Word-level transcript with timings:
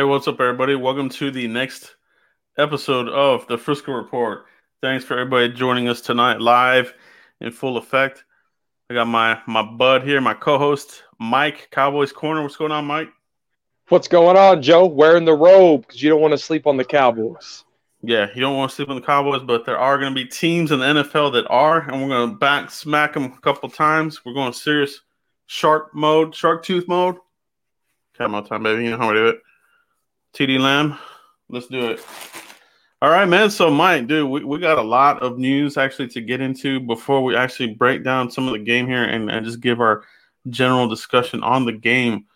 Hey, 0.00 0.04
what's 0.04 0.26
up, 0.26 0.40
everybody? 0.40 0.76
Welcome 0.76 1.10
to 1.10 1.30
the 1.30 1.46
next 1.46 1.94
episode 2.56 3.10
of 3.10 3.46
the 3.48 3.58
Frisco 3.58 3.92
Report. 3.92 4.46
Thanks 4.80 5.04
for 5.04 5.12
everybody 5.12 5.52
joining 5.52 5.88
us 5.88 6.00
tonight 6.00 6.40
live 6.40 6.94
in 7.42 7.52
full 7.52 7.76
effect. 7.76 8.24
I 8.88 8.94
got 8.94 9.08
my 9.08 9.42
my 9.46 9.60
bud 9.60 10.02
here, 10.02 10.18
my 10.22 10.32
co-host 10.32 11.02
Mike, 11.18 11.68
Cowboys 11.70 12.12
Corner. 12.12 12.40
What's 12.40 12.56
going 12.56 12.72
on, 12.72 12.86
Mike? 12.86 13.10
What's 13.90 14.08
going 14.08 14.38
on, 14.38 14.62
Joe? 14.62 14.86
Wearing 14.86 15.26
the 15.26 15.34
robe 15.34 15.82
because 15.82 16.02
you 16.02 16.08
don't 16.08 16.22
want 16.22 16.32
to 16.32 16.38
sleep 16.38 16.66
on 16.66 16.78
the 16.78 16.84
Cowboys. 16.86 17.64
Yeah, 18.00 18.28
you 18.34 18.40
don't 18.40 18.56
want 18.56 18.70
to 18.70 18.76
sleep 18.76 18.88
on 18.88 18.96
the 18.96 19.02
Cowboys, 19.02 19.42
but 19.42 19.66
there 19.66 19.78
are 19.78 19.98
going 19.98 20.14
to 20.14 20.18
be 20.18 20.26
teams 20.26 20.72
in 20.72 20.78
the 20.78 20.86
NFL 20.86 21.34
that 21.34 21.46
are, 21.50 21.80
and 21.80 22.00
we're 22.00 22.08
going 22.08 22.30
to 22.30 22.36
back 22.36 22.70
smack 22.70 23.12
them 23.12 23.24
a 23.24 23.40
couple 23.42 23.68
times. 23.68 24.24
We're 24.24 24.32
going 24.32 24.54
serious 24.54 25.02
shark 25.44 25.94
mode, 25.94 26.34
shark 26.34 26.64
tooth 26.64 26.88
mode. 26.88 27.16
Come 28.16 28.34
on, 28.34 28.46
time, 28.46 28.62
baby. 28.62 28.84
You 28.84 28.92
know 28.92 28.96
how 28.96 29.08
we 29.10 29.16
do 29.16 29.28
it. 29.28 29.42
CeeDee 30.34 30.60
Lamb, 30.60 30.98
let's 31.48 31.66
do 31.66 31.90
it. 31.90 32.04
All 33.02 33.10
right, 33.10 33.26
man. 33.26 33.50
So, 33.50 33.70
Mike, 33.70 34.06
dude, 34.06 34.28
we, 34.28 34.44
we 34.44 34.58
got 34.58 34.78
a 34.78 34.82
lot 34.82 35.22
of 35.22 35.38
news 35.38 35.76
actually 35.76 36.08
to 36.08 36.20
get 36.20 36.40
into 36.40 36.80
before 36.80 37.24
we 37.24 37.34
actually 37.34 37.74
break 37.74 38.04
down 38.04 38.30
some 38.30 38.46
of 38.46 38.52
the 38.52 38.58
game 38.58 38.86
here 38.86 39.04
and, 39.04 39.30
and 39.30 39.44
just 39.44 39.60
give 39.60 39.80
our 39.80 40.04
general 40.48 40.86
discussion 40.86 41.42
on 41.42 41.64
the 41.64 41.72
game. 41.72 42.26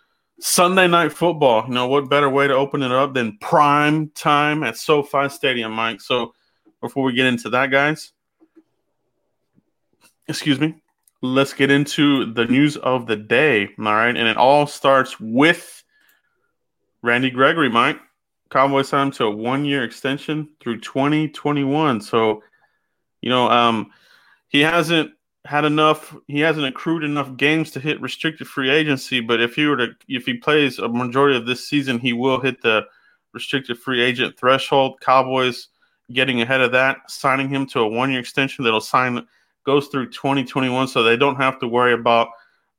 Sunday 0.41 0.89
night 0.89 1.13
football. 1.13 1.65
You 1.69 1.75
know, 1.75 1.87
what 1.87 2.09
better 2.09 2.31
way 2.31 2.49
to 2.49 2.55
open 2.55 2.83
it 2.83 2.91
up 2.91 3.15
than 3.15 3.39
prime 3.41 4.09
time 4.15 4.63
at 4.63 4.77
SoFi 4.77 5.29
Stadium, 5.29 5.73
Mike? 5.73 6.01
So, 6.01 6.35
before 6.81 7.05
we 7.05 7.13
get 7.13 7.27
into 7.27 7.51
that, 7.51 7.71
guys, 7.71 8.13
excuse 10.27 10.59
me, 10.59 10.75
let's 11.23 11.53
get 11.53 11.71
into 11.71 12.33
the 12.33 12.47
news 12.47 12.77
of 12.77 13.07
the 13.07 13.17
day. 13.17 13.69
All 13.79 13.85
right. 13.85 14.17
And 14.17 14.29
it 14.29 14.37
all 14.37 14.67
starts 14.67 15.21
with 15.21 15.84
Randy 17.05 17.29
Gregory, 17.29 17.69
Mike. 17.69 18.01
Cowboys 18.49 18.89
signed 18.89 19.09
him 19.09 19.13
to 19.13 19.25
a 19.25 19.31
one 19.31 19.67
year 19.67 19.85
extension 19.85 20.49
through 20.59 20.81
2021. 20.81 22.01
So, 22.01 22.43
you 23.21 23.29
know, 23.29 23.51
um, 23.51 23.91
he 24.49 24.61
hasn't 24.61 25.13
had 25.45 25.67
enough 25.67 26.17
he 26.29 26.41
hasn't 26.41 26.65
accrued 26.65 27.05
enough 27.05 27.37
games 27.37 27.71
to 27.73 27.81
hit 27.81 28.01
restricted 28.01 28.47
free 28.47 28.71
agency 28.71 29.21
but 29.21 29.43
if 29.43 29.55
he 29.55 29.67
were 29.67 29.77
to 29.77 29.89
if 30.09 30.25
he 30.25 30.33
plays 30.33 30.79
a 30.79 30.89
majority 30.89 31.37
of 31.37 31.45
this 31.45 31.69
season 31.69 31.99
he 31.99 32.15
will 32.15 32.41
hit 32.41 32.63
the 32.63 32.83
restricted 33.35 33.79
free 33.79 34.01
agent 34.01 34.39
threshold 34.39 34.99
cowboys 35.03 35.69
getting 36.11 36.41
ahead 36.41 36.63
of 36.63 36.73
that 36.73 36.97
signing 37.11 37.47
him 37.47 37.67
to 37.67 37.81
a 37.81 37.87
one 37.87 38.11
year 38.11 38.21
extension 38.21 38.65
that'll 38.65 38.81
sign 38.81 39.27
goes 39.67 39.89
through 39.89 40.09
2021 40.09 40.89
so 40.89 41.03
they 41.03 41.15
don't 41.15 41.37
have 41.37 41.59
to 41.59 41.69
worry 41.69 41.93
about 41.93 42.29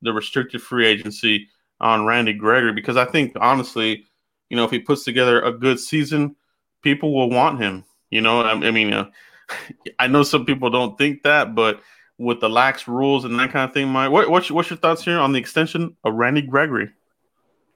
the 0.02 0.12
restricted 0.12 0.60
free 0.60 0.88
agency 0.88 1.48
on 1.80 2.04
randy 2.04 2.34
gregory 2.34 2.74
because 2.74 2.98
i 2.98 3.06
think 3.06 3.32
honestly 3.40 4.08
you 4.50 4.58
know 4.58 4.64
if 4.64 4.72
he 4.72 4.80
puts 4.80 5.04
together 5.04 5.42
a 5.42 5.52
good 5.52 5.80
season 5.80 6.36
people 6.82 7.14
will 7.14 7.30
want 7.30 7.60
him 7.60 7.84
you 8.10 8.22
know 8.22 8.42
i, 8.42 8.52
I 8.52 8.72
mean 8.72 8.94
uh, 8.94 9.10
i 10.00 10.08
know 10.08 10.24
some 10.24 10.46
people 10.46 10.70
don't 10.70 10.98
think 10.98 11.24
that 11.24 11.56
but 11.56 11.82
with 12.18 12.40
the 12.40 12.50
lax 12.50 12.88
rules 12.88 13.26
and 13.26 13.38
that 13.40 13.52
kind 13.52 13.68
of 13.68 13.74
thing. 13.74 13.90
Mike, 13.90 14.12
what, 14.12 14.30
what's 14.30 14.50
what's 14.50 14.70
your 14.70 14.78
thoughts 14.78 15.04
here 15.04 15.20
on 15.20 15.32
the 15.32 15.40
extension 15.40 15.96
of 16.04 16.14
Randy 16.14 16.42
Gregory? 16.42 16.90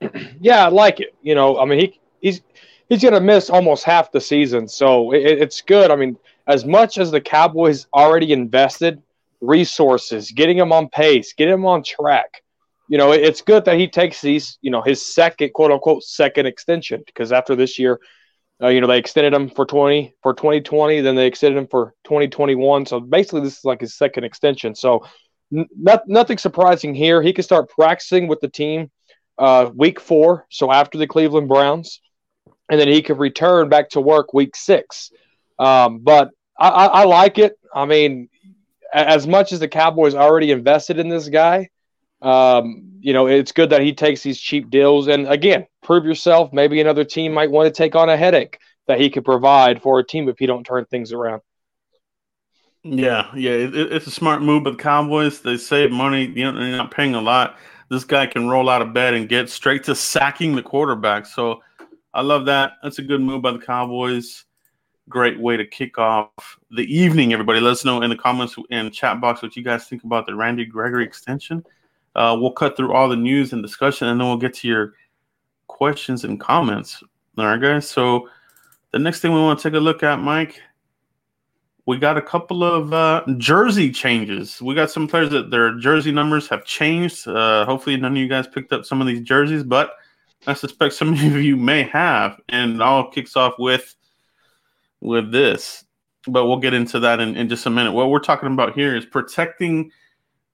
Yeah, 0.40 0.66
I 0.66 0.70
like 0.70 1.02
it. 1.02 1.14
You 1.22 1.36
know, 1.36 1.60
I 1.60 1.66
mean, 1.66 1.80
he 1.80 2.00
he's 2.22 2.42
he's 2.88 3.02
going 3.02 3.14
to 3.14 3.20
miss 3.20 3.50
almost 3.50 3.84
half 3.84 4.14
the 4.14 4.22
season, 4.22 4.70
so 4.70 5.12
it, 5.12 5.24
it's 5.24 5.60
good. 5.62 5.92
I 5.92 5.98
mean, 5.98 6.18
as 6.48 6.64
much 6.64 6.98
as 6.98 7.12
the 7.12 7.20
Cowboys 7.20 7.86
already 7.94 8.32
invested 8.32 9.02
resources, 9.42 10.32
getting 10.32 10.58
him 10.58 10.72
on 10.72 10.88
pace, 10.88 11.34
getting 11.34 11.56
him 11.56 11.66
on 11.66 11.84
track. 11.84 12.44
You 12.90 12.98
know, 12.98 13.12
it's 13.12 13.42
good 13.42 13.66
that 13.66 13.78
he 13.78 13.88
takes 13.88 14.20
these, 14.20 14.58
you 14.62 14.72
know, 14.72 14.82
his 14.82 15.06
second 15.06 15.54
quote 15.54 15.72
unquote 15.72 16.04
second 16.04 16.48
extension 16.48 17.04
because 17.06 17.32
after 17.32 17.56
this 17.56 17.80
year, 17.80 18.00
uh, 18.62 18.68
you 18.68 18.82
know, 18.82 18.88
they 18.88 18.98
extended 18.98 19.34
him 19.34 19.50
for 19.50 19.66
20 19.66 20.16
for 20.22 20.34
2020, 20.34 21.00
then 21.02 21.16
they 21.16 21.28
extended 21.28 21.58
him 21.58 21.68
for 21.68 21.94
2021. 22.04 22.88
So 22.88 23.00
basically, 23.00 23.42
this 23.42 23.60
is 23.60 23.66
like 23.66 23.82
his 23.82 23.96
second 23.96 24.24
extension. 24.26 24.76
So 24.76 25.06
not, 25.52 26.08
nothing 26.08 26.38
surprising 26.38 26.94
here. 26.94 27.22
He 27.22 27.32
can 27.32 27.44
start 27.44 27.70
practicing 27.70 28.28
with 28.28 28.40
the 28.42 28.50
team 28.50 28.92
uh, 29.38 29.70
week 29.74 30.00
four, 30.00 30.46
so 30.50 30.72
after 30.72 30.98
the 30.98 31.08
Cleveland 31.08 31.48
Browns, 31.48 32.02
and 32.70 32.80
then 32.80 32.88
he 32.88 33.02
could 33.02 33.18
return 33.18 33.70
back 33.70 33.90
to 33.92 34.02
work 34.02 34.34
week 34.34 34.56
six. 34.56 35.12
Um, 35.58 36.00
but 36.00 36.32
I, 36.60 36.70
I, 36.70 36.86
I 36.86 37.04
like 37.06 37.38
it. 37.38 37.58
I 37.74 37.86
mean, 37.86 38.30
as 38.94 39.26
much 39.28 39.54
as 39.54 39.60
the 39.60 39.68
Cowboys 39.68 40.16
already 40.16 40.52
invested 40.52 41.00
in 41.00 41.08
this 41.08 41.30
guy, 41.30 41.70
um, 42.22 42.90
you 43.02 43.14
know, 43.14 43.28
it's 43.28 43.52
good 43.52 43.70
that 43.70 43.82
he 43.82 43.94
takes 43.94 44.24
these 44.24 44.40
cheap 44.40 44.70
deals. 44.70 45.08
And 45.08 45.28
again, 45.28 45.68
prove 45.82 46.06
yourself. 46.06 46.52
Maybe 46.52 46.82
another 46.82 47.04
team 47.04 47.34
might 47.34 47.52
want 47.52 47.68
to 47.68 47.78
take 47.78 47.96
on 47.96 48.10
a 48.10 48.18
headache 48.18 48.60
that 48.88 49.00
he 49.00 49.10
could 49.10 49.26
provide 49.26 49.82
for 49.82 50.00
a 50.00 50.04
team 50.04 50.28
if 50.28 50.40
he 50.40 50.46
don't 50.46 50.64
turn 50.64 50.86
things 50.86 51.14
around. 51.14 51.42
Yeah, 52.84 53.30
yeah, 53.36 53.52
it, 53.52 53.76
it's 53.76 54.08
a 54.08 54.12
smart 54.12 54.42
move. 54.42 54.64
But 54.64 54.72
the 54.72 54.84
Cowboys, 54.84 55.42
they 55.42 55.58
save 55.58 55.92
money. 55.92 56.26
You 56.26 56.52
know, 56.52 56.60
they're 56.60 56.78
not 56.78 56.92
paying 56.92 57.16
a 57.16 57.22
lot. 57.22 57.58
This 57.90 58.04
guy 58.04 58.26
can 58.26 58.48
roll 58.48 58.70
out 58.70 58.82
of 58.82 58.94
bed 58.94 59.14
and 59.14 59.28
get 59.28 59.50
straight 59.50 59.84
to 59.86 59.96
sacking 59.96 60.56
the 60.56 60.62
quarterback. 60.62 61.26
So 61.26 61.62
I 62.14 62.22
love 62.22 62.46
that. 62.46 62.74
That's 62.84 63.00
a 63.00 63.04
good 63.04 63.22
move 63.22 63.42
by 63.42 63.52
the 63.52 63.60
Cowboys. 63.60 64.46
Great 65.10 65.40
way 65.40 65.58
to 65.58 65.66
kick 65.66 65.98
off 65.98 66.60
the 66.72 66.84
evening. 66.84 67.34
Everybody, 67.34 67.60
let 67.60 67.72
us 67.72 67.84
know 67.84 68.02
in 68.02 68.10
the 68.10 68.16
comments 68.16 68.56
and 68.70 68.94
chat 68.94 69.20
box 69.20 69.42
what 69.42 69.56
you 69.56 69.64
guys 69.64 69.88
think 69.88 70.04
about 70.04 70.26
the 70.26 70.36
Randy 70.36 70.66
Gregory 70.66 71.04
extension. 71.04 71.66
Uh, 72.16 72.36
we'll 72.40 72.52
cut 72.52 72.76
through 72.76 72.94
all 72.94 73.08
the 73.08 73.16
news 73.16 73.54
and 73.54 73.62
discussion, 73.62 74.08
and 74.08 74.20
then 74.20 74.28
we'll 74.28 74.38
get 74.38 74.54
to 74.56 74.68
your 74.68 74.94
questions 75.68 76.24
and 76.24 76.40
comments. 76.40 77.02
All 77.38 77.46
right, 77.46 77.62
guys. 77.62 77.90
So 77.90 78.28
the 78.92 79.00
next 79.00 79.22
thing 79.22 79.34
we 79.34 79.40
want 79.40 79.60
to 79.60 79.70
take 79.70 79.78
a 79.78 79.82
look 79.82 80.04
at, 80.04 80.20
Mike, 80.20 80.60
we 81.86 81.98
got 81.98 82.18
a 82.18 82.22
couple 82.22 82.64
of 82.64 82.94
uh, 82.94 83.24
jersey 83.38 83.92
changes. 83.92 84.62
We 84.62 84.76
got 84.76 84.92
some 84.92 85.08
players 85.08 85.30
that 85.32 85.50
their 85.50 85.74
jersey 85.76 86.12
numbers 86.12 86.48
have 86.50 86.66
changed. 86.66 87.28
Uh, 87.28 87.66
hopefully, 87.66 87.98
none 87.98 88.12
of 88.12 88.18
you 88.18 88.28
guys 88.28 88.48
picked 88.48 88.74
up 88.74 88.86
some 88.86 89.02
of 89.02 89.08
these 89.08 89.22
jerseys, 89.22 89.64
but 89.64 89.94
I 90.46 90.54
suspect 90.54 90.94
some 90.96 91.14
of 91.14 91.20
you 91.22 91.58
may 91.58 91.84
have. 91.84 92.40
And 92.50 92.76
it 92.76 92.82
all 92.82 93.10
kicks 93.10 93.36
off 93.36 93.54
with 93.58 93.96
with 95.02 95.32
this, 95.32 95.86
but 96.28 96.46
we'll 96.46 96.58
get 96.60 96.74
into 96.74 97.00
that 97.00 97.20
in, 97.22 97.36
in 97.38 97.48
just 97.48 97.66
a 97.66 97.70
minute. 97.70 97.94
What 97.94 98.10
we're 98.10 98.20
talking 98.20 98.52
about 98.52 98.74
here 98.74 98.96
is 98.96 99.06
protecting 99.06 99.92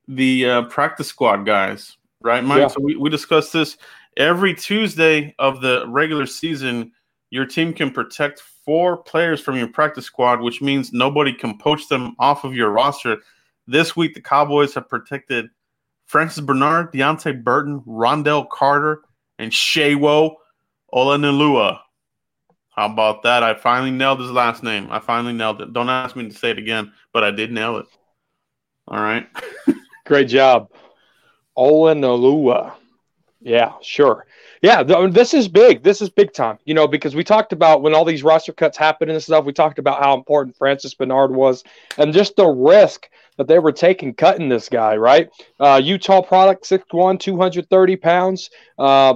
the 0.08 0.50
uh, 0.50 0.62
practice 0.64 1.08
squad 1.08 1.46
guys, 1.46 1.98
right, 2.22 2.44
Mike? 2.44 2.60
Yeah. 2.60 2.68
So 2.68 2.82
we, 2.82 2.96
we 2.96 3.10
discussed 3.10 3.54
this 3.54 3.78
every 4.18 4.54
Tuesday 4.54 5.36
of 5.40 5.62
the 5.62 5.86
regular 5.88 6.26
season. 6.26 6.92
Your 7.30 7.46
team 7.46 7.74
can 7.74 7.92
protect 7.92 8.42
four 8.66 8.98
players 8.98 9.42
from 9.42 9.58
your 9.58 9.68
practice 9.68 10.06
squad, 10.06 10.42
which 10.42 10.62
means 10.62 10.94
nobody 10.94 11.34
can 11.34 11.58
poach 11.58 11.88
them 11.88 12.16
off 12.20 12.44
of 12.44 12.56
your 12.56 12.70
roster. 12.70 13.18
This 13.68 13.96
week, 13.96 14.14
the 14.14 14.22
Cowboys 14.22 14.74
have 14.74 14.90
protected 14.90 15.50
Francis 16.06 16.44
Bernard, 16.44 16.92
Deante 16.94 17.44
Burton, 17.44 17.82
Ron'Dell 17.86 18.50
Carter, 18.50 19.02
and 19.40 19.52
Sewo 19.52 20.36
Olonilua. 20.94 21.80
How 22.70 22.88
about 22.88 23.24
that? 23.24 23.42
I 23.42 23.54
finally 23.54 23.92
nailed 23.92 24.20
his 24.20 24.32
last 24.32 24.62
name. 24.62 24.88
I 24.92 25.00
finally 25.00 25.34
nailed 25.34 25.62
it. 25.62 25.74
Don't 25.74 25.90
ask 25.90 26.16
me 26.16 26.28
to 26.28 26.36
say 26.36 26.52
it 26.52 26.60
again, 26.60 26.92
but 27.14 27.24
I 27.24 27.32
did 27.32 27.52
nail 27.52 27.78
it. 27.78 27.86
All 28.88 29.00
right. 29.00 29.28
Great 30.06 30.28
job. 30.28 30.70
Olonilua. 31.58 32.74
Yeah, 33.42 33.74
sure. 33.82 34.26
Yeah, 34.62 34.82
this 34.84 35.34
is 35.34 35.48
big. 35.48 35.84
This 35.84 36.02
is 36.02 36.10
big 36.10 36.34
time. 36.34 36.58
You 36.66 36.74
know, 36.74 36.88
because 36.88 37.16
we 37.16 37.24
talked 37.24 37.54
about 37.54 37.82
when 37.82 37.94
all 37.94 38.06
these 38.06 38.24
roster 38.24 38.54
cuts 38.54 38.78
happened 38.78 39.12
and 39.12 39.22
stuff, 39.22 39.46
we 39.46 39.54
talked 39.54 39.78
about 39.78 40.02
how 40.02 40.16
important 40.16 40.58
Francis 40.58 40.96
Bernard 40.96 41.32
was 41.32 41.64
and 41.98 42.14
just 42.14 42.36
the 42.36 42.48
risk 42.48 43.10
that 43.38 43.48
they 43.48 43.60
were 43.60 43.72
taking 43.72 44.14
cutting 44.14 44.50
this 44.50 44.70
guy, 44.70 44.96
right? 44.96 45.30
Uh, 45.60 45.80
Utah 45.84 46.22
product, 46.22 46.64
6'1, 46.64 47.20
230 47.20 47.96
pounds. 47.98 48.50
Uh, 48.80 49.16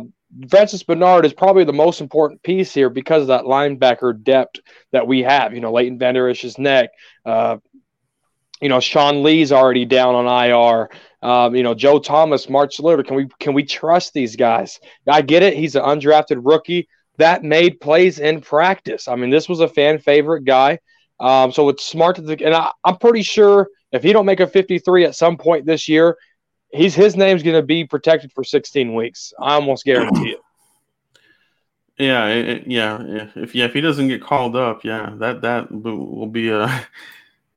Francis 0.50 0.84
Bernard 0.84 1.26
is 1.26 1.34
probably 1.34 1.64
the 1.64 1.74
most 1.74 2.02
important 2.02 2.44
piece 2.44 2.74
here 2.74 2.90
because 2.90 3.24
of 3.24 3.28
that 3.30 3.46
linebacker 3.46 4.22
depth 4.22 4.60
that 4.92 5.08
we 5.08 5.24
have. 5.24 5.54
You 5.54 5.62
know, 5.62 5.72
Leighton 5.72 5.98
Vander 5.98 6.30
Esch's 6.30 6.60
neck, 6.60 6.92
uh, 7.26 7.58
you 8.62 8.70
know, 8.70 8.80
Sean 8.80 9.24
Lee's 9.24 9.52
already 9.52 9.86
down 9.86 10.16
on 10.16 10.26
IR. 10.28 10.90
Um, 11.22 11.56
you 11.56 11.64
know, 11.64 11.74
Joe 11.74 12.00
Thomas, 12.00 12.50
Mark 12.50 12.72
Saluter. 12.72 13.06
Can 13.06 13.16
we 13.16 13.28
can 13.40 13.54
we 13.54 13.64
trust 13.64 14.14
these 14.14 14.36
guys? 14.36 14.80
I 15.08 15.22
get 15.22 15.44
it. 15.44 15.56
He's 15.56 15.76
an 15.76 15.84
undrafted 15.84 16.42
rookie 16.44 16.88
that 17.18 17.44
made 17.44 17.82
plays 17.82 18.20
in 18.20 18.42
practice. 18.42 19.08
I 19.08 19.16
mean, 19.16 19.30
this 19.30 19.50
was 19.50 19.60
a 19.60 19.68
fan 19.68 20.00
favorite 20.00 20.46
guy. 20.46 20.80
Um, 21.20 21.52
so 21.52 21.68
it's 21.68 21.86
smart 21.86 22.16
to 22.16 22.46
and 22.46 22.56
I, 22.56 22.72
I'm 22.86 22.98
pretty 22.98 23.24
sure 23.24 23.68
if 23.92 24.04
he 24.04 24.14
don't 24.14 24.26
make 24.26 24.40
a 24.40 24.48
53 24.48 25.06
at 25.06 25.16
some 25.16 25.38
point 25.38 25.66
this 25.66 25.90
year, 25.90 26.18
he's 26.72 26.96
his 26.96 27.18
name's 27.18 27.44
going 27.44 27.58
to 27.58 27.64
be 27.64 27.84
protected 27.86 28.32
for 28.32 28.44
16 28.44 28.94
weeks. 28.94 29.34
I 29.40 29.56
almost 29.56 29.86
guarantee 29.86 30.32
it. 30.32 30.40
Yeah, 32.02 32.28
it, 32.28 32.66
yeah, 32.66 33.04
if 33.36 33.54
yeah, 33.54 33.66
if 33.66 33.74
he 33.74 33.82
doesn't 33.82 34.08
get 34.08 34.24
called 34.24 34.56
up, 34.56 34.86
yeah, 34.86 35.16
that 35.18 35.42
that 35.42 35.70
will 35.70 36.28
be 36.28 36.48
a 36.48 36.88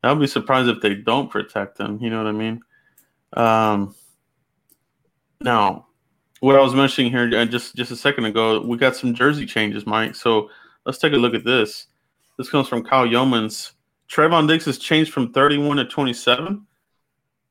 I'll 0.03 0.17
be 0.17 0.27
surprised 0.27 0.69
if 0.69 0.81
they 0.81 0.95
don't 0.95 1.31
protect 1.31 1.79
him. 1.79 1.99
You 2.01 2.11
know 2.11 2.19
what 2.19 2.27
I 2.27 2.33
mean? 2.33 2.61
Um, 3.35 3.95
now, 5.41 5.87
what 6.41 6.57
I 6.57 6.61
was 6.61 6.75
mentioning 6.75 7.13
here 7.13 7.31
uh, 7.39 7.45
just 7.45 7.77
just 7.77 7.93
a 7.93 7.97
second 7.97 8.25
ago, 8.25 8.61
we 8.67 8.77
got 8.77 8.97
some 8.97 9.15
jersey 9.15 9.47
changes, 9.47 9.87
Mike. 9.87 10.15
So 10.15 10.51
let's 10.85 10.99
take 10.99 11.13
a 11.13 11.17
look 11.17 11.35
at 11.35 11.45
this. 11.45 11.87
This 12.37 12.51
comes 12.51 12.69
from 12.69 12.85
Kyle 12.85 13.07
Youmans. 13.07 13.73
Trevon 14.11 14.49
Diggs 14.49 14.65
has 14.65 14.79
changed 14.79 15.13
from 15.13 15.33
31 15.33 15.79
to 15.79 15.85
27. 15.85 16.67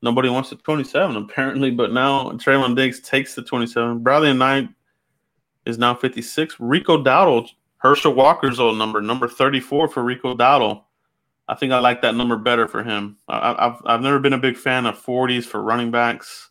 Nobody 0.02 0.28
wants 0.28 0.50
the 0.50 0.56
27 0.56 1.16
apparently, 1.16 1.70
but 1.70 1.92
now 1.92 2.30
Trevon 2.32 2.76
Diggs 2.76 3.00
takes 3.00 3.34
the 3.34 3.42
27. 3.42 4.00
Bradlee 4.00 4.34
Anae 4.34 4.74
is 5.64 5.78
now 5.78 5.94
56. 5.94 6.56
Rico 6.58 7.02
Dowdle, 7.02 7.48
Herschel 7.78 8.14
Walker's 8.14 8.60
old 8.60 8.78
number, 8.78 9.00
number 9.00 9.28
34 9.28 9.88
for 9.88 10.02
Rico 10.02 10.36
Dowdle. 10.36 10.82
I 11.52 11.54
think 11.54 11.70
I 11.70 11.80
like 11.80 12.00
that 12.00 12.14
number 12.14 12.38
better 12.38 12.66
for 12.66 12.82
him. 12.82 13.18
I, 13.28 13.54
have 13.58 13.82
I've 13.84 14.00
never 14.00 14.18
been 14.18 14.32
a 14.32 14.38
big 14.38 14.56
fan 14.56 14.86
of 14.86 14.98
40s 15.04 15.44
for 15.44 15.60
running 15.60 15.90
backs. 15.90 16.48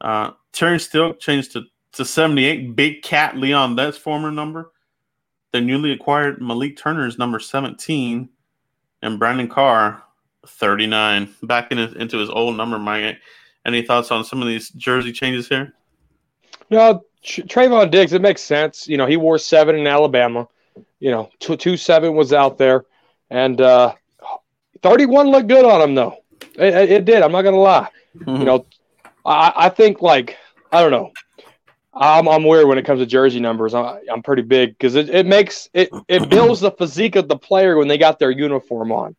Uh, 0.00 0.30
Terry 0.50 0.80
Steele 0.80 1.12
changed 1.12 1.52
to, 1.52 1.64
to 1.92 2.06
78. 2.06 2.74
Big 2.74 3.02
Cat 3.02 3.36
Leon, 3.36 3.76
that's 3.76 3.98
former 3.98 4.30
number. 4.30 4.72
The 5.52 5.60
newly 5.60 5.92
acquired 5.92 6.40
Malik 6.40 6.78
Turner's 6.78 7.18
number 7.18 7.38
17. 7.38 8.30
And 9.02 9.18
Brandon 9.18 9.46
Carr, 9.46 10.02
39. 10.46 11.34
Back 11.42 11.70
in 11.70 11.78
into 11.78 12.16
his 12.16 12.30
old 12.30 12.56
number, 12.56 12.78
Mike. 12.78 13.18
Any 13.66 13.82
thoughts 13.82 14.10
on 14.10 14.24
some 14.24 14.40
of 14.40 14.48
these 14.48 14.70
jersey 14.70 15.12
changes 15.12 15.48
here? 15.48 15.74
No, 16.70 17.04
Trevon 17.22 17.90
Diggs, 17.90 18.14
it 18.14 18.22
makes 18.22 18.40
sense. 18.40 18.88
You 18.88 18.96
know, 18.96 19.04
he 19.04 19.18
wore 19.18 19.36
seven 19.36 19.76
in 19.76 19.86
Alabama. 19.86 20.48
You 20.98 21.10
know, 21.10 21.28
two, 21.40 21.58
two 21.58 21.76
seven 21.76 22.14
was 22.14 22.32
out 22.32 22.56
there. 22.56 22.86
And 23.28 23.60
uh, 23.60 23.94
31 24.84 25.28
looked 25.28 25.48
good 25.48 25.64
on 25.64 25.80
him, 25.80 25.94
though. 25.94 26.18
It, 26.56 26.90
it 26.90 27.04
did. 27.06 27.22
I'm 27.22 27.32
not 27.32 27.42
going 27.42 27.54
to 27.54 27.60
lie. 27.60 27.88
Mm-hmm. 28.18 28.36
You 28.36 28.44
know, 28.44 28.66
I, 29.24 29.52
I 29.56 29.68
think 29.70 30.02
like 30.02 30.36
I 30.70 30.82
don't 30.82 30.90
know. 30.90 31.12
I'm, 31.94 32.28
I'm 32.28 32.44
weird 32.44 32.66
when 32.66 32.76
it 32.76 32.84
comes 32.84 33.00
to 33.00 33.06
jersey 33.06 33.40
numbers. 33.40 33.72
I, 33.72 34.00
am 34.10 34.22
pretty 34.22 34.42
big 34.42 34.70
because 34.70 34.94
it, 34.94 35.08
it 35.08 35.26
makes 35.26 35.68
it 35.72 35.88
it 36.06 36.28
builds 36.30 36.60
the 36.60 36.70
physique 36.70 37.16
of 37.16 37.28
the 37.28 37.36
player 37.36 37.78
when 37.78 37.88
they 37.88 37.98
got 37.98 38.18
their 38.18 38.30
uniform 38.30 38.92
on. 38.92 39.16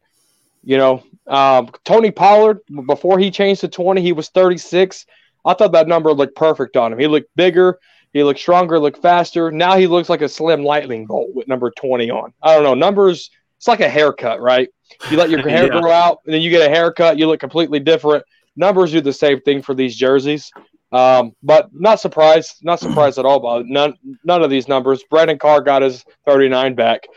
You 0.64 0.78
know, 0.78 1.04
um, 1.28 1.72
Tony 1.84 2.12
Pollard 2.12 2.60
before 2.86 3.18
he 3.18 3.32
changed 3.32 3.62
to 3.62 3.68
20, 3.68 4.02
he 4.02 4.14
was 4.14 4.30
36. 4.30 5.06
I 5.46 5.54
thought 5.54 5.72
that 5.72 5.88
number 5.88 6.14
looked 6.14 6.36
perfect 6.36 6.78
on 6.78 6.94
him. 6.94 7.00
He 7.00 7.08
looked 7.08 7.30
bigger, 7.36 7.80
he 8.14 8.24
looked 8.24 8.40
stronger, 8.40 8.80
looked 8.80 9.02
faster. 9.02 9.52
Now 9.52 9.78
he 9.78 9.88
looks 9.88 10.10
like 10.10 10.22
a 10.22 10.30
slim 10.30 10.64
lightning 10.64 11.06
bolt 11.06 11.30
with 11.34 11.48
number 11.48 11.72
20 11.72 12.12
on. 12.12 12.34
I 12.42 12.54
don't 12.54 12.64
know. 12.64 12.74
Numbers, 12.74 13.32
it's 13.58 13.68
like 13.68 13.82
a 13.82 13.90
haircut, 13.90 14.42
right? 14.42 14.70
You 15.10 15.18
let 15.18 15.30
your 15.30 15.40
hair 15.48 15.74
yeah. 15.74 15.82
grow 15.82 15.92
out, 15.92 16.20
and 16.26 16.34
then 16.34 16.42
you 16.42 16.50
get 16.50 16.66
a 16.66 16.70
haircut, 16.70 17.18
you 17.18 17.28
look 17.28 17.40
completely 17.40 17.80
different 17.80 18.24
numbers 18.56 18.92
do 18.92 19.02
the 19.02 19.14
same 19.14 19.42
thing 19.42 19.62
for 19.62 19.74
these 19.74 19.96
jerseys. 19.96 20.52
Um, 20.92 21.34
but 21.44 21.70
not 21.74 22.00
surprised, 22.00 22.58
not 22.62 22.80
surprised 22.80 23.18
at 23.18 23.26
all 23.26 23.38
about 23.38 23.66
none 23.66 23.96
none 24.24 24.44
of 24.44 24.50
these 24.50 24.68
numbers. 24.68 25.04
Brandon 25.10 25.38
Carr 25.38 25.62
got 25.62 25.82
his 25.82 26.06
39 26.26 26.76
back 26.76 27.08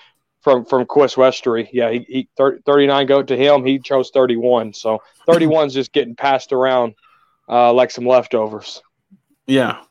from 0.40 0.64
from 0.64 0.84
Chris 0.86 1.14
Westry. 1.14 1.68
Yeah, 1.72 1.90
he, 1.90 2.04
he 2.08 2.28
30, 2.36 2.62
39 2.66 3.06
go 3.06 3.22
to 3.22 3.36
him. 3.36 3.64
He 3.64 3.78
chose 3.78 4.10
31. 4.12 4.72
So 4.74 5.00
31's 5.28 5.74
just 5.74 5.92
getting 5.92 6.16
passed 6.16 6.52
around 6.52 6.94
uh, 7.48 7.72
like 7.72 7.90
some 7.90 8.06
leftovers. 8.06 8.82
Yeah. 9.46 9.82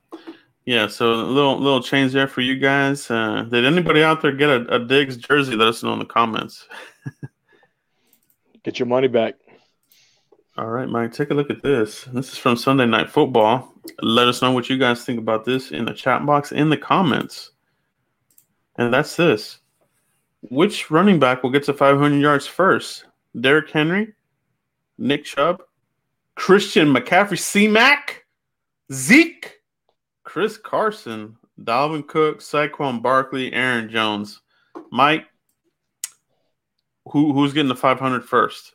Yeah, 0.66 0.88
so 0.88 1.14
a 1.14 1.16
little 1.16 1.58
little 1.58 1.82
change 1.82 2.12
there 2.12 2.28
for 2.28 2.42
you 2.42 2.60
guys. 2.60 3.10
Uh, 3.10 3.44
did 3.50 3.64
anybody 3.64 4.04
out 4.04 4.22
there 4.22 4.34
get 4.34 4.50
a, 4.50 4.76
a 4.76 4.80
Diggs 4.80 5.16
jersey? 5.16 5.56
Let 5.56 5.70
us 5.70 5.82
know 5.82 5.94
in 5.94 6.00
the 6.00 6.06
comments. 6.06 6.68
get 8.68 8.80
your 8.80 8.86
money 8.86 9.08
back. 9.08 9.36
All 10.58 10.68
right, 10.68 10.90
Mike, 10.90 11.14
take 11.14 11.32
a 11.32 11.34
look 11.34 11.50
at 11.50 11.64
this. 11.64 12.04
This 12.12 12.34
is 12.34 12.38
from 12.38 12.58
Sunday 12.58 12.86
Night 12.86 13.10
Football. 13.10 13.74
Let 14.02 14.28
us 14.28 14.42
know 14.42 14.52
what 14.52 14.70
you 14.70 14.78
guys 14.78 15.06
think 15.06 15.20
about 15.20 15.46
this 15.46 15.72
in 15.72 15.86
the 15.86 15.94
chat 15.94 16.26
box 16.26 16.52
in 16.52 16.70
the 16.70 16.76
comments. 16.76 17.52
And 18.76 18.94
that's 18.94 19.16
this. 19.16 19.60
Which 20.42 20.92
running 20.92 21.18
back 21.18 21.44
will 21.44 21.50
get 21.50 21.64
to 21.64 21.74
500 21.74 22.18
yards 22.18 22.46
first? 22.46 23.06
Derrick 23.40 23.70
Henry, 23.70 24.14
Nick 24.98 25.24
Chubb, 25.24 25.64
Christian 26.36 26.94
McCaffrey, 26.94 27.40
C 27.40 27.70
Mac, 27.70 28.26
Zeke, 28.92 29.62
Chris 30.26 30.58
Carson, 30.58 31.38
Dalvin 31.62 32.06
Cook, 32.06 32.42
Saquon 32.42 33.02
Barkley, 33.02 33.54
Aaron 33.54 33.90
Jones. 33.90 34.42
Mike, 34.92 35.24
who 37.12 37.34
who's 37.34 37.54
getting 37.54 37.70
the 37.70 37.76
500 37.76 38.24
first? 38.24 38.74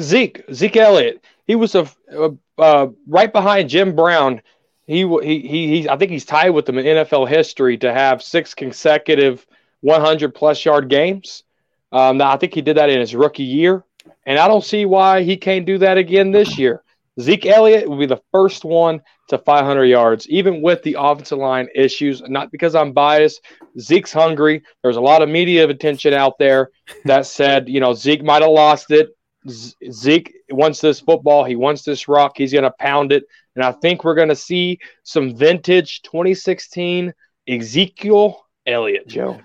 Zeke, 0.00 0.42
Zeke 0.52 0.76
Elliott. 0.76 1.24
He 1.46 1.54
was 1.54 1.74
a, 1.74 1.88
a 2.12 2.32
uh, 2.58 2.88
right 3.06 3.32
behind 3.32 3.70
Jim 3.70 3.94
Brown. 3.94 4.42
He, 4.86 5.06
he 5.22 5.40
he 5.40 5.68
he. 5.68 5.88
I 5.88 5.96
think 5.96 6.10
he's 6.10 6.24
tied 6.24 6.50
with 6.50 6.66
them 6.66 6.78
in 6.78 6.84
NFL 6.84 7.28
history 7.28 7.76
to 7.78 7.92
have 7.92 8.22
six 8.22 8.54
consecutive 8.54 9.46
100 9.80 10.34
plus 10.34 10.64
yard 10.64 10.88
games. 10.88 11.44
Um, 11.92 12.20
I 12.20 12.36
think 12.36 12.54
he 12.54 12.62
did 12.62 12.76
that 12.76 12.90
in 12.90 13.00
his 13.00 13.14
rookie 13.14 13.44
year, 13.44 13.84
and 14.26 14.38
I 14.38 14.48
don't 14.48 14.64
see 14.64 14.84
why 14.84 15.22
he 15.22 15.36
can't 15.36 15.66
do 15.66 15.78
that 15.78 15.98
again 15.98 16.30
this 16.30 16.58
year. 16.58 16.82
Zeke 17.20 17.46
Elliott 17.46 17.88
will 17.88 17.98
be 17.98 18.06
the 18.06 18.20
first 18.30 18.64
one 18.64 19.00
to 19.28 19.38
500 19.38 19.84
yards, 19.84 20.28
even 20.28 20.60
with 20.60 20.82
the 20.82 20.96
offensive 20.98 21.38
line 21.38 21.68
issues. 21.74 22.22
Not 22.22 22.52
because 22.52 22.74
I'm 22.74 22.92
biased. 22.92 23.40
Zeke's 23.80 24.12
hungry. 24.12 24.62
There's 24.82 24.96
a 24.96 25.00
lot 25.00 25.22
of 25.22 25.28
media 25.28 25.66
attention 25.66 26.12
out 26.12 26.38
there 26.38 26.70
that 27.04 27.26
said, 27.26 27.68
you 27.68 27.80
know, 27.80 27.94
Zeke 27.94 28.22
might 28.22 28.42
have 28.42 28.50
lost 28.50 28.90
it. 28.90 29.10
Zeke 29.48 30.34
wants 30.50 30.80
this 30.80 31.00
football. 31.00 31.44
He 31.44 31.56
wants 31.56 31.82
this 31.82 32.08
rock. 32.08 32.32
He's 32.36 32.52
going 32.52 32.64
to 32.64 32.72
pound 32.78 33.12
it. 33.12 33.24
And 33.54 33.64
I 33.64 33.72
think 33.72 34.04
we're 34.04 34.14
going 34.14 34.28
to 34.28 34.36
see 34.36 34.78
some 35.02 35.34
vintage 35.34 36.02
2016 36.02 37.14
Ezekiel 37.48 38.44
Elliott, 38.66 39.06
Joe. 39.06 39.40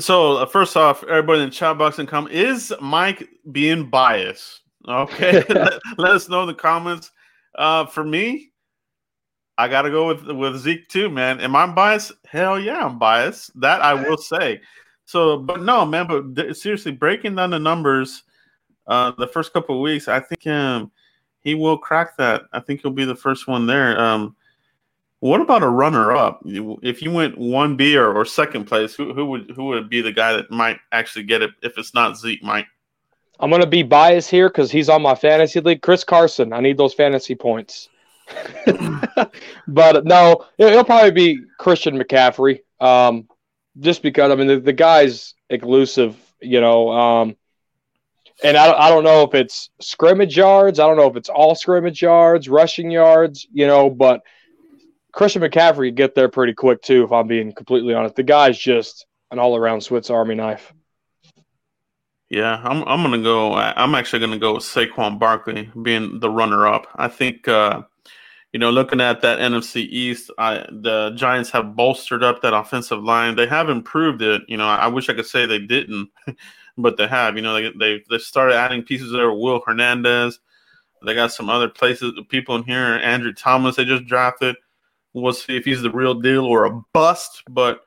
So, 0.00 0.36
uh, 0.36 0.46
first 0.46 0.76
off, 0.76 1.02
everybody 1.02 1.40
in 1.40 1.48
the 1.48 1.54
chat 1.54 1.78
box 1.78 1.98
and 1.98 2.08
comment 2.08 2.34
is 2.34 2.72
Mike 2.80 3.28
being 3.50 3.88
biased? 3.88 4.60
Okay. 4.86 5.44
let, 5.48 5.80
let, 5.96 6.12
us 6.12 6.28
know 6.28 6.42
in 6.42 6.48
the 6.48 6.54
comments. 6.54 7.10
Uh, 7.56 7.86
for 7.86 8.04
me, 8.04 8.50
I 9.56 9.68
got 9.68 9.82
to 9.82 9.90
go 9.90 10.06
with, 10.06 10.26
with 10.30 10.56
Zeke 10.58 10.86
too, 10.88 11.08
man. 11.10 11.40
Am 11.40 11.56
I 11.56 11.66
biased? 11.66 12.12
Hell 12.26 12.60
yeah, 12.60 12.84
I'm 12.84 12.98
biased. 12.98 13.58
That 13.60 13.82
I 13.82 13.94
will 13.94 14.18
say. 14.18 14.60
So, 15.04 15.38
but 15.38 15.62
no, 15.62 15.84
man, 15.84 16.06
but 16.06 16.56
seriously, 16.56 16.92
breaking 16.92 17.34
down 17.34 17.50
the 17.50 17.58
numbers 17.58 18.22
uh, 18.86 19.12
the 19.18 19.26
first 19.26 19.52
couple 19.52 19.76
of 19.76 19.82
weeks, 19.82 20.06
I 20.06 20.20
think 20.20 20.46
um, 20.46 20.92
he 21.40 21.54
will 21.54 21.78
crack 21.78 22.16
that. 22.18 22.42
I 22.52 22.60
think 22.60 22.82
he'll 22.82 22.90
be 22.90 23.04
the 23.04 23.16
first 23.16 23.48
one 23.48 23.66
there. 23.66 23.98
Um, 24.00 24.36
what 25.20 25.40
about 25.40 25.62
a 25.62 25.68
runner 25.68 26.14
up? 26.14 26.42
If 26.44 27.02
you 27.02 27.10
went 27.10 27.36
one 27.36 27.76
B 27.76 27.96
or, 27.96 28.12
or 28.12 28.24
second 28.24 28.66
place, 28.66 28.94
who, 28.94 29.12
who 29.12 29.26
would 29.26 29.50
who 29.50 29.64
would 29.66 29.90
be 29.90 30.00
the 30.00 30.12
guy 30.12 30.34
that 30.34 30.50
might 30.50 30.78
actually 30.92 31.24
get 31.24 31.42
it 31.42 31.50
if 31.62 31.76
it's 31.76 31.94
not 31.94 32.16
Zeke, 32.16 32.42
Mike? 32.42 32.66
I'm 33.40 33.50
gonna 33.50 33.66
be 33.66 33.82
biased 33.82 34.30
here 34.30 34.48
because 34.48 34.70
he's 34.70 34.88
on 34.88 35.02
my 35.02 35.14
fantasy 35.14 35.60
league. 35.60 35.82
Chris 35.82 36.04
Carson, 36.04 36.52
I 36.52 36.60
need 36.60 36.76
those 36.76 36.94
fantasy 36.94 37.34
points. 37.34 37.88
but 39.68 40.04
no, 40.04 40.44
it'll 40.58 40.84
probably 40.84 41.10
be 41.10 41.40
Christian 41.58 41.98
McCaffrey. 41.98 42.60
Um, 42.80 43.28
just 43.78 44.02
because 44.02 44.30
I 44.30 44.34
mean 44.34 44.48
the, 44.48 44.60
the 44.60 44.72
guy's 44.72 45.34
elusive, 45.50 46.16
you 46.40 46.60
know. 46.60 46.90
Um, 46.90 47.36
and 48.42 48.56
I, 48.56 48.72
I 48.72 48.88
don't 48.88 49.04
know 49.04 49.22
if 49.22 49.34
it's 49.34 49.70
scrimmage 49.80 50.36
yards. 50.36 50.78
I 50.78 50.86
don't 50.86 50.96
know 50.96 51.08
if 51.08 51.16
it's 51.16 51.28
all 51.28 51.54
scrimmage 51.54 52.02
yards, 52.02 52.48
rushing 52.48 52.90
yards, 52.90 53.46
you 53.52 53.66
know, 53.66 53.90
but 53.90 54.22
Christian 55.12 55.42
McCaffrey 55.42 55.94
get 55.94 56.14
there 56.14 56.28
pretty 56.28 56.54
quick 56.54 56.82
too, 56.82 57.04
if 57.04 57.12
I'm 57.12 57.26
being 57.26 57.52
completely 57.52 57.94
honest. 57.94 58.14
The 58.14 58.22
guy's 58.22 58.58
just 58.58 59.06
an 59.30 59.38
all 59.38 59.56
around 59.56 59.80
Swiss 59.80 60.10
Army 60.10 60.34
knife. 60.34 60.72
Yeah, 62.30 62.60
I'm 62.62 62.82
I'm 62.84 63.02
gonna 63.02 63.22
go 63.22 63.54
I'm 63.54 63.94
actually 63.94 64.20
gonna 64.20 64.38
go 64.38 64.54
with 64.54 64.64
Saquon 64.64 65.18
Barkley 65.18 65.70
being 65.82 66.20
the 66.20 66.30
runner 66.30 66.66
up. 66.66 66.86
I 66.96 67.08
think 67.08 67.48
uh, 67.48 67.82
you 68.52 68.60
know, 68.60 68.70
looking 68.70 69.00
at 69.00 69.20
that 69.22 69.38
NFC 69.38 69.86
East, 69.88 70.30
I, 70.38 70.66
the 70.70 71.12
Giants 71.16 71.50
have 71.50 71.76
bolstered 71.76 72.22
up 72.22 72.42
that 72.42 72.54
offensive 72.54 73.02
line. 73.02 73.36
They 73.36 73.46
have 73.46 73.68
improved 73.68 74.22
it. 74.22 74.42
You 74.48 74.56
know, 74.56 74.66
I 74.66 74.88
wish 74.88 75.08
I 75.08 75.14
could 75.14 75.26
say 75.26 75.46
they 75.46 75.58
didn't 75.58 76.10
but 76.78 76.96
they 76.96 77.06
have. 77.06 77.36
You 77.36 77.42
know, 77.42 77.54
they 77.54 77.70
they 77.78 78.04
they 78.08 78.18
started 78.18 78.54
adding 78.54 78.82
pieces 78.82 79.12
there. 79.12 79.32
Will 79.32 79.60
Hernandez. 79.66 80.38
They 81.04 81.14
got 81.14 81.32
some 81.32 81.48
other 81.48 81.68
places, 81.68 82.12
people 82.28 82.56
in 82.56 82.64
here. 82.64 82.76
Andrew 82.76 83.32
Thomas, 83.32 83.76
they 83.76 83.84
just 83.84 84.06
drafted. 84.06 84.56
We'll 85.12 85.32
see 85.32 85.56
if 85.56 85.64
he's 85.64 85.82
the 85.82 85.92
real 85.92 86.14
deal 86.14 86.44
or 86.44 86.64
a 86.64 86.82
bust. 86.92 87.44
But 87.48 87.82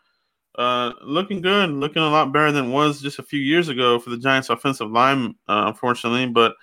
uh, 0.55 0.91
looking 1.03 1.41
good, 1.41 1.69
looking 1.69 2.01
a 2.01 2.09
lot 2.09 2.33
better 2.33 2.51
than 2.51 2.71
was 2.71 3.01
just 3.01 3.19
a 3.19 3.23
few 3.23 3.39
years 3.39 3.69
ago 3.69 3.99
for 3.99 4.09
the 4.09 4.17
Giants' 4.17 4.49
offensive 4.49 4.91
line, 4.91 5.35
uh, 5.47 5.65
unfortunately. 5.67 6.27
But 6.27 6.55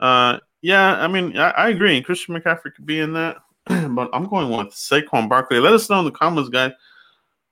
uh, 0.00 0.38
yeah, 0.62 0.96
I 0.96 1.08
mean, 1.08 1.36
I, 1.36 1.50
I, 1.50 1.68
agree. 1.68 2.00
Christian 2.02 2.34
McCaffrey 2.34 2.74
could 2.74 2.86
be 2.86 3.00
in 3.00 3.12
that, 3.14 3.36
but 3.66 4.08
I'm 4.12 4.28
going 4.28 4.50
with 4.50 4.74
Saquon 4.74 5.28
Barkley. 5.28 5.60
Let 5.60 5.74
us 5.74 5.90
know 5.90 5.98
in 5.98 6.04
the 6.04 6.10
comments, 6.10 6.48
guys. 6.48 6.72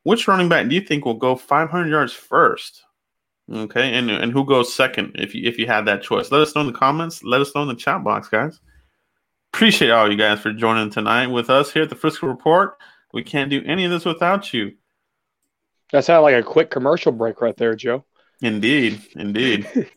Which 0.05 0.29
running 0.29 0.49
back 0.49 0.69
do 0.69 0.75
you 0.75 0.81
think 0.81 1.05
will 1.05 1.15
go 1.15 1.35
500 1.35 1.89
yards 1.89 2.13
first? 2.13 2.83
Okay, 3.53 3.93
and 3.95 4.11
and 4.11 4.33
who 4.33 4.45
goes 4.45 4.73
second 4.73 5.13
if 5.17 5.35
you 5.35 5.49
if 5.49 5.59
you 5.59 5.67
had 5.67 5.85
that 5.87 6.03
choice? 6.03 6.33
Let 6.33 6.41
us 6.41 6.55
know 6.55 6.63
in 6.63 6.67
the 6.69 6.73
comments. 6.73 7.23
Let 7.23 7.41
us 7.41 7.55
know 7.55 7.63
in 7.63 7.69
the 7.69 7.75
chat 7.75 8.03
box, 8.03 8.29
guys. 8.29 8.61
appreciate 9.53 9.91
all 9.91 10.11
you 10.11 10.17
guys 10.17 10.41
for 10.41 10.53
joining 10.53 10.91
tonight 10.91 11.29
with 11.29 11.51
us 11.51 11.73
here 11.73 11.83
at 11.83 11.91
the 11.91 11.95
Frisco 11.97 12.27
Report. 12.27 12.77
We 13.13 13.23
can't 13.23 13.51
do 13.51 13.63
any 13.65 13.85
of 13.85 13.91
this 13.91 14.05
without 14.05 14.53
you. 14.53 14.73
That 15.93 16.05
sounded 16.05 16.23
like 16.23 16.35
a 16.35 16.43
quick 16.43 16.71
commercial 16.71 17.13
break 17.13 17.41
right 17.41 17.57
there, 17.57 17.75
Joe. 17.75 18.05
Indeed, 18.43 19.01
indeed. 19.15 19.67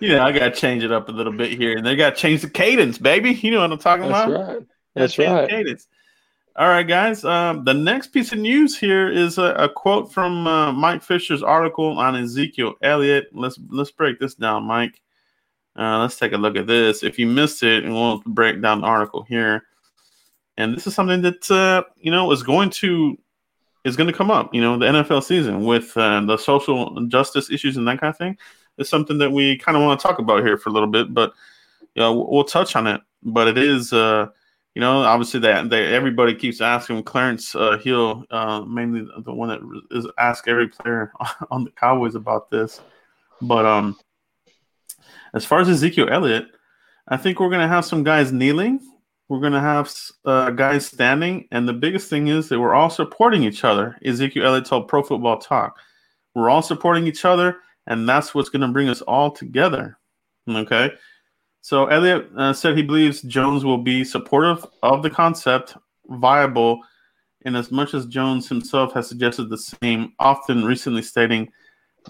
you 0.00 0.08
know, 0.08 0.22
I 0.22 0.32
got 0.32 0.48
to 0.48 0.52
change 0.54 0.82
it 0.82 0.92
up 0.92 1.08
a 1.08 1.12
little 1.12 1.32
bit 1.32 1.52
here, 1.52 1.76
and 1.76 1.86
they 1.86 1.96
got 1.96 2.14
to 2.14 2.20
change 2.20 2.42
the 2.42 2.50
cadence, 2.50 2.98
baby. 2.98 3.32
You 3.32 3.50
know 3.50 3.60
what 3.60 3.72
I'm 3.72 3.78
talking 3.78 4.04
about? 4.04 4.28
That's 4.28 4.40
about? 4.40 4.48
right. 4.48 4.66
That's 4.94 5.18
right. 5.18 5.48
Cadence. 5.48 5.88
All 6.54 6.68
right, 6.68 6.86
guys. 6.86 7.24
Um, 7.24 7.64
the 7.64 7.72
next 7.72 8.08
piece 8.08 8.32
of 8.32 8.38
news 8.38 8.78
here 8.78 9.10
is 9.10 9.38
a, 9.38 9.54
a 9.54 9.68
quote 9.70 10.12
from 10.12 10.46
uh, 10.46 10.70
Mike 10.72 11.02
Fisher's 11.02 11.42
article 11.42 11.98
on 11.98 12.14
Ezekiel 12.14 12.74
Elliott. 12.82 13.28
Let's 13.32 13.58
let's 13.70 13.90
break 13.90 14.18
this 14.18 14.34
down, 14.34 14.64
Mike. 14.64 15.00
Uh, 15.78 16.00
let's 16.00 16.18
take 16.18 16.32
a 16.32 16.36
look 16.36 16.56
at 16.56 16.66
this. 16.66 17.02
If 17.02 17.18
you 17.18 17.26
missed 17.26 17.62
it, 17.62 17.84
and 17.84 17.94
we'll 17.94 18.22
break 18.26 18.60
down 18.60 18.82
the 18.82 18.86
article 18.86 19.22
here. 19.22 19.64
And 20.56 20.74
this 20.74 20.86
is 20.86 20.94
something 20.94 21.22
that 21.22 21.50
uh, 21.50 21.84
you 21.98 22.10
know 22.10 22.30
is 22.32 22.42
going 22.42 22.70
to 22.70 23.16
is 23.84 23.96
going 23.96 24.06
to 24.06 24.16
come 24.16 24.30
up. 24.30 24.54
You 24.54 24.60
know, 24.60 24.78
the 24.78 24.86
NFL 24.86 25.22
season 25.22 25.64
with 25.64 25.96
uh, 25.96 26.20
the 26.20 26.36
social 26.36 27.06
justice 27.08 27.50
issues 27.50 27.76
and 27.76 27.86
that 27.88 28.00
kind 28.00 28.10
of 28.10 28.18
thing 28.18 28.36
is 28.78 28.88
something 28.88 29.18
that 29.18 29.30
we 29.30 29.58
kind 29.58 29.76
of 29.76 29.82
want 29.82 29.98
to 29.98 30.06
talk 30.06 30.18
about 30.18 30.44
here 30.44 30.56
for 30.56 30.70
a 30.70 30.72
little 30.72 30.88
bit. 30.88 31.12
But 31.12 31.32
you 31.94 32.00
know, 32.00 32.26
we'll 32.28 32.44
touch 32.44 32.76
on 32.76 32.86
it. 32.86 33.00
But 33.22 33.48
it 33.48 33.58
is, 33.58 33.92
uh, 33.92 34.26
you 34.74 34.80
know, 34.80 35.02
obviously 35.02 35.40
that 35.40 35.72
everybody 35.72 36.34
keeps 36.34 36.60
asking 36.60 37.02
Clarence 37.04 37.54
uh, 37.54 37.78
Hill, 37.78 38.24
uh, 38.30 38.62
mainly 38.62 39.06
the 39.24 39.32
one 39.32 39.48
that 39.48 39.60
is 39.90 40.06
ask 40.18 40.48
every 40.48 40.68
player 40.68 41.12
on 41.50 41.64
the 41.64 41.70
Cowboys 41.70 42.14
about 42.14 42.50
this. 42.50 42.80
But 43.40 43.66
um, 43.66 43.96
as 45.34 45.44
far 45.44 45.60
as 45.60 45.68
Ezekiel 45.68 46.08
Elliott, 46.10 46.46
I 47.08 47.16
think 47.16 47.40
we're 47.40 47.50
gonna 47.50 47.68
have 47.68 47.84
some 47.84 48.04
guys 48.04 48.32
kneeling. 48.32 48.80
We're 49.32 49.40
gonna 49.40 49.62
have 49.62 49.90
uh, 50.26 50.50
guys 50.50 50.84
standing, 50.84 51.48
and 51.52 51.66
the 51.66 51.72
biggest 51.72 52.10
thing 52.10 52.28
is 52.28 52.50
that 52.50 52.60
we're 52.60 52.74
all 52.74 52.90
supporting 52.90 53.44
each 53.44 53.64
other. 53.64 53.96
Ezekiel 54.04 54.44
Elliott 54.44 54.66
told 54.66 54.88
Pro 54.88 55.02
Football 55.02 55.38
Talk, 55.38 55.78
"We're 56.34 56.50
all 56.50 56.60
supporting 56.60 57.06
each 57.06 57.24
other, 57.24 57.56
and 57.86 58.06
that's 58.06 58.34
what's 58.34 58.50
going 58.50 58.60
to 58.60 58.68
bring 58.68 58.90
us 58.90 59.00
all 59.00 59.30
together." 59.30 59.96
Okay. 60.46 60.90
So 61.62 61.86
Elliott 61.86 62.28
uh, 62.36 62.52
said 62.52 62.76
he 62.76 62.82
believes 62.82 63.22
Jones 63.22 63.64
will 63.64 63.78
be 63.78 64.04
supportive 64.04 64.66
of 64.82 65.02
the 65.02 65.08
concept, 65.08 65.78
viable, 66.10 66.80
in 67.46 67.56
as 67.56 67.72
much 67.72 67.94
as 67.94 68.04
Jones 68.04 68.50
himself 68.50 68.92
has 68.92 69.08
suggested 69.08 69.48
the 69.48 69.56
same, 69.56 70.12
often 70.18 70.62
recently 70.62 71.00
stating, 71.00 71.50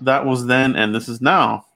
"That 0.00 0.26
was 0.26 0.47
then, 0.47 0.75
and 0.75 0.93
this 0.93 1.09
is 1.09 1.21
now." 1.21 1.67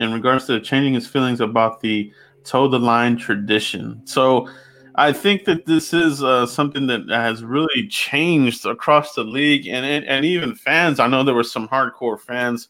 In 0.00 0.14
regards 0.14 0.46
to 0.46 0.60
changing 0.60 0.94
his 0.94 1.06
feelings 1.06 1.42
about 1.42 1.82
the 1.82 2.10
toe 2.42 2.68
the 2.68 2.78
line 2.78 3.18
tradition, 3.18 4.00
so 4.06 4.48
I 4.96 5.12
think 5.12 5.44
that 5.44 5.66
this 5.66 5.92
is 5.92 6.22
uh, 6.22 6.46
something 6.46 6.86
that 6.86 7.08
has 7.08 7.42
really 7.42 7.88
changed 7.88 8.64
across 8.64 9.14
the 9.14 9.24
league, 9.24 9.66
and 9.66 9.84
and 10.04 10.24
even 10.24 10.54
fans. 10.54 11.00
I 11.00 11.06
know 11.06 11.24
there 11.24 11.34
were 11.34 11.42
some 11.44 11.68
hardcore 11.68 12.20
fans 12.20 12.68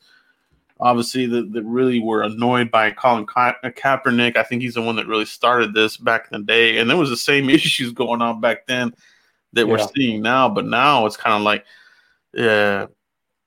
obviously 0.80 1.26
that, 1.26 1.52
that 1.52 1.62
really 1.64 2.00
were 2.00 2.22
annoyed 2.22 2.70
by 2.70 2.90
Colin 2.90 3.26
Ka- 3.26 3.56
Kaepernick. 3.64 4.36
I 4.36 4.42
think 4.42 4.62
he's 4.62 4.74
the 4.74 4.82
one 4.82 4.96
that 4.96 5.06
really 5.06 5.24
started 5.24 5.72
this 5.72 5.96
back 5.96 6.28
in 6.30 6.40
the 6.40 6.44
day, 6.44 6.78
and 6.78 6.88
there 6.88 6.96
was 6.96 7.10
the 7.10 7.16
same 7.16 7.48
issues 7.50 7.92
going 7.92 8.22
on 8.22 8.40
back 8.40 8.66
then 8.66 8.94
that 9.52 9.66
yeah. 9.66 9.72
we're 9.72 9.88
seeing 9.94 10.22
now. 10.22 10.48
But 10.48 10.66
now 10.66 11.06
it's 11.06 11.16
kind 11.16 11.34
of 11.34 11.42
like, 11.42 11.64
yeah, 12.32 12.86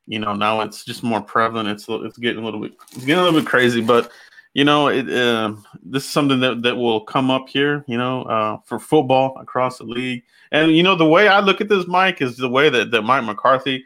you 0.06 0.20
know, 0.20 0.34
now 0.34 0.62
it's 0.62 0.86
just 0.86 1.04
more 1.04 1.22
prevalent. 1.22 1.70
It's 1.70 1.86
it's 1.88 2.18
getting 2.18 2.42
a 2.42 2.46
little 2.46 2.62
bit 2.62 2.74
it's 2.92 3.06
getting 3.06 3.20
a 3.20 3.24
little 3.24 3.40
bit 3.40 3.48
crazy, 3.48 3.82
but 3.82 4.12
you 4.54 4.64
know, 4.64 4.88
it 4.88 5.10
uh, 5.10 5.56
this 5.84 6.04
is 6.04 6.10
something 6.10 6.40
that 6.40 6.62
that 6.64 6.76
will 6.76 7.02
come 7.02 7.30
up 7.30 7.50
here. 7.50 7.84
You 7.88 7.98
know, 7.98 8.24
uh, 8.24 8.58
for 8.66 8.80
football 8.80 9.38
across 9.40 9.78
the 9.78 9.84
league, 9.84 10.24
and 10.52 10.76
you 10.76 10.84
know, 10.84 10.96
the 10.96 11.06
way 11.06 11.28
I 11.28 11.40
look 11.40 11.62
at 11.62 11.70
this, 11.70 11.88
Mike, 11.88 12.22
is 12.22 12.38
the 12.38 12.50
way 12.50 12.70
that 12.70 12.92
that 12.92 13.04
Mike 13.04 13.24
McCarthy 13.24 13.86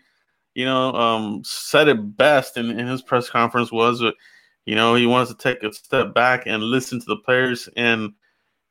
you 0.53 0.65
know, 0.65 0.93
um, 0.93 1.41
said 1.43 1.87
it 1.87 2.17
best 2.17 2.57
in, 2.57 2.69
in 2.77 2.87
his 2.87 3.01
press 3.01 3.29
conference 3.29 3.71
was 3.71 3.99
that, 3.99 4.15
you 4.65 4.75
know, 4.75 4.95
he 4.95 5.05
wants 5.05 5.31
to 5.31 5.37
take 5.37 5.63
a 5.63 5.73
step 5.73 6.13
back 6.13 6.43
and 6.45 6.61
listen 6.63 6.99
to 6.99 7.05
the 7.05 7.17
players 7.17 7.69
and, 7.75 8.11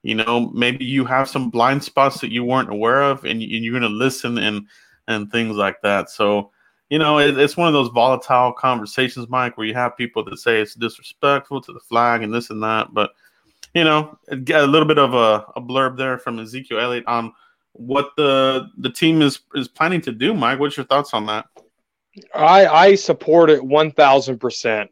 you 0.03 0.15
know, 0.15 0.51
maybe 0.55 0.85
you 0.85 1.05
have 1.05 1.29
some 1.29 1.51
blind 1.51 1.83
spots 1.83 2.21
that 2.21 2.33
you 2.33 2.45
weren't 2.45 2.71
aware 2.71 3.03
of 3.03 3.25
and, 3.25 3.43
you're 3.43 3.79
going 3.79 3.91
to 3.91 3.97
listen 3.97 4.39
and, 4.39 4.67
and 5.09 5.31
things 5.31 5.57
like 5.57 5.81
that. 5.83 6.11
So, 6.11 6.53
you 6.91 6.99
know, 6.99 7.19
it, 7.19 7.39
it's 7.39 7.57
one 7.57 7.69
of 7.69 7.73
those 7.73 7.89
volatile 7.89 8.53
conversations, 8.53 9.29
Mike, 9.29 9.57
where 9.57 9.67
you 9.67 9.75
have 9.75 9.97
people 9.97 10.25
that 10.25 10.39
say 10.39 10.61
it's 10.61 10.75
disrespectful 10.75 11.61
to 11.63 11.73
the 11.73 11.81
flag 11.81 12.23
and 12.23 12.35
this 12.35 12.51
and 12.51 12.63
that. 12.63 12.93
But, 12.93 13.13
you 13.75 13.85
know, 13.85 14.19
a 14.29 14.67
little 14.67 14.89
bit 14.89 14.99
of 14.99 15.15
a, 15.15 15.47
a 15.57 15.63
blurb 15.63 15.97
there 15.97 16.19
from 16.19 16.39
Ezekiel 16.39 16.81
Elliott 16.81 17.07
on 17.07 17.33
what 17.73 18.11
the 18.17 18.69
the 18.79 18.91
team 18.91 19.23
is 19.23 19.39
is 19.55 19.69
planning 19.69 20.01
to 20.03 20.13
do. 20.13 20.35
Mike, 20.35 20.59
what's 20.59 20.77
your 20.77 20.87
thoughts 20.87 21.15
on 21.15 21.27
that? 21.27 21.47
I 22.35 22.67
I 22.67 22.95
support 22.97 23.49
it 23.49 23.65
one 23.65 23.93
thousand 23.93 24.39
percent. 24.39 24.91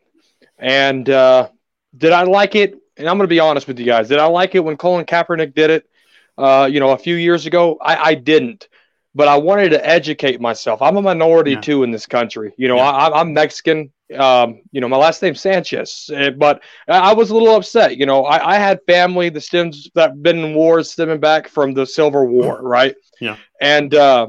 And 0.58 1.10
uh, 1.10 1.48
did 1.96 2.12
I 2.12 2.22
like 2.22 2.54
it? 2.54 2.78
And 2.96 3.08
I'm 3.08 3.16
going 3.16 3.28
to 3.28 3.32
be 3.32 3.40
honest 3.40 3.66
with 3.66 3.78
you 3.78 3.86
guys. 3.86 4.08
Did 4.08 4.18
I 4.18 4.26
like 4.26 4.54
it 4.54 4.60
when 4.60 4.76
Colin 4.76 5.06
Kaepernick 5.06 5.54
did 5.54 5.70
it? 5.70 5.90
Uh, 6.36 6.68
you 6.70 6.78
know, 6.78 6.90
a 6.90 6.98
few 6.98 7.16
years 7.16 7.46
ago, 7.46 7.78
I, 7.80 7.96
I 7.96 8.14
didn't. 8.14 8.68
But 9.14 9.28
I 9.28 9.36
wanted 9.36 9.70
to 9.70 9.86
educate 9.86 10.40
myself. 10.40 10.82
I'm 10.82 10.96
a 10.96 11.02
minority 11.02 11.52
yeah. 11.52 11.60
too 11.60 11.82
in 11.82 11.90
this 11.90 12.06
country. 12.06 12.52
You 12.56 12.68
know, 12.68 12.76
yeah. 12.76 12.90
I, 12.90 13.20
I'm 13.20 13.32
Mexican. 13.32 13.92
Um, 14.16 14.62
you 14.70 14.80
know, 14.80 14.88
my 14.88 14.96
last 14.96 15.20
name's 15.20 15.40
Sanchez, 15.40 16.08
eh, 16.14 16.30
but 16.30 16.62
I 16.86 17.12
was 17.12 17.28
a 17.28 17.34
little 17.34 17.54
upset. 17.54 17.98
You 17.98 18.06
know, 18.06 18.24
I, 18.24 18.54
I 18.54 18.58
had 18.58 18.80
family 18.86 19.28
that 19.28 19.40
stems 19.42 19.90
that 19.94 20.22
been 20.22 20.38
in 20.38 20.54
wars 20.54 20.90
stemming 20.90 21.20
back 21.20 21.48
from 21.48 21.74
the 21.74 21.84
Civil 21.84 22.26
War, 22.26 22.62
right? 22.62 22.94
Yeah. 23.20 23.36
And 23.60 23.94
uh, 23.94 24.28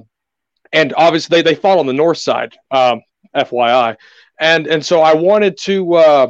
and 0.71 0.93
obviously 0.97 1.41
they, 1.41 1.51
they 1.51 1.55
fall 1.55 1.79
on 1.79 1.85
the 1.85 1.93
north 1.93 2.17
side, 2.17 2.57
um, 2.71 3.01
FYI. 3.35 3.97
And 4.39 4.67
and 4.67 4.85
so 4.85 5.01
I 5.01 5.13
wanted 5.13 5.57
to, 5.59 5.93
uh, 5.95 6.27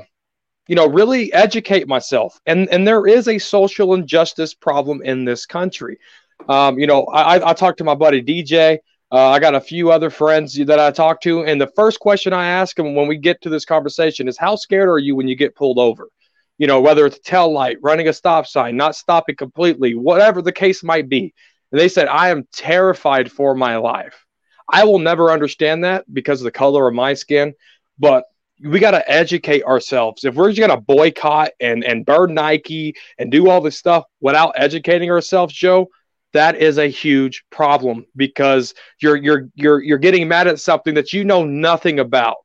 you 0.68 0.76
know, 0.76 0.88
really 0.88 1.32
educate 1.34 1.88
myself. 1.88 2.40
And 2.46 2.70
and 2.70 2.88
there 2.88 3.08
is 3.08 3.28
a 3.28 3.38
social 3.38 3.94
injustice 3.94 4.54
problem 4.54 5.02
in 5.04 5.26
this 5.26 5.46
country. 5.46 6.00
Um, 6.48 6.80
you 6.80 6.88
know, 6.88 7.04
I, 7.06 7.50
I 7.50 7.54
talked 7.54 7.80
to 7.80 7.84
my 7.84 7.96
buddy 7.96 8.22
DJ. 8.22 8.80
Uh, 9.12 9.30
I 9.30 9.40
got 9.40 9.56
a 9.56 9.62
few 9.62 9.92
other 9.92 10.10
friends 10.10 10.54
that 10.54 10.80
I 10.80 10.92
talk 10.92 11.22
to, 11.22 11.44
and 11.44 11.60
the 11.60 11.72
first 11.76 12.00
question 12.00 12.32
I 12.32 12.48
ask 12.48 12.76
them 12.76 12.94
when 12.94 13.08
we 13.08 13.18
get 13.18 13.42
to 13.42 13.50
this 13.50 13.66
conversation 13.66 14.28
is, 14.28 14.38
"How 14.38 14.56
scared 14.56 14.88
are 14.88 15.00
you 15.00 15.16
when 15.16 15.28
you 15.28 15.36
get 15.36 15.56
pulled 15.56 15.80
over?" 15.80 16.10
You 16.58 16.68
know, 16.68 16.82
whether 16.82 17.06
it's 17.06 17.18
a 17.18 17.22
tail 17.22 17.52
light, 17.52 17.78
running 17.82 18.08
a 18.08 18.14
stop 18.14 18.46
sign, 18.46 18.78
not 18.78 18.96
stopping 18.96 19.36
completely, 19.36 19.96
whatever 19.96 20.42
the 20.42 20.52
case 20.52 20.84
might 20.84 21.10
be. 21.10 21.34
And 21.72 21.80
they 21.80 21.90
said, 21.90 22.08
"I 22.08 22.30
am 22.30 22.48
terrified 22.52 23.32
for 23.32 23.56
my 23.56 23.78
life." 23.78 24.26
I 24.72 24.84
will 24.84 25.00
never 25.00 25.32
understand 25.32 25.84
that 25.84 26.06
because 26.14 26.42
of 26.42 26.46
the 26.46 26.52
color 26.52 26.88
of 26.88 26.94
my 26.94 27.16
skin, 27.16 27.56
but 27.98 28.26
we 28.64 28.80
got 28.80 28.92
to 28.92 29.10
educate 29.12 29.64
ourselves. 29.64 30.26
If 30.26 30.36
we're 30.36 30.52
just 30.52 30.60
going 30.60 30.70
to 30.70 30.86
boycott 30.86 31.52
and, 31.60 31.84
and 31.84 32.06
burn 32.06 32.34
Nike 32.34 32.96
and 33.18 33.32
do 33.32 33.50
all 33.50 33.62
this 33.62 33.78
stuff 33.78 34.04
without 34.20 34.54
educating 34.58 35.10
ourselves, 35.10 35.54
Joe, 35.54 35.90
that 36.34 36.56
is 36.56 36.78
a 36.78 36.88
huge 36.88 37.44
problem 37.50 38.06
because 38.16 38.74
you're 39.02 39.16
you're 39.16 39.50
you're 39.56 39.82
you're 39.82 39.98
getting 39.98 40.28
mad 40.28 40.48
at 40.48 40.60
something 40.60 40.94
that 40.96 41.14
you 41.14 41.24
know 41.24 41.44
nothing 41.44 42.00
about. 42.00 42.38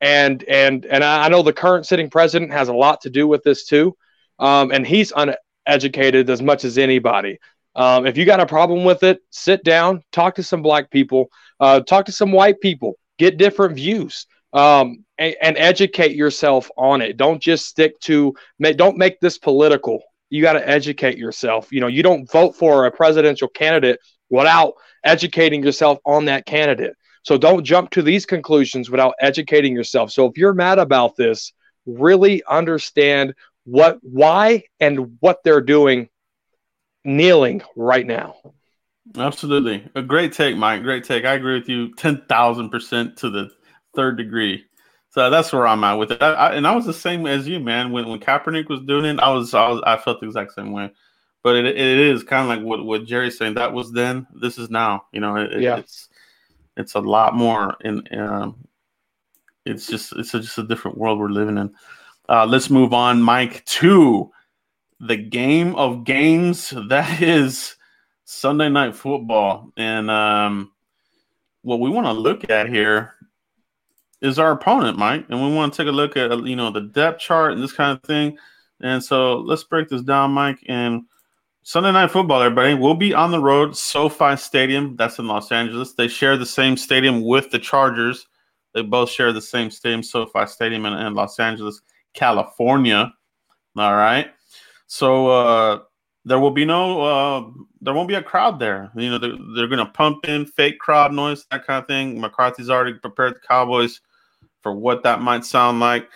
And 0.00 0.44
and 0.44 0.84
and 0.84 1.02
I 1.02 1.28
know 1.28 1.42
the 1.42 1.52
current 1.52 1.86
sitting 1.86 2.10
president 2.10 2.52
has 2.52 2.68
a 2.68 2.74
lot 2.74 3.00
to 3.02 3.10
do 3.10 3.26
with 3.26 3.42
this 3.42 3.64
too. 3.64 3.96
Um, 4.38 4.70
and 4.70 4.86
he's 4.86 5.12
uneducated 5.16 6.28
as 6.28 6.42
much 6.42 6.64
as 6.64 6.76
anybody. 6.76 7.38
Um, 7.74 8.06
if 8.06 8.16
you 8.16 8.24
got 8.24 8.40
a 8.40 8.46
problem 8.46 8.84
with 8.84 9.02
it, 9.02 9.20
sit 9.30 9.62
down, 9.64 10.02
talk 10.12 10.34
to 10.36 10.42
some 10.42 10.62
black 10.62 10.90
people, 10.90 11.28
uh, 11.60 11.80
talk 11.80 12.06
to 12.06 12.12
some 12.12 12.32
white 12.32 12.60
people, 12.60 12.94
get 13.18 13.36
different 13.36 13.76
views, 13.76 14.26
um, 14.54 15.04
and, 15.18 15.36
and, 15.42 15.58
educate 15.58 16.16
yourself 16.16 16.70
on 16.78 17.02
it. 17.02 17.18
Don't 17.18 17.42
just 17.42 17.66
stick 17.66 17.98
to, 18.00 18.34
don't 18.76 18.96
make 18.96 19.20
this 19.20 19.36
political. 19.36 20.02
You 20.30 20.42
got 20.42 20.54
to 20.54 20.68
educate 20.68 21.18
yourself. 21.18 21.72
You 21.72 21.80
know, 21.80 21.86
you 21.86 22.02
don't 22.02 22.30
vote 22.30 22.56
for 22.56 22.86
a 22.86 22.90
presidential 22.90 23.48
candidate 23.48 24.00
without 24.30 24.74
educating 25.04 25.62
yourself 25.62 25.98
on 26.04 26.24
that 26.26 26.46
candidate. 26.46 26.94
So 27.22 27.36
don't 27.36 27.64
jump 27.64 27.90
to 27.90 28.02
these 28.02 28.26
conclusions 28.26 28.90
without 28.90 29.14
educating 29.20 29.74
yourself. 29.74 30.12
So 30.12 30.26
if 30.26 30.36
you're 30.36 30.54
mad 30.54 30.78
about 30.78 31.16
this, 31.16 31.52
really 31.86 32.42
understand 32.48 33.34
what, 33.64 33.98
why, 34.02 34.64
and 34.80 35.16
what 35.20 35.42
they're 35.42 35.60
doing 35.60 36.08
kneeling 37.04 37.62
right 37.74 38.06
now. 38.06 38.36
Absolutely. 39.16 39.88
A 39.94 40.02
great 40.02 40.32
take, 40.32 40.56
Mike. 40.56 40.82
Great 40.82 41.04
take. 41.04 41.24
I 41.24 41.34
agree 41.34 41.58
with 41.58 41.68
you 41.68 41.94
10,000% 41.94 43.16
to 43.16 43.30
the 43.30 43.50
third 43.94 44.16
degree. 44.18 44.64
So 45.16 45.30
that's 45.30 45.50
where 45.50 45.66
I'm 45.66 45.82
at 45.82 45.94
with 45.94 46.12
it. 46.12 46.22
I, 46.22 46.32
I, 46.32 46.54
and 46.56 46.66
I 46.66 46.76
was 46.76 46.84
the 46.84 46.92
same 46.92 47.26
as 47.26 47.48
you, 47.48 47.58
man. 47.58 47.90
When 47.90 48.06
when 48.06 48.20
Kaepernick 48.20 48.68
was 48.68 48.82
doing 48.82 49.06
it, 49.06 49.18
I 49.18 49.30
was 49.30 49.54
I 49.54 49.66
was 49.66 49.80
I 49.86 49.96
felt 49.96 50.20
the 50.20 50.26
exact 50.26 50.52
same 50.52 50.72
way. 50.72 50.90
But 51.42 51.56
it, 51.56 51.64
it 51.64 51.98
is 51.98 52.22
kind 52.22 52.42
of 52.42 52.48
like 52.54 52.66
what, 52.66 52.84
what 52.84 53.06
Jerry's 53.06 53.38
saying. 53.38 53.54
That 53.54 53.72
was 53.72 53.92
then. 53.92 54.26
This 54.34 54.58
is 54.58 54.68
now. 54.68 55.06
You 55.12 55.20
know, 55.20 55.36
it, 55.36 55.62
yeah. 55.62 55.78
it's 55.78 56.10
it's 56.76 56.96
a 56.96 57.00
lot 57.00 57.34
more. 57.34 57.76
And 57.82 58.06
um, 58.14 58.58
it's 59.64 59.86
just 59.86 60.12
it's 60.16 60.34
a, 60.34 60.40
just 60.40 60.58
a 60.58 60.64
different 60.64 60.98
world 60.98 61.18
we're 61.18 61.30
living 61.30 61.56
in. 61.56 61.74
Uh, 62.28 62.44
let's 62.44 62.68
move 62.68 62.92
on, 62.92 63.22
Mike, 63.22 63.64
to 63.64 64.30
the 65.00 65.16
game 65.16 65.74
of 65.76 66.04
games 66.04 66.74
that 66.90 67.22
is 67.22 67.76
Sunday 68.26 68.68
night 68.68 68.94
football. 68.94 69.72
And 69.78 70.10
um, 70.10 70.72
what 71.62 71.80
we 71.80 71.88
want 71.88 72.06
to 72.06 72.12
look 72.12 72.50
at 72.50 72.68
here 72.68 73.14
is 74.22 74.38
our 74.38 74.52
opponent, 74.52 74.98
Mike, 74.98 75.26
and 75.28 75.42
we 75.42 75.54
want 75.54 75.72
to 75.72 75.76
take 75.76 75.88
a 75.88 75.92
look 75.92 76.16
at 76.16 76.30
you 76.44 76.56
know 76.56 76.70
the 76.70 76.80
depth 76.80 77.20
chart 77.20 77.52
and 77.52 77.62
this 77.62 77.72
kind 77.72 77.96
of 77.96 78.02
thing. 78.02 78.36
And 78.80 79.02
so 79.02 79.38
let's 79.38 79.64
break 79.64 79.88
this 79.88 80.02
down, 80.02 80.32
Mike. 80.32 80.58
And 80.66 81.02
Sunday 81.62 81.92
night 81.92 82.10
football, 82.10 82.42
everybody, 82.42 82.74
will 82.74 82.94
be 82.94 83.14
on 83.14 83.30
the 83.30 83.40
road, 83.40 83.76
SoFi 83.76 84.36
Stadium. 84.36 84.96
That's 84.96 85.18
in 85.18 85.26
Los 85.26 85.50
Angeles. 85.50 85.94
They 85.94 86.08
share 86.08 86.36
the 86.36 86.46
same 86.46 86.76
stadium 86.76 87.24
with 87.24 87.50
the 87.50 87.58
Chargers. 87.58 88.26
They 88.74 88.82
both 88.82 89.10
share 89.10 89.32
the 89.32 89.40
same 89.40 89.70
stadium, 89.70 90.02
SoFi 90.02 90.46
Stadium 90.46 90.84
in, 90.84 90.92
in 90.92 91.14
Los 91.14 91.40
Angeles, 91.40 91.80
California. 92.12 93.12
All 93.76 93.94
right. 93.94 94.30
So 94.86 95.28
uh, 95.28 95.80
there 96.24 96.38
will 96.38 96.50
be 96.50 96.64
no, 96.64 97.00
uh, 97.00 97.50
there 97.80 97.94
won't 97.94 98.08
be 98.08 98.14
a 98.14 98.22
crowd 98.22 98.60
there. 98.60 98.90
You 98.94 99.10
know, 99.10 99.18
they're, 99.18 99.36
they're 99.56 99.66
going 99.66 99.84
to 99.84 99.92
pump 99.92 100.28
in 100.28 100.46
fake 100.46 100.78
crowd 100.78 101.12
noise, 101.12 101.46
that 101.50 101.66
kind 101.66 101.82
of 101.82 101.88
thing. 101.88 102.20
McCarthy's 102.20 102.70
already 102.70 102.94
prepared 102.94 103.34
the 103.34 103.40
Cowboys 103.48 104.00
for 104.66 104.74
what 104.74 105.04
that 105.04 105.20
might 105.22 105.44
sound 105.44 105.78
like, 105.78 106.08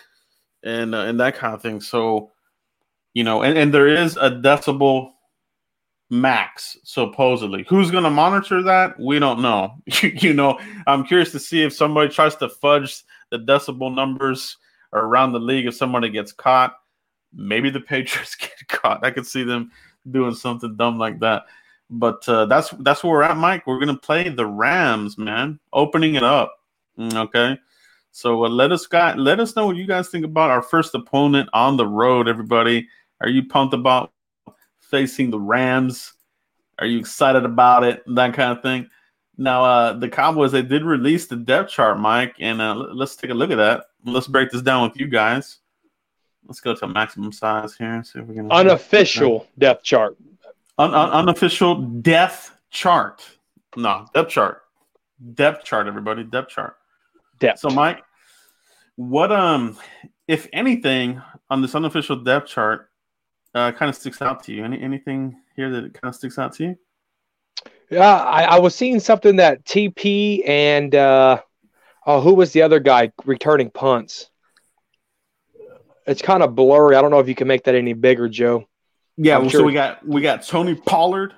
and 0.61 0.93
uh, 0.93 1.05
and 1.05 1.17
that 1.21 1.37
kind 1.37 1.55
of 1.55 1.61
thing. 1.61 1.79
So, 1.79 2.31
you 3.13 3.23
know, 3.23 3.43
and, 3.43 3.57
and 3.57 3.73
there 3.73 3.87
is 3.87 4.17
a 4.17 4.29
decibel 4.29 5.11
max 6.09 6.77
supposedly. 6.83 7.65
Who's 7.69 7.91
going 7.91 8.03
to 8.03 8.09
monitor 8.09 8.61
that? 8.63 8.99
We 8.99 9.19
don't 9.19 9.41
know. 9.41 9.75
you 10.01 10.33
know, 10.33 10.59
I'm 10.85 11.05
curious 11.05 11.31
to 11.31 11.39
see 11.39 11.63
if 11.63 11.71
somebody 11.71 12.09
tries 12.09 12.35
to 12.35 12.49
fudge 12.49 13.03
the 13.29 13.39
decibel 13.39 13.95
numbers 13.95 14.57
around 14.91 15.31
the 15.31 15.39
league. 15.39 15.67
If 15.67 15.75
somebody 15.75 16.09
gets 16.09 16.33
caught, 16.33 16.73
maybe 17.33 17.69
the 17.69 17.79
Patriots 17.93 18.35
get 18.35 18.67
caught. 18.67 19.05
I 19.05 19.11
could 19.11 19.25
see 19.25 19.45
them 19.45 19.71
doing 20.09 20.35
something 20.35 20.75
dumb 20.75 20.99
like 20.99 21.21
that. 21.21 21.43
But 21.89 22.27
uh, 22.27 22.47
that's 22.47 22.71
that's 22.79 23.01
where 23.01 23.13
we're 23.13 23.23
at, 23.23 23.37
Mike. 23.37 23.65
We're 23.65 23.79
gonna 23.79 23.97
play 23.97 24.27
the 24.27 24.45
Rams, 24.45 25.17
man, 25.17 25.57
opening 25.71 26.15
it 26.15 26.23
up. 26.23 26.57
Mm, 26.99 27.15
okay, 27.15 27.57
so 28.11 28.45
uh, 28.45 28.49
let 28.49 28.71
us 28.71 28.85
guys 28.87 29.15
let 29.17 29.39
us 29.39 29.55
know 29.55 29.65
what 29.65 29.77
you 29.77 29.87
guys 29.87 30.09
think 30.09 30.25
about 30.25 30.49
our 30.49 30.61
first 30.61 30.93
opponent 30.93 31.49
on 31.53 31.77
the 31.77 31.87
road. 31.87 32.27
Everybody, 32.27 32.87
are 33.21 33.29
you 33.29 33.47
pumped 33.47 33.73
about 33.73 34.11
facing 34.79 35.31
the 35.31 35.39
Rams? 35.39 36.13
Are 36.79 36.85
you 36.85 36.99
excited 36.99 37.45
about 37.45 37.83
it? 37.83 38.03
That 38.07 38.33
kind 38.33 38.51
of 38.57 38.61
thing. 38.61 38.89
Now, 39.37 39.63
uh, 39.63 39.93
the 39.93 40.09
Cowboys 40.09 40.51
they 40.51 40.61
did 40.61 40.83
release 40.83 41.27
the 41.27 41.37
depth 41.37 41.71
chart, 41.71 41.99
Mike, 41.99 42.35
and 42.39 42.61
uh, 42.61 42.75
let's 42.75 43.15
take 43.15 43.31
a 43.31 43.33
look 43.33 43.49
at 43.49 43.55
that. 43.55 43.85
Let's 44.03 44.27
break 44.27 44.51
this 44.51 44.61
down 44.61 44.83
with 44.83 44.99
you 44.99 45.07
guys. 45.07 45.59
Let's 46.47 46.59
go 46.59 46.75
to 46.75 46.87
maximum 46.87 47.31
size 47.31 47.75
here. 47.75 47.93
And 47.93 48.05
see 48.05 48.19
if 48.19 48.25
we 48.25 48.35
can 48.35 48.51
unofficial 48.51 49.47
depth 49.57 49.83
chart. 49.83 50.17
Un- 50.77 50.93
un- 50.93 51.11
unofficial 51.11 51.75
depth 51.75 52.51
chart. 52.71 53.23
No 53.77 54.05
depth 54.13 54.31
chart. 54.31 54.63
Depth 55.33 55.63
chart. 55.63 55.87
Everybody, 55.87 56.23
depth 56.23 56.49
chart. 56.49 56.75
Depth. 57.41 57.59
So, 57.59 57.69
Mike, 57.69 58.01
what 58.95 59.33
um, 59.33 59.77
if 60.29 60.47
anything, 60.53 61.21
on 61.49 61.61
this 61.61 61.75
unofficial 61.75 62.15
depth 62.15 62.47
chart, 62.47 62.89
uh, 63.53 63.73
kind 63.73 63.89
of 63.89 63.95
sticks 63.95 64.21
out 64.21 64.43
to 64.45 64.53
you? 64.53 64.63
Any 64.63 64.81
anything 64.81 65.35
here 65.57 65.69
that 65.69 65.93
kind 65.93 66.09
of 66.09 66.15
sticks 66.15 66.39
out 66.39 66.53
to 66.53 66.63
you? 66.63 66.75
Yeah, 67.89 68.07
I, 68.07 68.43
I 68.43 68.59
was 68.59 68.73
seeing 68.73 69.01
something 69.01 69.35
that 69.35 69.65
TP 69.65 70.47
and 70.47 70.95
uh, 70.95 71.41
oh, 72.05 72.21
who 72.21 72.33
was 72.33 72.53
the 72.53 72.61
other 72.61 72.79
guy 72.79 73.11
returning 73.25 73.69
punts? 73.69 74.31
it's 76.07 76.21
kind 76.21 76.43
of 76.43 76.55
blurry. 76.55 76.95
I 76.95 77.01
don't 77.01 77.11
know 77.11 77.19
if 77.19 77.27
you 77.27 77.35
can 77.35 77.47
make 77.47 77.63
that 77.63 77.75
any 77.75 77.93
bigger, 77.93 78.29
Joe. 78.29 78.67
Yeah, 79.17 79.37
well, 79.37 79.49
sure. 79.49 79.61
so 79.61 79.65
we 79.65 79.73
got 79.73 80.05
we 80.05 80.21
got 80.21 80.45
Tony 80.45 80.75
Pollard, 80.75 81.33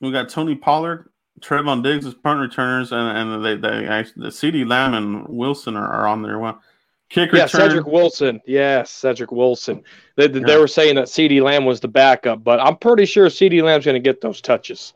we 0.00 0.12
got 0.12 0.28
Tony 0.28 0.54
Pollard, 0.54 1.10
Trevon 1.40 1.82
Diggs 1.82 2.06
as 2.06 2.14
punt 2.14 2.40
returners, 2.40 2.92
and 2.92 3.32
and 3.32 3.44
they 3.44 3.56
they 3.56 3.86
actually 3.86 4.22
the 4.22 4.28
CeeDee 4.28 4.66
Lamb 4.66 4.94
and 4.94 5.26
Wilson 5.28 5.76
are, 5.76 5.86
are 5.86 6.06
on 6.06 6.22
there. 6.22 6.38
Well, 6.38 6.60
kick 7.08 7.32
yeah, 7.32 7.44
return. 7.44 7.70
Cedric 7.70 7.86
Wilson. 7.86 8.40
Yes, 8.46 8.90
Cedric 8.90 9.32
Wilson. 9.32 9.82
They, 10.16 10.28
they, 10.28 10.40
yeah. 10.40 10.58
were 10.58 10.68
saying 10.68 10.94
that 10.94 11.06
CeeDee 11.06 11.42
Lamb 11.42 11.64
was 11.64 11.80
the 11.80 11.88
backup, 11.88 12.44
but 12.44 12.60
I'm 12.60 12.76
pretty 12.76 13.04
sure 13.04 13.26
CeeDee 13.26 13.62
Lamb's 13.62 13.84
going 13.84 13.94
to 13.94 14.00
get 14.00 14.20
those 14.20 14.40
touches. 14.40 14.94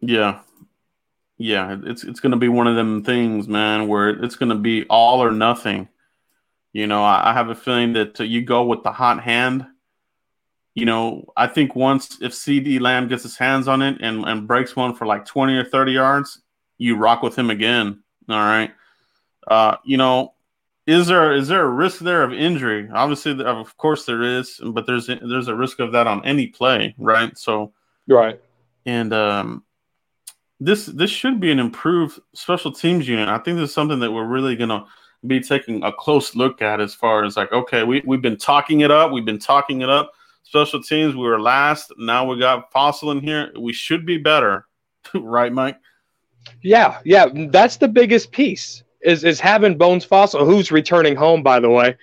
Yeah, 0.00 0.40
yeah, 1.38 1.76
it's 1.84 2.04
it's 2.04 2.20
going 2.20 2.32
to 2.32 2.38
be 2.38 2.48
one 2.48 2.66
of 2.66 2.76
them 2.76 3.04
things, 3.04 3.48
man, 3.48 3.88
where 3.88 4.10
it's 4.10 4.36
going 4.36 4.50
to 4.50 4.54
be 4.54 4.84
all 4.84 5.22
or 5.22 5.30
nothing. 5.30 5.88
You 6.72 6.86
know, 6.86 7.04
I, 7.04 7.30
I 7.30 7.32
have 7.34 7.50
a 7.50 7.54
feeling 7.54 7.92
that 7.94 8.20
uh, 8.20 8.24
you 8.24 8.42
go 8.42 8.64
with 8.64 8.82
the 8.82 8.92
hot 8.92 9.22
hand. 9.22 9.66
You 10.74 10.86
know, 10.86 11.26
I 11.36 11.48
think 11.48 11.76
once 11.76 12.18
if 12.22 12.32
CeeDee 12.32 12.80
Lamb 12.80 13.08
gets 13.08 13.22
his 13.22 13.36
hands 13.36 13.68
on 13.68 13.82
it 13.82 13.98
and, 14.00 14.24
and 14.24 14.48
breaks 14.48 14.74
one 14.74 14.94
for 14.94 15.06
like 15.06 15.26
20 15.26 15.54
or 15.54 15.64
30 15.64 15.92
yards, 15.92 16.40
you 16.78 16.96
rock 16.96 17.22
with 17.22 17.36
him 17.36 17.50
again. 17.50 18.02
All 18.28 18.36
right. 18.36 18.70
Uh, 19.46 19.76
you 19.84 19.96
know, 19.96 20.32
is 20.86 21.06
there 21.06 21.32
is 21.32 21.48
there 21.48 21.64
a 21.64 21.68
risk 21.68 22.00
there 22.00 22.22
of 22.22 22.32
injury? 22.32 22.88
Obviously, 22.92 23.40
of 23.44 23.76
course 23.76 24.04
there 24.04 24.22
is, 24.22 24.60
but 24.64 24.86
there's 24.86 25.06
there's 25.06 25.48
a 25.48 25.54
risk 25.54 25.78
of 25.78 25.92
that 25.92 26.06
on 26.06 26.24
any 26.24 26.48
play, 26.48 26.94
right? 26.98 27.36
So, 27.38 27.72
right. 28.08 28.40
And 28.84 29.12
um, 29.12 29.64
this 30.58 30.86
this 30.86 31.10
should 31.10 31.38
be 31.38 31.52
an 31.52 31.58
improved 31.58 32.18
special 32.34 32.72
teams 32.72 33.06
unit. 33.06 33.28
I 33.28 33.38
think 33.38 33.58
this 33.58 33.68
is 33.70 33.74
something 33.74 34.00
that 34.00 34.10
we're 34.10 34.26
really 34.26 34.56
gonna 34.56 34.84
be 35.26 35.40
taking 35.40 35.82
a 35.84 35.92
close 35.92 36.34
look 36.34 36.62
at 36.62 36.80
as 36.80 36.94
far 36.94 37.24
as 37.24 37.36
like, 37.36 37.52
okay, 37.52 37.84
we, 37.84 38.02
we've 38.04 38.22
been 38.22 38.36
talking 38.36 38.80
it 38.80 38.90
up. 38.90 39.12
We've 39.12 39.24
been 39.24 39.38
talking 39.38 39.82
it 39.82 39.88
up. 39.88 40.12
Special 40.42 40.82
teams, 40.82 41.14
we 41.14 41.22
were 41.22 41.40
last. 41.40 41.92
Now 41.96 42.26
we 42.26 42.38
got 42.38 42.72
Fassel 42.72 43.12
in 43.12 43.20
here. 43.20 43.52
We 43.58 43.72
should 43.72 44.04
be 44.04 44.18
better. 44.18 44.66
right, 45.14 45.52
Mike? 45.52 45.78
Yeah, 46.62 47.00
yeah. 47.04 47.26
That's 47.50 47.76
the 47.76 47.88
biggest 47.88 48.32
piece 48.32 48.82
is 49.02 49.24
is 49.24 49.40
having 49.40 49.78
Bones 49.78 50.06
Fassel, 50.06 50.44
who's 50.44 50.72
returning 50.72 51.16
home, 51.16 51.42
by 51.42 51.60
the 51.60 51.70
way, 51.70 51.96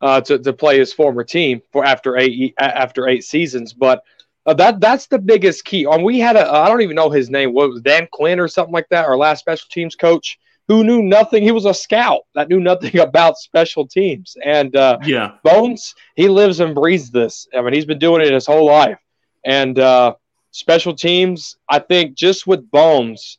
uh, 0.00 0.20
to, 0.22 0.38
to 0.38 0.52
play 0.52 0.78
his 0.78 0.92
former 0.92 1.24
team 1.24 1.60
for 1.72 1.84
after 1.84 2.16
eight 2.16 2.54
after 2.58 3.08
eight 3.08 3.24
seasons. 3.24 3.72
But 3.72 4.02
uh, 4.44 4.54
that 4.54 4.80
that's 4.80 5.06
the 5.06 5.18
biggest 5.18 5.64
key. 5.64 5.86
Um, 5.86 6.02
we 6.02 6.18
had 6.18 6.36
a 6.36 6.50
I 6.50 6.68
don't 6.68 6.82
even 6.82 6.96
know 6.96 7.10
his 7.10 7.30
name. 7.30 7.52
What 7.52 7.70
was 7.70 7.82
Dan 7.82 8.08
Quinn 8.12 8.40
or 8.40 8.48
something 8.48 8.74
like 8.74 8.88
that? 8.90 9.06
Our 9.06 9.16
last 9.16 9.40
special 9.40 9.68
teams 9.70 9.96
coach 9.96 10.38
who 10.68 10.84
knew 10.84 11.02
nothing. 11.02 11.42
He 11.42 11.52
was 11.52 11.64
a 11.64 11.74
scout 11.74 12.22
that 12.34 12.48
knew 12.48 12.60
nothing 12.60 12.98
about 12.98 13.38
special 13.38 13.86
teams. 13.86 14.36
And 14.44 14.74
uh, 14.76 14.98
yeah, 15.04 15.32
Bones, 15.42 15.94
he 16.14 16.28
lives 16.28 16.60
and 16.60 16.74
breathes 16.74 17.10
this. 17.10 17.46
I 17.56 17.62
mean, 17.62 17.72
he's 17.72 17.86
been 17.86 17.98
doing 17.98 18.22
it 18.22 18.32
his 18.32 18.46
whole 18.46 18.66
life. 18.66 18.98
And 19.44 19.78
uh, 19.78 20.14
special 20.50 20.94
teams, 20.94 21.56
I 21.68 21.78
think, 21.78 22.16
just 22.16 22.46
with 22.46 22.68
Bones 22.70 23.38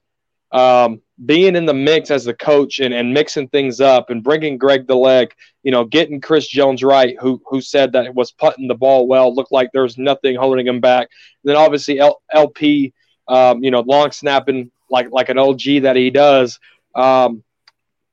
um, 0.51 1.01
being 1.25 1.55
in 1.57 1.65
the 1.65 1.73
mix 1.73 2.09
as 2.11 2.23
the 2.23 2.33
coach 2.33 2.79
and, 2.79 2.93
and 2.93 3.13
mixing 3.13 3.49
things 3.49 3.81
up 3.81 4.09
and 4.09 4.23
bringing 4.23 4.57
Greg 4.57 4.87
the 4.87 4.95
leg, 4.95 5.33
you 5.63 5.71
know, 5.71 5.83
getting 5.83 6.21
Chris 6.21 6.47
Jones 6.47 6.83
right, 6.83 7.17
who 7.19 7.41
who 7.45 7.59
said 7.59 7.91
that 7.91 8.05
it 8.05 8.15
was 8.15 8.31
putting 8.31 8.67
the 8.67 8.75
ball 8.75 9.07
well, 9.07 9.33
looked 9.33 9.51
like 9.51 9.71
there 9.73 9.83
was 9.83 9.97
nothing 9.97 10.35
holding 10.35 10.65
him 10.65 10.79
back. 10.79 11.09
And 11.43 11.49
then 11.49 11.57
obviously 11.57 11.99
L- 11.99 12.21
LP, 12.31 12.93
um, 13.27 13.61
you 13.61 13.71
know, 13.71 13.81
long 13.81 14.11
snapping 14.11 14.71
like 14.89 15.07
like 15.11 15.27
an 15.27 15.37
OG 15.37 15.81
that 15.81 15.97
he 15.97 16.09
does 16.09 16.57
um, 16.97 17.43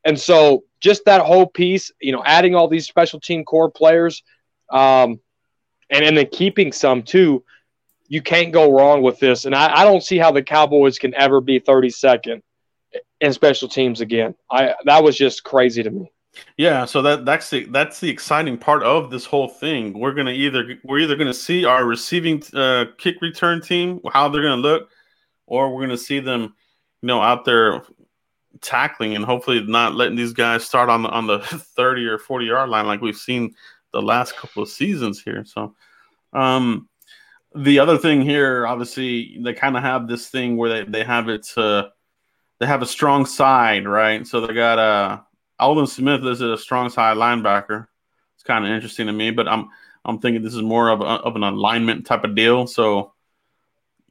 and 0.05 0.19
so 0.19 0.65
just 0.81 1.07
that 1.07 1.23
whole 1.23 1.47
piece, 1.47 1.91
you 2.01 2.13
know, 2.13 2.23
adding 2.25 2.55
all 2.55 2.69
these 2.69 2.87
special 2.87 3.19
team 3.19 3.45
core 3.45 3.71
players, 3.71 4.23
um, 4.71 5.19
and, 5.91 6.05
and 6.05 6.17
then 6.17 6.29
keeping 6.31 6.73
some 6.73 7.03
too, 7.03 7.43
you 8.07 8.23
can't 8.23 8.53
go 8.53 8.71
wrong 8.71 9.03
with 9.03 9.19
this. 9.19 9.47
And 9.47 9.55
I, 9.55 9.81
I 9.81 9.85
don't 9.85 10.03
see 10.03 10.19
how 10.19 10.31
the 10.31 10.43
Cowboys 10.43 10.99
can 10.99 11.15
ever 11.15 11.41
be 11.41 11.59
32nd 11.59 12.43
in 13.21 13.33
special 13.33 13.69
teams 13.69 14.01
again. 14.01 14.35
I 14.51 14.75
that 14.85 15.03
was 15.03 15.17
just 15.17 15.43
crazy 15.45 15.83
to 15.83 15.91
me. 15.91 16.13
Yeah, 16.57 16.85
so 16.85 17.01
that 17.03 17.25
that's 17.25 17.51
the 17.51 17.65
that's 17.67 18.01
the 18.01 18.11
exciting 18.11 18.59
part 18.59 18.83
of 18.83 19.11
this 19.11 19.25
whole 19.25 19.49
thing. 19.49 19.99
We're 19.99 20.15
gonna 20.15 20.33
either 20.33 20.79
we're 20.85 20.99
either 20.99 21.17
gonna 21.17 21.35
see 21.35 21.65
our 21.65 21.85
receiving 21.85 22.43
uh, 22.53 22.87
kick 22.99 23.21
return 23.23 23.61
team 23.61 24.01
how 24.13 24.29
they're 24.29 24.43
gonna 24.43 24.61
look, 24.61 24.91
or 25.47 25.75
we're 25.75 25.83
gonna 25.83 25.97
see 25.97 26.21
them, 26.21 26.55
you 27.03 27.07
know, 27.07 27.23
out 27.23 27.45
there 27.45 27.83
tackling 28.61 29.15
and 29.17 29.25
hopefully 29.25 29.63
not 29.67 29.95
letting 29.95 30.17
these 30.17 30.33
guys 30.33 30.65
start 30.65 30.89
on 30.89 31.03
the 31.03 31.09
on 31.09 31.27
the 31.27 31.39
30 31.77 32.07
or 32.07 32.19
40 32.19 32.47
yard 32.47 32.71
line 32.71 32.87
like 32.87 33.01
we've 33.01 33.17
seen 33.17 33.55
the 33.93 34.03
last 34.03 34.37
couple 34.37 34.63
of 34.63 34.69
seasons 34.69 35.23
here. 35.23 35.45
So 35.45 35.75
um 36.33 36.89
the 37.55 37.79
other 37.79 37.97
thing 37.99 38.21
here, 38.21 38.67
obviously, 38.67 39.39
they 39.41 39.53
kind 39.53 39.77
of 39.77 39.85
have 39.85 40.09
this 40.09 40.29
thing 40.29 40.57
where 40.57 40.85
they, 40.85 40.91
they 40.91 41.05
have 41.05 41.29
it 41.29 41.47
uh, 41.57 41.89
they 42.59 42.67
have 42.67 42.83
a 42.83 42.87
strong 42.87 43.27
side, 43.27 43.87
right? 43.87 44.27
So 44.27 44.45
they 44.45 44.55
got 44.55 44.79
uh 44.79 45.21
Aldon 45.61 45.87
Smith 45.87 46.25
is 46.25 46.41
a 46.41 46.59
strong 46.59 46.91
side 46.91 47.17
linebacker. 47.17 47.87
It's 48.35 48.43
kind 48.43 48.65
of 48.65 48.71
interesting 48.71 49.07
to 49.07 49.13
me, 49.13 49.31
but 49.31 49.49
I'm 49.49 49.69
I'm 50.05 50.19
thinking 50.19 50.43
this 50.43 50.55
is 50.55 50.63
more 50.63 50.91
of 50.91 51.01
a, 51.01 51.05
of 51.05 51.37
an 51.37 51.45
alignment 51.45 52.07
type 52.07 52.25
of 52.25 52.35
deal. 52.35 52.67
So, 52.67 53.15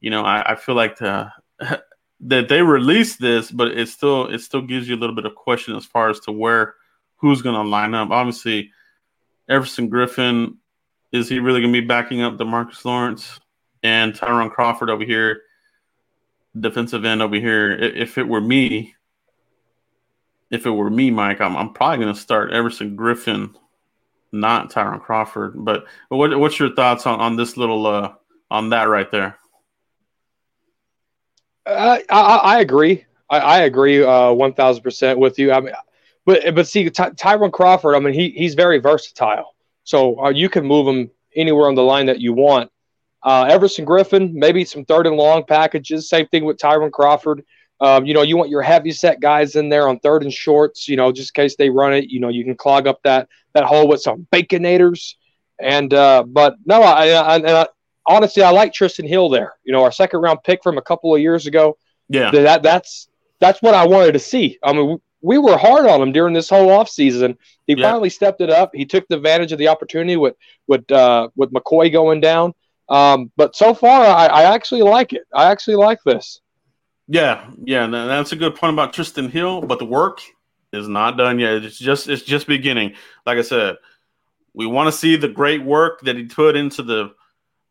you 0.00 0.10
know, 0.10 0.24
I, 0.24 0.52
I 0.52 0.54
feel 0.56 0.74
like 0.74 0.98
the, 0.98 1.30
that 2.24 2.48
they 2.48 2.62
released 2.62 3.20
this, 3.20 3.50
but 3.50 3.68
it 3.68 3.88
still 3.88 4.26
it 4.26 4.40
still 4.40 4.62
gives 4.62 4.88
you 4.88 4.96
a 4.96 4.98
little 4.98 5.14
bit 5.14 5.26
of 5.26 5.34
question 5.34 5.76
as 5.76 5.84
far 5.84 6.10
as 6.10 6.20
to 6.20 6.32
where 6.32 6.74
who's 7.16 7.42
going 7.42 7.54
to 7.54 7.68
line 7.68 7.94
up. 7.94 8.10
Obviously, 8.10 8.70
Everson 9.48 9.90
Griffen 9.90 10.56
is 11.12 11.28
he 11.28 11.38
really 11.38 11.60
going 11.60 11.72
to 11.72 11.80
be 11.80 11.86
backing 11.86 12.22
up 12.22 12.36
Demarcus 12.36 12.84
Lawrence 12.84 13.40
and 13.82 14.14
Tyrone 14.14 14.50
Crawford 14.50 14.90
over 14.90 15.04
here, 15.04 15.42
defensive 16.58 17.04
end 17.04 17.22
over 17.22 17.36
here? 17.36 17.70
If 17.72 18.18
it 18.18 18.26
were 18.26 18.40
me, 18.40 18.94
if 20.50 20.66
it 20.66 20.70
were 20.70 20.90
me, 20.90 21.10
Mike, 21.10 21.40
I'm, 21.40 21.56
I'm 21.56 21.72
probably 21.72 22.04
going 22.04 22.14
to 22.14 22.20
start 22.20 22.52
Everson 22.52 22.96
Griffen, 22.96 23.54
not 24.32 24.70
Tyrone 24.70 25.00
Crawford. 25.00 25.52
But, 25.56 25.84
but 26.10 26.16
what, 26.16 26.38
what's 26.38 26.58
your 26.58 26.74
thoughts 26.74 27.06
on, 27.06 27.20
on 27.20 27.36
this 27.36 27.56
little 27.56 27.86
uh, 27.86 28.12
on 28.50 28.70
that 28.70 28.84
right 28.84 29.10
there? 29.10 29.38
I, 31.66 32.02
I 32.10 32.60
agree. 32.60 33.04
I, 33.30 33.38
I 33.38 33.58
agree 33.60 34.02
uh, 34.02 34.32
one 34.32 34.52
thousand 34.52 34.82
percent 34.82 35.18
with 35.18 35.38
you. 35.38 35.52
I 35.52 35.60
mean, 35.60 35.74
but 36.26 36.54
but 36.54 36.66
see, 36.68 36.88
Ty- 36.90 37.10
Tyrone 37.10 37.50
Crawford. 37.50 37.94
I 37.94 37.98
mean, 38.00 38.14
he 38.14 38.30
he's 38.30 38.54
very 38.54 38.78
versatile. 38.78 39.54
So 39.84 40.24
uh, 40.24 40.30
you 40.30 40.48
can 40.48 40.66
move 40.66 40.86
him 40.86 41.10
anywhere 41.36 41.68
on 41.68 41.74
the 41.74 41.82
line 41.82 42.06
that 42.06 42.20
you 42.20 42.32
want. 42.32 42.70
Uh, 43.22 43.46
Everson 43.48 43.86
Griffen, 43.86 44.32
maybe 44.34 44.64
some 44.64 44.84
third 44.84 45.06
and 45.06 45.16
long 45.16 45.44
packages. 45.44 46.08
Same 46.08 46.26
thing 46.28 46.44
with 46.44 46.58
Tyrone 46.58 46.90
Crawford. 46.90 47.44
Um, 47.80 48.04
you 48.06 48.14
know, 48.14 48.22
you 48.22 48.36
want 48.36 48.50
your 48.50 48.62
heavy 48.62 48.92
set 48.92 49.20
guys 49.20 49.56
in 49.56 49.68
there 49.68 49.88
on 49.88 49.98
third 50.00 50.22
and 50.22 50.32
shorts. 50.32 50.88
You 50.88 50.96
know, 50.96 51.12
just 51.12 51.36
in 51.36 51.42
case 51.42 51.56
they 51.56 51.70
run 51.70 51.94
it. 51.94 52.08
You 52.08 52.20
know, 52.20 52.28
you 52.28 52.44
can 52.44 52.56
clog 52.56 52.86
up 52.86 53.00
that 53.04 53.28
that 53.54 53.64
hole 53.64 53.88
with 53.88 54.02
some 54.02 54.26
baconators. 54.32 55.14
And 55.60 55.92
uh, 55.94 56.24
but 56.24 56.56
no, 56.66 56.82
I, 56.82 57.08
I, 57.08 57.62
I 57.62 57.66
honestly 58.06 58.42
I 58.42 58.50
like 58.50 58.72
Trysten 58.72 59.08
Hill 59.08 59.28
there. 59.28 59.54
You 59.64 59.72
know, 59.72 59.82
our 59.82 59.92
second 59.92 60.20
round 60.20 60.40
pick 60.44 60.62
from 60.62 60.78
a 60.78 60.82
couple 60.82 61.14
of 61.14 61.20
years 61.20 61.46
ago. 61.46 61.76
Yeah, 62.08 62.30
that 62.30 62.62
that's 62.62 63.08
that's 63.40 63.62
what 63.62 63.74
I 63.74 63.86
wanted 63.86 64.12
to 64.12 64.18
see. 64.18 64.58
I 64.62 64.72
mean, 64.72 65.00
we 65.24 65.38
were 65.38 65.56
hard 65.56 65.86
on 65.86 66.02
him 66.02 66.12
during 66.12 66.34
this 66.34 66.50
whole 66.50 66.68
offseason. 66.68 67.36
He 67.66 67.74
yeah. 67.74 67.90
finally 67.90 68.10
stepped 68.10 68.42
it 68.42 68.50
up. 68.50 68.70
He 68.74 68.84
took 68.84 69.08
the 69.08 69.16
advantage 69.16 69.52
of 69.52 69.58
the 69.58 69.68
opportunity 69.68 70.16
with 70.16 70.34
with 70.66 70.90
uh, 70.92 71.28
with 71.34 71.52
McCoy 71.52 71.90
going 71.90 72.20
down. 72.20 72.52
Um, 72.90 73.32
but 73.36 73.56
so 73.56 73.72
far, 73.72 74.04
I, 74.04 74.26
I, 74.26 74.54
actually 74.54 74.82
like 74.82 75.14
it. 75.14 75.22
I 75.34 75.50
actually 75.50 75.76
like 75.76 76.00
this. 76.04 76.42
Yeah, 77.08 77.50
yeah, 77.64 77.86
that's 77.86 78.32
a 78.32 78.36
good 78.36 78.54
point 78.56 78.74
about 78.74 78.92
Trysten 78.92 79.30
Hill. 79.30 79.62
But 79.62 79.78
the 79.78 79.86
work 79.86 80.20
is 80.74 80.86
not 80.86 81.16
done 81.16 81.38
yet. 81.38 81.64
It's 81.64 81.78
just 81.78 82.08
it's 82.08 82.22
just 82.22 82.46
beginning. 82.46 82.94
Like 83.24 83.38
I 83.38 83.42
said, 83.42 83.76
we 84.52 84.66
want 84.66 84.88
to 84.88 84.92
see 84.92 85.16
the 85.16 85.28
great 85.28 85.62
work 85.62 86.00
that 86.02 86.16
he 86.16 86.24
put 86.24 86.56
into 86.56 86.82
the 86.82 87.14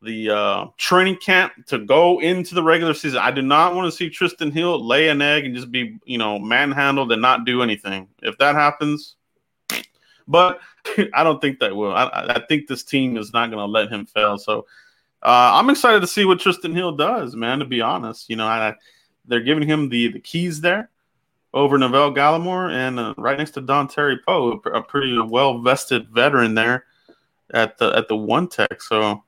the 0.03 0.29
uh, 0.29 0.65
training 0.77 1.17
camp 1.17 1.53
to 1.67 1.79
go 1.79 2.19
into 2.19 2.55
the 2.55 2.63
regular 2.63 2.93
season. 2.93 3.19
I 3.19 3.31
do 3.31 3.41
not 3.41 3.75
want 3.75 3.91
to 3.91 3.97
see 3.97 4.09
Trysten 4.09 4.51
Hill 4.51 4.85
lay 4.85 5.09
an 5.09 5.21
egg 5.21 5.45
and 5.45 5.55
just 5.55 5.71
be, 5.71 5.97
you 6.05 6.17
know, 6.17 6.39
manhandled 6.39 7.11
and 7.11 7.21
not 7.21 7.45
do 7.45 7.61
anything. 7.61 8.07
If 8.21 8.37
that 8.37 8.55
happens, 8.55 9.15
but 10.27 10.59
I 11.13 11.23
don't 11.23 11.41
think 11.41 11.59
that 11.59 11.75
will. 11.75 11.93
I, 11.93 12.05
I 12.05 12.45
think 12.47 12.67
this 12.67 12.83
team 12.83 13.17
is 13.17 13.33
not 13.33 13.49
going 13.49 13.59
to 13.59 13.65
let 13.65 13.89
him 13.89 14.05
fail. 14.05 14.37
So 14.37 14.65
uh, 15.21 15.51
I'm 15.53 15.69
excited 15.69 16.01
to 16.01 16.07
see 16.07 16.25
what 16.25 16.39
Trysten 16.39 16.75
Hill 16.75 16.95
does, 16.95 17.35
man. 17.35 17.59
To 17.59 17.65
be 17.65 17.81
honest, 17.81 18.29
you 18.29 18.35
know, 18.35 18.47
I, 18.47 18.75
they're 19.25 19.39
giving 19.39 19.67
him 19.67 19.89
the 19.89 20.09
the 20.09 20.19
keys 20.19 20.61
there 20.61 20.89
over 21.53 21.77
Neville 21.77 22.13
Gallimore 22.13 22.71
and 22.71 22.99
uh, 22.99 23.13
right 23.17 23.37
next 23.37 23.51
to 23.51 23.61
Dontari 23.61 24.17
Poe, 24.25 24.61
a 24.73 24.81
pretty 24.81 25.19
well 25.19 25.59
vested 25.59 26.09
veteran 26.09 26.55
there 26.55 26.85
at 27.53 27.77
the 27.77 27.91
at 27.95 28.07
the 28.07 28.15
one 28.15 28.47
tech. 28.47 28.81
So 28.81 29.23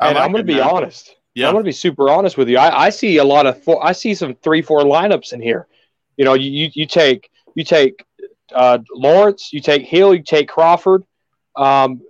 and 0.00 0.14
like 0.14 0.24
I'm 0.24 0.32
going 0.32 0.46
to 0.46 0.52
be 0.52 0.60
honest. 0.60 1.16
Yeah. 1.34 1.46
I'm 1.46 1.54
going 1.54 1.64
to 1.64 1.68
be 1.68 1.72
super 1.72 2.10
honest 2.10 2.36
with 2.36 2.48
you. 2.48 2.58
I, 2.58 2.86
I 2.86 2.90
see 2.90 3.18
a 3.18 3.24
lot 3.24 3.46
of 3.46 3.62
four, 3.62 3.84
I 3.84 3.92
see 3.92 4.14
some 4.14 4.34
three 4.34 4.62
four 4.62 4.80
lineups 4.80 5.32
in 5.32 5.40
here. 5.40 5.66
You 6.16 6.24
know, 6.24 6.34
you 6.34 6.70
you 6.74 6.86
take 6.86 7.30
you 7.54 7.64
take 7.64 8.04
uh, 8.54 8.78
Lawrence, 8.92 9.52
you 9.52 9.60
take 9.60 9.82
Hill, 9.82 10.14
you 10.14 10.22
take 10.22 10.48
Crawford. 10.48 11.04
Um, 11.56 12.02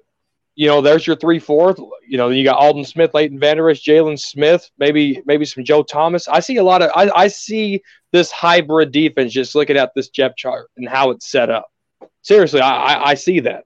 you 0.55 0.67
know, 0.67 0.81
there's 0.81 1.07
your 1.07 1.17
three 1.17 1.39
four. 1.39 1.75
You 2.07 2.19
know, 2.19 2.31
you 2.31 2.45
got 2.45 2.59
Aldon 2.59 2.85
Smith, 2.85 3.15
Leighton 3.15 3.39
Vander 3.39 3.65
Jalen 3.65 4.19
Smith, 4.19 4.71
maybe 4.79 5.23
maybe 5.27 5.45
some 5.45 5.65
Joe 5.65 5.83
Thomas. 5.83 6.29
I 6.29 6.41
see 6.41 6.57
a 6.57 6.65
lot 6.65 6.83
of 6.83 6.91
I, 6.95 7.11
I 7.15 7.29
see 7.29 7.83
this 8.13 8.31
hybrid 8.31 8.93
defense 8.93 9.33
just 9.33 9.55
looking 9.55 9.77
at 9.77 9.93
this 9.95 10.09
depth 10.09 10.37
chart 10.37 10.71
and 10.77 10.89
how 10.89 11.11
it's 11.11 11.31
set 11.31 11.51
up. 11.51 11.71
Seriously, 12.23 12.61
I, 12.61 12.71
I, 12.71 13.09
I 13.11 13.15
see 13.15 13.41
that. 13.41 13.65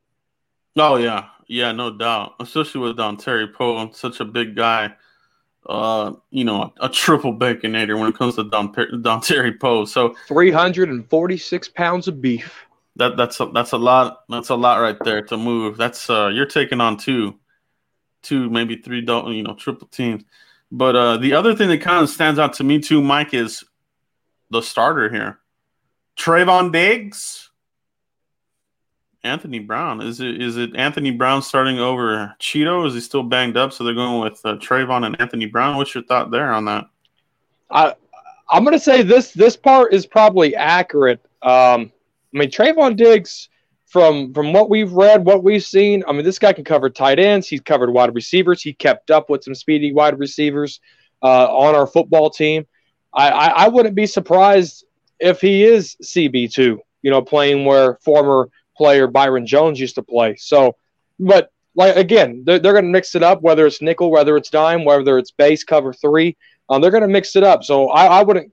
Oh 0.77 0.97
yeah, 0.97 1.29
yeah, 1.47 1.73
no 1.73 1.91
doubt. 1.91 2.35
Especially 2.41 2.81
with 2.81 2.97
Dontari 2.97 3.53
Poe, 3.53 3.91
such 3.93 4.21
a 4.21 4.25
big 4.25 4.57
guy. 4.57 4.95
Uh, 5.67 6.13
you 6.31 6.45
know, 6.45 6.73
a, 6.81 6.87
a 6.87 6.89
triple 6.89 7.35
baconator 7.37 7.99
when 7.99 8.09
it 8.09 8.17
comes 8.17 8.37
to 8.37 8.45
Don, 8.45 8.73
Dontari 8.73 9.59
Poe. 9.59 9.85
So 9.85 10.15
346 10.29 11.69
pounds 11.71 12.09
of 12.09 12.21
beef. 12.21 12.67
That 12.97 13.17
that's 13.17 13.41
a, 13.41 13.47
that's 13.47 13.73
a 13.73 13.79
lot. 13.79 14.21
That's 14.29 14.51
a 14.51 14.55
lot 14.55 14.81
right 14.81 14.97
there 15.05 15.23
to 15.23 15.37
move. 15.37 15.77
That's 15.77 16.09
uh, 16.09 16.29
you're 16.29 16.47
taking 16.47 16.81
on 16.81 16.97
two, 16.97 17.39
two 18.23 18.51
maybe 18.51 18.77
three, 18.77 19.01
you 19.01 19.43
know, 19.43 19.55
triple 19.59 19.89
teams. 19.89 20.23
But 20.71 20.97
uh, 20.97 21.17
the 21.17 21.35
other 21.35 21.55
thing 21.55 21.69
that 21.69 21.81
kind 21.81 22.03
of 22.03 22.11
stands 22.11 22.39
out 22.39 22.55
to 22.55 22.65
me 22.65 22.81
too, 22.81 23.03
Mike, 23.03 23.35
is 23.35 23.65
the 24.51 24.61
starter 24.61 25.09
here, 25.09 25.39
Trevon 26.17 26.73
Diggs 26.73 27.51
Anthony 29.25 29.59
Brown. 29.59 30.01
Is 30.01 30.21
it 30.21 30.41
is 30.41 30.57
it 30.57 30.77
Anthony 30.77 31.11
Brown 31.11 31.43
starting 31.43 31.79
over 31.79 32.35
Cheeto? 32.39 32.87
Is 32.87 32.95
he 32.95 33.01
still 33.01 33.23
banged 33.23 33.57
up? 33.57 33.73
So 33.73 33.83
they're 33.83 33.95
going 33.95 34.21
with 34.21 34.41
uh, 34.45 34.57
Trevon 34.57 35.07
and 35.07 35.21
Anthony 35.21 35.47
Brown. 35.47 35.77
What's 35.77 35.95
your 35.95 36.05
thought 36.05 36.31
there 36.31 36.53
on 36.53 36.67
that? 36.67 36.85
I 37.71 37.95
I'm 38.51 38.65
to 38.67 38.79
say 38.79 39.03
this 39.03 39.33
this 39.33 39.57
part 39.57 39.93
is 39.93 40.07
probably 40.07 40.55
accurate. 40.55 41.21
Um, 41.43 41.91
I 42.35 42.39
mean 42.39 42.51
Trevon 42.51 42.97
Diggs 42.97 43.49
from 43.87 44.33
from 44.35 44.53
what 44.53 44.69
we've 44.69 44.93
read, 44.93 45.25
what 45.25 45.43
we've 45.43 45.65
seen. 45.65 46.05
I 46.07 46.13
mean 46.13 46.25
this 46.25 46.39
guy 46.39 46.53
can 46.53 46.65
cover 46.65 46.91
tight 46.91 47.19
ends. 47.19 47.49
He's 47.49 47.61
covered 47.61 47.91
wide 47.91 48.15
receivers. 48.15 48.63
He 48.63 48.75
kept 48.75 49.11
up 49.11 49.31
with 49.31 49.43
some 49.43 49.55
speedy 49.55 49.93
wide 49.93 50.19
receivers 50.19 50.81
uh, 51.23 51.47
on 51.47 51.75
our 51.75 51.87
football 51.87 52.31
team. 52.31 52.67
I, 53.15 53.31
I 53.31 53.47
I 53.47 53.69
wouldn't 53.69 53.95
be 53.95 54.07
surprised 54.07 54.85
if 55.19 55.41
he 55.41 55.65
is 55.65 55.97
CB 56.03 56.53
two. 56.53 56.81
You 57.03 57.11
know, 57.11 57.23
playing 57.23 57.65
where 57.65 57.97
former 58.03 58.49
player 58.77 59.07
Byron 59.07 59.47
Jones 59.47 59.81
used 59.81 59.95
to 59.97 60.03
play. 60.03 60.37
So, 60.37 60.77
but 61.19 61.51
like 61.75 61.97
again, 61.97 62.43
they're, 62.45 62.59
they're 62.59 62.73
going 62.73 62.85
to 62.85 62.91
mix 62.91 63.15
it 63.15 63.23
up, 63.23 63.43
whether 63.43 63.67
it's 63.67 63.83
nickel, 63.83 64.11
whether 64.11 64.37
it's 64.37 64.51
dime, 64.51 64.85
whether 64.85 65.19
it's 65.19 65.31
base 65.31 65.65
cover 65.65 65.93
three. 65.93 66.37
Um, 66.69 66.81
they're 66.81 66.91
going 66.91 67.03
to 67.03 67.09
mix 67.09 67.37
it 67.37 67.43
up. 67.43 67.63
So 67.65 67.89
I, 67.91 68.21
I 68.21 68.23
wouldn't 68.23 68.53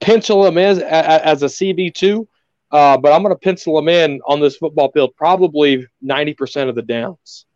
pencil 0.00 0.42
them 0.42 0.58
in 0.58 0.82
as, 0.82 0.82
as 0.82 1.42
a 1.42 1.46
CB 1.46 1.94
two, 1.94 2.28
uh, 2.70 2.98
but 2.98 3.12
I'm 3.12 3.22
going 3.22 3.34
to 3.34 3.38
pencil 3.38 3.76
them 3.76 3.88
in 3.88 4.20
on 4.26 4.40
this 4.40 4.56
football 4.56 4.90
field 4.92 5.14
probably 5.16 5.86
90% 6.04 6.68
of 6.68 6.74
the 6.74 6.82
downs. 6.82 7.46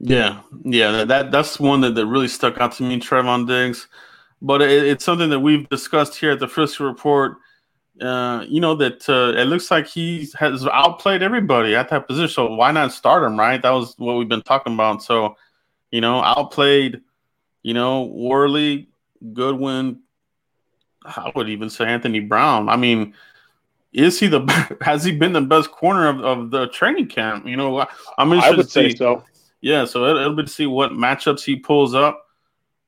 Yeah, 0.00 0.40
yeah, 0.64 1.04
that 1.04 1.30
that's 1.30 1.58
one 1.58 1.80
that, 1.82 1.94
that 1.94 2.06
really 2.06 2.28
stuck 2.28 2.58
out 2.58 2.72
to 2.72 2.82
me, 2.82 2.98
Trevon 2.98 3.46
Diggs. 3.46 3.88
But 4.42 4.60
it, 4.60 4.86
it's 4.86 5.04
something 5.04 5.30
that 5.30 5.40
we've 5.40 5.68
discussed 5.68 6.16
here 6.16 6.32
at 6.32 6.40
the 6.40 6.48
Frisco 6.48 6.84
Report 6.84 7.36
uh, 8.00 8.44
you 8.48 8.60
know 8.60 8.74
that 8.74 9.08
uh, 9.08 9.38
it 9.38 9.44
looks 9.44 9.70
like 9.70 9.86
he 9.86 10.28
has 10.38 10.66
outplayed 10.66 11.22
everybody 11.22 11.76
at 11.76 11.88
that 11.90 12.08
position. 12.08 12.28
So 12.28 12.54
why 12.54 12.72
not 12.72 12.92
start 12.92 13.22
him? 13.22 13.38
Right, 13.38 13.60
that 13.60 13.70
was 13.70 13.94
what 13.98 14.14
we've 14.14 14.28
been 14.28 14.42
talking 14.42 14.74
about. 14.74 15.02
So, 15.02 15.36
you 15.90 16.00
know, 16.00 16.22
outplayed. 16.22 17.02
You 17.62 17.72
know, 17.72 18.02
Worley, 18.02 18.88
Goodwin. 19.32 20.00
I 21.04 21.32
would 21.34 21.48
even 21.48 21.70
say 21.70 21.86
Anthony 21.86 22.20
Brown. 22.20 22.68
I 22.68 22.76
mean, 22.76 23.14
is 23.92 24.18
he 24.18 24.26
the 24.26 24.76
has 24.82 25.04
he 25.04 25.12
been 25.12 25.32
the 25.32 25.40
best 25.40 25.70
corner 25.70 26.08
of, 26.08 26.20
of 26.20 26.50
the 26.50 26.66
training 26.68 27.08
camp? 27.08 27.46
You 27.46 27.56
know, 27.56 27.86
I'm 28.18 28.32
interested 28.32 28.54
I 28.54 28.56
would 28.56 28.70
say 28.70 28.94
so. 28.94 29.24
Yeah, 29.60 29.86
so 29.86 30.04
it, 30.04 30.20
it'll 30.20 30.36
be 30.36 30.42
to 30.42 30.48
see 30.48 30.66
what 30.66 30.92
matchups 30.92 31.42
he 31.42 31.56
pulls 31.56 31.94
up. 31.94 32.23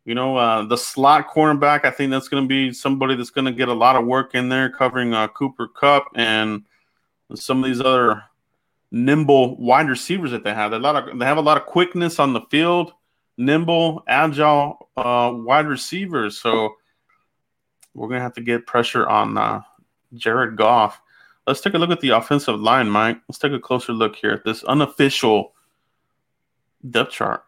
You 0.06 0.14
know, 0.14 0.36
uh, 0.36 0.62
the 0.62 0.76
slot 0.76 1.28
cornerback, 1.28 1.84
I 1.84 1.90
think 1.90 2.12
that's 2.12 2.28
going 2.28 2.44
to 2.44 2.48
be 2.48 2.72
somebody 2.72 3.16
that's 3.16 3.30
going 3.30 3.46
to 3.46 3.52
get 3.52 3.68
a 3.68 3.74
lot 3.74 3.96
of 3.96 4.06
work 4.06 4.36
in 4.36 4.48
there 4.48 4.70
covering 4.70 5.12
uh, 5.12 5.26
Cooper 5.26 5.66
Kupp 5.66 6.06
and 6.14 6.62
some 7.34 7.64
of 7.64 7.68
these 7.68 7.80
other 7.80 8.22
nimble 8.92 9.56
wide 9.56 9.88
receivers 9.88 10.30
that 10.30 10.44
they 10.44 10.54
have. 10.54 10.70
They, 10.70 10.76
a 10.76 10.80
lot 10.80 11.08
of, 11.08 11.18
they 11.18 11.24
have 11.24 11.38
a 11.38 11.42
lot 11.42 11.56
of 11.56 11.66
quickness 11.66 12.20
on 12.20 12.32
the 12.32 12.42
field, 12.42 12.92
nimble, 13.36 14.04
agile 14.06 14.88
uh, 14.96 15.32
wide 15.34 15.66
receivers. 15.66 16.38
So 16.38 16.76
we're 17.92 18.06
going 18.06 18.20
to 18.20 18.24
have 18.24 18.34
to 18.34 18.42
get 18.42 18.64
pressure 18.64 19.08
on 19.08 19.36
uh, 19.36 19.62
Jared 20.14 20.56
Goff. 20.56 21.00
Let's 21.48 21.60
take 21.60 21.74
a 21.74 21.78
look 21.78 21.90
at 21.90 22.00
the 22.00 22.10
offensive 22.10 22.60
line, 22.60 22.88
Mike. 22.88 23.18
Let's 23.28 23.38
take 23.38 23.50
a 23.50 23.58
closer 23.58 23.92
look 23.92 24.14
here 24.14 24.30
at 24.30 24.44
this 24.44 24.62
unofficial 24.62 25.52
depth 26.88 27.10
chart. 27.10 27.45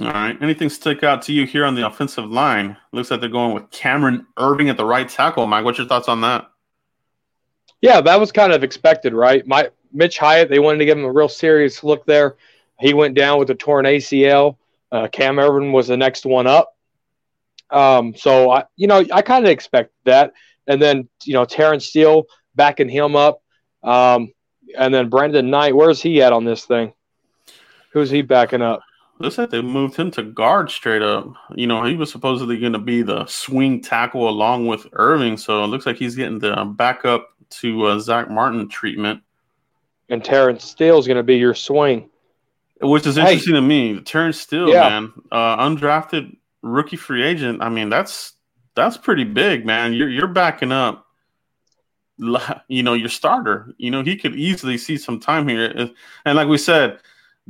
All 0.00 0.06
right. 0.06 0.40
Anything 0.40 0.70
stick 0.70 1.04
out 1.04 1.20
to 1.22 1.32
you 1.32 1.44
here 1.44 1.66
on 1.66 1.74
the 1.74 1.86
offensive 1.86 2.30
line? 2.30 2.74
Looks 2.92 3.10
like 3.10 3.20
they're 3.20 3.28
going 3.28 3.52
with 3.52 3.70
Cameron 3.70 4.26
Erving 4.38 4.70
at 4.70 4.78
the 4.78 4.84
right 4.84 5.06
tackle. 5.06 5.46
Mike, 5.46 5.64
what's 5.64 5.76
your 5.76 5.86
thoughts 5.86 6.08
on 6.08 6.22
that? 6.22 6.50
Yeah, 7.82 8.00
that 8.00 8.18
was 8.18 8.32
kind 8.32 8.52
of 8.52 8.64
expected, 8.64 9.12
right? 9.12 9.46
My 9.46 9.68
Mitch 9.92 10.16
Hyatt, 10.16 10.48
they 10.48 10.58
wanted 10.58 10.78
to 10.78 10.84
give 10.86 10.96
him 10.96 11.04
a 11.04 11.12
real 11.12 11.28
serious 11.28 11.84
look 11.84 12.06
there. 12.06 12.36
He 12.78 12.94
went 12.94 13.14
down 13.14 13.38
with 13.38 13.50
a 13.50 13.54
torn 13.54 13.84
ACL. 13.84 14.56
Uh, 14.90 15.08
Cam 15.08 15.36
Erving 15.36 15.72
was 15.72 15.88
the 15.88 15.98
next 15.98 16.24
one 16.24 16.46
up. 16.46 16.74
Um, 17.68 18.14
so 18.16 18.50
I, 18.50 18.64
you 18.76 18.86
know, 18.86 19.04
I 19.12 19.20
kind 19.20 19.44
of 19.44 19.50
expect 19.50 19.92
that. 20.04 20.32
And 20.66 20.80
then 20.80 21.08
you 21.24 21.34
know, 21.34 21.44
Terence 21.44 21.86
Steele 21.86 22.24
backing 22.54 22.88
him 22.88 23.16
up. 23.16 23.42
Um, 23.82 24.32
and 24.76 24.94
then 24.94 25.10
Brandon 25.10 25.50
Knight, 25.50 25.76
where's 25.76 26.00
he 26.00 26.22
at 26.22 26.32
on 26.32 26.44
this 26.44 26.64
thing? 26.64 26.94
Who's 27.92 28.10
he 28.10 28.22
backing 28.22 28.62
up? 28.62 28.80
Looks 29.20 29.36
like 29.36 29.50
they 29.50 29.60
moved 29.60 29.96
him 29.96 30.10
to 30.12 30.22
guard 30.22 30.70
straight 30.70 31.02
up. 31.02 31.28
You 31.54 31.66
know, 31.66 31.84
he 31.84 31.94
was 31.94 32.10
supposedly 32.10 32.58
going 32.58 32.72
to 32.72 32.78
be 32.78 33.02
the 33.02 33.26
swing 33.26 33.82
tackle 33.82 34.26
along 34.26 34.66
with 34.66 34.90
Erving, 34.92 35.38
so 35.38 35.62
it 35.62 35.66
looks 35.66 35.84
like 35.84 35.96
he's 35.96 36.16
getting 36.16 36.38
the 36.38 36.64
backup 36.64 37.28
to 37.50 37.84
uh, 37.84 37.98
Zack 37.98 38.30
Martin 38.30 38.66
treatment. 38.70 39.22
And 40.08 40.24
Terence 40.24 40.64
Steele 40.64 40.98
is 40.98 41.06
going 41.06 41.18
to 41.18 41.22
be 41.22 41.36
your 41.36 41.54
swing. 41.54 42.08
Which 42.80 43.06
is 43.06 43.18
interesting 43.18 43.54
hey. 43.54 43.60
to 43.60 43.66
me. 43.66 44.00
Terence 44.00 44.40
Steele, 44.40 44.70
yeah. 44.70 44.88
man, 44.88 45.12
uh, 45.30 45.58
undrafted 45.58 46.34
rookie 46.62 46.96
free 46.96 47.22
agent. 47.22 47.62
I 47.62 47.68
mean, 47.68 47.90
that's 47.90 48.32
that's 48.74 48.96
pretty 48.96 49.24
big, 49.24 49.66
man. 49.66 49.92
You're 49.92 50.08
you're 50.08 50.28
backing 50.28 50.72
up, 50.72 51.06
you 52.68 52.82
know, 52.82 52.94
your 52.94 53.10
starter. 53.10 53.74
You 53.76 53.90
know, 53.90 54.02
he 54.02 54.16
could 54.16 54.34
easily 54.34 54.78
see 54.78 54.96
some 54.96 55.20
time 55.20 55.46
here, 55.46 55.90
and 56.24 56.36
like 56.36 56.48
we 56.48 56.56
said, 56.56 57.00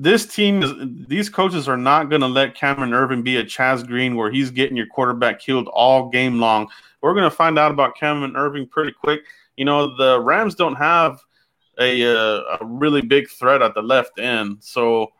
this 0.00 0.24
team 0.24 0.62
is 0.62 0.72
these 1.08 1.28
coaches 1.28 1.68
are 1.68 1.76
not 1.76 2.08
going 2.08 2.22
to 2.22 2.26
let 2.26 2.54
Cameron 2.54 2.92
Erving 2.92 3.22
be 3.22 3.36
a 3.36 3.44
Chaz 3.44 3.86
Green 3.86 4.16
where 4.16 4.30
he's 4.30 4.50
getting 4.50 4.74
your 4.74 4.86
quarterback 4.86 5.40
killed 5.40 5.68
all 5.68 6.08
game 6.08 6.40
long. 6.40 6.68
We're 7.02 7.12
going 7.12 7.28
to 7.28 7.36
find 7.36 7.58
out 7.58 7.70
about 7.70 7.96
Cameron 7.96 8.32
Erving 8.32 8.70
pretty 8.70 8.92
quick. 8.92 9.20
You 9.58 9.66
know, 9.66 9.94
the 9.96 10.18
Rams 10.18 10.54
don't 10.54 10.76
have 10.76 11.20
a, 11.78 12.00
a, 12.00 12.16
a 12.16 12.58
really 12.62 13.02
big 13.02 13.28
threat 13.28 13.60
at 13.60 13.74
the 13.74 13.82
left 13.82 14.18
end, 14.18 14.58
so 14.60 15.12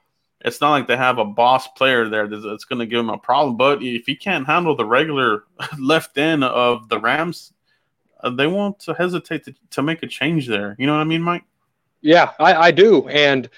it's 0.47 0.63
not 0.63 0.71
like 0.71 0.89
they 0.89 0.97
have 0.97 1.19
a 1.19 1.27
boss 1.27 1.69
player 1.69 2.09
there 2.09 2.27
that's 2.27 2.65
going 2.65 2.79
to 2.79 2.87
give 2.87 3.01
him 3.01 3.11
a 3.11 3.19
problem. 3.19 3.59
But 3.59 3.83
if 3.83 4.07
he 4.07 4.17
can't 4.17 4.47
handle 4.47 4.75
the 4.75 4.87
regular 4.87 5.45
left 5.79 6.17
end 6.17 6.43
of 6.43 6.89
the 6.89 6.99
Rams, 6.99 7.53
uh, 8.23 8.31
they 8.31 8.47
won't 8.47 8.83
hesitate 8.97 9.45
to, 9.45 9.55
to 9.73 9.83
make 9.83 10.03
a 10.03 10.07
change 10.07 10.49
there. 10.49 10.75
You 10.79 10.87
know 10.87 10.95
what 10.95 11.03
I 11.03 11.05
mean, 11.05 11.21
Mike? 11.21 11.45
Yeah, 12.01 12.31
I, 12.39 12.55
I 12.55 12.71
do. 12.71 13.07
And 13.09 13.51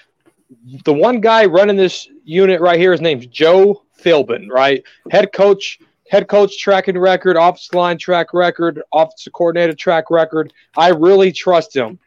the 0.85 0.93
one 0.93 1.21
guy 1.21 1.45
running 1.45 1.75
this 1.75 2.07
unit 2.23 2.61
right 2.61 2.79
here, 2.79 2.91
his 2.91 3.01
name's 3.01 3.27
Joe 3.27 3.83
Philbin, 3.99 4.49
right? 4.49 4.83
Head 5.11 5.31
coach, 5.33 5.79
head 6.09 6.27
coach 6.27 6.57
tracking 6.59 6.97
record, 6.97 7.37
offensive 7.37 7.73
line 7.73 7.97
track 7.97 8.33
record, 8.33 8.81
offensive 8.93 9.33
coordinator 9.33 9.73
track 9.73 10.09
record. 10.09 10.53
I 10.75 10.89
really 10.89 11.31
trust 11.31 11.75
him 11.75 11.99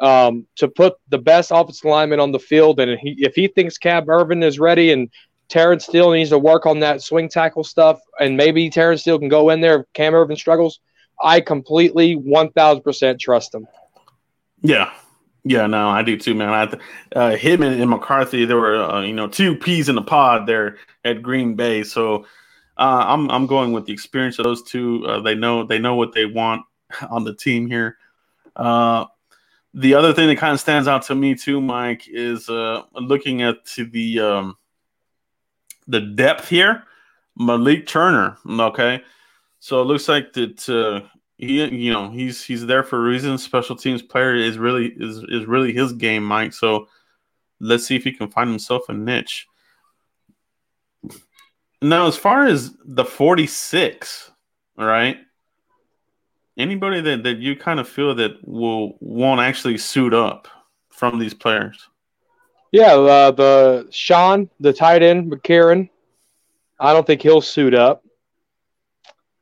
um, 0.00 0.46
to 0.56 0.68
put 0.68 0.94
the 1.08 1.18
best 1.18 1.50
offensive 1.52 1.84
lineman 1.84 2.20
on 2.20 2.32
the 2.32 2.38
field. 2.38 2.80
And 2.80 2.98
he, 2.98 3.16
if 3.18 3.34
he 3.34 3.48
thinks 3.48 3.78
Cam 3.78 4.06
Erving 4.06 4.44
is 4.44 4.58
ready 4.58 4.92
and 4.92 5.10
Terence 5.48 5.84
Steele 5.84 6.10
needs 6.12 6.30
to 6.30 6.38
work 6.38 6.66
on 6.66 6.80
that 6.80 7.02
swing 7.02 7.28
tackle 7.28 7.64
stuff, 7.64 8.00
and 8.18 8.36
maybe 8.36 8.70
Terence 8.70 9.02
Steele 9.02 9.18
can 9.18 9.28
go 9.28 9.50
in 9.50 9.60
there 9.60 9.80
if 9.80 9.92
Cam 9.92 10.12
Erving 10.12 10.38
struggles, 10.38 10.80
I 11.22 11.40
completely 11.40 12.16
1000% 12.16 13.18
trust 13.18 13.54
him. 13.54 13.66
Yeah, 14.62 14.92
yeah, 15.44 15.66
no, 15.66 15.90
I 15.90 16.02
do 16.02 16.16
too, 16.16 16.34
man. 16.34 16.48
I, 16.48 17.18
uh, 17.18 17.36
him 17.36 17.62
and, 17.62 17.78
and, 17.78 17.90
McCarthy, 17.90 18.46
there 18.46 18.56
were 18.56 18.82
uh, 18.82 19.02
you 19.02 19.12
know 19.12 19.28
two 19.28 19.54
peas 19.54 19.90
in 19.90 19.94
the 19.94 20.02
pod 20.02 20.46
there 20.46 20.78
at 21.04 21.22
Green 21.22 21.54
Bay. 21.54 21.82
So 21.82 22.24
uh, 22.78 23.04
I'm 23.06 23.30
I'm 23.30 23.46
going 23.46 23.72
with 23.72 23.84
the 23.84 23.92
experience 23.92 24.38
of 24.38 24.44
those 24.44 24.62
two. 24.62 25.04
Uh, 25.06 25.20
they 25.20 25.34
know 25.34 25.64
they 25.64 25.78
know 25.78 25.96
what 25.96 26.14
they 26.14 26.24
want 26.24 26.64
on 27.10 27.24
the 27.24 27.34
team 27.34 27.66
here. 27.66 27.98
Uh, 28.56 29.04
the 29.74 29.94
other 29.94 30.14
thing 30.14 30.28
that 30.28 30.36
kind 30.36 30.54
of 30.54 30.60
stands 30.60 30.88
out 30.88 31.02
to 31.02 31.14
me 31.14 31.34
too, 31.34 31.60
Mike, 31.60 32.08
is 32.08 32.48
uh, 32.48 32.82
looking 32.94 33.42
at 33.42 33.64
to 33.66 33.84
the 33.84 34.20
um, 34.20 34.56
the 35.86 36.00
depth 36.00 36.48
here. 36.48 36.84
Malik 37.36 37.86
Turner, 37.86 38.38
okay. 38.48 39.02
So 39.58 39.82
it 39.82 39.84
looks 39.84 40.08
like 40.08 40.32
that 40.34 40.68
he 41.36 41.64
you 41.64 41.92
know 41.92 42.10
he's 42.10 42.44
he's 42.44 42.66
there 42.66 42.82
for 42.82 42.96
a 42.96 43.08
reason. 43.08 43.36
Special 43.38 43.76
teams 43.76 44.02
player 44.02 44.34
is 44.34 44.58
really 44.58 44.94
is 44.96 45.18
is 45.28 45.46
really 45.46 45.72
his 45.72 45.92
game, 45.92 46.24
Mike. 46.24 46.52
So 46.52 46.88
let's 47.60 47.86
see 47.86 47.96
if 47.96 48.04
he 48.04 48.12
can 48.12 48.30
find 48.30 48.48
himself 48.50 48.88
a 48.88 48.94
niche. 48.94 49.48
Now, 51.82 52.06
as 52.06 52.16
far 52.16 52.46
as 52.46 52.72
the 52.84 53.04
46, 53.04 54.30
all 54.78 54.86
right, 54.86 55.18
anybody 56.56 57.00
that, 57.02 57.24
that 57.24 57.38
you 57.38 57.56
kind 57.56 57.78
of 57.78 57.88
feel 57.88 58.14
that 58.14 58.36
will 58.42 58.96
won't 59.00 59.40
actually 59.40 59.78
suit 59.78 60.14
up 60.14 60.48
from 60.88 61.18
these 61.18 61.34
players? 61.34 61.88
Yeah, 62.72 62.94
uh, 62.94 63.30
the 63.30 63.88
Sean, 63.90 64.48
the 64.60 64.72
tight 64.72 65.02
end, 65.02 65.30
McCarron. 65.30 65.90
I 66.80 66.92
don't 66.92 67.06
think 67.06 67.22
he'll 67.22 67.40
suit 67.40 67.74
up. 67.74 68.03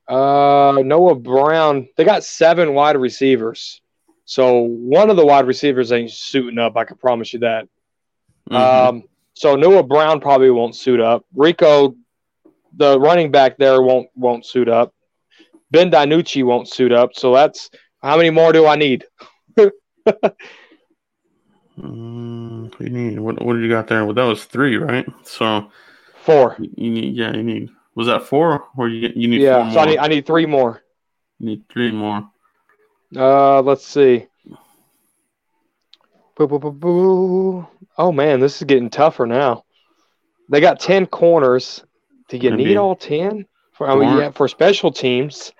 Uh, 0.08 0.82
Noah 0.84 1.14
Brown. 1.14 1.88
They 1.96 2.04
got 2.04 2.24
seven 2.24 2.74
wide 2.74 2.96
receivers, 2.96 3.80
so 4.24 4.60
one 4.60 5.10
of 5.10 5.16
the 5.16 5.24
wide 5.24 5.46
receivers 5.46 5.92
ain't 5.92 6.10
suiting 6.10 6.58
up. 6.58 6.76
I 6.76 6.84
can 6.84 6.96
promise 6.96 7.32
you 7.32 7.40
that. 7.40 7.68
Mm-hmm. 8.50 8.96
Um, 8.96 9.04
so 9.34 9.56
Noah 9.56 9.82
Brown 9.82 10.20
probably 10.20 10.50
won't 10.50 10.76
suit 10.76 11.00
up. 11.00 11.24
Rico, 11.34 11.94
the 12.76 12.98
running 12.98 13.30
back 13.30 13.56
there, 13.58 13.80
won't 13.82 14.08
won't 14.14 14.44
suit 14.44 14.68
up. 14.68 14.94
Ben 15.70 15.90
DiNucci 15.90 16.44
won't 16.44 16.68
suit 16.68 16.92
up. 16.92 17.14
So 17.14 17.32
that's 17.32 17.70
how 18.02 18.16
many 18.16 18.30
more 18.30 18.52
do 18.52 18.66
I 18.66 18.76
need? 18.76 19.04
mm, 19.58 19.70
you 21.78 22.90
need 22.90 23.18
what? 23.18 23.42
What 23.42 23.54
did 23.54 23.62
you 23.62 23.70
got 23.70 23.86
there? 23.86 24.04
Well, 24.04 24.14
that 24.14 24.24
was 24.24 24.44
three, 24.44 24.76
right? 24.76 25.06
So 25.24 25.70
four. 26.22 26.56
You 26.58 26.90
need, 26.90 27.14
yeah, 27.14 27.32
you 27.34 27.42
need 27.42 27.70
was 27.94 28.06
that 28.06 28.24
four? 28.24 28.64
Or 28.76 28.88
you 28.88 29.10
you 29.14 29.28
need 29.28 29.42
yeah? 29.42 29.70
so 29.72 29.80
I 29.80 29.86
need 29.86 29.98
I 29.98 30.06
need 30.08 30.26
three 30.26 30.46
more. 30.46 30.82
You 31.38 31.46
need 31.46 31.68
three 31.68 31.92
more. 31.92 32.28
Uh, 33.14 33.60
let's 33.62 33.86
see. 33.86 34.26
Boo, 36.36 36.46
boo, 36.46 36.58
boo, 36.58 36.72
boo. 36.72 37.66
Oh 37.98 38.12
man, 38.12 38.40
this 38.40 38.56
is 38.56 38.64
getting 38.64 38.90
tougher 38.90 39.26
now. 39.26 39.64
They 40.48 40.60
got 40.60 40.80
ten 40.80 41.06
corners. 41.06 41.84
Do 42.28 42.38
you 42.38 42.50
Maybe. 42.50 42.64
need 42.64 42.76
all 42.76 42.96
ten 42.96 43.46
for? 43.72 43.90
I 43.90 43.94
mean, 43.94 44.18
yeah, 44.18 44.30
for 44.30 44.48
special 44.48 44.92
teams. 44.92 45.52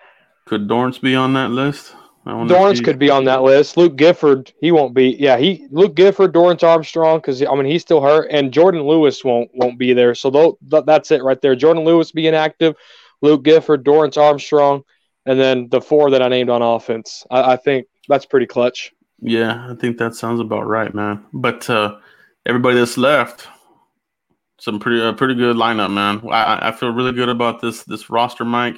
Could 0.47 0.69
Dorance 0.69 1.01
be 1.01 1.15
on 1.15 1.35
that 1.35 1.51
list? 1.51 1.95
Dorance 2.27 2.85
could 2.85 2.99
be 2.99 3.11
on 3.11 3.25
that 3.25 3.43
list. 3.43 3.77
Luke 3.77 3.97
Gifford, 3.97 4.53
he 4.61 4.71
won't 4.71 4.95
be. 4.95 5.17
Yeah, 5.19 5.39
he 5.39 5.67
Luke 5.71 5.97
Gifford, 5.97 6.33
Dorance 6.33 6.63
Armstrong, 6.63 7.19
because 7.19 7.43
I 7.43 7.55
mean 7.55 7.67
he's 7.67 7.83
still 7.83 8.01
hurt, 8.01 8.29
and 8.31 8.53
Jordan 8.53 8.83
Lewis 8.83 9.25
won't 9.25 9.51
won't 9.55 9.79
be 9.79 9.93
there. 9.93 10.15
So 10.15 10.31
th- 10.71 10.85
that's 10.87 11.11
it 11.11 11.25
right 11.25 11.41
there. 11.41 11.57
Jordan 11.57 11.85
Lewis 11.85 12.13
being 12.13 12.35
active, 12.35 12.77
Luke 13.23 13.43
Gifford, 13.43 13.85
Dorance 13.85 14.17
Armstrong, 14.17 14.85
and 15.27 15.39
then 15.39 15.69
the 15.69 15.81
four 15.81 16.11
that 16.11 16.23
I 16.23 16.29
named 16.29 16.49
on 16.51 16.63
offense. 16.63 17.27
I, 17.29 17.55
I 17.55 17.57
think 17.57 17.87
that's 18.09 18.27
pretty 18.27 18.47
clutch. 18.47 18.93
Yeah, 19.21 19.69
I 19.71 19.75
think 19.75 19.99
that 19.99 20.15
sounds 20.15 20.41
about 20.41 20.67
right, 20.67 20.95
man. 20.95 21.25
But 21.33 21.69
uh, 21.69 21.99
everybody 22.47 22.79
that's 22.79 22.99
left, 22.99 23.49
some 24.61 24.79
pretty 24.79 25.03
uh, 25.03 25.13
pretty 25.15 25.35
good 25.35 25.57
lineup, 25.57 25.93
man. 25.93 26.23
I, 26.31 26.69
I 26.69 26.73
feel 26.73 26.91
really 26.91 27.13
good 27.13 27.29
about 27.29 27.61
this 27.61 27.83
this 27.83 28.11
roster, 28.11 28.45
Mike. 28.45 28.77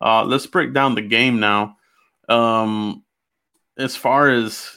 Uh, 0.00 0.24
let's 0.24 0.46
break 0.46 0.72
down 0.72 0.94
the 0.94 1.02
game 1.02 1.38
now. 1.38 1.76
Um, 2.32 3.04
as 3.76 3.96
far 3.96 4.30
as 4.30 4.70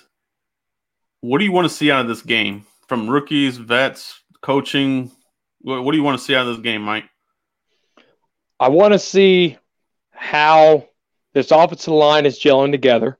what 1.21 1.39
do 1.39 1.45
you 1.45 1.51
want 1.51 1.67
to 1.67 1.73
see 1.73 1.91
out 1.91 2.01
of 2.01 2.07
this 2.07 2.21
game 2.21 2.65
from 2.87 3.09
rookies, 3.09 3.57
vets, 3.57 4.21
coaching? 4.41 5.11
What, 5.61 5.83
what 5.83 5.91
do 5.91 5.97
you 5.97 6.03
want 6.03 6.19
to 6.19 6.23
see 6.23 6.35
out 6.35 6.47
of 6.47 6.55
this 6.55 6.63
game, 6.63 6.81
Mike? 6.81 7.05
I 8.59 8.69
want 8.69 8.93
to 8.93 8.99
see 8.99 9.57
how 10.11 10.87
this 11.33 11.51
offensive 11.51 11.93
line 11.93 12.25
is 12.25 12.39
gelling 12.39 12.71
together 12.71 13.17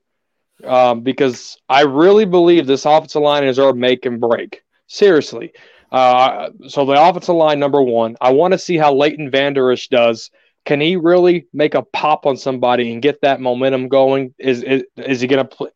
um, 0.63 1.01
because 1.01 1.57
I 1.67 1.81
really 1.81 2.25
believe 2.25 2.67
this 2.67 2.85
offensive 2.85 3.21
line 3.21 3.43
is 3.43 3.59
our 3.59 3.73
make 3.73 4.05
and 4.05 4.19
break. 4.19 4.61
Seriously. 4.87 5.51
Uh, 5.91 6.49
so 6.67 6.85
the 6.85 6.93
offensive 6.93 7.35
line, 7.35 7.59
number 7.59 7.81
one, 7.81 8.15
I 8.21 8.31
want 8.31 8.51
to 8.53 8.57
see 8.57 8.77
how 8.77 8.93
Leighton 8.93 9.29
Vander 9.31 9.71
Esch 9.71 9.87
does 9.87 10.29
can 10.65 10.81
he 10.81 10.95
really 10.95 11.47
make 11.53 11.75
a 11.75 11.83
pop 11.83 12.25
on 12.25 12.37
somebody 12.37 12.91
and 12.91 13.01
get 13.01 13.21
that 13.21 13.39
momentum 13.39 13.87
going? 13.87 14.33
Is 14.37 14.63
is, 14.63 14.83
is 14.97 15.21
he 15.21 15.27
going 15.27 15.47
to 15.47 15.55
play? 15.55 15.69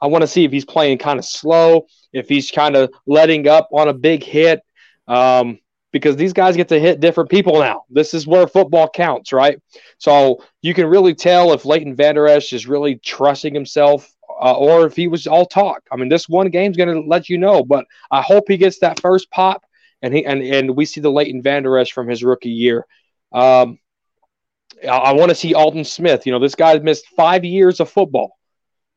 I 0.00 0.06
want 0.06 0.22
to 0.22 0.28
see 0.28 0.44
if 0.44 0.52
he's 0.52 0.64
playing 0.64 0.98
kind 0.98 1.18
of 1.18 1.24
slow, 1.24 1.86
if 2.12 2.28
he's 2.28 2.50
kind 2.50 2.76
of 2.76 2.92
letting 3.06 3.48
up 3.48 3.68
on 3.72 3.88
a 3.88 3.92
big 3.92 4.22
hit, 4.22 4.62
um, 5.08 5.58
because 5.92 6.16
these 6.16 6.32
guys 6.32 6.56
get 6.56 6.68
to 6.68 6.78
hit 6.78 7.00
different 7.00 7.30
people 7.30 7.58
now. 7.58 7.82
This 7.90 8.14
is 8.14 8.26
where 8.26 8.46
football 8.46 8.88
counts, 8.88 9.32
right? 9.32 9.60
So 9.98 10.44
you 10.62 10.72
can 10.72 10.86
really 10.86 11.14
tell 11.14 11.52
if 11.52 11.64
Leighton 11.64 11.96
Vander 11.96 12.28
Esch 12.28 12.52
is 12.52 12.66
really 12.66 12.96
trusting 12.96 13.54
himself 13.54 14.08
uh, 14.40 14.56
or 14.56 14.86
if 14.86 14.94
he 14.94 15.08
was 15.08 15.26
all 15.26 15.46
talk. 15.46 15.82
I 15.90 15.96
mean, 15.96 16.08
this 16.08 16.28
one 16.28 16.50
game's 16.50 16.76
going 16.76 16.94
to 16.94 17.08
let 17.08 17.28
you 17.28 17.38
know, 17.38 17.64
but 17.64 17.86
I 18.10 18.22
hope 18.22 18.44
he 18.46 18.56
gets 18.56 18.78
that 18.80 19.00
first 19.00 19.30
pop 19.30 19.64
and 20.02 20.14
he 20.14 20.24
and, 20.24 20.42
and 20.42 20.76
we 20.76 20.84
see 20.84 21.00
the 21.00 21.10
Leighton 21.10 21.42
Vander 21.42 21.76
Esch 21.78 21.92
from 21.92 22.08
his 22.08 22.22
rookie 22.22 22.50
year. 22.50 22.86
Um, 23.32 23.78
I 24.86 25.12
want 25.12 25.30
to 25.30 25.34
see 25.34 25.54
Aldon 25.54 25.84
Smith. 25.84 26.26
You 26.26 26.32
know, 26.32 26.38
this 26.38 26.54
guy 26.54 26.78
missed 26.78 27.06
five 27.08 27.44
years 27.44 27.80
of 27.80 27.90
football. 27.90 28.36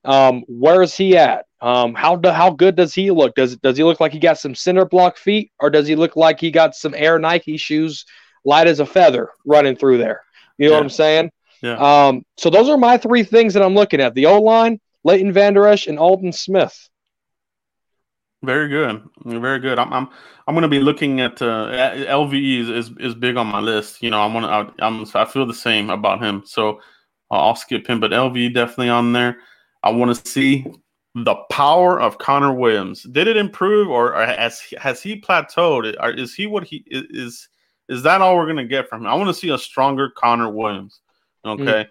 Um, 0.04 0.44
where 0.48 0.82
is 0.82 0.96
he 0.96 1.18
at? 1.18 1.46
Um, 1.62 1.94
how 1.94 2.16
do, 2.16 2.30
how 2.30 2.50
good 2.50 2.76
does 2.76 2.94
he 2.94 3.12
look? 3.12 3.36
Does 3.36 3.56
does 3.58 3.78
he 3.78 3.84
look 3.84 4.00
like 4.00 4.12
he 4.12 4.20
got 4.20 4.40
some 4.40 4.56
center 4.56 4.86
block 4.86 5.18
feet, 5.18 5.52
or 5.60 5.70
does 5.70 5.88
he 5.88 5.96
look 5.96 6.16
like 6.16 6.40
he 6.40 6.50
got 6.50 6.76
some 6.76 6.96
Air 6.96 7.20
Nike 7.20 7.58
shoes, 7.58 8.06
light 8.44 8.68
as 8.68 8.80
a 8.80 8.86
feather, 8.86 9.30
running 9.46 9.76
through 9.76 10.00
there? 10.00 10.24
You 10.58 10.66
know 10.66 10.72
yeah. 10.72 10.78
what 10.78 10.84
I'm 10.84 10.90
saying? 10.90 11.32
Yeah. 11.62 12.08
Um, 12.08 12.26
so 12.38 12.50
those 12.50 12.68
are 12.68 12.78
my 12.78 12.98
three 12.98 13.24
things 13.24 13.54
that 13.54 13.64
I'm 13.64 13.76
looking 13.76 14.02
at: 14.02 14.16
the 14.16 14.26
O 14.26 14.42
line, 14.42 14.80
Leighton 15.04 15.32
Vander 15.32 15.68
Esch, 15.68 15.86
and 15.86 16.00
Aldon 16.00 16.32
Smith. 16.34 16.90
Very 18.44 18.70
good, 18.70 19.04
very 19.24 19.60
good. 19.60 19.78
I'm 19.78 19.94
I'm 19.94 20.10
I'm 20.48 20.56
going 20.56 20.64
to 20.64 20.68
be 20.68 20.80
looking 20.80 21.22
at 21.22 21.40
uh, 21.44 21.70
LVE 22.08 22.62
is, 22.62 22.70
is, 22.70 22.92
is 23.00 23.14
big 23.14 23.38
on 23.38 23.46
my 23.46 23.60
list. 23.60 24.02
You 24.02 24.10
know, 24.10 24.22
I'm 24.22 24.34
gonna 24.34 24.74
I'm 24.80 25.06
I 25.14 25.26
feel 25.26 25.46
the 25.46 25.54
same 25.54 25.92
about 25.92 26.24
him, 26.24 26.42
so 26.46 26.80
uh, 27.30 27.36
I'll 27.36 27.56
skip 27.56 27.86
him. 27.86 28.00
But 28.00 28.12
LVE 28.12 28.56
definitely 28.56 28.90
on 28.90 29.14
there. 29.14 29.38
I 29.84 29.92
want 29.92 30.16
to 30.16 30.30
see 30.30 30.66
the 31.14 31.36
power 31.52 32.02
of 32.02 32.18
Connor 32.18 32.54
Williams. 32.54 33.04
Did 33.04 33.28
it 33.28 33.38
improve, 33.38 33.90
or, 33.90 34.16
or 34.16 34.26
has 34.26 34.62
has 34.80 35.04
he 35.04 35.22
plateaued? 35.22 35.96
Or 36.00 36.10
is 36.10 36.34
he 36.34 36.48
what 36.48 36.64
he 36.64 36.84
is? 36.88 37.48
Is 37.90 38.04
that 38.04 38.22
all 38.22 38.38
we're 38.38 38.46
going 38.46 38.56
to 38.58 38.66
get 38.66 38.88
from 38.90 39.02
him? 39.02 39.08
I 39.08 39.14
want 39.14 39.28
to 39.28 39.34
see 39.34 39.50
a 39.50 39.58
stronger 39.58 40.10
Connor 40.10 40.50
Williams. 40.50 41.02
Okay, 41.46 41.64
mm. 41.64 41.88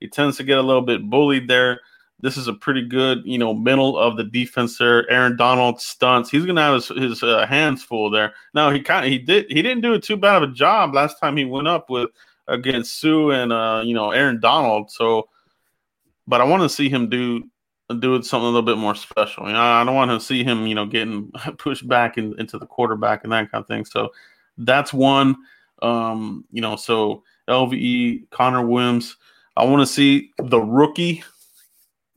he 0.00 0.08
tends 0.08 0.36
to 0.38 0.44
get 0.44 0.58
a 0.58 0.62
little 0.62 0.82
bit 0.82 1.08
bullied 1.10 1.46
there. 1.48 1.80
This 2.22 2.36
is 2.36 2.48
a 2.48 2.52
pretty 2.52 2.86
good, 2.86 3.22
you 3.24 3.38
know, 3.38 3.54
middle 3.54 3.98
of 3.98 4.16
the 4.16 4.24
defense 4.24 4.78
there. 4.78 5.08
Aaron 5.10 5.36
Donald 5.36 5.80
stunts. 5.80 6.30
He's 6.30 6.46
gonna 6.46 6.60
have 6.60 6.74
his, 6.74 6.88
his 6.88 7.22
uh, 7.22 7.46
hands 7.46 7.82
full 7.82 8.10
there. 8.10 8.34
Now 8.54 8.70
he 8.70 8.80
kind 8.80 9.04
of 9.04 9.10
he 9.10 9.18
did 9.18 9.46
he 9.50 9.62
didn't 9.62 9.82
do 9.82 9.98
too 9.98 10.16
bad 10.16 10.42
of 10.42 10.50
a 10.50 10.52
job 10.52 10.94
last 10.94 11.18
time 11.18 11.36
he 11.36 11.44
went 11.44 11.68
up 11.68 11.90
with 11.90 12.10
against 12.48 13.00
Suh 13.00 13.30
and 13.30 13.52
uh, 13.52 13.82
you 13.84 13.94
know 13.94 14.10
Aaron 14.10 14.40
Donald. 14.40 14.90
So, 14.90 15.28
but 16.26 16.40
I 16.40 16.44
want 16.44 16.62
to 16.62 16.68
see 16.68 16.88
him 16.88 17.08
do 17.08 17.48
do 17.98 18.22
something 18.22 18.44
a 18.44 18.50
little 18.50 18.62
bit 18.62 18.78
more 18.78 18.94
special. 18.94 19.46
You 19.46 19.54
know, 19.54 19.60
I 19.60 19.82
don't 19.84 19.94
want 19.94 20.10
to 20.10 20.20
see 20.20 20.44
him, 20.44 20.66
you 20.66 20.74
know, 20.74 20.86
getting 20.86 21.32
pushed 21.58 21.88
back 21.88 22.18
in, 22.18 22.38
into 22.38 22.58
the 22.58 22.66
quarterback 22.66 23.24
and 23.24 23.32
that 23.32 23.50
kind 23.50 23.62
of 23.62 23.68
thing. 23.68 23.84
So 23.84 24.10
that's 24.58 24.92
one. 24.92 25.36
Um, 25.82 26.44
you 26.52 26.60
know, 26.60 26.76
so 26.76 27.22
LVE, 27.48 28.30
Connor 28.30 28.66
Williams. 28.66 29.16
I 29.56 29.64
want 29.64 29.80
to 29.80 29.92
see 29.92 30.30
the 30.38 30.60
rookie 30.60 31.24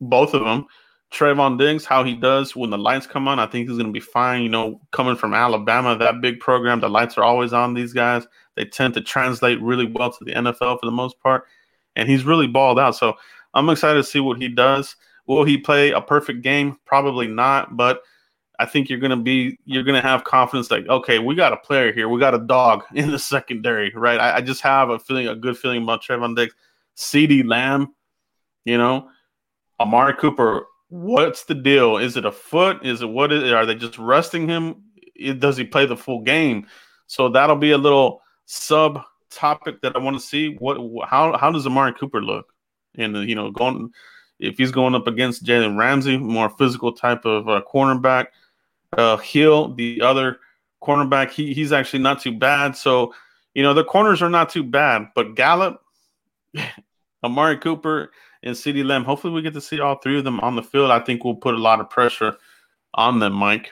both 0.10 0.34
of 0.34 0.44
them. 0.44 0.66
Trevon 1.12 1.60
Diggs, 1.60 1.86
how 1.86 2.04
he 2.04 2.16
does 2.16 2.56
when 2.56 2.72
the 2.72 2.78
lights 2.78 3.06
come 3.06 3.28
on, 3.28 3.40
I 3.40 3.46
think 3.46 3.68
he's 3.68 3.78
going 3.78 3.88
to 3.88 3.94
be 3.94 4.00
fine. 4.00 4.42
You 4.42 4.50
know, 4.50 4.82
coming 4.92 5.16
from 5.16 5.36
Alabama, 5.36 5.96
that 5.96 6.22
big 6.22 6.40
program, 6.40 6.80
the 6.80 6.90
lights 6.90 7.18
are 7.18 7.24
always 7.24 7.54
on 7.54 7.76
these 7.76 7.94
guys. 7.94 8.26
They 8.56 8.66
tend 8.66 8.96
to 8.96 9.02
translate 9.02 9.62
really 9.62 9.86
well 9.86 10.12
to 10.12 10.26
the 10.26 10.34
NFL 10.34 10.80
for 10.80 10.86
the 10.86 10.92
most 10.92 11.20
part. 11.20 11.46
And 11.96 12.10
he's 12.10 12.26
really 12.26 12.48
balled 12.48 12.80
out. 12.80 12.96
So 12.96 13.14
I'm 13.54 13.70
excited 13.70 13.98
to 13.98 14.04
see 14.04 14.20
what 14.20 14.42
he 14.42 14.48
does. 14.48 14.96
Will 15.28 15.44
he 15.44 15.58
play 15.58 15.92
a 15.92 16.02
perfect 16.02 16.42
game? 16.42 16.78
Probably 16.86 17.28
not. 17.28 17.78
But 17.78 18.02
I 18.58 18.66
think 18.66 18.90
you're 18.90 19.00
going 19.00 19.12
to 19.12 19.16
be, 19.16 19.60
you're 19.66 19.84
going 19.84 20.02
to 20.02 20.08
have 20.08 20.24
confidence 20.24 20.72
like, 20.72 20.88
okay, 20.88 21.20
we 21.20 21.36
got 21.36 21.54
a 21.54 21.58
player 21.58 21.94
here. 21.94 22.10
We 22.10 22.20
got 22.20 22.34
a 22.34 22.40
dog 22.40 22.84
in 22.96 23.12
the 23.12 23.20
secondary, 23.20 23.92
right? 23.94 24.20
I, 24.20 24.38
I 24.38 24.42
just 24.42 24.62
have 24.62 24.90
a 24.90 24.98
feeling, 24.98 25.28
a 25.28 25.36
good 25.36 25.58
feeling 25.58 25.84
about 25.84 26.04
Trevon 26.04 26.36
Diggs. 26.36 26.56
CeeDee 26.96 27.48
Lamb, 27.48 27.94
you 28.66 28.78
know, 28.78 29.10
Amari 29.80 30.14
Cooper, 30.14 30.66
what's 30.90 31.46
the 31.46 31.56
deal? 31.56 31.98
Is 31.98 32.18
it 32.18 32.26
a 32.26 32.32
foot? 32.32 32.86
Is 32.86 33.02
it 33.02 33.10
what 33.10 33.32
is 33.32 33.52
are 33.52 33.66
they 33.66 33.76
just 33.76 33.98
resting 33.98 34.48
him? 34.48 34.84
Does 35.40 35.58
he 35.58 35.64
play 35.64 35.86
the 35.86 35.98
full 35.98 36.22
game? 36.22 36.68
So 37.08 37.30
that'll 37.30 37.56
be 37.56 37.72
a 37.72 37.78
little 37.78 38.22
sub 38.46 39.02
topic 39.30 39.82
that 39.82 39.96
I 39.96 40.00
want 40.00 40.18
to 40.18 40.26
see. 40.26 40.56
What 40.56 40.78
how 41.08 41.38
how 41.38 41.52
does 41.52 41.66
Amari 41.66 41.94
Cooper 41.94 42.22
look? 42.22 42.54
And 42.96 43.16
you 43.28 43.36
know, 43.36 43.52
going 43.52 43.92
if 44.40 44.58
he's 44.58 44.72
going 44.72 44.96
up 44.96 45.08
against 45.08 45.46
Jalen 45.46 45.78
Ramsey, 45.78 46.18
more 46.18 46.50
physical 46.50 46.92
type 46.92 47.26
of 47.26 47.48
uh, 47.48 47.62
cornerback. 47.72 48.28
Uh, 48.96 49.18
Hill, 49.18 49.74
the 49.74 50.02
other 50.02 50.38
cornerback, 50.84 51.32
he 51.32 51.54
he's 51.54 51.72
actually 51.72 52.04
not 52.04 52.22
too 52.22 52.38
bad. 52.38 52.78
So 52.78 53.14
you 53.56 53.64
know 53.64 53.74
the 53.74 53.84
corners 53.84 54.22
are 54.22 54.30
not 54.30 54.50
too 54.50 54.64
bad, 54.64 55.08
but 55.16 55.36
Gallup, 55.36 55.82
Amari 57.24 57.58
Cooper, 57.58 58.12
and 58.44 58.56
CeeDee 58.56 58.86
Lamb. 58.86 59.06
Hopefully, 59.06 59.34
we 59.34 59.42
get 59.42 59.54
to 59.54 59.62
see 59.62 59.80
all 59.80 59.96
three 59.96 60.18
of 60.18 60.24
them 60.24 60.40
on 60.42 60.56
the 60.56 60.64
field. 60.64 60.92
I 60.92 61.00
think 61.00 61.24
we'll 61.24 61.36
put 61.36 61.56
a 61.56 61.60
lot 61.60 61.80
of 61.80 61.90
pressure 61.90 62.38
on 62.94 63.20
them, 63.20 63.34
Mike. 63.34 63.72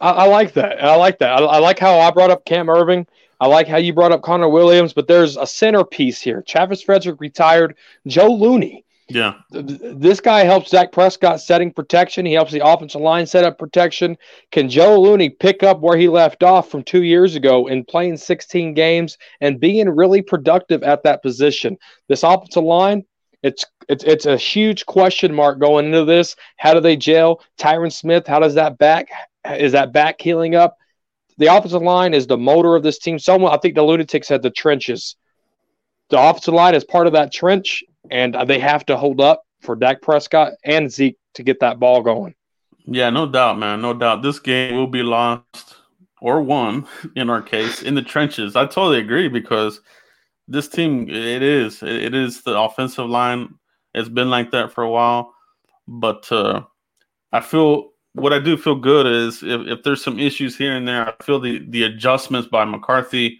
I, 0.00 0.10
I 0.10 0.24
like 0.26 0.52
that. 0.54 0.82
I 0.82 0.96
like 0.96 1.18
that. 1.18 1.30
I, 1.30 1.44
I, 1.44 1.58
like 1.58 1.78
how 1.78 1.98
I 1.98 2.10
brought 2.10 2.30
up 2.30 2.44
Cam 2.44 2.66
Erving. 2.66 3.06
I 3.40 3.46
like 3.46 3.68
how 3.68 3.76
you 3.76 3.92
brought 3.92 4.12
up 4.12 4.22
Connor 4.22 4.48
Williams, 4.48 4.92
but 4.92 5.06
there's 5.06 5.36
a 5.36 5.46
centerpiece 5.46 6.20
here. 6.20 6.42
Travis 6.42 6.82
Frederick 6.82 7.20
retired. 7.20 7.76
Joe 8.06 8.32
Looney. 8.32 8.84
Yeah. 9.08 9.34
This 9.50 10.20
guy 10.20 10.44
helps 10.44 10.70
Dak 10.70 10.92
Prescott 10.92 11.40
setting 11.40 11.72
protection. 11.72 12.26
He 12.26 12.34
helps 12.34 12.52
the 12.52 12.66
offensive 12.66 13.00
line 13.00 13.26
set 13.26 13.44
up 13.44 13.58
protection. 13.58 14.18
Can 14.52 14.68
Joe 14.68 15.00
Looney 15.00 15.30
pick 15.30 15.62
up 15.62 15.80
where 15.80 15.96
he 15.96 16.08
left 16.08 16.42
off 16.42 16.70
from 16.70 16.82
two 16.82 17.02
years 17.02 17.34
ago 17.34 17.68
in 17.68 17.84
playing 17.84 18.18
16 18.18 18.74
games 18.74 19.16
and 19.40 19.58
being 19.58 19.88
really 19.88 20.20
productive 20.20 20.82
at 20.82 21.02
that 21.04 21.22
position? 21.22 21.78
This 22.08 22.22
offensive 22.22 22.64
line, 22.64 23.04
it's 23.42 23.64
it's 23.88 24.04
it's 24.04 24.26
a 24.26 24.36
huge 24.36 24.84
question 24.84 25.34
mark 25.34 25.58
going 25.58 25.86
into 25.86 26.04
this. 26.04 26.36
How 26.58 26.74
do 26.74 26.80
they 26.80 26.96
gel? 26.96 27.42
Tyron 27.58 27.92
Smith, 27.92 28.26
how 28.26 28.40
does 28.40 28.54
that 28.54 28.76
back 28.76 29.08
is 29.46 29.72
that 29.72 29.92
back 29.92 30.20
healing 30.20 30.54
up? 30.54 30.76
The 31.38 31.46
offensive 31.46 31.82
line 31.82 32.14
is 32.14 32.26
the 32.26 32.36
motor 32.36 32.74
of 32.76 32.82
this 32.82 32.98
team. 32.98 33.18
Someone 33.18 33.52
I 33.52 33.58
think 33.58 33.74
the 33.74 33.82
lunatics 33.82 34.28
had 34.28 34.42
the 34.42 34.50
trenches. 34.50 35.16
The 36.10 36.20
offensive 36.20 36.54
line 36.54 36.74
is 36.74 36.84
part 36.84 37.06
of 37.06 37.12
that 37.12 37.32
trench, 37.32 37.84
and 38.10 38.36
they 38.46 38.58
have 38.58 38.84
to 38.86 38.96
hold 38.96 39.20
up 39.20 39.42
for 39.60 39.76
Dak 39.76 40.02
Prescott 40.02 40.52
and 40.64 40.90
Zeke 40.90 41.18
to 41.34 41.42
get 41.42 41.60
that 41.60 41.78
ball 41.78 42.02
going. 42.02 42.34
Yeah, 42.86 43.10
no 43.10 43.26
doubt, 43.26 43.58
man. 43.58 43.82
No 43.82 43.92
doubt. 43.92 44.22
This 44.22 44.38
game 44.38 44.76
will 44.76 44.86
be 44.86 45.02
lost 45.02 45.76
or 46.20 46.42
won 46.42 46.86
in 47.16 47.30
our 47.30 47.42
case 47.42 47.82
in 47.82 47.94
the 47.94 48.02
trenches. 48.02 48.56
I 48.56 48.64
totally 48.64 48.98
agree 48.98 49.28
because 49.28 49.80
this 50.46 50.68
team, 50.68 51.08
it 51.08 51.42
is, 51.42 51.82
it 51.82 52.14
is 52.14 52.42
the 52.42 52.58
offensive 52.58 53.06
line. 53.06 53.54
It's 53.94 54.08
been 54.08 54.30
like 54.30 54.50
that 54.52 54.72
for 54.72 54.82
a 54.82 54.90
while, 54.90 55.34
but 55.86 56.30
uh, 56.32 56.62
I 57.32 57.40
feel 57.40 57.90
what 58.14 58.32
I 58.32 58.38
do 58.38 58.56
feel 58.56 58.74
good 58.74 59.06
is 59.06 59.42
if, 59.42 59.66
if 59.66 59.82
there's 59.82 60.02
some 60.02 60.18
issues 60.18 60.56
here 60.56 60.76
and 60.76 60.86
there, 60.86 61.08
I 61.08 61.22
feel 61.22 61.40
the 61.40 61.64
the 61.68 61.84
adjustments 61.84 62.48
by 62.48 62.64
McCarthy 62.64 63.38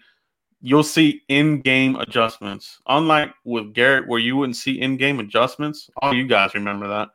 you'll 0.61 0.83
see 0.83 1.21
in-game 1.29 1.95
adjustments. 1.95 2.79
Unlike 2.87 3.33
with 3.45 3.73
Garrett, 3.73 4.07
where 4.07 4.19
you 4.19 4.35
wouldn't 4.35 4.57
see 4.57 4.79
in-game 4.79 5.19
adjustments. 5.19 5.89
All 5.97 6.13
you 6.13 6.27
guys 6.27 6.53
remember 6.53 6.87
that. 6.87 7.09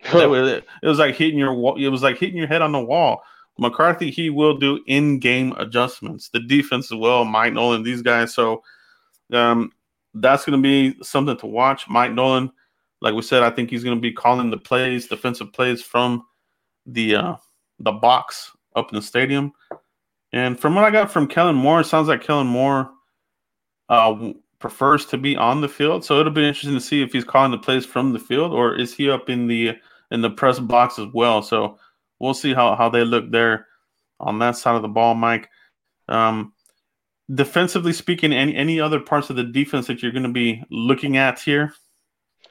it, 0.00 0.28
was, 0.28 0.50
it 0.50 0.86
was 0.86 0.98
like 0.98 1.14
hitting 1.16 1.38
your 1.38 1.54
wall. 1.54 1.76
it 1.82 1.88
was 1.88 2.02
like 2.02 2.18
hitting 2.18 2.36
your 2.36 2.46
head 2.46 2.62
on 2.62 2.72
the 2.72 2.80
wall. 2.80 3.22
McCarthy, 3.58 4.10
he 4.10 4.30
will 4.30 4.58
do 4.58 4.80
in-game 4.86 5.52
adjustments. 5.56 6.28
The 6.28 6.40
defense 6.40 6.90
as 6.90 6.98
well, 6.98 7.24
Mike 7.24 7.52
Nolan, 7.52 7.82
these 7.82 8.02
guys. 8.02 8.34
So 8.34 8.62
um, 9.32 9.70
that's 10.12 10.44
going 10.44 10.60
to 10.60 10.62
be 10.62 11.02
something 11.02 11.36
to 11.38 11.46
watch. 11.46 11.88
Mike 11.88 12.12
Nolan, 12.12 12.50
like 13.00 13.14
we 13.14 13.22
said, 13.22 13.42
I 13.42 13.50
think 13.50 13.70
he's 13.70 13.84
going 13.84 13.96
to 13.96 14.00
be 14.00 14.12
calling 14.12 14.50
the 14.50 14.58
plays, 14.58 15.06
defensive 15.06 15.52
plays 15.52 15.82
from 15.82 16.24
the 16.86 17.16
uh, 17.16 17.36
the 17.78 17.92
box 17.92 18.50
up 18.76 18.90
in 18.90 18.96
the 18.96 19.02
stadium. 19.02 19.52
And 20.34 20.58
from 20.58 20.74
what 20.74 20.82
I 20.82 20.90
got 20.90 21.12
from 21.12 21.28
Kellen 21.28 21.54
Moore, 21.54 21.82
it 21.82 21.84
sounds 21.84 22.08
like 22.08 22.24
Kellen 22.24 22.48
Moore 22.48 22.90
uh, 23.88 24.32
prefers 24.58 25.06
to 25.06 25.16
be 25.16 25.36
on 25.36 25.60
the 25.60 25.68
field. 25.68 26.04
So 26.04 26.18
it'll 26.18 26.32
be 26.32 26.44
interesting 26.44 26.74
to 26.74 26.80
see 26.80 27.02
if 27.02 27.12
he's 27.12 27.22
calling 27.22 27.52
the 27.52 27.58
plays 27.58 27.86
from 27.86 28.12
the 28.12 28.18
field 28.18 28.52
or 28.52 28.74
is 28.74 28.92
he 28.92 29.08
up 29.08 29.30
in 29.30 29.46
the 29.46 29.76
in 30.10 30.22
the 30.22 30.30
press 30.30 30.58
box 30.58 30.98
as 30.98 31.06
well. 31.14 31.40
So 31.40 31.78
we'll 32.18 32.34
see 32.34 32.52
how, 32.52 32.74
how 32.74 32.88
they 32.88 33.04
look 33.04 33.30
there 33.30 33.68
on 34.18 34.40
that 34.40 34.56
side 34.56 34.74
of 34.74 34.82
the 34.82 34.88
ball, 34.88 35.14
Mike. 35.14 35.48
Um, 36.08 36.52
defensively 37.32 37.92
speaking, 37.92 38.32
any 38.32 38.56
any 38.56 38.80
other 38.80 38.98
parts 38.98 39.30
of 39.30 39.36
the 39.36 39.44
defense 39.44 39.86
that 39.86 40.02
you're 40.02 40.10
going 40.10 40.24
to 40.24 40.32
be 40.32 40.64
looking 40.68 41.16
at 41.16 41.38
here? 41.38 41.72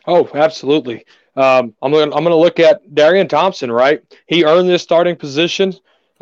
Oh, 0.08 0.30
absolutely. 0.34 1.04
Um, 1.36 1.76
I'm 1.82 1.92
going 1.92 2.14
I'm 2.14 2.24
going 2.24 2.30
to 2.30 2.38
look 2.38 2.62
at 2.62 2.96
Darian 2.96 3.28
Thompson. 3.28 3.74
Right, 3.74 4.02
he 4.28 4.46
earned 4.46 4.70
this 4.70 4.84
starting 4.84 5.18
position 5.18 5.74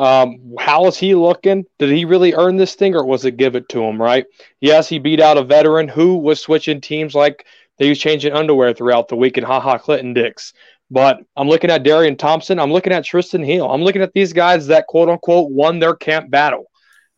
um, 0.02 0.56
how 0.58 0.88
is 0.88 0.98
he 0.98 1.14
looking? 1.14 1.64
Did 1.78 1.92
he 1.92 2.06
really 2.06 2.34
earn 2.34 2.58
this 2.58 2.74
thing, 2.74 2.96
or 2.96 3.06
was 3.06 3.24
it 3.24 3.38
give 3.38 3.56
it 3.56 3.70
to 3.70 3.84
him? 3.84 4.02
Right? 4.02 4.26
Yes, 4.60 4.90
he 4.90 4.98
beat 4.98 5.20
out 5.20 5.38
a 5.38 5.44
veteran 5.44 5.88
who 5.88 6.16
was 6.18 6.42
switching 6.42 6.82
teams 6.82 7.14
like 7.14 7.46
they 7.78 7.88
was 7.88 8.00
changing 8.00 8.34
underwear 8.34 8.74
throughout 8.74 9.10
the 9.10 9.16
week 9.16 9.38
in 9.38 9.44
Ha 9.44 9.60
Ha 9.60 9.78
Clinton 9.78 10.16
Dix. 10.16 10.54
But 10.90 11.20
I'm 11.38 11.48
looking 11.48 11.70
at 11.70 11.84
Darian 11.84 12.18
Thompson. 12.18 12.60
I'm 12.60 12.74
looking 12.74 12.94
at 12.94 13.04
Trysten 13.04 13.46
Hill. 13.46 13.72
I'm 13.72 13.84
looking 13.84 14.02
at 14.02 14.12
these 14.14 14.34
guys 14.34 14.68
that 14.68 14.88
quote 14.88 15.08
unquote 15.08 15.52
won 15.52 15.78
their 15.78 15.96
camp 15.96 16.32
battle. 16.32 16.66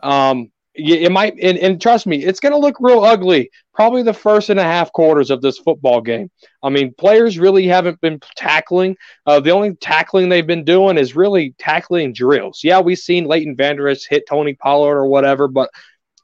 Um, 0.01 0.51
it 0.75 1.11
might 1.11 1.35
and, 1.41 1.57
and 1.57 1.81
trust 1.81 2.07
me 2.07 2.23
it's 2.23 2.39
going 2.39 2.51
to 2.51 2.57
look 2.57 2.77
real 2.79 3.03
ugly 3.03 3.49
probably 3.73 4.01
the 4.01 4.13
first 4.13 4.49
and 4.49 4.59
a 4.59 4.63
half 4.63 4.91
quarters 4.91 5.29
of 5.29 5.41
this 5.41 5.59
football 5.59 6.01
game. 6.01 6.31
I 6.63 6.69
mean 6.69 6.93
players 6.95 7.37
really 7.37 7.67
haven't 7.67 8.01
been 8.01 8.19
tackling 8.35 8.97
uh, 9.25 9.39
the 9.39 9.51
only 9.51 9.75
tackling 9.75 10.29
they've 10.29 10.47
been 10.47 10.63
doing 10.63 10.97
is 10.97 11.15
really 11.15 11.53
tackling 11.59 12.13
drills. 12.13 12.61
Yeah 12.63 12.79
we've 12.79 12.97
seen 12.97 13.25
leighton 13.25 13.55
vander 13.55 13.87
Esch 13.87 14.07
hit 14.07 14.27
tony 14.27 14.55
pollard 14.55 14.97
or 14.97 15.05
whatever 15.05 15.47
but 15.47 15.69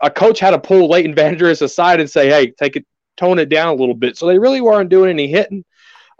a 0.02 0.10
coach 0.10 0.40
had 0.40 0.52
to 0.52 0.60
pull 0.60 0.90
leighton 0.90 1.16
vander 1.16 1.50
Esch 1.50 1.62
aside 1.62 2.00
and 2.00 2.10
say 2.10 2.30
hey 2.30 2.52
take 2.52 2.76
it 2.76 2.86
tone 3.18 3.38
it 3.38 3.50
down 3.50 3.68
a 3.68 3.80
little 3.80 3.96
bit. 3.96 4.18
So 4.18 4.26
they 4.26 4.40
really 4.40 4.62
weren't 4.62 4.90
doing 4.90 5.10
any 5.10 5.28
hitting. 5.28 5.66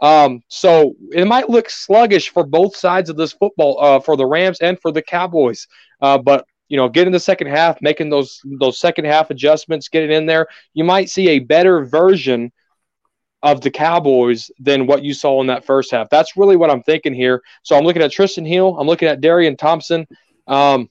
Um, 0.02 0.42
so 0.48 0.94
it 1.12 1.26
might 1.26 1.48
look 1.48 1.68
sluggish 1.68 2.30
for 2.30 2.44
both 2.44 2.76
sides 2.76 3.10
of 3.10 3.16
this 3.16 3.32
football 3.32 3.82
uh, 3.82 4.00
for 4.00 4.16
the 4.16 4.26
rams 4.26 4.60
and 4.60 4.78
for 4.80 4.92
the 4.92 5.02
cowboys 5.02 5.66
uh, 6.00 6.18
but 6.18 6.46
you 6.70 6.76
know, 6.76 6.88
get 6.88 7.06
in 7.06 7.12
the 7.12 7.20
second 7.20 7.48
half, 7.48 7.82
making 7.82 8.08
those 8.08 8.40
those 8.44 8.78
second 8.78 9.04
half 9.04 9.30
adjustments, 9.30 9.88
getting 9.88 10.12
in 10.12 10.24
there, 10.24 10.46
you 10.72 10.84
might 10.84 11.10
see 11.10 11.28
a 11.30 11.40
better 11.40 11.84
version 11.84 12.52
of 13.42 13.60
the 13.60 13.70
Cowboys 13.70 14.50
than 14.60 14.86
what 14.86 15.02
you 15.02 15.12
saw 15.12 15.40
in 15.40 15.48
that 15.48 15.64
first 15.64 15.90
half. 15.90 16.08
That's 16.10 16.36
really 16.36 16.56
what 16.56 16.70
I'm 16.70 16.82
thinking 16.82 17.12
here. 17.12 17.42
So 17.62 17.76
I'm 17.76 17.84
looking 17.84 18.02
at 18.02 18.12
Trysten 18.12 18.46
Hill. 18.46 18.78
I'm 18.78 18.86
looking 18.86 19.08
at 19.08 19.20
Darian 19.20 19.56
Thompson 19.56 20.06
um, 20.46 20.88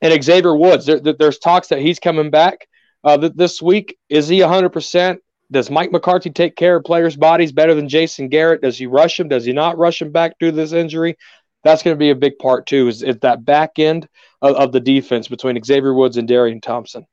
and 0.00 0.24
Xavier 0.24 0.56
Woods. 0.56 0.86
There, 0.86 1.00
there's 1.00 1.38
talks 1.38 1.68
that 1.68 1.80
he's 1.80 1.98
coming 1.98 2.30
back 2.30 2.66
uh, 3.04 3.18
th- 3.18 3.32
this 3.34 3.60
week. 3.60 3.98
Is 4.08 4.26
he 4.26 4.38
100%? 4.38 5.18
Does 5.50 5.68
Mike 5.68 5.90
McCarthy 5.90 6.30
take 6.30 6.54
care 6.54 6.76
of 6.76 6.84
players' 6.84 7.16
bodies 7.16 7.50
better 7.50 7.74
than 7.74 7.88
Jason 7.88 8.28
Garrett? 8.28 8.62
Does 8.62 8.78
he 8.78 8.86
rush 8.86 9.18
him? 9.18 9.28
Does 9.28 9.44
he 9.44 9.52
not 9.52 9.76
rush 9.76 10.00
him 10.00 10.12
back 10.12 10.38
to 10.38 10.52
this 10.52 10.72
injury? 10.72 11.18
That's 11.62 11.82
going 11.82 11.94
to 11.94 11.98
be 11.98 12.10
a 12.10 12.14
big 12.14 12.38
part 12.38 12.66
too. 12.66 12.88
Is, 12.88 13.02
is 13.02 13.18
that 13.18 13.44
back 13.44 13.78
end 13.78 14.08
of, 14.42 14.56
of 14.56 14.72
the 14.72 14.80
defense 14.80 15.28
between 15.28 15.62
Xavier 15.62 15.94
Woods 15.94 16.16
and 16.16 16.26
Darian 16.26 16.60
Thompson? 16.60 17.06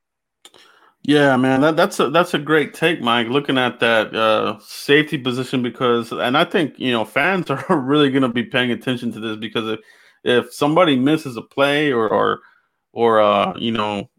Yeah, 1.04 1.38
man, 1.38 1.62
that, 1.62 1.78
that's 1.78 2.00
a 2.00 2.10
that's 2.10 2.34
a 2.34 2.40
great 2.40 2.74
take, 2.74 3.02
Mike. 3.02 3.28
Looking 3.28 3.58
at 3.58 3.80
that 3.80 4.14
uh, 4.14 4.60
safety 4.60 5.18
position 5.18 5.64
because, 5.64 6.12
and 6.12 6.38
I 6.38 6.44
think 6.44 6.78
you 6.78 6.92
know 6.92 7.06
fans 7.06 7.50
are 7.70 7.80
really 7.80 8.10
going 8.10 8.24
to 8.24 8.30
be 8.30 8.44
paying 8.44 8.72
attention 8.72 9.12
to 9.14 9.20
this 9.20 9.38
because 9.38 9.70
if 9.70 9.80
if 10.24 10.54
somebody 10.54 10.98
misses 10.98 11.38
a 11.38 11.42
play 11.42 11.94
or 11.94 12.10
or 12.10 12.42
or 12.92 13.22
uh, 13.22 13.54
you 13.58 13.72
know 13.72 14.10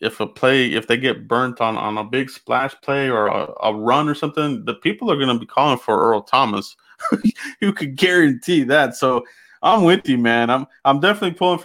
if 0.00 0.20
a 0.20 0.26
play 0.26 0.72
if 0.72 0.86
they 0.86 0.96
get 0.96 1.26
burnt 1.26 1.60
on 1.60 1.78
on 1.78 1.96
a 1.96 2.04
big 2.04 2.28
splash 2.28 2.74
play 2.82 3.08
or 3.08 3.28
a, 3.28 3.48
a 3.62 3.74
run 3.74 4.08
or 4.08 4.14
something, 4.14 4.64
the 4.64 4.74
people 4.74 5.10
are 5.10 5.16
going 5.16 5.28
to 5.28 5.38
be 5.38 5.46
calling 5.46 5.78
for 5.78 5.98
Earl 5.98 6.22
Thomas. 6.22 6.76
you 7.60 7.72
could 7.72 7.96
guarantee 7.96 8.62
that. 8.64 8.94
So 8.94 9.24
I'm 9.66 9.84
with 9.84 10.08
you, 10.08 10.18
man. 10.18 10.50
I'm 10.50 10.66
I'm 10.84 11.00
definitely 11.00 11.36
pulling 11.36 11.58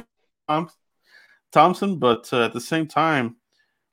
for 0.47 0.67
Thompson, 1.51 1.99
but 1.99 2.29
uh, 2.33 2.45
at 2.45 2.53
the 2.53 2.61
same 2.61 2.87
time 2.87 3.35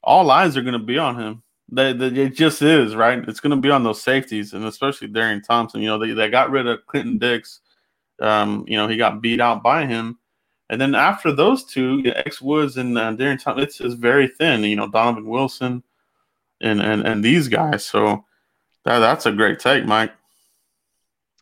all 0.03 0.31
eyes 0.31 0.57
are 0.57 0.63
going 0.63 0.73
to 0.73 0.79
be 0.79 0.99
on 0.99 1.19
him. 1.19 1.43
They, 1.71 1.93
they, 1.93 2.07
it 2.07 2.35
just 2.35 2.63
is 2.63 2.97
right. 2.97 3.23
It's 3.29 3.41
going 3.41 3.51
to 3.51 3.61
be 3.61 3.71
on 3.71 3.83
those 3.83 4.03
safeties, 4.03 4.55
and 4.55 4.65
especially 4.65 5.09
Darian 5.09 5.43
Thompson. 5.43 5.83
You 5.83 5.89
know, 5.89 5.99
they, 5.99 6.13
they 6.13 6.31
got 6.31 6.51
rid 6.51 6.67
of 6.67 6.87
Clinton 6.87 7.19
Dix. 7.19 7.61
Um, 8.21 8.65
you 8.67 8.77
know, 8.77 8.89
he 8.89 8.97
got 8.97 9.21
beat 9.21 9.41
out 9.41 9.63
by 9.63 9.87
him, 9.87 10.19
and 10.71 10.81
then 10.81 10.95
after 10.95 11.31
those 11.31 11.65
two, 11.65 12.03
X 12.07 12.41
Woods 12.41 12.79
and 12.79 12.97
uh, 12.97 13.13
Darian 13.13 13.39
Thompson, 13.39 13.63
it's, 13.63 13.81
it's 13.81 13.95
very 13.95 14.29
thin. 14.29 14.65
You 14.65 14.77
know, 14.77 14.89
Donovan 14.89 15.27
Wilson, 15.27 15.83
and 16.61 16.81
and 16.81 17.07
and 17.07 17.23
these 17.23 17.49
guys. 17.49 17.85
So 17.85 18.25
that 18.85 18.99
that's 19.01 19.27
a 19.27 19.33
great 19.33 19.61
take, 19.61 19.85
Mike. 19.85 20.13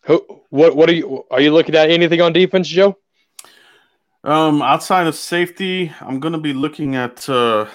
Who, 0.06 0.24
what 0.50 0.76
what 0.76 0.88
are 0.88 0.94
you 0.94 1.24
are 1.30 1.40
you 1.40 1.52
looking 1.52 1.74
at? 1.74 1.90
Anything 1.90 2.20
on 2.20 2.32
defense, 2.32 2.68
Joe? 2.68 2.96
Um, 4.24 4.62
outside 4.62 5.06
of 5.06 5.14
safety, 5.14 5.92
I'm 6.00 6.20
going 6.20 6.32
to 6.32 6.40
be 6.40 6.52
looking 6.52 6.96
at. 6.96 7.28
Uh, 7.28 7.66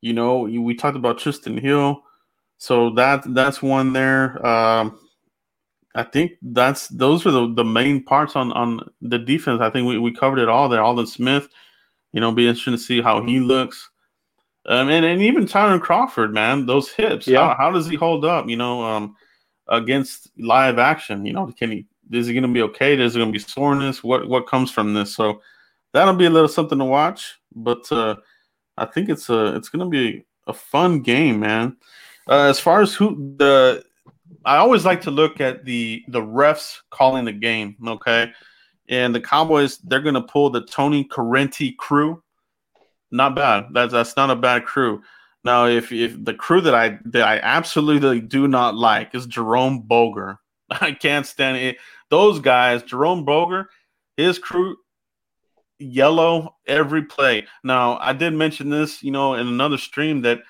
you 0.00 0.12
know, 0.12 0.40
we 0.40 0.74
talked 0.74 0.98
about 0.98 1.18
Trysten 1.18 1.58
Hill, 1.58 2.02
so 2.58 2.90
that 2.90 3.24
that's 3.32 3.62
one 3.62 3.94
there. 3.94 4.44
Um, 4.46 4.98
I 5.94 6.02
think 6.02 6.32
that's 6.42 6.88
those 6.88 7.24
are 7.26 7.30
the, 7.30 7.54
the 7.54 7.64
main 7.64 8.02
parts 8.04 8.36
on 8.36 8.52
on 8.52 8.80
the 9.00 9.18
defense. 9.18 9.62
I 9.62 9.70
think 9.70 9.88
we, 9.88 9.98
we 9.98 10.12
covered 10.12 10.40
it 10.40 10.48
all 10.48 10.68
there. 10.68 10.82
Aldon 10.82 11.06
Smith, 11.06 11.48
you 12.12 12.20
know, 12.20 12.32
be 12.32 12.46
interesting 12.46 12.74
to 12.74 12.78
see 12.78 13.00
how 13.00 13.22
he 13.22 13.40
looks. 13.40 13.88
Um, 14.66 14.88
and, 14.88 15.04
and 15.04 15.22
even 15.22 15.46
Tyrone 15.46 15.80
Crawford, 15.80 16.32
man, 16.34 16.66
those 16.66 16.90
hips. 16.90 17.26
Yeah. 17.26 17.48
How, 17.48 17.56
how 17.58 17.70
does 17.70 17.86
he 17.86 17.96
hold 17.96 18.24
up? 18.24 18.48
You 18.48 18.56
know, 18.56 18.82
um, 18.82 19.16
against 19.68 20.30
live 20.38 20.78
action. 20.78 21.24
You 21.24 21.32
know, 21.32 21.52
can 21.56 21.70
he? 21.70 21.86
Is 22.10 22.26
he 22.26 22.34
going 22.34 22.42
to 22.42 22.48
be 22.48 22.62
okay? 22.62 23.00
Is 23.00 23.16
it 23.16 23.18
going 23.18 23.32
to 23.32 23.38
be 23.38 23.44
soreness? 23.44 24.04
What 24.04 24.28
what 24.28 24.46
comes 24.46 24.70
from 24.70 24.94
this? 24.94 25.14
So 25.14 25.40
that'll 25.94 26.14
be 26.14 26.26
a 26.26 26.30
little 26.30 26.48
something 26.48 26.78
to 26.78 26.84
watch. 26.84 27.40
But 27.54 27.90
uh, 27.90 28.16
I 28.76 28.84
think 28.84 29.08
it's 29.08 29.30
a 29.30 29.54
it's 29.56 29.70
gonna 29.70 29.88
be 29.88 30.26
a 30.46 30.52
fun 30.52 31.00
game, 31.00 31.40
man. 31.40 31.76
Uh, 32.28 32.48
as 32.48 32.60
far 32.60 32.82
as 32.82 32.94
who 32.94 33.34
the 33.36 33.84
I 34.44 34.56
always 34.56 34.84
like 34.84 35.00
to 35.02 35.10
look 35.10 35.40
at 35.40 35.64
the 35.64 36.04
the 36.08 36.20
refs 36.20 36.78
calling 36.90 37.24
the 37.24 37.32
game, 37.32 37.76
okay? 37.86 38.32
And 38.88 39.14
the 39.14 39.20
Cowboys, 39.20 39.78
they're 39.78 40.02
gonna 40.02 40.22
pull 40.22 40.50
the 40.50 40.66
Tony 40.66 41.04
Corrente 41.04 41.76
crew. 41.76 42.22
Not 43.10 43.36
bad. 43.36 43.68
That's 43.72 43.92
that's 43.92 44.16
not 44.16 44.30
a 44.30 44.36
bad 44.36 44.64
crew. 44.64 45.02
Now, 45.44 45.66
if 45.66 45.92
if 45.92 46.22
the 46.24 46.34
crew 46.34 46.60
that 46.62 46.74
I 46.74 46.98
that 47.06 47.22
I 47.22 47.38
absolutely 47.38 48.20
do 48.20 48.48
not 48.48 48.74
like 48.74 49.14
is 49.14 49.26
Jerome 49.26 49.82
Boger. 49.82 50.38
I 50.70 50.92
can't 50.92 51.26
stand 51.26 51.58
it. 51.58 51.76
Those 52.10 52.40
guys, 52.40 52.82
Jerome 52.82 53.24
Boger, 53.24 53.68
his 54.16 54.38
crew, 54.38 54.76
yellow 55.78 56.56
every 56.66 57.02
play. 57.02 57.46
Now, 57.62 57.98
I 57.98 58.12
did 58.12 58.32
mention 58.32 58.70
this, 58.70 59.02
you 59.02 59.10
know, 59.10 59.34
in 59.34 59.46
another 59.46 59.78
stream 59.78 60.22
that 60.22 60.40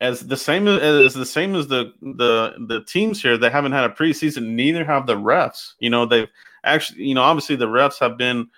as 0.00 0.26
the 0.26 0.36
same 0.36 0.66
as 0.66 1.14
the 1.14 1.26
same 1.26 1.54
as 1.54 1.68
the 1.68 1.92
the 2.00 2.54
the 2.66 2.82
teams 2.84 3.22
here 3.22 3.38
that 3.38 3.52
haven't 3.52 3.72
had 3.72 3.84
a 3.84 3.94
preseason, 3.94 4.48
neither 4.48 4.84
have 4.84 5.06
the 5.06 5.14
refs. 5.14 5.74
You 5.78 5.90
know, 5.90 6.06
they've 6.06 6.28
actually, 6.64 7.04
you 7.04 7.14
know, 7.14 7.22
obviously 7.22 7.54
the 7.54 7.68
refs 7.68 8.00
have 8.00 8.18
been 8.18 8.48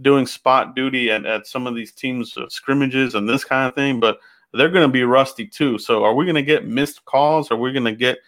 doing 0.00 0.26
spot 0.26 0.76
duty 0.76 1.10
at, 1.10 1.26
at 1.26 1.46
some 1.46 1.66
of 1.66 1.74
these 1.74 1.92
teams 1.92 2.36
uh, 2.36 2.48
scrimmages 2.48 3.14
and 3.14 3.28
this 3.28 3.44
kind 3.44 3.68
of 3.68 3.74
thing, 3.74 3.98
but 4.00 4.18
they're 4.52 4.68
going 4.68 4.86
to 4.86 4.92
be 4.92 5.04
rusty 5.04 5.46
too. 5.46 5.78
So, 5.78 6.04
are 6.04 6.14
we 6.14 6.24
going 6.24 6.36
to 6.36 6.42
get 6.42 6.66
missed 6.66 7.04
calls? 7.04 7.50
Are 7.50 7.56
we 7.56 7.72
going 7.72 7.84
to 7.84 7.92
get 7.94 8.18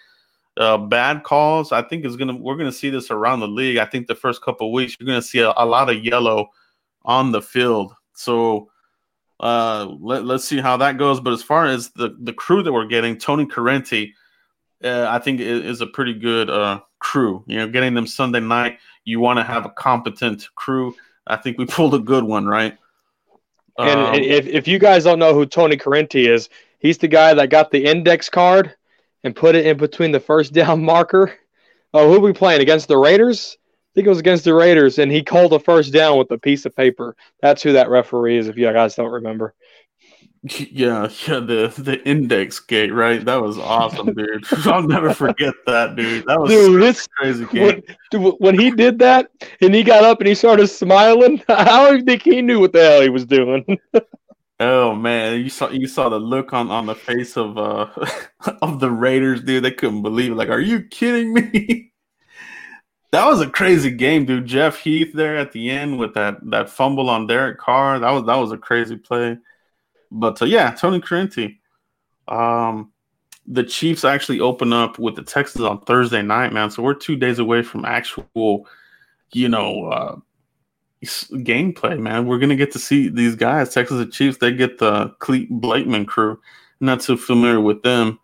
uh, 0.57 0.79
bad 0.79 1.23
calls? 1.23 1.73
I 1.73 1.83
think 1.83 2.05
is 2.05 2.17
going 2.17 2.29
to 2.29 2.35
we're 2.35 2.57
going 2.57 2.71
to 2.71 2.77
see 2.77 2.91
this 2.91 3.11
around 3.11 3.41
the 3.41 3.49
league. 3.49 3.79
I 3.79 3.85
think 3.85 4.07
the 4.07 4.15
first 4.15 4.43
couple 4.43 4.73
weeks 4.73 4.97
you're 4.99 5.07
going 5.07 5.21
to 5.21 5.27
see 5.27 5.41
a, 5.41 5.53
a 5.57 5.67
lot 5.67 5.91
of 5.91 6.05
yellow 6.05 6.49
on 7.05 7.33
the 7.33 7.43
field. 7.43 7.95
So 8.15 8.71
uh, 9.41 9.87
let, 10.01 10.25
let's 10.25 10.45
see 10.45 10.61
how 10.61 10.77
that 10.79 10.99
goes. 10.99 11.21
But 11.21 11.33
as 11.33 11.43
far 11.43 11.67
as 11.67 11.91
the, 11.91 12.17
the 12.21 12.33
crew 12.33 12.63
that 12.63 12.73
we're 12.73 12.87
getting, 12.87 13.19
Tony 13.19 13.45
Corrente, 13.47 14.13
uh, 14.83 15.07
I 15.09 15.19
think 15.19 15.41
is, 15.41 15.65
is 15.65 15.81
a 15.81 15.87
pretty 15.87 16.15
good 16.15 16.51
uh, 16.51 16.81
crew. 16.99 17.45
You 17.47 17.59
know, 17.59 17.69
getting 17.69 17.95
them 17.95 18.07
Sunday 18.07 18.41
night, 18.41 18.79
you 19.05 19.21
want 19.21 19.39
to 19.39 19.45
have 19.45 19.67
a 19.67 19.71
competent 19.71 20.49
crew. 20.55 20.95
I 21.27 21.37
think 21.37 21.59
we 21.59 21.67
pulled 21.67 21.95
a 21.95 21.99
good 21.99 22.25
one, 22.25 22.47
right? 22.47 22.79
And 23.79 24.01
um, 24.01 24.15
if, 24.15 24.47
if 24.47 24.69
you 24.69 24.79
guys 24.79 25.05
don't 25.05 25.19
know 25.19 25.35
who 25.35 25.47
Tony 25.47 25.77
Corrente 25.77 26.29
is, 26.29 26.49
he's 26.79 26.99
the 26.99 27.09
guy 27.09 27.35
that 27.35 27.51
got 27.51 27.71
the 27.71 27.85
index 27.85 28.29
card 28.29 28.75
and 29.25 29.35
put 29.35 29.55
it 29.55 29.67
in 29.67 29.77
between 29.77 30.13
the 30.13 30.21
first 30.21 30.53
down 30.53 30.85
marker. 30.85 31.37
Oh, 31.93 32.09
who 32.09 32.17
are 32.17 32.21
we 32.21 32.33
playing 32.33 32.61
against 32.61 32.89
the 32.89 32.99
Raiders? 32.99 33.57
I 33.61 33.91
think 33.95 34.07
it 34.07 34.11
was 34.11 34.19
against 34.19 34.45
the 34.45 34.55
Raiders, 34.55 34.99
and 34.99 35.11
he 35.11 35.23
called 35.23 35.53
a 35.53 35.61
first 35.61 35.93
down 35.93 36.19
with 36.19 36.31
a 36.33 36.39
piece 36.39 36.67
of 36.67 36.75
paper. 36.75 37.15
That's 37.41 37.63
who 37.63 37.75
that 37.75 37.89
referee 37.89 38.39
is, 38.39 38.49
if 38.49 38.57
you 38.57 38.73
guys 38.73 38.97
don't 38.97 39.13
remember. 39.13 39.55
Yeah, 40.47 41.09
yeah, 41.27 41.41
the 41.41 41.73
the 41.79 42.07
index 42.07 42.61
gate, 42.61 42.93
right? 42.93 43.25
That 43.25 43.41
was 43.41 43.59
awesome, 43.59 44.13
dude. 44.13 44.45
I'll 44.67 44.83
never 44.83 45.15
forget 45.15 45.55
that, 45.65 45.97
dude. 45.97 46.27
That 46.27 46.39
was 46.39 46.51
dude, 46.51 46.83
it's 46.83 47.07
crazy 47.07 47.47
game. 47.47 47.83
When, 48.13 48.33
when 48.33 48.59
he 48.59 48.71
did 48.71 48.99
that 48.99 49.31
and 49.63 49.75
he 49.75 49.83
got 49.83 50.05
up 50.05 50.21
and 50.21 50.29
he 50.29 50.35
started 50.35 50.67
smiling, 50.67 51.43
I 51.49 51.65
don't 51.65 52.05
think 52.05 52.25
he 52.25 52.43
knew 52.43 52.61
what 52.61 52.75
the 52.75 52.83
hell 52.83 53.01
he 53.01 53.09
was 53.09 53.25
doing. 53.25 53.79
oh 54.61 54.95
man, 54.95 55.41
you 55.41 55.49
saw 55.49 55.71
you 55.71 55.87
saw 55.87 56.11
the 56.11 56.19
look 56.19 56.53
on, 56.53 56.71
on 56.71 56.85
the 56.85 56.95
face 56.95 57.39
of 57.39 57.57
uh 57.57 57.87
of 58.61 58.81
the 58.81 58.91
Raiders, 58.91 59.41
dude. 59.41 59.65
They 59.65 59.71
couldn't 59.71 60.03
believe 60.03 60.33
it. 60.33 60.35
Like, 60.35 60.51
are 60.51 60.61
you 60.61 60.83
kidding 60.83 61.33
me? 61.33 61.91
That 63.13 63.27
was 63.27 63.41
a 63.41 63.49
crazy 63.49 63.93
game, 63.93 64.27
dude. 64.27 64.45
Jeff 64.45 64.77
Heath 64.77 65.13
there 65.15 65.39
at 65.39 65.53
the 65.53 65.71
end 65.71 65.99
with 65.99 66.13
that 66.15 66.37
that 66.51 66.69
fumble 66.69 67.09
on 67.09 67.27
Derek 67.27 67.57
Carr. 67.57 67.99
That 67.99 68.11
was 68.11 68.27
that 68.27 68.37
was 68.37 68.53
a 68.53 68.59
crazy 68.59 68.97
play. 68.97 69.39
But 70.15 70.41
uh, 70.41 70.47
yeah, 70.47 70.71
Tony 70.71 71.01
Corrente. 71.01 71.59
Um, 72.29 72.93
the 73.47 73.65
Chiefs 73.65 74.05
actually 74.05 74.41
open 74.41 74.73
up 74.73 74.99
with 74.99 75.17
the 75.17 75.23
Texans 75.23 75.65
on 75.65 75.81
Thursday 75.83 76.23
night, 76.23 76.53
man. 76.53 76.71
So 76.71 76.83
we're 76.83 76.95
two 76.95 77.17
days 77.17 77.39
away 77.39 77.63
from 77.63 77.85
actual, 77.85 78.67
you 79.33 79.49
know, 79.49 79.87
uh, 79.87 80.17
gameplay, 81.03 81.99
man. 81.99 82.27
We're 82.27 82.39
gonna 82.39 82.57
get 82.57 82.73
to 82.73 82.79
see 82.79 83.09
these 83.09 83.35
guys, 83.35 83.75
Texas 83.75 84.01
and 84.01 84.13
Chiefs. 84.13 84.39
They 84.39 84.53
get 84.53 84.79
the 84.79 85.09
Clete 85.19 85.51
Blakeman 85.51 86.07
crew. 86.07 86.41
Not 86.81 87.01
too 87.01 87.17
familiar 87.17 87.61
with 87.61 87.83
them, 87.83 88.19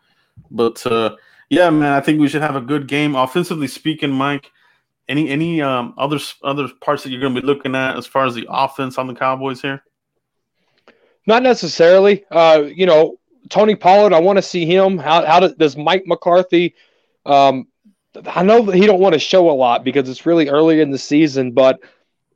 but 0.50 0.84
uh, 0.86 1.16
yeah, 1.50 1.70
man. 1.70 1.92
I 1.92 2.00
think 2.00 2.20
we 2.20 2.28
should 2.28 2.42
have 2.42 2.56
a 2.56 2.60
good 2.60 2.86
game. 2.86 3.16
Offensively 3.16 3.68
speaking, 3.68 4.10
Mike, 4.10 4.50
any 5.08 5.28
any 5.28 5.60
um, 5.60 5.92
other 5.98 6.18
other 6.44 6.68
parts 6.80 7.02
that 7.02 7.10
you're 7.10 7.20
to 7.20 7.40
be 7.40 7.46
looking 7.46 7.74
at 7.74 7.96
as 7.96 8.06
far 8.06 8.26
as 8.26 8.34
the 8.34 8.46
offense 8.48 8.96
on 8.96 9.08
the 9.08 9.14
Cowboys 9.14 9.60
here? 9.60 9.82
Not 11.30 11.44
necessarily. 11.44 12.24
Uh, 12.28 12.64
you 12.74 12.86
know, 12.86 13.20
Tony 13.50 13.76
Pollard. 13.76 14.12
I 14.12 14.18
want 14.18 14.38
to 14.38 14.42
see 14.42 14.66
him. 14.66 14.98
How 14.98 15.24
how 15.24 15.38
does, 15.38 15.54
does 15.54 15.76
Mike 15.76 16.02
McCarthy? 16.04 16.74
Um, 17.24 17.68
I 18.26 18.42
know 18.42 18.62
that 18.62 18.74
he 18.74 18.84
don't 18.84 18.98
want 18.98 19.12
to 19.12 19.20
show 19.20 19.48
a 19.48 19.52
lot 19.52 19.84
because 19.84 20.08
it's 20.08 20.26
really 20.26 20.48
early 20.48 20.80
in 20.80 20.90
the 20.90 20.98
season, 20.98 21.52
but 21.52 21.78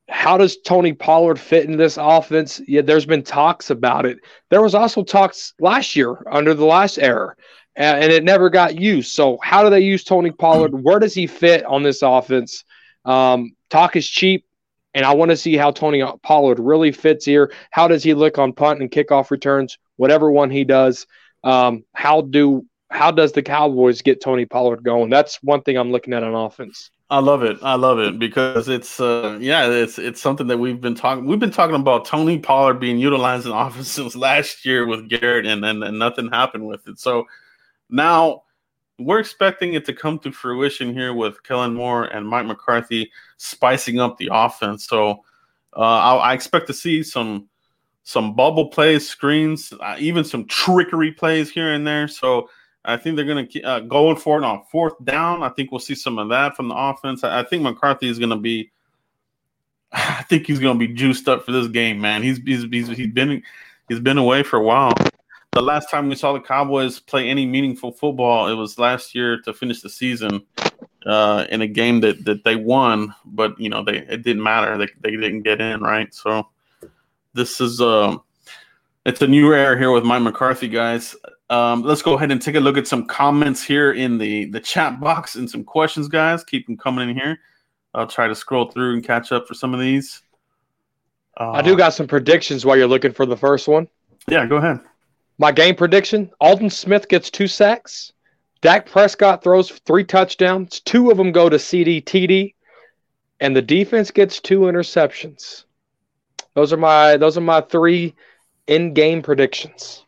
how 0.08 0.38
does 0.38 0.58
Tony 0.58 0.92
Pollard 0.92 1.40
fit 1.40 1.64
in 1.64 1.76
this 1.76 1.98
offense? 2.00 2.60
Yeah, 2.68 2.82
there's 2.82 3.04
been 3.04 3.24
talks 3.24 3.70
about 3.70 4.06
it. 4.06 4.18
There 4.50 4.62
was 4.62 4.76
also 4.76 5.02
talks 5.02 5.54
last 5.58 5.96
year 5.96 6.16
under 6.30 6.54
the 6.54 6.64
last 6.64 6.96
era 6.98 7.34
and 7.74 8.12
it 8.12 8.22
never 8.22 8.48
got 8.48 8.78
used. 8.78 9.10
So, 9.10 9.38
how 9.42 9.64
do 9.64 9.70
they 9.70 9.80
use 9.80 10.04
Tony 10.04 10.30
Pollard? 10.30 10.72
Where 10.72 11.00
does 11.00 11.14
he 11.14 11.26
fit 11.26 11.64
on 11.64 11.82
this 11.82 12.02
offense? 12.02 12.62
Um, 13.04 13.56
talk 13.70 13.96
is 13.96 14.08
cheap, 14.08 14.46
and 14.94 15.04
I 15.04 15.12
want 15.14 15.30
to 15.30 15.36
see 15.36 15.56
how 15.56 15.70
Tony 15.70 16.04
Pollard 16.22 16.58
really 16.58 16.92
fits 16.92 17.24
here. 17.24 17.52
How 17.70 17.88
does 17.88 18.02
he 18.02 18.14
look 18.14 18.38
on 18.38 18.52
punt 18.52 18.80
and 18.80 18.90
kickoff 18.90 19.30
returns? 19.30 19.78
Whatever 19.96 20.30
one 20.30 20.50
he 20.50 20.64
does, 20.64 21.06
um, 21.42 21.84
how 21.92 22.22
do 22.22 22.64
how 22.90 23.10
does 23.10 23.32
the 23.32 23.42
Cowboys 23.42 24.02
get 24.02 24.20
Tony 24.20 24.46
Pollard 24.46 24.84
going? 24.84 25.10
That's 25.10 25.42
one 25.42 25.62
thing 25.62 25.76
I'm 25.76 25.90
looking 25.90 26.14
at 26.14 26.22
on 26.22 26.34
offense. 26.34 26.90
I 27.10 27.18
love 27.18 27.42
it. 27.42 27.58
I 27.62 27.74
love 27.74 27.98
it 27.98 28.18
because 28.18 28.68
it's 28.68 28.98
uh 28.98 29.36
yeah, 29.40 29.68
it's 29.68 29.98
it's 29.98 30.20
something 30.20 30.46
that 30.46 30.58
we've 30.58 30.80
been 30.80 30.94
talking 30.94 31.26
we've 31.26 31.38
been 31.38 31.50
talking 31.50 31.76
about 31.76 32.06
Tony 32.06 32.38
Pollard 32.38 32.80
being 32.80 32.98
utilized 32.98 33.46
in 33.46 33.52
offense 33.52 33.90
since 33.90 34.16
last 34.16 34.64
year 34.64 34.86
with 34.86 35.08
Garrett 35.08 35.46
and 35.46 35.62
then 35.62 35.82
and 35.82 35.98
nothing 35.98 36.28
happened 36.30 36.66
with 36.66 36.86
it. 36.88 36.98
So 36.98 37.26
now 37.90 38.44
we're 38.98 39.18
expecting 39.18 39.74
it 39.74 39.84
to 39.86 39.92
come 39.92 40.18
to 40.20 40.30
fruition 40.30 40.92
here 40.92 41.14
with 41.14 41.42
Kellen 41.42 41.74
Moore 41.74 42.04
and 42.04 42.26
Mike 42.26 42.46
McCarthy 42.46 43.10
spicing 43.36 43.98
up 43.98 44.16
the 44.18 44.30
offense. 44.32 44.86
So 44.86 45.24
uh, 45.76 45.80
I, 45.80 46.14
I 46.16 46.34
expect 46.34 46.66
to 46.68 46.74
see 46.74 47.02
some 47.02 47.48
some 48.04 48.36
bubble 48.36 48.68
plays, 48.68 49.08
screens, 49.08 49.72
uh, 49.80 49.96
even 49.98 50.24
some 50.24 50.44
trickery 50.46 51.10
plays 51.10 51.50
here 51.50 51.72
and 51.72 51.86
there. 51.86 52.06
So 52.06 52.50
I 52.84 52.98
think 52.98 53.16
they're 53.16 53.24
going 53.24 53.48
to 53.48 53.62
uh, 53.62 53.80
going 53.80 54.16
for 54.16 54.38
it 54.38 54.44
on 54.44 54.62
fourth 54.70 55.02
down. 55.04 55.42
I 55.42 55.48
think 55.48 55.72
we'll 55.72 55.80
see 55.80 55.94
some 55.94 56.18
of 56.18 56.28
that 56.28 56.54
from 56.54 56.68
the 56.68 56.74
offense. 56.76 57.24
I, 57.24 57.40
I 57.40 57.42
think 57.42 57.62
McCarthy 57.62 58.08
is 58.08 58.18
going 58.18 58.30
to 58.30 58.36
be. 58.36 58.70
I 59.92 60.24
think 60.28 60.46
he's 60.46 60.60
going 60.60 60.78
to 60.78 60.86
be 60.86 60.92
juiced 60.92 61.28
up 61.28 61.44
for 61.44 61.52
this 61.52 61.68
game, 61.68 62.00
man. 62.00 62.22
He's, 62.22 62.38
he's 62.38 62.64
he's 62.70 62.88
he's 62.88 63.12
been 63.12 63.42
he's 63.88 64.00
been 64.00 64.18
away 64.18 64.42
for 64.42 64.58
a 64.58 64.62
while. 64.62 64.92
The 65.54 65.62
last 65.62 65.88
time 65.88 66.08
we 66.08 66.16
saw 66.16 66.32
the 66.32 66.40
Cowboys 66.40 66.98
play 66.98 67.30
any 67.30 67.46
meaningful 67.46 67.92
football, 67.92 68.48
it 68.48 68.54
was 68.54 68.76
last 68.76 69.14
year 69.14 69.40
to 69.42 69.54
finish 69.54 69.82
the 69.82 69.88
season 69.88 70.44
uh, 71.06 71.46
in 71.48 71.62
a 71.62 71.68
game 71.68 72.00
that 72.00 72.24
that 72.24 72.42
they 72.42 72.56
won, 72.56 73.14
but 73.24 73.58
you 73.60 73.68
know 73.68 73.84
they 73.84 73.98
it 73.98 74.24
didn't 74.24 74.42
matter. 74.42 74.76
They 74.76 74.88
they 75.00 75.12
didn't 75.12 75.42
get 75.42 75.60
in, 75.60 75.80
right? 75.80 76.12
So 76.12 76.48
this 77.34 77.60
is 77.60 77.80
um, 77.80 78.22
it's 79.06 79.22
a 79.22 79.28
new 79.28 79.52
era 79.52 79.78
here 79.78 79.92
with 79.92 80.02
Mike 80.02 80.22
McCarthy, 80.22 80.66
guys. 80.66 81.14
Um, 81.50 81.82
let's 81.82 82.02
go 82.02 82.14
ahead 82.14 82.32
and 82.32 82.42
take 82.42 82.56
a 82.56 82.60
look 82.60 82.76
at 82.76 82.88
some 82.88 83.06
comments 83.06 83.62
here 83.62 83.92
in 83.92 84.18
the 84.18 84.46
the 84.46 84.58
chat 84.58 84.98
box 84.98 85.36
and 85.36 85.48
some 85.48 85.62
questions, 85.62 86.08
guys. 86.08 86.42
Keep 86.42 86.66
them 86.66 86.76
coming 86.76 87.10
in 87.10 87.16
here. 87.16 87.38
I'll 87.94 88.08
try 88.08 88.26
to 88.26 88.34
scroll 88.34 88.72
through 88.72 88.94
and 88.94 89.04
catch 89.04 89.30
up 89.30 89.46
for 89.46 89.54
some 89.54 89.72
of 89.72 89.78
these. 89.78 90.20
Uh, 91.38 91.52
I 91.52 91.62
do 91.62 91.76
got 91.76 91.94
some 91.94 92.08
predictions 92.08 92.64
while 92.66 92.76
you're 92.76 92.88
looking 92.88 93.12
for 93.12 93.24
the 93.24 93.36
first 93.36 93.68
one. 93.68 93.86
Yeah, 94.26 94.46
go 94.46 94.56
ahead. 94.56 94.80
My 95.38 95.52
game 95.52 95.74
prediction: 95.74 96.30
Aldon 96.40 96.70
Smith 96.70 97.08
gets 97.08 97.30
two 97.30 97.46
sacks. 97.46 98.12
Dak 98.60 98.86
Prescott 98.86 99.42
throws 99.42 99.70
three 99.70 100.04
touchdowns. 100.04 100.80
Two 100.80 101.10
of 101.10 101.18
them 101.18 101.32
go 101.32 101.48
to 101.48 101.56
CeeDee 101.56 102.02
TD, 102.04 102.54
and 103.40 103.54
the 103.54 103.62
defense 103.62 104.10
gets 104.10 104.40
two 104.40 104.60
interceptions. 104.60 105.64
Those 106.54 106.72
are 106.72 106.78
my 106.78 107.16
those 107.16 107.36
are 107.36 107.42
my 107.42 107.60
three 107.60 108.14
in-game 108.66 109.22
predictions. 109.22 110.04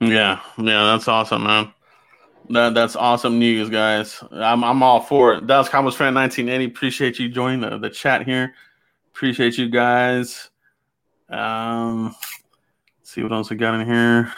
Yeah, 0.00 0.40
yeah, 0.58 0.84
that's 0.84 1.08
awesome, 1.08 1.44
man. 1.44 1.72
That 2.50 2.74
that's 2.74 2.96
awesome 2.96 3.38
news, 3.38 3.70
guys. 3.70 4.22
I'm 4.32 4.64
I'm 4.64 4.82
all 4.82 5.00
for 5.00 5.34
it. 5.34 5.46
Dallas 5.46 5.68
Cowboys 5.68 5.94
fan 5.94 6.14
1980. 6.14 6.64
Appreciate 6.64 7.18
you 7.18 7.28
joining 7.28 7.60
the, 7.60 7.78
the 7.78 7.90
chat 7.90 8.24
here. 8.24 8.54
Appreciate 9.14 9.56
you 9.56 9.68
guys. 9.68 10.50
Um, 11.28 12.14
see 13.10 13.22
what 13.22 13.32
else 13.32 13.50
we 13.50 13.56
got 13.56 13.74
in 13.74 13.86
here. 13.86 14.32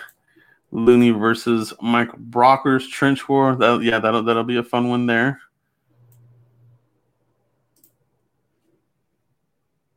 Looney 0.71 1.11
versus 1.11 1.75
Mike 1.83 2.11
Brockers 2.13 2.91
trench 2.91 3.29
war. 3.29 3.55
That 3.55 3.83
yeah, 3.83 3.99
that'll 3.99 4.23
that'll 4.23 4.45
be 4.45 4.57
a 4.57 4.63
fun 4.63 4.89
one 4.89 5.07
there. 5.07 5.41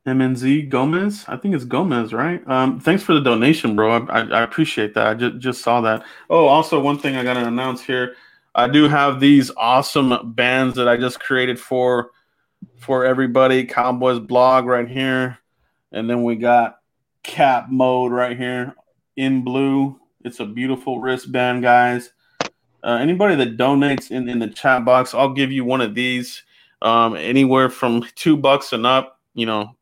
MNZ 0.06 0.70
Gomez. 0.70 1.26
I 1.28 1.38
think 1.38 1.56
it's 1.56 1.64
Gomez, 1.64 2.14
right? 2.14 2.48
Um, 2.48 2.80
thanks 2.80 3.02
for 3.02 3.14
the 3.14 3.22
donation, 3.22 3.76
bro. 3.76 4.06
I, 4.06 4.20
I, 4.20 4.22
I, 4.22 4.42
appreciate 4.44 4.94
that. 4.94 5.08
I 5.08 5.14
just, 5.16 5.40
just 5.40 5.62
saw 5.64 5.82
that. 5.82 6.04
Oh, 6.30 6.46
also, 6.46 6.80
one 6.80 7.00
thing 7.00 7.16
I 7.16 7.24
got 7.24 7.34
to 7.34 7.48
announce 7.48 7.82
here. 7.82 8.16
I 8.54 8.68
do 8.68 8.88
have 8.88 9.20
these 9.20 9.50
awesome 9.58 10.34
bands 10.34 10.76
that 10.76 10.88
I 10.88 10.96
just 10.98 11.20
created 11.20 11.60
for 11.60 12.12
for 12.78 13.04
everybody. 13.04 13.66
Cowboys 13.66 14.20
blog 14.20 14.66
right 14.66 14.88
here, 14.88 15.40
and 15.92 16.08
then 16.08 16.24
we 16.24 16.36
got 16.36 16.78
cap 17.26 17.70
mode 17.70 18.12
right 18.12 18.38
here 18.38 18.76
in 19.16 19.44
blue. 19.44 20.00
It's 20.24 20.40
a 20.40 20.46
beautiful 20.46 21.00
wristband, 21.00 21.64
guys. 21.64 22.12
Uh, 22.84 22.98
anybody 23.02 23.36
that 23.36 23.58
donates 23.58 24.12
in, 24.12 24.30
in 24.30 24.40
the 24.40 24.48
chat 24.48 24.86
box, 24.86 25.14
I'll 25.14 25.34
give 25.34 25.52
you 25.52 25.66
one 25.66 25.82
of 25.82 25.96
these. 25.96 26.44
Um, 26.82 27.16
anywhere 27.16 27.70
from 27.70 28.06
two 28.16 28.38
bucks 28.38 28.74
and 28.74 28.86
up, 28.86 29.20
you 29.34 29.46
know, 29.46 29.76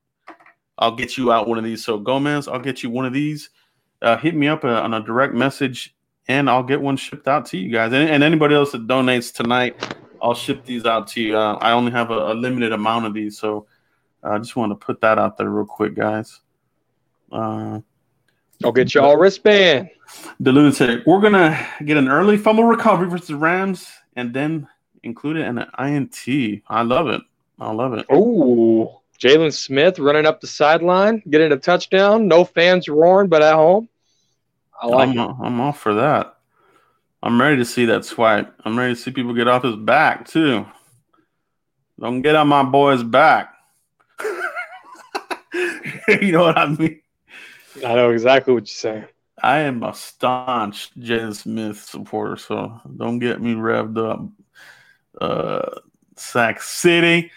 I'll 0.77 0.95
get 0.95 1.17
you 1.17 1.31
out 1.31 1.47
one 1.47 1.57
of 1.57 1.63
these. 1.63 1.83
So 1.83 1.97
Gomez, 1.99 2.47
I'll 2.47 2.59
get 2.59 2.81
you 2.81 2.89
one 2.89 3.05
of 3.05 3.13
these. 3.13 3.49
Uh, 4.01 4.17
hit 4.17 4.35
me 4.35 4.47
up 4.47 4.63
uh, 4.63 4.81
on 4.81 4.93
a 4.93 5.03
direct 5.03 5.33
message, 5.33 5.95
and 6.27 6.49
I'll 6.49 6.63
get 6.63 6.81
one 6.81 6.97
shipped 6.97 7.27
out 7.27 7.45
to 7.47 7.57
you 7.57 7.71
guys. 7.71 7.91
And, 7.93 8.09
and 8.09 8.23
anybody 8.23 8.55
else 8.55 8.71
that 8.71 8.87
donates 8.87 9.33
tonight, 9.33 9.95
I'll 10.21 10.33
ship 10.33 10.65
these 10.65 10.85
out 10.85 11.07
to 11.09 11.21
you. 11.21 11.37
Uh, 11.37 11.57
I 11.61 11.71
only 11.71 11.91
have 11.91 12.09
a, 12.09 12.31
a, 12.31 12.33
limited 12.33 12.71
amount 12.71 13.05
of 13.05 13.13
these, 13.13 13.37
so 13.37 13.67
I 14.23 14.37
just 14.37 14.55
want 14.55 14.71
to 14.71 14.75
put 14.75 15.01
that 15.01 15.19
out 15.19 15.37
there 15.37 15.49
real 15.49 15.65
quick, 15.65 15.95
guys. 15.95 16.39
Uh, 17.33 17.79
I'll 18.63 18.71
get 18.71 18.93
y'all 18.93 19.17
wristband. 19.17 19.89
The 20.39 20.51
lunatic. 20.51 21.05
We're 21.05 21.21
gonna 21.21 21.67
get 21.83 21.97
an 21.97 22.07
early 22.07 22.37
fumble 22.37 22.65
recovery 22.65 23.09
versus 23.09 23.27
the 23.27 23.35
Rams, 23.35 23.87
and 24.15 24.33
then 24.33 24.67
include 25.01 25.37
it 25.37 25.47
in 25.47 25.57
an 25.57 25.69
INT. 25.77 26.61
I 26.67 26.83
love 26.83 27.07
it. 27.07 27.21
I 27.59 27.71
love 27.71 27.93
it. 27.93 28.05
Ooh. 28.13 28.89
Jaylon 29.19 29.53
Smith 29.53 29.99
running 29.99 30.25
up 30.25 30.41
the 30.41 30.47
sideline, 30.47 31.23
getting 31.29 31.51
a 31.51 31.57
touchdown. 31.57 32.27
No 32.27 32.45
fans 32.45 32.87
roaring, 32.87 33.29
but 33.29 33.41
at 33.41 33.55
home. 33.55 33.89
I 34.81 34.87
like 34.87 35.09
I'm, 35.09 35.17
it. 35.17 35.35
I'm 35.41 35.61
off 35.61 35.79
for 35.79 35.95
that. 35.95 36.37
I'm 37.21 37.39
ready 37.39 37.57
to 37.57 37.65
see 37.65 37.85
that 37.85 38.05
swipe. 38.05 38.53
I'm 38.65 38.77
ready 38.77 38.95
to 38.95 38.99
see 38.99 39.11
people 39.11 39.33
get 39.33 39.47
off 39.47 39.63
his 39.63 39.77
back 39.77 40.27
too. 40.27 40.65
Don't 41.99 42.21
get 42.21 42.35
on 42.35 42.47
my 42.49 42.63
boy's 42.63 43.01
back. 43.01 43.53
you 46.07 46.33
know 46.33 46.43
what 46.43 46.57
I 46.57 46.67
mean? 46.67 46.99
I 47.77 47.95
know 47.95 48.11
exactly 48.11 48.53
what 48.53 48.61
you're 48.61 48.67
saying. 48.67 49.05
I 49.41 49.59
am 49.59 49.83
a 49.83 49.93
staunch 49.93 50.93
Jaylon 50.95 51.35
Smith 51.35 51.81
supporter, 51.81 52.37
so 52.37 52.79
don't 52.97 53.19
get 53.19 53.41
me 53.41 53.55
revved 53.55 53.97
up. 53.97 54.29
Uh, 55.19 55.79
Sac 56.15 56.61
City. 56.61 57.31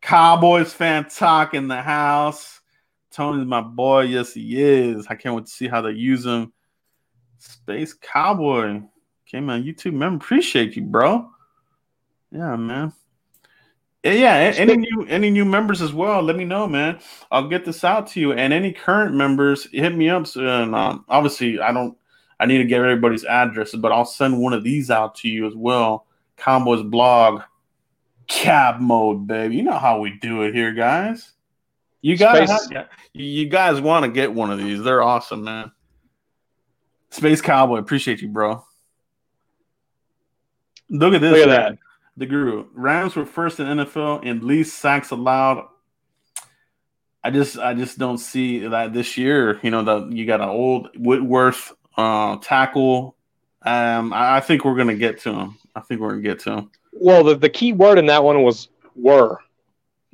Cowboys 0.00 0.72
fan 0.72 1.06
talk 1.08 1.54
in 1.54 1.68
the 1.68 1.82
house. 1.82 2.60
Tony's 3.10 3.46
my 3.46 3.60
boy. 3.60 4.02
Yes, 4.02 4.34
he 4.34 4.62
is. 4.62 5.06
I 5.08 5.14
can't 5.14 5.34
wait 5.34 5.46
to 5.46 5.50
see 5.50 5.68
how 5.68 5.80
they 5.82 5.90
use 5.90 6.24
him. 6.24 6.52
Space 7.38 7.92
Cowboy 7.92 8.82
came 9.26 9.50
on 9.50 9.62
YouTube. 9.64 9.94
Man, 9.94 10.14
appreciate 10.14 10.76
you, 10.76 10.82
bro. 10.82 11.30
Yeah, 12.30 12.56
man. 12.56 12.92
Yeah. 14.12 14.52
Any 14.56 14.76
new 14.76 15.06
any 15.08 15.30
new 15.30 15.44
members 15.44 15.82
as 15.82 15.92
well? 15.92 16.22
Let 16.22 16.36
me 16.36 16.44
know, 16.44 16.66
man. 16.66 16.98
I'll 17.30 17.48
get 17.48 17.64
this 17.64 17.84
out 17.84 18.06
to 18.08 18.20
you. 18.20 18.32
And 18.32 18.52
any 18.52 18.72
current 18.72 19.14
members, 19.14 19.68
hit 19.70 19.94
me 19.94 20.08
up. 20.08 20.26
And 20.36 20.74
um, 20.74 21.04
obviously, 21.08 21.60
I 21.60 21.72
don't. 21.72 21.96
I 22.38 22.46
need 22.46 22.58
to 22.58 22.64
get 22.64 22.82
everybody's 22.82 23.24
addresses, 23.24 23.80
but 23.80 23.92
I'll 23.92 24.04
send 24.04 24.38
one 24.38 24.52
of 24.52 24.62
these 24.62 24.90
out 24.90 25.14
to 25.16 25.28
you 25.28 25.46
as 25.46 25.54
well. 25.54 26.06
Cowboys 26.36 26.82
blog 26.82 27.42
cab 28.26 28.80
mode, 28.80 29.26
baby. 29.26 29.56
You 29.56 29.62
know 29.62 29.78
how 29.78 30.00
we 30.00 30.18
do 30.20 30.42
it 30.42 30.54
here, 30.54 30.72
guys. 30.72 31.32
You 32.02 32.16
gotta 32.16 32.88
you 33.12 33.48
guys 33.48 33.80
want 33.80 34.04
to 34.04 34.10
get 34.10 34.32
one 34.32 34.50
of 34.50 34.58
these. 34.58 34.82
They're 34.82 35.02
awesome, 35.02 35.44
man. 35.44 35.72
Space 37.10 37.40
Cowboy, 37.40 37.78
appreciate 37.78 38.20
you, 38.20 38.28
bro. 38.28 38.64
Look 40.88 41.14
at 41.14 41.20
this. 41.20 41.32
Look 41.32 41.48
at 41.48 41.70
that. 41.70 41.78
The 42.16 42.26
guru. 42.26 42.66
Rams 42.72 43.14
were 43.14 43.26
first 43.26 43.60
in 43.60 43.66
NFL 43.66 44.24
in 44.24 44.46
least 44.46 44.78
sacks 44.78 45.10
allowed. 45.10 45.68
I 47.22 47.30
just 47.30 47.58
I 47.58 47.74
just 47.74 47.98
don't 47.98 48.18
see 48.18 48.60
that 48.66 48.92
this 48.94 49.16
year. 49.16 49.58
You 49.62 49.70
know, 49.70 49.82
that 49.82 50.12
you 50.12 50.26
got 50.26 50.40
an 50.40 50.48
old 50.48 50.88
Whitworth 50.96 51.72
uh, 51.96 52.36
tackle. 52.36 53.16
Um, 53.62 54.12
I, 54.12 54.36
I 54.36 54.40
think 54.40 54.64
we're 54.64 54.76
gonna 54.76 54.94
get 54.94 55.20
to 55.22 55.32
him. 55.32 55.58
I 55.74 55.80
think 55.80 56.00
we're 56.00 56.10
gonna 56.10 56.22
get 56.22 56.38
to 56.40 56.52
him. 56.52 56.70
Well, 56.92 57.24
the, 57.24 57.34
the 57.34 57.50
key 57.50 57.72
word 57.72 57.98
in 57.98 58.06
that 58.06 58.24
one 58.24 58.42
was 58.42 58.68
were. 58.94 59.40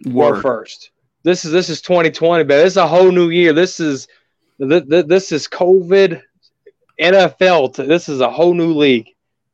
Were 0.06 0.40
first. 0.40 0.90
This 1.22 1.44
is 1.44 1.52
this 1.52 1.68
is 1.68 1.80
2020, 1.82 2.44
but 2.44 2.56
this 2.56 2.72
is 2.72 2.76
a 2.76 2.88
whole 2.88 3.12
new 3.12 3.30
year. 3.30 3.52
This 3.52 3.78
is 3.78 4.08
this 4.58 5.30
is 5.32 5.46
COVID 5.46 6.20
NFL. 7.00 7.86
This 7.86 8.08
is 8.08 8.20
a 8.20 8.30
whole 8.30 8.54
new 8.54 8.74
league, 8.74 9.08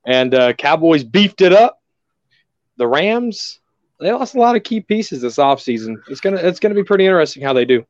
and 0.06 0.34
uh, 0.34 0.52
Cowboys 0.54 1.04
beefed 1.04 1.42
it 1.42 1.52
up. 1.52 1.77
The 2.78 2.86
Rams 2.86 3.60
they 4.00 4.12
lost 4.12 4.34
a 4.34 4.38
lot 4.38 4.56
of 4.56 4.62
key 4.62 4.80
pieces 4.80 5.22
this 5.22 5.36
offseason. 5.36 5.96
It's 6.08 6.20
gonna 6.20 6.36
it's 6.36 6.60
gonna 6.60 6.74
be 6.74 6.84
pretty 6.84 7.04
interesting 7.04 7.42
how 7.42 7.52
they 7.52 7.64
do. 7.64 7.84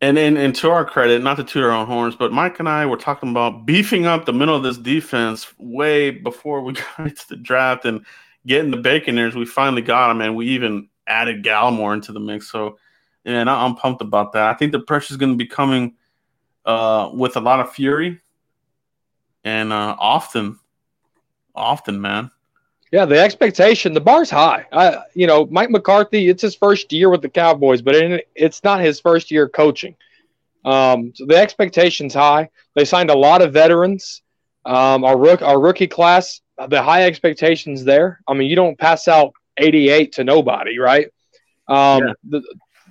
And, 0.00 0.16
and 0.16 0.38
and 0.38 0.54
to 0.56 0.70
our 0.70 0.84
credit, 0.84 1.22
not 1.22 1.36
to 1.38 1.44
toot 1.44 1.64
our 1.64 1.72
own 1.72 1.86
horns, 1.86 2.14
but 2.14 2.32
Mike 2.32 2.60
and 2.60 2.68
I 2.68 2.86
were 2.86 2.96
talking 2.96 3.30
about 3.30 3.66
beefing 3.66 4.06
up 4.06 4.24
the 4.24 4.32
middle 4.32 4.54
of 4.54 4.62
this 4.62 4.78
defense 4.78 5.46
way 5.58 6.10
before 6.10 6.62
we 6.62 6.72
got 6.96 7.16
to 7.16 7.28
the 7.28 7.36
draft, 7.36 7.84
and 7.84 8.06
getting 8.46 8.70
the 8.70 8.76
Baconers, 8.76 9.34
we 9.34 9.44
finally 9.44 9.82
got 9.82 10.08
them, 10.08 10.20
and 10.20 10.36
we 10.36 10.46
even 10.48 10.88
added 11.06 11.44
Gallimore 11.44 11.94
into 11.94 12.12
the 12.12 12.20
mix. 12.20 12.50
So, 12.50 12.78
and 13.24 13.50
I'm 13.50 13.74
pumped 13.74 14.00
about 14.00 14.32
that. 14.32 14.44
I 14.44 14.54
think 14.54 14.72
the 14.72 14.80
pressure 14.80 15.12
is 15.12 15.16
going 15.16 15.32
to 15.32 15.36
be 15.36 15.46
coming 15.46 15.94
uh, 16.64 17.10
with 17.12 17.36
a 17.36 17.40
lot 17.40 17.60
of 17.60 17.72
fury 17.72 18.20
and 19.42 19.72
uh, 19.72 19.96
often. 19.98 20.58
often, 21.54 22.00
man. 22.00 22.30
Yeah, 22.90 23.04
the 23.04 23.20
expectation, 23.20 23.92
the 23.92 24.00
bar's 24.00 24.30
high. 24.30 24.66
I, 24.72 25.02
you 25.14 25.26
know, 25.26 25.46
Mike 25.50 25.70
McCarthy, 25.70 26.28
it's 26.28 26.42
his 26.42 26.54
first 26.54 26.92
year 26.92 27.10
with 27.10 27.20
the 27.20 27.28
Cowboys, 27.28 27.82
but 27.82 27.94
it's 28.34 28.64
not 28.64 28.80
his 28.80 28.98
first 28.98 29.30
year 29.30 29.48
coaching. 29.48 29.94
Um, 30.64 31.12
so 31.14 31.26
the 31.26 31.36
expectation's 31.36 32.14
high. 32.14 32.48
They 32.74 32.84
signed 32.84 33.10
a 33.10 33.16
lot 33.16 33.42
of 33.42 33.52
veterans. 33.52 34.22
Um, 34.64 35.04
our 35.04 35.18
rook, 35.18 35.42
our 35.42 35.60
rookie 35.60 35.86
class, 35.86 36.40
the 36.68 36.82
high 36.82 37.04
expectations 37.04 37.84
there. 37.84 38.20
I 38.26 38.34
mean, 38.34 38.50
you 38.50 38.56
don't 38.56 38.78
pass 38.78 39.06
out 39.06 39.32
88 39.58 40.12
to 40.12 40.24
nobody, 40.24 40.78
right? 40.78 41.06
Um, 41.68 42.06
yeah. 42.06 42.12
the, 42.28 42.42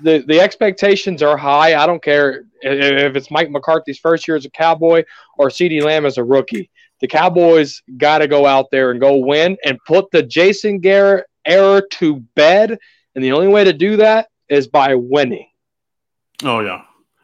the 0.03 0.19
the 0.27 0.39
expectations 0.39 1.23
are 1.23 1.37
high. 1.37 1.75
I 1.75 1.85
don't 1.87 2.01
care 2.01 2.45
if 2.61 3.15
it's 3.15 3.31
Mike 3.31 3.49
McCarthy's 3.49 3.99
first 3.99 4.27
year 4.27 4.37
as 4.37 4.45
a 4.45 4.49
Cowboy 4.49 5.03
or 5.37 5.49
CeeDee 5.49 5.83
Lamb 5.83 6.05
as 6.05 6.17
a 6.17 6.23
rookie. 6.23 6.69
The 6.99 7.07
Cowboys 7.07 7.81
got 7.97 8.19
to 8.19 8.27
go 8.27 8.45
out 8.45 8.71
there 8.71 8.91
and 8.91 8.99
go 8.99 9.17
win 9.17 9.57
and 9.63 9.77
put 9.85 10.11
the 10.11 10.23
Jason 10.23 10.79
Garrett 10.79 11.25
error 11.45 11.81
to 11.91 12.19
bed. 12.35 12.77
And 13.15 13.23
the 13.23 13.31
only 13.31 13.47
way 13.47 13.63
to 13.63 13.73
do 13.73 13.97
that 13.97 14.29
is 14.49 14.67
by 14.67 14.95
winning. 14.95 15.47
Oh 16.43 16.59
yeah, 16.59 16.83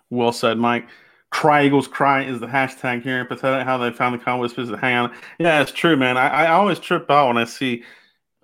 well 0.10 0.32
said, 0.32 0.58
Mike. 0.58 0.88
Cry 1.30 1.66
Eagles 1.66 1.88
cry 1.88 2.24
is 2.24 2.40
the 2.40 2.46
hashtag 2.46 3.02
here. 3.02 3.26
Pathetic 3.26 3.66
how 3.66 3.80
they 3.80 3.92
found 3.92 4.14
the 4.14 4.24
Cowboys 4.24 4.54
to 4.54 4.78
hang 4.78 4.98
on. 4.98 5.16
Yeah, 5.40 5.64
it's 5.64 5.72
true, 5.72 5.98
man. 5.98 6.16
I, 6.16 6.28
I 6.28 6.52
always 6.52 6.78
trip 6.78 7.10
out 7.10 7.28
when 7.28 7.38
I 7.38 7.46
see. 7.46 7.84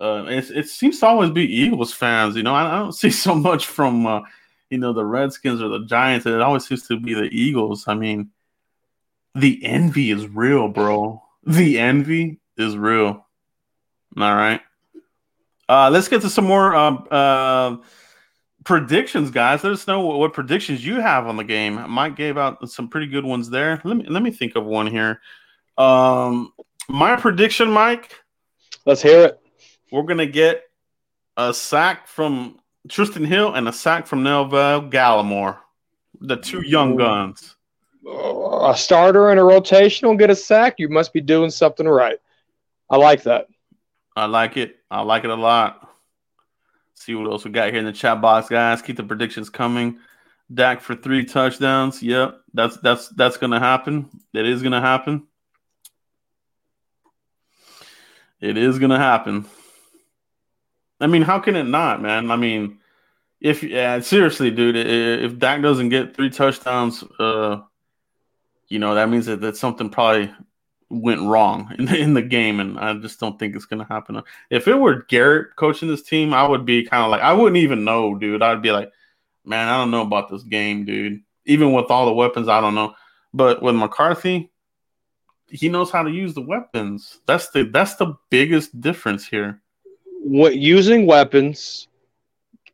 Uh, 0.00 0.24
it 0.28 0.66
seems 0.68 0.98
to 0.98 1.06
always 1.06 1.30
be 1.30 1.44
Eagles 1.44 1.92
fans. 1.92 2.34
You 2.34 2.42
know, 2.42 2.54
I, 2.54 2.66
I 2.66 2.78
don't 2.80 2.92
see 2.94 3.10
so 3.10 3.34
much 3.34 3.66
from 3.66 4.06
uh, 4.06 4.22
you 4.70 4.78
know 4.78 4.92
the 4.92 5.04
Redskins 5.04 5.62
or 5.62 5.68
the 5.68 5.84
Giants. 5.84 6.26
It 6.26 6.40
always 6.40 6.66
seems 6.66 6.88
to 6.88 6.98
be 6.98 7.14
the 7.14 7.28
Eagles. 7.30 7.86
I 7.86 7.94
mean, 7.94 8.30
the 9.34 9.64
envy 9.64 10.10
is 10.10 10.26
real, 10.26 10.68
bro. 10.68 11.22
The 11.44 11.78
envy 11.78 12.40
is 12.56 12.76
real. 12.76 13.26
All 14.16 14.34
right. 14.34 14.60
Uh, 15.68 15.88
let's 15.90 16.08
get 16.08 16.22
to 16.22 16.30
some 16.30 16.46
more 16.46 16.74
um, 16.74 17.06
uh, 17.10 17.76
predictions, 18.64 19.30
guys. 19.30 19.62
Let 19.62 19.72
us 19.72 19.86
know 19.86 20.00
what, 20.00 20.18
what, 20.18 20.32
predictions 20.32 20.84
you 20.84 21.00
have 21.00 21.26
on 21.26 21.36
the 21.36 21.44
game. 21.44 21.88
Mike 21.88 22.16
gave 22.16 22.36
out 22.36 22.68
some 22.68 22.88
pretty 22.88 23.06
good 23.06 23.24
ones 23.24 23.48
there. 23.50 23.80
Let 23.84 23.96
me 23.96 24.06
let 24.08 24.22
me 24.22 24.32
think 24.32 24.56
of 24.56 24.64
one 24.64 24.88
here. 24.88 25.20
Um, 25.78 26.52
my 26.88 27.14
prediction, 27.14 27.70
Mike. 27.70 28.12
Let's 28.84 29.00
hear 29.00 29.26
it. 29.26 29.38
We're 29.92 30.02
gonna 30.02 30.26
get 30.26 30.64
a 31.36 31.54
sack 31.54 32.08
from 32.08 32.58
Trysten 32.88 33.26
Hill 33.26 33.54
and 33.54 33.68
a 33.68 33.72
sack 33.72 34.08
from 34.08 34.24
Neville 34.24 34.90
Gallimore, 34.90 35.58
the 36.20 36.36
two 36.36 36.66
young 36.66 36.96
guns 36.96 37.54
a 38.10 38.74
starter 38.76 39.30
and 39.30 39.38
a 39.38 39.44
rotation 39.44 40.08
will 40.08 40.16
get 40.16 40.30
a 40.30 40.36
sack, 40.36 40.74
you 40.78 40.88
must 40.88 41.12
be 41.12 41.20
doing 41.20 41.50
something 41.50 41.86
right. 41.86 42.18
I 42.88 42.96
like 42.96 43.22
that. 43.24 43.46
I 44.16 44.26
like 44.26 44.56
it. 44.56 44.76
I 44.90 45.02
like 45.02 45.24
it 45.24 45.30
a 45.30 45.34
lot. 45.34 45.88
See 46.94 47.14
what 47.14 47.30
else 47.30 47.44
we 47.44 47.50
got 47.50 47.70
here 47.70 47.78
in 47.78 47.86
the 47.86 47.92
chat 47.92 48.20
box, 48.20 48.48
guys. 48.48 48.82
Keep 48.82 48.96
the 48.96 49.04
predictions 49.04 49.48
coming. 49.48 49.98
Dak 50.52 50.80
for 50.80 50.96
three 50.96 51.24
touchdowns. 51.24 52.02
Yep, 52.02 52.40
that's 52.52 52.76
that's 52.78 53.08
that's 53.10 53.36
gonna 53.36 53.60
happen. 53.60 54.10
It 54.34 54.46
is 54.46 54.62
gonna 54.62 54.80
happen. 54.80 55.26
It 58.40 58.58
is 58.58 58.78
gonna 58.78 58.98
happen. 58.98 59.46
I 61.00 61.06
mean, 61.06 61.22
how 61.22 61.38
can 61.38 61.56
it 61.56 61.64
not, 61.64 62.02
man? 62.02 62.30
I 62.30 62.36
mean, 62.36 62.80
if 63.40 63.62
yeah, 63.62 64.00
seriously, 64.00 64.50
dude, 64.50 64.76
if 64.76 65.38
Dak 65.38 65.62
doesn't 65.62 65.88
get 65.88 66.14
three 66.16 66.30
touchdowns, 66.30 67.02
uh, 67.18 67.60
you 68.70 68.78
know, 68.78 68.94
that 68.94 69.10
means 69.10 69.26
that, 69.26 69.42
that 69.42 69.58
something 69.58 69.90
probably 69.90 70.32
went 70.88 71.20
wrong 71.20 71.74
in 71.78 71.84
the, 71.84 71.98
in 71.98 72.14
the 72.14 72.22
game, 72.22 72.60
and 72.60 72.78
I 72.78 72.94
just 72.94 73.20
don't 73.20 73.38
think 73.38 73.54
it's 73.54 73.66
going 73.66 73.80
to 73.80 73.92
happen. 73.92 74.22
If 74.48 74.66
it 74.66 74.74
were 74.74 75.04
Garrett 75.08 75.56
coaching 75.56 75.88
this 75.88 76.02
team, 76.02 76.32
I 76.32 76.48
would 76.48 76.64
be 76.64 76.86
kind 76.86 77.04
of 77.04 77.10
like, 77.10 77.20
I 77.20 77.34
wouldn't 77.34 77.58
even 77.58 77.84
know, 77.84 78.14
dude. 78.14 78.42
I'd 78.42 78.62
be 78.62 78.72
like, 78.72 78.90
man, 79.44 79.68
I 79.68 79.76
don't 79.76 79.90
know 79.90 80.02
about 80.02 80.30
this 80.30 80.42
game, 80.42 80.86
dude. 80.86 81.20
Even 81.44 81.72
with 81.72 81.90
all 81.90 82.06
the 82.06 82.12
weapons, 82.14 82.48
I 82.48 82.62
don't 82.62 82.74
know. 82.74 82.94
But 83.34 83.62
with 83.62 83.74
McCarthy, 83.74 84.50
he 85.48 85.68
knows 85.68 85.90
how 85.90 86.02
to 86.02 86.10
use 86.10 86.34
the 86.34 86.40
weapons. 86.40 87.20
That's 87.26 87.50
the 87.50 87.64
that's 87.64 87.96
the 87.96 88.14
biggest 88.30 88.80
difference 88.80 89.26
here. 89.26 89.60
What 90.22 90.56
using 90.56 91.06
weapons, 91.06 91.88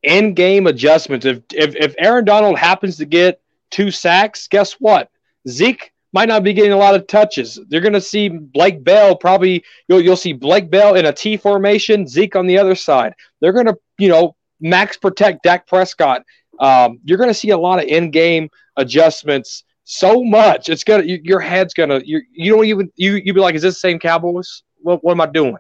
in 0.07 0.35
game 0.35 0.67
adjustments. 0.67 1.27
If 1.27 1.43
if 1.53 1.77
if 1.77 1.95
Aaron 1.99 2.25
Donald 2.25 2.59
happens 2.59 2.97
to 2.97 3.05
get 3.05 3.41
two 3.71 3.91
sacks, 3.91 4.49
guess 4.49 4.75
what? 4.75 5.11
Zeke 5.49 5.93
might 6.13 6.29
not 6.29 6.43
be 6.43 6.53
getting 6.53 6.73
a 6.73 6.77
lot 6.77 6.95
of 6.95 7.07
touches. 7.07 7.59
They're 7.69 7.81
going 7.81 7.93
to 7.93 8.01
see 8.01 8.29
Blake 8.29 8.83
Bell 8.83 9.17
probably. 9.17 9.65
You'll 9.89 10.01
you'll 10.01 10.17
see 10.17 10.33
Blake 10.33 10.71
Bell 10.71 10.95
in 10.95 11.07
a 11.07 11.13
T 11.13 11.37
formation, 11.37 12.07
Zeke 12.07 12.37
on 12.37 12.47
the 12.47 12.59
other 12.59 12.75
side. 12.75 13.15
They're 13.41 13.53
going 13.53 13.67
to 13.67 13.77
you 13.99 14.09
know 14.09 14.37
max 14.61 14.97
protect 14.97 15.43
Dak 15.43 15.67
Prescott. 15.67 16.23
Um, 16.59 17.01
you're 17.05 17.19
going 17.19 17.31
to 17.31 17.35
see 17.35 17.51
a 17.51 17.59
lot 17.59 17.79
of 17.79 17.85
in-game 17.85 18.49
adjustments. 18.77 19.65
So 19.85 20.25
much, 20.25 20.69
it's 20.69 20.83
gonna 20.83 21.05
you, 21.05 21.21
your 21.23 21.39
head's 21.39 21.73
gonna 21.73 22.01
you 22.05 22.21
you 22.33 22.53
don't 22.53 22.65
even 22.65 22.91
you 22.97 23.21
you'd 23.23 23.35
be 23.35 23.41
like, 23.41 23.55
is 23.55 23.63
this 23.63 23.75
the 23.75 23.81
same 23.81 24.01
Cowboys? 24.01 24.65
What 24.79 25.05
what 25.05 25.13
am 25.13 25.21
I 25.21 25.27
doing? 25.27 25.57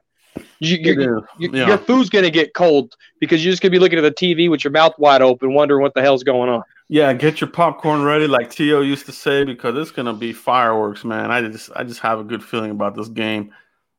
You, 0.58 0.76
you, 0.78 1.26
you, 1.38 1.50
yeah. 1.52 1.66
Your 1.66 1.78
food's 1.78 2.08
gonna 2.08 2.30
get 2.30 2.54
cold 2.54 2.94
because 3.20 3.44
you're 3.44 3.52
just 3.52 3.62
gonna 3.62 3.72
be 3.72 3.78
looking 3.78 3.98
at 3.98 4.02
the 4.02 4.10
TV 4.10 4.50
with 4.50 4.64
your 4.64 4.70
mouth 4.70 4.94
wide 4.98 5.22
open, 5.22 5.54
wondering 5.54 5.82
what 5.82 5.94
the 5.94 6.02
hell's 6.02 6.22
going 6.22 6.48
on. 6.48 6.62
Yeah, 6.88 7.12
get 7.12 7.40
your 7.40 7.50
popcorn 7.50 8.02
ready, 8.02 8.26
like 8.26 8.50
Tio 8.50 8.80
used 8.80 9.06
to 9.06 9.12
say, 9.12 9.44
because 9.44 9.76
it's 9.76 9.90
gonna 9.90 10.14
be 10.14 10.32
fireworks, 10.32 11.04
man. 11.04 11.30
I 11.30 11.42
just 11.42 11.70
I 11.74 11.84
just 11.84 12.00
have 12.00 12.20
a 12.20 12.24
good 12.24 12.42
feeling 12.42 12.70
about 12.70 12.94
this 12.94 13.08
game. 13.08 13.52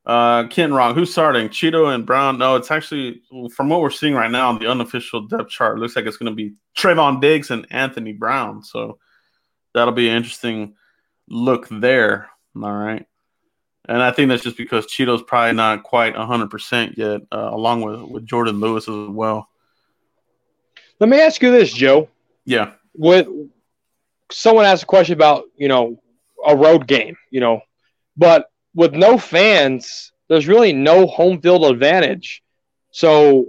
Uh 0.06 0.48
Ken 0.48 0.74
Wrong, 0.74 0.96
who's 0.96 1.12
starting? 1.12 1.50
Cheeto 1.50 1.94
and 1.94 2.06
Brown. 2.06 2.38
No, 2.38 2.56
it's 2.56 2.72
actually 2.72 3.22
from 3.54 3.70
what 3.70 3.82
we're 3.82 3.90
seeing 3.90 4.14
right 4.14 4.32
now 4.32 4.50
on 4.50 4.60
the 4.60 4.72
unofficial 4.72 5.28
depth 5.28 5.50
chart, 5.50 5.80
looks 5.80 5.96
like 5.96 6.06
it's 6.06 6.18
gonna 6.18 6.32
be 6.32 6.54
Trevon 6.78 7.22
Diggs 7.22 7.52
and 7.52 7.68
Anthony 7.72 8.14
Brown. 8.14 8.64
So 8.64 9.00
that'll 9.74 9.94
be 9.94 10.10
an 10.10 10.16
interesting 10.16 10.76
look 11.28 11.68
there. 11.70 12.30
All 12.56 12.72
right. 12.72 13.06
And 13.88 14.02
I 14.02 14.12
think 14.12 14.30
that's 14.30 14.44
just 14.44 14.58
because 14.58 14.86
Cheeto's 14.86 15.24
probably 15.24 15.54
not 15.54 15.84
quite 15.84 16.16
100% 16.16 16.98
yet, 16.98 17.22
uh, 17.32 17.50
along 17.54 17.82
with, 17.82 18.02
with 18.02 18.28
Jourdan 18.28 18.60
Lewis 18.60 18.88
as 18.88 19.10
well. 19.10 19.50
Let 21.00 21.10
me 21.10 21.20
ask 21.22 21.42
you 21.42 21.52
this, 21.52 21.72
Joe. 21.72 22.10
Yeah. 22.44 22.72
With 22.96 23.28
someone 24.32 24.66
asked 24.66 24.84
a 24.84 24.88
question 24.88 25.14
about, 25.14 25.46
you 25.56 25.68
know, 25.68 26.02
a 26.46 26.56
road 26.56 26.88
game, 26.88 27.16
you 27.30 27.40
know, 27.40 27.62
but 28.18 28.52
with 28.76 28.94
no 28.94 29.18
fans, 29.18 30.12
there's 30.28 30.48
really 30.48 30.74
no 30.74 31.08
home 31.08 31.42
field 31.42 31.64
advantage. 31.66 32.44
So 32.92 33.48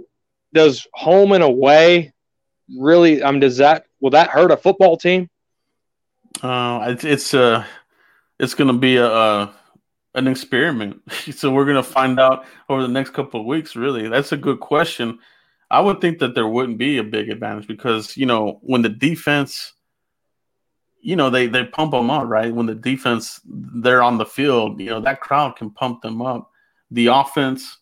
does 0.53 0.87
home 0.93 1.31
and 1.31 1.43
away 1.43 2.13
really 2.77 3.23
I 3.23 3.31
mean 3.31 3.39
does 3.39 3.57
that 3.57 3.85
will 3.99 4.11
that 4.11 4.29
hurt 4.29 4.51
a 4.51 4.57
football 4.57 4.97
team? 4.97 5.29
Uh 6.41 6.85
it's 6.87 7.03
it's 7.03 7.33
uh 7.33 7.65
it's 8.39 8.53
gonna 8.53 8.73
be 8.73 8.97
a, 8.97 9.07
a 9.07 9.53
an 10.19 10.27
experiment. 10.27 11.01
so 11.31 11.51
we're 11.51 11.65
gonna 11.65 11.81
find 11.81 12.19
out 12.19 12.45
over 12.69 12.81
the 12.81 12.87
next 12.87 13.11
couple 13.11 13.39
of 13.39 13.45
weeks, 13.45 13.75
really. 13.75 14.07
That's 14.07 14.31
a 14.31 14.37
good 14.37 14.59
question. 14.59 15.19
I 15.71 15.81
would 15.81 16.01
think 16.01 16.19
that 16.19 16.35
there 16.35 16.47
wouldn't 16.47 16.77
be 16.77 16.97
a 16.97 17.03
big 17.03 17.29
advantage 17.29 17.67
because 17.67 18.17
you 18.17 18.25
know 18.25 18.59
when 18.61 18.81
the 18.81 18.89
defense, 18.89 19.73
you 21.01 21.15
know 21.15 21.29
they 21.29 21.47
they 21.47 21.65
pump 21.65 21.91
them 21.91 22.09
up 22.09 22.27
right 22.27 22.53
when 22.53 22.65
the 22.65 22.75
defense 22.75 23.39
they're 23.45 24.03
on 24.03 24.17
the 24.17 24.25
field, 24.25 24.79
you 24.79 24.89
know 24.89 25.01
that 25.01 25.21
crowd 25.21 25.55
can 25.55 25.69
pump 25.69 26.01
them 26.01 26.21
up. 26.21 26.51
The 26.91 27.07
offense, 27.07 27.77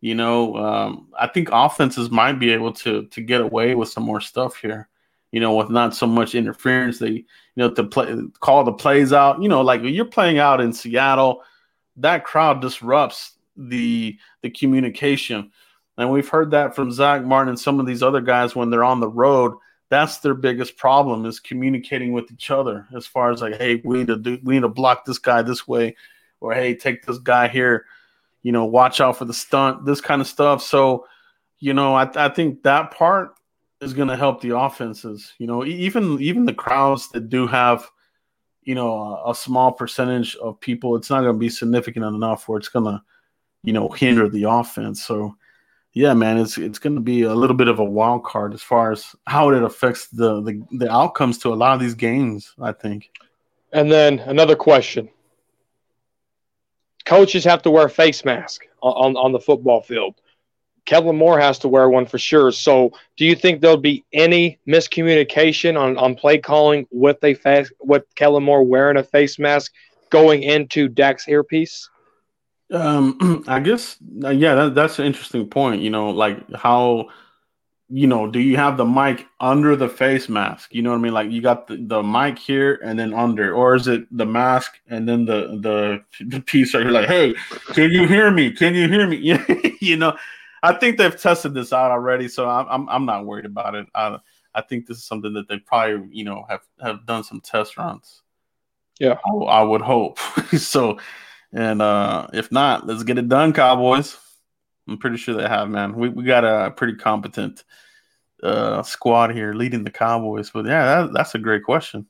you 0.00 0.14
know, 0.14 0.56
um, 0.56 1.08
I 1.18 1.28
think 1.28 1.48
offenses 1.52 2.10
might 2.10 2.38
be 2.38 2.50
able 2.50 2.72
to 2.74 3.06
to 3.06 3.20
get 3.20 3.40
away 3.40 3.74
with 3.74 3.88
some 3.88 4.04
more 4.04 4.20
stuff 4.20 4.56
here. 4.56 4.88
You 5.30 5.40
know, 5.40 5.54
with 5.54 5.68
not 5.70 5.94
so 5.94 6.06
much 6.06 6.34
interference, 6.34 6.98
they 6.98 7.10
you 7.10 7.24
know 7.56 7.70
to 7.70 7.84
play 7.84 8.16
call 8.40 8.64
the 8.64 8.72
plays 8.72 9.12
out. 9.12 9.42
You 9.42 9.48
know, 9.48 9.60
like 9.60 9.82
you're 9.84 10.06
playing 10.06 10.38
out 10.38 10.60
in 10.60 10.72
Seattle, 10.72 11.42
that 11.98 12.24
crowd 12.24 12.60
disrupts 12.60 13.32
the 13.56 14.16
the 14.42 14.50
communication 14.50 15.50
and 15.98 16.12
we've 16.12 16.28
heard 16.28 16.52
that 16.52 16.76
from 16.76 16.92
Zack 16.92 17.24
Martin 17.24 17.50
and 17.50 17.60
some 17.60 17.80
of 17.80 17.86
these 17.86 18.04
other 18.04 18.20
guys 18.20 18.54
when 18.54 18.70
they're 18.70 18.84
on 18.84 19.00
the 19.00 19.08
road. 19.08 19.52
That's 19.90 20.18
their 20.18 20.34
biggest 20.34 20.76
problem 20.76 21.26
is 21.26 21.40
communicating 21.40 22.12
with 22.12 22.30
each 22.30 22.50
other 22.50 22.86
as 22.94 23.06
far 23.06 23.32
as 23.32 23.42
like, 23.42 23.56
hey, 23.56 23.82
we 23.84 23.98
need 23.98 24.06
to 24.06 24.16
do 24.16 24.38
we 24.44 24.54
need 24.54 24.60
to 24.60 24.68
block 24.68 25.04
this 25.04 25.18
guy 25.18 25.42
this 25.42 25.66
way, 25.66 25.96
or 26.40 26.54
hey, 26.54 26.74
take 26.74 27.04
this 27.04 27.18
guy 27.18 27.48
here, 27.48 27.86
you 28.42 28.52
know, 28.52 28.64
watch 28.64 29.00
out 29.00 29.16
for 29.16 29.24
the 29.24 29.34
stunt, 29.34 29.86
this 29.86 30.00
kind 30.00 30.20
of 30.20 30.28
stuff. 30.28 30.62
So, 30.62 31.06
you 31.58 31.74
know, 31.74 31.94
I, 31.94 32.08
I 32.14 32.28
think 32.28 32.62
that 32.62 32.92
part 32.92 33.34
is 33.80 33.94
going 33.94 34.08
to 34.08 34.16
help 34.16 34.40
the 34.40 34.56
offenses. 34.56 35.32
You 35.38 35.46
know, 35.48 35.64
even 35.64 36.20
even 36.20 36.44
the 36.44 36.54
crowds 36.54 37.08
that 37.10 37.28
do 37.28 37.46
have, 37.48 37.88
you 38.62 38.74
know, 38.74 38.92
a, 38.92 39.30
a 39.30 39.34
small 39.34 39.72
percentage 39.72 40.36
of 40.36 40.60
people, 40.60 40.96
it's 40.96 41.10
not 41.10 41.22
going 41.22 41.34
to 41.34 41.38
be 41.38 41.48
significant 41.48 42.04
enough 42.04 42.48
where 42.48 42.58
it's 42.58 42.68
going 42.68 42.84
to, 42.84 43.02
you 43.62 43.72
know, 43.72 43.88
hinder 43.88 44.28
the 44.28 44.44
offense. 44.44 45.04
So 45.04 45.34
yeah, 45.98 46.14
man, 46.14 46.38
it's 46.38 46.58
it's 46.58 46.78
going 46.78 46.94
to 46.94 47.00
be 47.00 47.22
a 47.22 47.34
little 47.34 47.56
bit 47.56 47.68
of 47.68 47.78
a 47.78 47.84
wild 47.84 48.24
card 48.24 48.54
as 48.54 48.62
far 48.62 48.92
as 48.92 49.16
how 49.26 49.50
it 49.50 49.62
affects 49.62 50.08
the, 50.08 50.40
the 50.42 50.62
the 50.72 50.90
outcomes 50.90 51.38
to 51.38 51.52
a 51.52 51.56
lot 51.56 51.74
of 51.74 51.80
these 51.80 51.94
games. 51.94 52.54
I 52.60 52.72
think. 52.72 53.10
And 53.72 53.90
then 53.90 54.20
another 54.20 54.54
question: 54.54 55.08
coaches 57.04 57.44
have 57.44 57.62
to 57.62 57.70
wear 57.70 57.88
face 57.88 58.24
mask 58.24 58.66
on, 58.80 59.16
on, 59.16 59.16
on 59.16 59.32
the 59.32 59.40
football 59.40 59.80
field. 59.80 60.14
Kellen 60.88 61.16
Moore 61.16 61.38
has 61.38 61.58
to 61.58 61.68
wear 61.68 61.90
one 61.90 62.06
for 62.06 62.16
sure. 62.16 62.50
So, 62.50 62.92
do 63.18 63.26
you 63.26 63.34
think 63.34 63.60
there'll 63.60 63.76
be 63.76 64.06
any 64.14 64.58
miscommunication 64.66 65.78
on, 65.78 65.98
on 65.98 66.14
play 66.14 66.38
calling 66.38 66.86
with 66.90 67.22
a 67.22 67.36
with 67.80 68.04
Kellen 68.14 68.42
Moore 68.42 68.64
wearing 68.64 68.96
a 68.96 69.04
face 69.04 69.38
mask 69.38 69.70
going 70.08 70.42
into 70.42 70.88
Dak's 70.88 71.28
earpiece? 71.28 71.90
Um, 72.72 73.44
I 73.48 73.60
guess 73.60 73.98
uh, 74.24 74.30
yeah, 74.30 74.54
that, 74.54 74.74
that's 74.74 74.98
an 74.98 75.04
interesting 75.04 75.50
point. 75.50 75.82
You 75.82 75.90
know, 75.90 76.08
like 76.08 76.38
how 76.54 77.10
you 77.90 78.06
know, 78.06 78.30
do 78.30 78.38
you 78.38 78.56
have 78.56 78.78
the 78.78 78.86
mic 78.86 79.26
under 79.40 79.76
the 79.76 79.90
face 79.90 80.30
mask? 80.30 80.74
You 80.74 80.80
know 80.80 80.90
what 80.90 80.96
I 80.96 81.00
mean? 81.00 81.12
Like 81.12 81.30
you 81.30 81.42
got 81.42 81.66
the, 81.66 81.76
the 81.76 82.02
mic 82.02 82.38
here 82.38 82.80
and 82.82 82.98
then 82.98 83.12
under, 83.12 83.52
or 83.52 83.74
is 83.74 83.88
it 83.88 84.06
the 84.10 84.26
mask 84.26 84.78
and 84.88 85.06
then 85.06 85.26
the 85.26 85.58
the, 85.60 86.24
the 86.24 86.40
piece 86.40 86.72
right? 86.72 86.86
Like, 86.86 87.08
hey, 87.08 87.34
can 87.74 87.90
you 87.90 88.06
hear 88.06 88.30
me? 88.30 88.52
Can 88.52 88.74
you 88.74 88.88
hear 88.88 89.06
me? 89.06 89.76
you 89.82 89.96
know, 89.98 90.16
I 90.62 90.74
think 90.74 90.98
they've 90.98 91.20
tested 91.20 91.54
this 91.54 91.72
out 91.72 91.90
already, 91.90 92.28
so 92.28 92.48
I'm 92.48 92.66
I'm, 92.68 92.88
I'm 92.88 93.06
not 93.06 93.26
worried 93.26 93.46
about 93.46 93.74
it. 93.74 93.86
I 93.94 94.18
I 94.54 94.62
think 94.62 94.86
this 94.86 94.98
is 94.98 95.04
something 95.04 95.32
that 95.34 95.48
they 95.48 95.58
probably 95.58 96.08
you 96.10 96.24
know 96.24 96.44
have 96.48 96.62
have 96.80 97.06
done 97.06 97.24
some 97.24 97.40
test 97.40 97.76
runs. 97.76 98.22
Yeah, 98.98 99.18
I, 99.24 99.30
I 99.30 99.62
would 99.62 99.82
hope 99.82 100.18
so. 100.56 100.98
And 101.52 101.80
uh 101.80 102.26
if 102.34 102.52
not, 102.52 102.86
let's 102.86 103.04
get 103.04 103.18
it 103.18 103.28
done, 103.28 103.52
Cowboys. 103.52 104.18
I'm 104.86 104.98
pretty 104.98 105.16
sure 105.16 105.34
they 105.34 105.48
have, 105.48 105.68
man. 105.68 105.94
We 105.94 106.08
we 106.08 106.24
got 106.24 106.44
a 106.44 106.70
pretty 106.70 106.94
competent 106.94 107.64
uh, 108.42 108.82
squad 108.82 109.30
here 109.30 109.52
leading 109.52 109.84
the 109.84 109.90
Cowboys. 109.90 110.50
But 110.50 110.66
yeah, 110.66 111.02
that, 111.02 111.12
that's 111.12 111.34
a 111.34 111.38
great 111.38 111.64
question. 111.64 112.06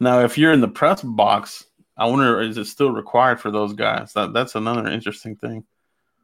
Now, 0.00 0.20
if 0.20 0.36
you're 0.36 0.52
in 0.52 0.60
the 0.60 0.68
press 0.68 1.02
box, 1.02 1.64
I 1.96 2.06
wonder 2.06 2.40
is 2.40 2.58
it 2.58 2.64
still 2.66 2.90
required 2.90 3.40
for 3.40 3.50
those 3.50 3.72
guys? 3.72 4.12
That 4.14 4.32
that's 4.32 4.54
another 4.54 4.88
interesting 4.88 5.36
thing. 5.36 5.64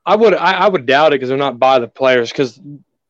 I 0.09 0.17
would 0.17 0.33
I, 0.33 0.53
I 0.53 0.69
would 0.69 0.87
doubt 0.87 1.13
it 1.13 1.17
because 1.17 1.29
they're 1.29 1.37
not 1.37 1.59
by 1.59 1.79
the 1.79 1.87
players 1.87 2.31
because 2.33 2.59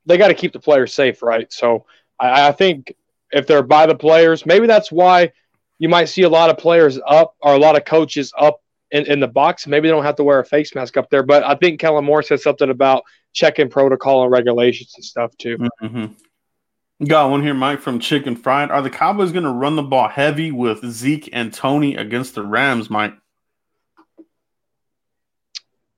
they 0.05 0.19
got 0.19 0.29
to 0.29 0.35
keep 0.35 0.53
the 0.53 0.59
players 0.59 0.93
safe, 0.93 1.23
right? 1.23 1.51
So 1.53 1.87
I, 2.19 2.49
I 2.49 2.53
think 2.53 2.93
if 3.31 3.47
they're 3.47 3.63
by 3.63 3.87
the 3.87 3.95
players, 3.95 4.45
maybe 4.45 4.67
that's 4.67 4.91
why 4.91 5.31
you 5.79 5.89
might 5.89 6.07
see 6.07 6.23
a 6.23 6.29
lot 6.29 6.51
of 6.51 6.59
players 6.59 6.99
up 7.07 7.37
or 7.41 7.55
a 7.55 7.59
lot 7.59 7.77
of 7.77 7.85
coaches 7.85 8.33
up 8.37 8.61
in, 8.91 9.07
in 9.07 9.21
the 9.21 9.29
box. 9.29 9.69
Maybe 9.69 9.87
they 9.87 9.93
don't 9.93 10.03
have 10.03 10.17
to 10.17 10.25
wear 10.25 10.41
a 10.41 10.45
face 10.45 10.75
mask 10.75 10.97
up 10.97 11.09
there, 11.09 11.23
but 11.23 11.45
I 11.45 11.55
think 11.55 11.79
Kellen 11.79 12.05
Moore 12.05 12.25
said 12.25 12.41
something 12.41 12.69
about 12.69 13.05
checking 13.33 13.71
protocol 13.71 14.25
and 14.25 14.33
regulations 14.33 14.93
and 14.97 15.05
stuff 15.05 15.37
too. 15.39 15.57
Mm-hmm. 15.81 17.05
Got 17.07 17.31
one 17.31 17.45
here, 17.45 17.55
Mike 17.55 17.79
from 17.81 18.01
Chicken 18.01 18.35
Fried. 18.35 18.73
Are 18.73 18.83
the 18.83 18.91
Cowboys 18.91 19.31
going 19.31 19.45
to 19.45 19.53
run 19.53 19.77
the 19.77 19.85
ball 19.85 20.09
heavy 20.09 20.51
with 20.51 20.85
Zeke 20.85 21.31
and 21.33 21.55
Tony 21.55 21.95
against 21.95 22.35
the 22.35 22.43
Rams, 22.43 22.91
Mike? 22.91 23.15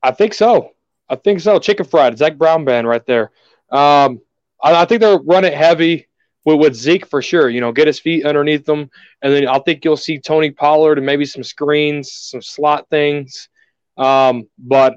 I 0.03 0.11
think 0.11 0.35
so. 0.35 0.75
I 1.11 1.17
think 1.17 1.41
so. 1.41 1.59
Chicken 1.59 1.85
Fried, 1.85 2.17
Zac 2.17 2.39
Brown 2.39 2.65
band 2.65 2.87
right 2.87 3.05
there. 3.05 3.33
Um, 3.71 4.21
I, 4.63 4.83
I 4.83 4.85
think 4.85 5.01
they'll 5.01 5.23
run 5.25 5.45
it 5.45 5.53
heavy 5.55 6.07
with, 6.45 6.61
with 6.61 6.75
Zeke 6.75 7.07
for 7.07 7.21
sure. 7.21 7.51
You 7.51 7.61
know, 7.61 7.73
get 7.73 7.89
his 7.89 7.99
feet 7.99 8.25
underneath 8.25 8.65
them, 8.65 8.91
and 9.21 9.33
then 9.33 9.49
I 9.49 9.59
think 9.59 9.85
you'll 9.85 9.97
see 9.97 10.19
Tony 10.21 10.53
Pollard 10.53 10.99
and 10.99 11.07
maybe 11.07 11.25
some 11.25 11.43
screens, 11.43 12.13
some 12.13 12.41
slot 12.41 12.89
things. 12.89 13.49
Um, 13.97 14.49
but 14.57 14.95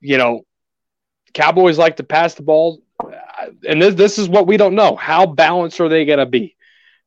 you 0.00 0.18
know, 0.18 0.42
Cowboys 1.32 1.78
like 1.78 1.96
to 1.96 2.04
pass 2.04 2.34
the 2.34 2.42
ball, 2.42 2.82
and 3.66 3.80
this 3.80 3.94
this 3.94 4.18
is 4.18 4.28
what 4.28 4.46
we 4.46 4.58
don't 4.58 4.74
know. 4.74 4.94
How 4.94 5.24
balanced 5.24 5.80
are 5.80 5.88
they 5.88 6.04
to 6.04 6.26
be? 6.26 6.54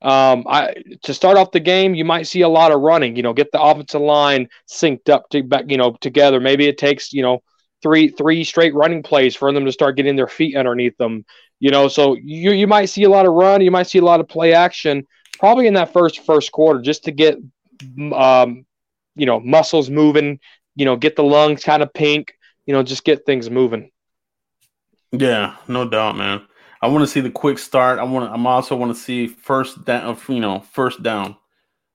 Um, 0.02 0.46
I 0.48 0.74
to 1.04 1.14
start 1.14 1.38
off 1.38 1.52
the 1.52 1.60
game, 1.60 1.94
you 1.94 2.04
might 2.04 2.28
see 2.28 2.42
a 2.42 2.50
lot 2.50 2.72
of 2.72 2.82
running. 2.82 3.16
You 3.16 3.22
know, 3.24 3.34
get 3.34 3.52
the 3.52 3.62
offensive 3.62 4.02
line 4.02 4.50
synced 4.68 5.10
up 5.10 5.30
to 5.30 5.44
back, 5.44 5.66
you 5.68 5.78
know, 5.78 5.96
together. 6.02 6.40
Maybe 6.40 6.66
it 6.68 6.80
takes 6.80 7.14
you 7.14 7.22
know 7.22 7.44
three 7.86 8.08
three 8.08 8.44
straight 8.44 8.74
running 8.74 9.04
plays 9.04 9.36
for 9.36 9.54
them 9.54 9.64
to 9.64 9.72
start 9.72 9.96
getting 9.96 10.16
their 10.16 10.28
feet 10.28 10.58
underneath 10.58 10.98
them. 10.98 11.24
You 11.60 11.70
know, 11.70 11.88
so 11.88 12.16
you 12.16 12.52
you 12.52 12.66
might 12.66 12.86
see 12.86 13.04
a 13.04 13.10
lot 13.10 13.28
of 13.28 13.34
run, 13.34 13.62
you 13.62 13.70
might 13.70 13.86
see 13.86 14.00
a 14.00 14.04
lot 14.04 14.20
of 14.20 14.28
play 14.28 14.54
action, 14.54 15.06
probably 15.38 15.68
in 15.68 15.76
that 15.76 15.94
first 15.94 16.26
first 16.26 16.52
quarter, 16.52 16.82
just 16.82 17.04
to 17.04 17.12
get 17.12 17.38
um, 18.12 18.66
you 19.16 19.28
know 19.28 19.40
muscles 19.40 19.92
moving. 19.92 20.40
You 20.76 20.86
know, 20.86 20.96
get 20.96 21.16
the 21.16 21.24
lungs 21.24 21.64
kind 21.64 21.84
of 21.84 21.94
pink. 21.94 22.34
You 22.66 22.74
know, 22.74 22.82
just 22.82 23.06
get 23.06 23.28
things 23.28 23.52
moving. 23.52 23.92
Yeah, 25.12 25.56
no 25.68 25.88
doubt, 25.88 26.18
man. 26.18 26.42
I 26.82 26.88
want 26.88 27.04
to 27.04 27.08
see 27.08 27.22
the 27.22 27.30
quick 27.30 27.60
start. 27.60 28.00
I 28.00 28.04
want. 28.04 28.34
I'm 28.34 28.48
also 28.48 28.76
want 28.76 28.96
to 28.96 29.00
see 29.00 29.28
first 29.28 29.86
down. 29.86 30.18
You 30.28 30.40
know, 30.40 30.62
first 30.72 31.04
down. 31.04 31.38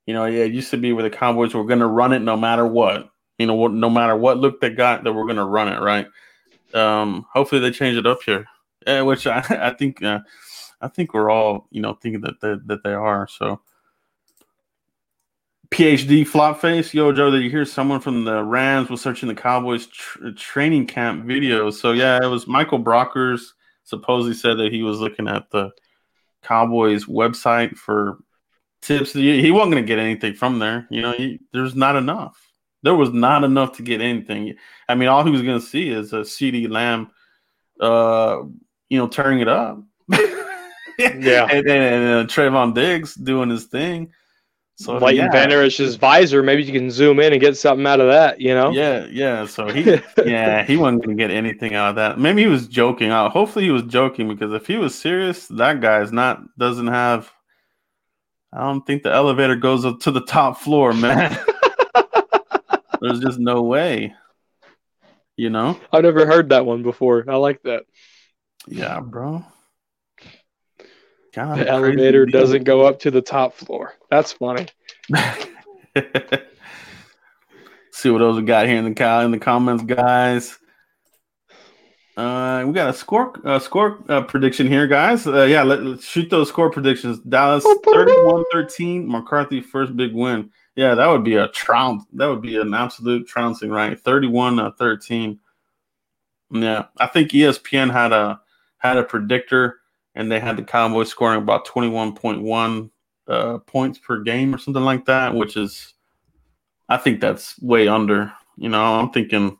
You 0.07 0.14
know, 0.14 0.24
yeah, 0.26 0.45
it 0.45 0.53
used 0.53 0.70
to 0.70 0.76
be 0.76 0.93
where 0.93 1.03
the 1.03 1.11
Cowboys 1.11 1.53
were 1.53 1.64
going 1.64 1.80
to 1.80 1.86
run 1.86 2.12
it 2.12 2.20
no 2.20 2.36
matter 2.36 2.64
what. 2.64 3.11
You 3.41 3.47
know, 3.47 3.68
no 3.68 3.88
matter 3.88 4.14
what 4.14 4.36
look 4.36 4.61
they 4.61 4.68
got, 4.68 5.03
that 5.03 5.14
we're 5.14 5.24
going 5.24 5.36
to 5.36 5.45
run 5.47 5.68
it 5.68 5.80
right. 5.80 6.07
Um, 6.74 7.24
hopefully 7.32 7.62
they 7.62 7.70
change 7.70 7.97
it 7.97 8.07
up 8.07 8.22
here. 8.22 8.45
Yeah, 8.86 9.01
which 9.01 9.26
I, 9.26 9.38
I 9.49 9.70
think 9.70 10.03
uh, 10.03 10.20
I 10.82 10.88
think 10.88 11.14
we're 11.14 11.30
all 11.30 11.66
you 11.70 11.80
know 11.80 11.95
thinking 11.95 12.20
that 12.20 12.38
they, 12.43 12.57
that 12.66 12.84
they 12.84 12.93
are. 12.93 13.26
So 13.28 13.62
PhD 15.70 16.26
flop 16.26 16.61
face, 16.61 16.93
yo 16.93 17.12
Joe, 17.12 17.30
did 17.30 17.43
you 17.43 17.49
hear 17.49 17.64
someone 17.64 18.01
from 18.01 18.24
the 18.24 18.45
Rams 18.45 18.91
was 18.91 19.01
searching 19.01 19.28
the 19.28 19.34
Cowboys 19.34 19.86
tr- 19.86 20.32
training 20.36 20.86
camp 20.86 21.24
videos? 21.24 21.74
So 21.74 21.93
yeah, 21.93 22.22
it 22.22 22.26
was 22.26 22.47
Michael 22.47 22.82
Brockers 22.82 23.53
supposedly 23.84 24.34
said 24.34 24.59
that 24.59 24.70
he 24.70 24.82
was 24.82 25.01
looking 25.01 25.28
at 25.28 25.51
the 25.51 25.70
Cowboys 26.43 27.07
website 27.07 27.74
for 27.78 28.18
tips. 28.82 29.14
He 29.14 29.51
wasn't 29.51 29.72
going 29.72 29.84
to 29.84 29.88
get 29.88 29.99
anything 29.99 30.34
from 30.34 30.59
there. 30.59 30.86
You 30.91 31.01
know, 31.01 31.12
he, 31.12 31.41
there's 31.55 31.74
not 31.74 31.97
enough. 31.97 32.49
There 32.83 32.95
was 32.95 33.11
not 33.11 33.45
enough 33.45 33.76
to 33.76 33.83
get 33.83 34.01
anything. 34.01 34.55
I 34.89 34.95
mean, 34.95 35.09
all 35.09 35.24
he 35.24 35.31
was 35.31 35.43
going 35.43 35.61
to 35.61 35.66
see 35.66 35.91
is 35.91 36.12
a 36.12 36.20
CeeDee 36.20 36.70
Lamb, 36.70 37.11
uh, 37.81 38.43
you 38.89 38.99
know, 38.99 39.09
turning 39.09 39.41
it 39.41 39.49
up. 39.49 39.83
yeah, 40.99 41.47
and, 41.51 41.66
and, 41.66 41.68
and 41.68 42.05
uh, 42.07 42.33
Trevon 42.33 42.74
Diggs 42.74 43.14
doing 43.14 43.49
his 43.49 43.64
thing. 43.64 44.12
So 44.81 44.97
like 44.97 45.14
yeah. 45.14 45.31
Vander 45.31 45.62
Esch's 45.62 45.97
visor, 45.97 46.43
maybe 46.43 46.62
you 46.62 46.72
can 46.72 46.91
zoom 46.91 47.20
in 47.20 47.35
and 47.35 47.41
get 47.41 47.55
something 47.55 47.87
out 47.87 48.01
of 48.01 48.09
that, 48.09 48.41
you 48.41 48.55
know? 48.55 48.70
Yeah, 48.70 49.05
yeah. 49.11 49.45
So 49.45 49.68
he, 49.68 49.83
yeah, 50.24 50.64
he 50.64 50.78
wasn't 50.78 51.05
gonna 51.05 51.16
get 51.16 51.31
anything 51.31 51.74
out 51.74 51.91
of 51.91 51.97
that. 51.97 52.18
Maybe 52.18 52.43
he 52.43 52.49
was 52.49 52.66
joking. 52.66 53.11
Uh, 53.11 53.28
hopefully, 53.28 53.66
he 53.66 53.70
was 53.70 53.83
joking 53.83 54.26
because 54.26 54.55
if 54.55 54.66
he 54.66 54.78
was 54.78 54.95
serious, 54.95 55.47
that 55.49 55.83
guy 55.83 56.01
is 56.01 56.12
not 56.12 56.41
doesn't 56.57 56.87
have. 56.87 57.31
I 58.55 58.61
don't 58.61 58.85
think 58.87 59.03
the 59.03 59.12
elevator 59.12 59.55
goes 59.55 59.85
up 59.85 60.01
to 60.01 60.11
the 60.11 60.22
top 60.22 60.59
floor, 60.59 60.95
man. 60.95 61.39
There's 63.01 63.20
just 63.20 63.38
no 63.38 63.62
way. 63.62 64.14
You 65.36 65.51
know? 65.51 65.80
I've 65.92 66.03
never 66.03 66.26
heard 66.26 66.51
that 66.51 66.66
one 66.66 66.82
before. 66.82 67.24
I 67.28 67.36
like 67.36 67.62
that. 67.62 67.84
Yeah, 68.68 69.01
bro. 69.01 69.44
God, 71.34 71.59
the 71.61 71.68
elevator 71.68 72.26
deal. 72.26 72.40
doesn't 72.40 72.64
go 72.64 72.82
up 72.82 73.01
to 73.01 73.11
the 73.11 73.22
top 73.22 73.55
floor. 73.55 73.94
That's 74.11 74.32
funny. 74.32 74.66
See 77.92 78.11
what 78.11 78.22
else 78.22 78.36
we 78.36 78.42
got 78.42 78.66
here 78.66 78.76
in 78.78 78.92
the 78.92 79.20
in 79.24 79.30
the 79.30 79.38
comments, 79.38 79.84
guys. 79.84 80.59
Uh, 82.16 82.64
we 82.66 82.72
got 82.72 82.90
a 82.90 82.92
score 82.92 83.32
uh, 83.46 83.59
score 83.59 83.98
uh, 84.09 84.22
prediction 84.22 84.66
here, 84.66 84.86
guys. 84.86 85.26
Uh, 85.26 85.44
yeah, 85.44 85.62
let, 85.62 85.80
us 85.80 86.05
shoot 86.05 86.28
those 86.28 86.48
score 86.48 86.70
predictions. 86.70 87.18
Dallas 87.20 87.64
31-13, 87.64 89.07
McCarthy 89.07 89.61
first 89.61 89.96
big 89.96 90.12
win. 90.12 90.51
Yeah, 90.76 90.94
that 90.94 91.06
would 91.06 91.24
be 91.24 91.34
a 91.36 91.48
trounce. 91.48 92.04
That 92.12 92.26
would 92.28 92.42
be 92.42 92.56
an 92.56 92.74
absolute 92.74 93.26
trouncing, 93.26 93.70
right? 93.70 94.02
31-13. 94.02 95.38
Yeah, 96.52 96.86
I 96.98 97.06
think 97.06 97.30
ESPN 97.30 97.92
had 97.92 98.12
a 98.12 98.40
had 98.78 98.96
a 98.96 99.04
predictor 99.04 99.80
and 100.14 100.30
they 100.30 100.40
had 100.40 100.56
the 100.56 100.62
Cowboys 100.62 101.08
scoring 101.08 101.38
about 101.42 101.66
21.1 101.66 102.90
uh, 103.28 103.58
points 103.58 103.98
per 103.98 104.20
game 104.22 104.54
or 104.54 104.58
something 104.58 104.82
like 104.82 105.04
that, 105.06 105.34
which 105.34 105.56
is, 105.56 105.94
I 106.88 106.96
think 106.96 107.20
that's 107.20 107.60
way 107.60 107.86
under. 107.86 108.32
You 108.56 108.68
know, 108.68 108.82
I'm 108.82 109.10
thinking, 109.10 109.56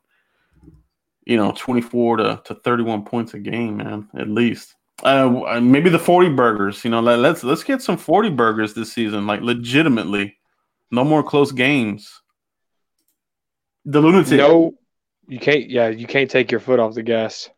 you 1.25 1.37
know, 1.37 1.53
24 1.57 2.17
to, 2.17 2.43
to 2.45 2.55
31 2.57 3.05
points 3.05 3.35
a 3.35 3.39
game, 3.39 3.77
man, 3.77 4.09
at 4.19 4.29
least. 4.29 4.75
Uh, 5.03 5.61
maybe 5.63 5.89
the 5.89 5.99
40 5.99 6.31
burgers. 6.31 6.85
You 6.85 6.91
know, 6.91 7.01
let, 7.01 7.21
let's 7.21 7.43
let's 7.43 7.65
get 7.65 7.81
some 7.81 7.97
40 7.97 8.31
burgers 8.31 8.75
this 8.75 8.93
season, 8.93 9.27
like 9.27 9.41
legitimately. 9.41 10.37
No 10.91 11.05
more 11.05 11.23
close 11.23 11.53
games. 11.53 12.21
The 13.85 14.01
lunatic. 14.01 14.39
No, 14.39 14.75
you 15.29 15.39
can't. 15.39 15.71
Yeah, 15.71 15.89
you 15.89 16.07
can't 16.07 16.31
take 16.31 16.51
your 16.51 16.61
foot 16.61 16.81
off 16.81 16.95
the 16.95 17.03
gas. 17.03 17.49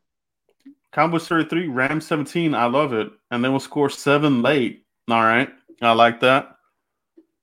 Cowboys 0.93 1.27
33, 1.27 1.69
Rams 1.69 2.07
17. 2.07 2.55
I 2.55 2.67
love 2.67 2.93
it. 2.93 3.11
And 3.31 3.43
then 3.43 3.51
we'll 3.51 3.61
score 3.61 3.89
seven 3.89 4.43
late. 4.43 4.85
All 5.09 5.23
right. 5.23 5.49
I 5.81 5.93
like 5.93 6.21
that. 6.21 6.57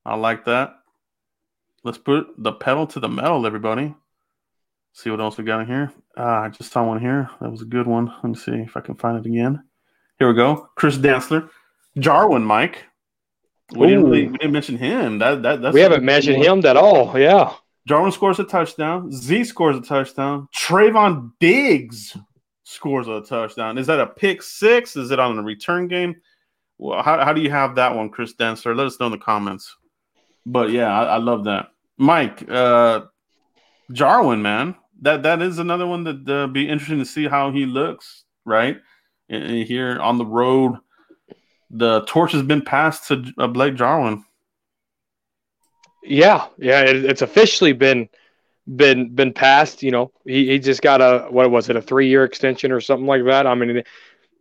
I 0.06 0.16
like 0.16 0.46
that. 0.46 0.76
Let's 1.84 1.98
put 1.98 2.28
the 2.38 2.52
pedal 2.52 2.86
to 2.88 3.00
the 3.00 3.10
metal, 3.10 3.46
everybody. 3.48 3.96
See 4.94 5.10
what 5.10 5.20
else 5.20 5.38
we 5.38 5.44
got 5.44 5.62
in 5.62 5.68
here. 5.68 5.92
Ah, 6.16 6.44
I 6.44 6.50
just 6.50 6.72
saw 6.72 6.86
one 6.86 7.00
here. 7.00 7.30
That 7.42 7.50
was 7.50 7.62
a 7.62 7.66
good 7.66 7.88
one. 7.88 8.08
Let 8.08 8.24
me 8.24 8.36
see 8.36 8.52
if 8.52 8.78
I 8.78 8.82
can 8.82 8.96
find 8.96 9.18
it 9.18 9.26
again. 9.26 9.64
Here 10.20 10.28
we 10.28 10.36
go. 10.36 10.70
Chris 10.76 10.98
Dantzler. 10.98 11.50
Jarwin, 11.98 12.44
Mike. 12.44 12.86
We 13.74 13.88
didn't, 13.88 14.06
really, 14.06 14.28
we 14.28 14.38
didn't 14.38 14.54
mention 14.54 14.78
him. 14.78 15.20
That, 15.20 15.44
that 15.44 15.62
that's 15.62 15.74
we 15.74 15.82
haven't 15.82 16.04
mentioned 16.04 16.44
him 16.44 16.66
at 16.66 16.78
all. 16.78 17.18
Yeah. 17.18 17.54
Jarwin 17.88 18.12
scores 18.12 18.40
a 18.40 18.44
touchdown. 18.44 19.12
Z 19.12 19.44
scores 19.44 19.78
a 19.78 19.82
touchdown. 19.82 20.48
Trevon 20.56 21.32
Diggs 21.40 22.18
scores 22.64 23.08
a 23.08 23.22
touchdown. 23.22 23.78
Is 23.78 23.88
that 23.88 24.00
a 24.00 24.08
pick 24.08 24.42
six? 24.42 24.96
Is 24.96 25.12
it 25.12 25.20
on 25.20 25.38
a 25.38 25.44
return 25.44 25.88
game? 25.88 26.16
Well, 26.78 27.04
how, 27.04 27.24
how 27.24 27.34
do 27.34 27.42
you 27.42 27.52
have 27.52 27.76
that 27.76 27.96
one, 27.96 28.10
Chris 28.10 28.34
Denser? 28.34 28.76
Let 28.76 28.88
us 28.88 29.00
know 29.00 29.08
in 29.08 29.12
the 29.12 29.18
comments. 29.18 29.76
But 30.46 30.72
yeah, 30.72 30.88
I, 30.88 31.04
I 31.04 31.18
love 31.18 31.46
that. 31.46 31.72
Mike, 31.98 32.50
uh, 32.50 33.02
Jarwin, 33.92 34.42
man, 34.42 34.76
that 35.02 35.24
that 35.24 35.42
is 35.42 35.60
another 35.60 35.86
one 35.86 36.04
that 36.06 36.30
uh, 36.30 36.48
be 36.48 36.70
interesting 36.70 37.00
to 37.00 37.06
see 37.06 37.28
how 37.28 37.52
he 37.52 37.66
looks. 37.66 38.24
Right 38.46 38.78
and 39.30 39.64
here 39.66 40.00
on 40.00 40.18
the 40.18 40.26
road, 40.26 40.78
the 41.70 42.02
torch 42.06 42.32
has 42.32 42.44
been 42.44 42.62
passed 42.62 43.08
to 43.08 43.24
uh, 43.38 43.48
Blake 43.48 43.76
Jarwin. 43.76 44.24
Yeah, 46.04 46.48
yeah, 46.58 46.82
it, 46.82 47.06
it's 47.06 47.22
officially 47.22 47.74
been 47.74 48.10
been 48.76 49.14
been 49.14 49.34
passed. 49.34 49.84
You 49.84 49.92
know, 49.92 50.12
he, 50.26 50.48
he 50.48 50.60
just 50.60 50.82
got 50.82 51.02
a 51.02 51.28
what 51.30 51.52
was 51.52 51.70
it 51.70 51.76
a 51.76 51.82
three 51.82 52.08
year 52.08 52.24
extension 52.24 52.72
or 52.72 52.82
something 52.82 53.08
like 53.08 53.26
that. 53.26 53.46
I 53.46 53.56
mean, 53.56 53.78
it, 53.78 53.88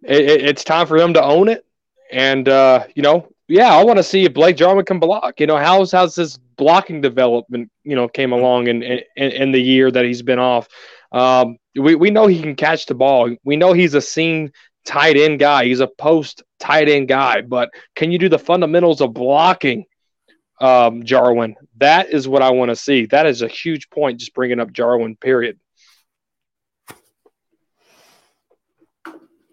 it, 0.02 0.44
it's 0.44 0.64
time 0.64 0.86
for 0.86 0.98
them 0.98 1.14
to 1.14 1.22
own 1.22 1.48
it, 1.48 1.64
and 2.12 2.48
uh, 2.48 2.84
you 2.94 3.02
know, 3.02 3.28
yeah, 3.48 3.74
I 3.74 3.82
want 3.84 3.98
to 3.98 4.02
see 4.02 4.24
if 4.24 4.34
Blake 4.34 4.56
Jarwin 4.56 4.84
can 4.84 4.98
block. 5.00 5.40
You 5.40 5.46
know, 5.46 5.56
how's 5.56 5.92
how's 5.92 6.14
this 6.14 6.36
blocking 6.56 7.00
development? 7.00 7.70
You 7.84 7.96
know, 7.96 8.08
came 8.08 8.32
along 8.32 8.68
in 8.68 8.82
in, 8.82 9.02
in 9.16 9.52
the 9.52 9.60
year 9.60 9.90
that 9.90 10.04
he's 10.04 10.22
been 10.22 10.38
off. 10.38 10.68
Um, 11.12 11.56
we 11.74 11.94
we 11.94 12.10
know 12.10 12.26
he 12.26 12.40
can 12.40 12.54
catch 12.54 12.86
the 12.86 12.94
ball. 12.94 13.34
We 13.44 13.56
know 13.56 13.72
he's 13.72 13.94
a 13.94 14.00
seam 14.00 14.52
tight 14.84 15.16
end 15.16 15.40
guy. 15.40 15.64
He's 15.64 15.80
a 15.80 15.86
post 15.86 16.42
tight 16.58 16.88
end 16.88 17.08
guy. 17.08 17.42
But 17.42 17.70
can 17.94 18.12
you 18.12 18.18
do 18.18 18.28
the 18.28 18.38
fundamentals 18.38 19.00
of 19.00 19.14
blocking? 19.14 19.86
um, 20.60 21.04
Jarwin. 21.04 21.56
That 21.78 22.10
is 22.10 22.26
what 22.26 22.42
I 22.42 22.50
want 22.50 22.70
to 22.70 22.76
see. 22.76 23.06
That 23.06 23.26
is 23.26 23.42
a 23.42 23.48
huge 23.48 23.90
point, 23.90 24.20
just 24.20 24.34
bringing 24.34 24.60
up 24.60 24.72
Jarwin, 24.72 25.16
period. 25.16 25.58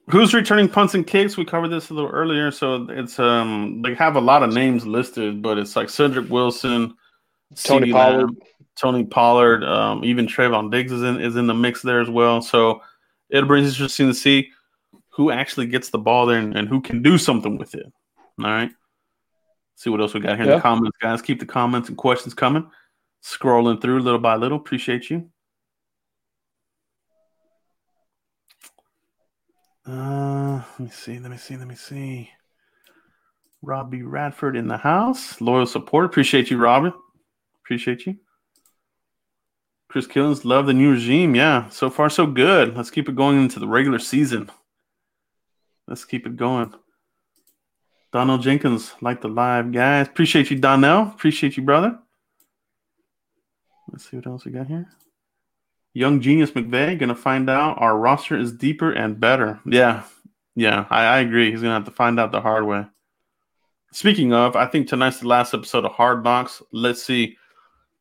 Who's 0.10 0.34
returning 0.34 0.70
punts 0.70 0.94
and 0.94 1.06
kicks? 1.06 1.36
We 1.36 1.46
covered 1.46 1.70
this 1.70 1.90
a 1.90 1.94
little 1.94 2.12
earlier. 2.12 2.52
So 2.52 2.88
it's 2.90 3.18
um 3.18 3.82
they 3.84 3.96
have 3.96 4.16
a 4.16 4.22
lot 4.22 4.44
of 4.44 4.54
names 4.54 4.86
listed, 4.86 5.42
but 5.42 5.58
it's 5.58 5.76
like 5.76 5.90
Cedric 5.90 6.30
Wilson, 6.30 6.94
Tony 7.56 7.92
Pollard, 7.92 8.30
Lamb, 8.30 8.38
Tony 8.80 9.04
Pollard, 9.04 9.64
um, 9.64 10.04
even 10.04 10.28
Trevon 10.28 10.72
Diggs 10.72 10.92
is 10.92 11.02
in 11.02 11.20
is 11.20 11.36
in 11.38 11.48
the 11.48 11.56
mix 11.56 11.82
there 11.82 12.02
as 12.02 12.10
well. 12.10 12.40
So 12.44 12.84
it'll 13.32 13.50
be 13.50 13.58
interesting 13.58 14.08
to 14.08 14.14
see 14.14 14.52
who 15.16 15.32
actually 15.32 15.68
gets 15.68 15.90
the 15.90 15.98
ball 15.98 16.26
there 16.26 16.40
and, 16.40 16.56
and 16.58 16.68
who 16.68 16.82
can 16.82 17.02
do 17.02 17.18
something 17.18 17.58
with 17.58 17.76
it. 17.76 17.86
All 18.40 18.46
right 18.46 18.72
see 19.76 19.90
what 19.90 20.02
else 20.02 20.14
we 20.14 20.20
got 20.20 20.38
here 20.38 20.46
yeah. 20.46 20.54
in 20.54 20.58
the 20.58 20.62
comments, 20.62 20.98
guys. 21.02 21.22
Keep 21.22 21.40
the 21.40 21.46
comments 21.46 21.90
and 21.90 21.98
questions 21.98 22.34
coming. 22.34 22.70
Scrolling 23.24 23.82
through 23.82 24.02
little 24.02 24.20
by 24.20 24.36
little. 24.36 24.58
Appreciate 24.58 25.10
you. 25.10 25.30
Uh, 29.88 30.56
let 30.56 30.80
me 30.80 30.90
see. 30.90 31.20
Let 31.20 31.32
me 31.32 31.38
see. 31.38 31.58
Let 31.58 31.68
me 31.68 31.76
see. 31.76 32.30
Robbie 33.62 34.04
Radford 34.04 34.56
in 34.56 34.68
the 34.68 34.78
house. 34.78 35.42
Loyal 35.42 35.66
support. 35.66 36.06
Appreciate 36.06 36.50
you, 36.50 36.58
Robin. 36.58 36.94
Appreciate 37.64 38.06
you. 38.06 38.18
Chris 39.90 40.08
Killens, 40.08 40.44
love 40.44 40.66
the 40.66 40.74
new 40.74 40.92
regime. 40.92 41.36
Yeah, 41.36 41.70
so 41.70 41.90
far 41.90 42.10
so 42.10 42.28
good. 42.28 42.76
Let's 42.76 42.92
keep 42.92 43.08
it 43.08 43.16
going 43.16 43.42
into 43.42 43.60
the 43.60 43.68
regular 43.68 44.00
season. 44.00 44.52
Let's 45.88 46.06
keep 46.06 46.26
it 46.26 46.36
going. 46.36 46.74
Donnell 48.12 48.38
Jenkins, 48.38 48.94
like 49.02 49.22
the 49.22 49.28
live 49.28 49.72
guys. 49.72 50.08
Appreciate 50.08 50.50
you, 50.50 50.58
Donnell. 50.58 51.04
Appreciate 51.04 51.58
you, 51.58 51.64
brother. 51.64 52.00
Let's 53.92 54.10
see 54.10 54.18
what 54.18 54.28
else 54.28 54.46
we 54.46 54.52
got 54.52 54.68
here. 54.68 54.88
Young 55.94 56.20
Genius 56.20 56.52
McVay, 56.52 56.98
gonna 56.98 57.16
find 57.16 57.50
out 57.50 57.80
our 57.80 57.98
roster 57.98 58.38
is 58.38 58.52
deeper 58.52 58.92
and 58.92 59.20
better. 59.20 59.60
Yeah, 59.66 60.04
yeah, 60.56 60.86
I, 60.90 61.04
I 61.06 61.20
agree. 61.20 61.52
He's 61.52 61.62
gonna 61.62 61.74
have 61.74 61.86
to 61.86 61.92
find 61.92 62.20
out 62.20 62.32
the 62.32 62.42
hard 62.42 62.66
way. 62.66 62.86
Speaking 63.92 64.34
of, 64.34 64.58
I 64.58 64.66
think 64.66 64.88
tonight's 64.88 65.20
the 65.20 65.28
last 65.28 65.54
episode 65.54 65.86
of 65.86 65.94
Hard 65.94 66.24
Knocks. 66.24 66.62
Let's 66.74 67.02
see, 67.02 67.38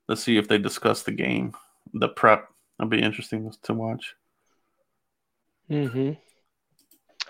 let's 0.08 0.24
see 0.24 0.36
if 0.36 0.48
they 0.48 0.58
discuss 0.58 1.02
the 1.02 1.12
game, 1.12 1.54
the 1.92 2.08
prep. 2.08 2.48
That'll 2.78 2.90
be 2.90 3.00
interesting 3.00 3.52
to 3.62 3.74
watch. 3.74 4.16
Hmm. 5.68 6.12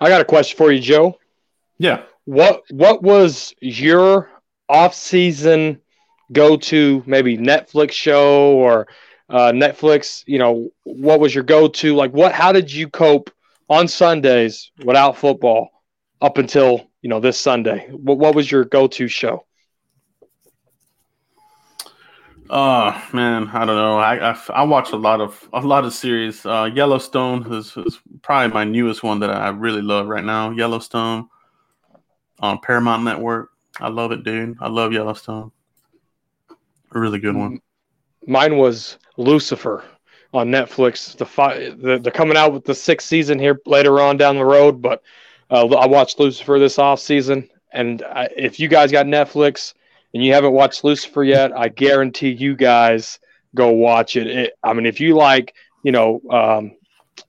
I 0.01 0.09
got 0.09 0.21
a 0.21 0.25
question 0.25 0.57
for 0.57 0.73
you, 0.73 0.81
Joe. 0.81 1.19
Yeah. 1.79 2.03
What 2.25 2.63
What 2.71 3.03
was 3.03 3.55
your 3.61 4.31
off 4.69 4.95
season 4.95 5.81
go 6.33 6.57
to 6.57 7.03
maybe 7.07 7.37
Netflix 7.37 7.93
show 7.93 8.55
or 8.55 8.89
uh, 9.29 9.53
Netflix? 9.53 10.25
You 10.27 10.39
know, 10.39 10.71
what 10.85 11.21
was 11.21 11.35
your 11.35 11.45
go 11.45 11.69
to? 11.69 11.95
Like, 11.95 12.13
what? 12.13 12.33
How 12.33 12.53
did 12.53 12.73
you 12.73 12.89
cope 12.89 13.31
on 13.69 13.89
Sundays 13.89 14.71
without 14.85 15.17
football 15.17 15.71
up 16.21 16.39
until 16.39 16.89
you 17.03 17.11
know 17.11 17.21
this 17.21 17.39
Sunday? 17.39 17.89
What 17.91 18.19
What 18.19 18.35
was 18.35 18.51
your 18.51 18.65
go 18.65 18.87
to 18.87 19.09
show? 19.09 19.45
Oh 22.51 23.09
man, 23.13 23.49
I 23.49 23.65
don't 23.65 23.77
know. 23.77 23.97
I, 23.99 24.33
I, 24.33 24.41
I 24.51 24.63
watch 24.65 24.93
a 24.93 24.97
lot 24.97 25.21
of 25.21 25.49
a 25.53 25.61
lot 25.61 25.85
of 25.85 25.95
series. 25.95 26.45
Uh, 26.45 26.69
Yellowstone 26.73 27.51
is, 27.53 27.75
is 27.79 28.01
probably 28.23 28.53
my 28.53 28.65
newest 28.65 29.03
one 29.03 29.21
that 29.21 29.31
I 29.31 29.49
really 29.49 29.81
love 29.81 30.09
right 30.09 30.25
now. 30.25 30.51
Yellowstone 30.51 31.29
on 32.41 32.59
Paramount 32.61 33.03
Network. 33.03 33.51
I 33.81 33.89
love 33.89 34.13
it, 34.13 34.25
dude. 34.25 34.57
I 34.61 34.69
love 34.69 34.93
Yellowstone. 34.93 35.53
A 36.95 36.99
really 36.99 37.19
good 37.19 37.35
one. 37.35 37.61
Mine 38.27 38.57
was 38.57 38.99
Lucifer 39.17 39.83
on 40.33 40.49
Netflix. 40.49 41.17
The, 41.17 41.27
fi- 41.27 41.71
they're 41.71 42.13
coming 42.13 42.37
out 42.37 42.53
with 42.53 42.65
the 42.65 42.75
sixth 42.75 43.09
season 43.09 43.39
here 43.39 43.61
later 43.67 44.01
on 44.01 44.17
down 44.17 44.37
the 44.37 44.45
road, 44.45 44.83
but 44.83 45.03
uh, 45.51 45.67
I 45.67 45.87
watched 45.87 46.21
Lucifer 46.21 46.59
this 46.59 46.79
off 46.79 47.01
season, 47.01 47.49
and 47.73 48.03
I, 48.03 48.29
if 48.37 48.61
you 48.61 48.69
guys 48.69 48.93
got 48.93 49.07
Netflix 49.07 49.75
and 50.15 50.25
you 50.25 50.33
haven't 50.33 50.53
watched 50.53 50.85
Lucifer 50.85 51.25
yet, 51.25 51.53
I 51.57 51.69
guarantee 51.69 52.31
you 52.31 52.55
guys 52.55 53.19
go 53.55 53.71
watch 53.71 54.17
it. 54.17 54.29
it 54.29 54.53
I 54.63 54.73
mean, 54.73 54.87
if 54.87 55.01
you 55.01 55.17
like, 55.17 55.55
you 55.83 55.93
know, 55.93 56.21
um, 56.31 56.77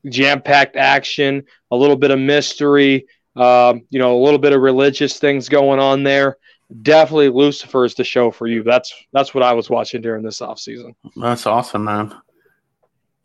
jam 0.08 0.42
packed 0.42 0.76
action, 0.76 1.44
a 1.72 1.76
little 1.76 1.96
bit 1.96 2.12
of 2.12 2.20
mystery, 2.20 3.08
um, 3.36 3.84
you 3.90 4.00
know, 4.00 4.18
a 4.18 4.24
little 4.24 4.40
bit 4.40 4.54
of 4.54 4.62
religious 4.62 5.18
things 5.18 5.50
going 5.50 5.80
on 5.80 6.04
there. 6.04 6.38
Definitely 6.82 7.30
Lucifer 7.30 7.86
is 7.86 7.96
the 7.96 8.04
show 8.04 8.32
for 8.32 8.48
you. 8.48 8.64
That's 8.64 8.94
that's 9.14 9.34
what 9.34 9.44
I 9.44 9.54
was 9.54 9.70
watching 9.70 10.02
during 10.02 10.24
this 10.24 10.42
off 10.42 10.60
season. 10.60 10.96
That's 11.16 11.46
awesome, 11.46 11.84
man. 11.84 12.16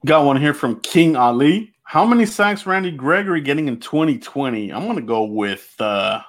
Got 0.04 0.26
one 0.26 0.40
here 0.40 0.54
from 0.54 0.80
King 0.80 1.16
Ali. 1.16 1.74
How 1.82 2.04
many 2.04 2.26
sacks 2.26 2.66
Randy 2.66 2.90
Gregory 2.90 3.40
getting 3.40 3.68
in 3.68 3.80
2020? 3.80 4.72
I'm 4.72 4.86
gonna 4.86 5.00
go 5.00 5.24
with 5.24 5.74
uh 5.78 6.20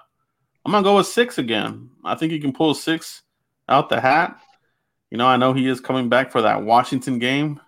I'm 0.65 0.71
gonna 0.71 0.83
go 0.83 0.97
with 0.97 1.07
six 1.07 1.37
again. 1.37 1.89
I 2.03 2.15
think 2.15 2.31
he 2.31 2.39
can 2.39 2.53
pull 2.53 2.73
six 2.73 3.23
out 3.67 3.89
the 3.89 3.99
hat. 3.99 4.39
You 5.09 5.17
know, 5.17 5.27
I 5.27 5.37
know 5.37 5.53
he 5.53 5.67
is 5.67 5.79
coming 5.79 6.09
back 6.09 6.31
for 6.31 6.41
that 6.41 6.63
Washington 6.63 7.19
game. 7.19 7.59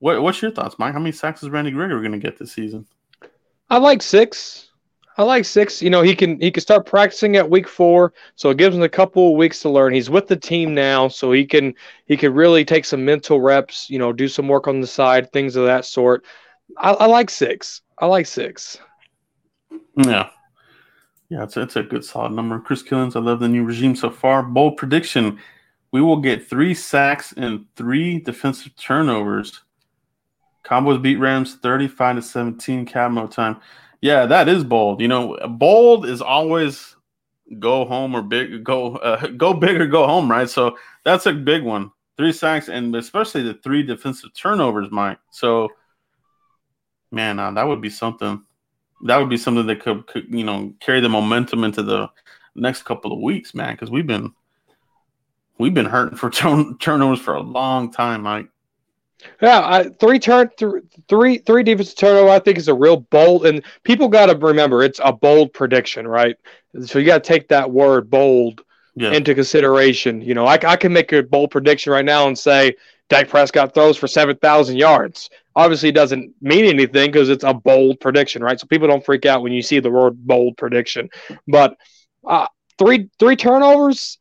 What, 0.00 0.20
what's 0.20 0.42
your 0.42 0.50
thoughts, 0.50 0.76
Mike? 0.78 0.92
How 0.92 0.98
many 0.98 1.12
sacks 1.12 1.42
is 1.44 1.50
Randy 1.50 1.70
Gregory 1.70 2.00
going 2.00 2.10
to 2.10 2.18
get 2.18 2.36
this 2.36 2.52
season? 2.52 2.86
I 3.70 3.78
like 3.78 4.02
six. 4.02 4.72
I 5.16 5.22
like 5.22 5.44
six. 5.44 5.80
You 5.80 5.90
know, 5.90 6.02
he 6.02 6.16
can 6.16 6.40
he 6.40 6.50
can 6.50 6.60
start 6.60 6.86
practicing 6.86 7.36
at 7.36 7.48
week 7.48 7.68
four, 7.68 8.12
so 8.34 8.50
it 8.50 8.56
gives 8.56 8.74
him 8.74 8.82
a 8.82 8.88
couple 8.88 9.30
of 9.30 9.36
weeks 9.36 9.60
to 9.60 9.70
learn. 9.70 9.92
He's 9.92 10.10
with 10.10 10.26
the 10.26 10.36
team 10.36 10.74
now, 10.74 11.06
so 11.06 11.30
he 11.30 11.46
can 11.46 11.74
he 12.06 12.16
can 12.16 12.34
really 12.34 12.64
take 12.64 12.84
some 12.84 13.04
mental 13.04 13.40
reps. 13.40 13.88
You 13.90 13.98
know, 13.98 14.12
do 14.12 14.26
some 14.26 14.48
work 14.48 14.66
on 14.66 14.80
the 14.80 14.86
side, 14.86 15.30
things 15.32 15.54
of 15.54 15.66
that 15.66 15.84
sort. 15.84 16.24
I, 16.78 16.92
I 16.92 17.06
like 17.06 17.30
six. 17.30 17.82
I 17.98 18.06
like 18.06 18.26
six. 18.26 18.78
Yeah, 19.96 20.30
yeah, 21.32 21.44
it's 21.44 21.56
it's 21.56 21.76
a 21.76 21.82
good 21.82 22.04
solid 22.04 22.32
number. 22.32 22.60
Chris 22.60 22.82
Killens, 22.82 23.16
I 23.16 23.20
love 23.20 23.40
the 23.40 23.48
new 23.48 23.64
regime 23.64 23.96
so 23.96 24.10
far. 24.10 24.42
Bold 24.42 24.76
prediction: 24.76 25.38
we 25.90 26.02
will 26.02 26.18
get 26.18 26.46
three 26.46 26.74
sacks 26.74 27.32
and 27.38 27.64
three 27.74 28.20
defensive 28.20 28.76
turnovers. 28.76 29.62
Cowboys 30.62 30.98
beat 30.98 31.16
Rams 31.16 31.54
thirty-five 31.54 32.16
to 32.16 32.22
seventeen. 32.22 32.84
Camo 32.84 33.26
time. 33.28 33.56
Yeah, 34.02 34.26
that 34.26 34.46
is 34.46 34.62
bold. 34.62 35.00
You 35.00 35.08
know, 35.08 35.38
bold 35.48 36.04
is 36.04 36.20
always 36.20 36.96
go 37.58 37.86
home 37.86 38.14
or 38.14 38.20
big 38.20 38.62
go 38.62 38.96
uh, 38.96 39.26
go 39.38 39.54
big 39.54 39.80
or 39.80 39.86
go 39.86 40.06
home, 40.06 40.30
right? 40.30 40.50
So 40.50 40.76
that's 41.02 41.24
a 41.24 41.32
big 41.32 41.62
one. 41.62 41.92
Three 42.18 42.32
sacks 42.32 42.68
and 42.68 42.94
especially 42.94 43.42
the 43.42 43.54
three 43.54 43.82
defensive 43.82 44.34
turnovers, 44.34 44.90
Mike. 44.90 45.18
So, 45.30 45.70
man, 47.10 47.38
uh, 47.38 47.52
that 47.52 47.66
would 47.66 47.80
be 47.80 47.88
something. 47.88 48.44
That 49.02 49.18
would 49.18 49.28
be 49.28 49.36
something 49.36 49.66
that 49.66 49.80
could, 49.80 50.06
could 50.06 50.26
you 50.28 50.44
know 50.44 50.72
carry 50.80 51.00
the 51.00 51.08
momentum 51.08 51.64
into 51.64 51.82
the 51.82 52.08
next 52.54 52.82
couple 52.84 53.12
of 53.12 53.20
weeks, 53.20 53.54
man. 53.54 53.74
Because 53.74 53.90
we've 53.90 54.06
been 54.06 54.32
we've 55.58 55.74
been 55.74 55.86
hurting 55.86 56.18
for 56.18 56.30
turn- 56.30 56.78
turnovers 56.78 57.20
for 57.20 57.34
a 57.34 57.42
long 57.42 57.92
time, 57.92 58.22
Mike. 58.22 58.48
Yeah, 59.40 59.60
I, 59.60 59.84
three 60.00 60.18
turn 60.18 60.50
th- 60.56 60.82
three 61.08 61.38
three 61.38 61.62
defensive 61.62 61.96
turnover. 61.96 62.30
I 62.30 62.38
think 62.38 62.58
is 62.58 62.68
a 62.68 62.74
real 62.74 62.98
bold, 62.98 63.46
and 63.46 63.62
people 63.84 64.08
got 64.08 64.26
to 64.26 64.36
remember 64.36 64.82
it's 64.82 65.00
a 65.02 65.12
bold 65.12 65.52
prediction, 65.52 66.08
right? 66.08 66.36
So 66.84 66.98
you 66.98 67.06
got 67.06 67.22
to 67.22 67.28
take 67.28 67.48
that 67.48 67.70
word 67.70 68.10
bold 68.10 68.62
yeah. 68.94 69.12
into 69.12 69.34
consideration. 69.34 70.20
You 70.20 70.34
know, 70.34 70.46
I, 70.46 70.58
I 70.64 70.76
can 70.76 70.92
make 70.92 71.12
a 71.12 71.22
bold 71.22 71.50
prediction 71.50 71.92
right 71.92 72.04
now 72.04 72.26
and 72.26 72.38
say 72.38 72.74
Dak 73.08 73.28
Prescott 73.28 73.74
throws 73.74 73.96
for 73.96 74.06
7,000 74.06 74.76
yards. 74.76 75.30
Obviously, 75.54 75.90
it 75.90 75.94
doesn't 75.94 76.34
mean 76.40 76.64
anything 76.64 77.10
because 77.10 77.28
it's 77.28 77.44
a 77.44 77.52
bold 77.52 78.00
prediction, 78.00 78.42
right? 78.42 78.58
So 78.58 78.66
people 78.66 78.88
don't 78.88 79.04
freak 79.04 79.26
out 79.26 79.42
when 79.42 79.52
you 79.52 79.62
see 79.62 79.80
the 79.80 79.90
word 79.90 80.26
bold 80.26 80.56
prediction. 80.56 81.10
But 81.46 81.76
uh, 82.26 82.46
three 82.78 83.10
three 83.18 83.36
turnovers, 83.36 84.18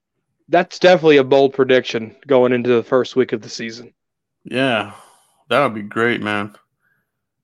that's 0.50 0.80
definitely 0.80 1.18
a 1.18 1.24
bold 1.24 1.54
prediction 1.54 2.16
going 2.28 2.52
into 2.52 2.70
the 2.70 2.84
first 2.84 3.16
week 3.16 3.32
of 3.32 3.42
the 3.42 3.50
season. 3.50 3.94
Yeah, 4.44 4.94
that 5.50 5.64
would 5.64 5.76
be 5.76 5.84
great, 5.84 6.22
man. 6.22 6.56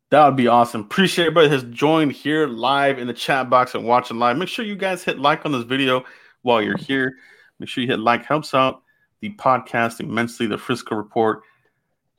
That 0.09 0.25
would 0.25 0.37
be 0.37 0.47
awesome. 0.47 0.81
Appreciate 0.81 1.25
everybody 1.25 1.49
has 1.49 1.63
joined 1.63 2.13
here 2.13 2.47
live 2.47 2.97
in 2.97 3.07
the 3.07 3.13
chat 3.13 3.49
box 3.49 3.75
and 3.75 3.85
watching 3.85 4.17
live. 4.17 4.37
Make 4.37 4.47
sure 4.47 4.63
you 4.63 4.77
guys 4.77 5.03
hit 5.03 5.19
like 5.19 5.45
on 5.45 5.51
this 5.51 5.63
video 5.63 6.05
while 6.43 6.61
you're 6.61 6.77
here. 6.77 7.17
Make 7.59 7.67
sure 7.67 7.83
you 7.83 7.89
hit 7.89 7.99
like, 7.99 8.25
helps 8.25 8.53
out 8.53 8.83
the 9.21 9.31
podcast 9.35 9.99
immensely. 9.99 10.47
The 10.47 10.57
Frisco 10.57 10.95
Report, 10.95 11.41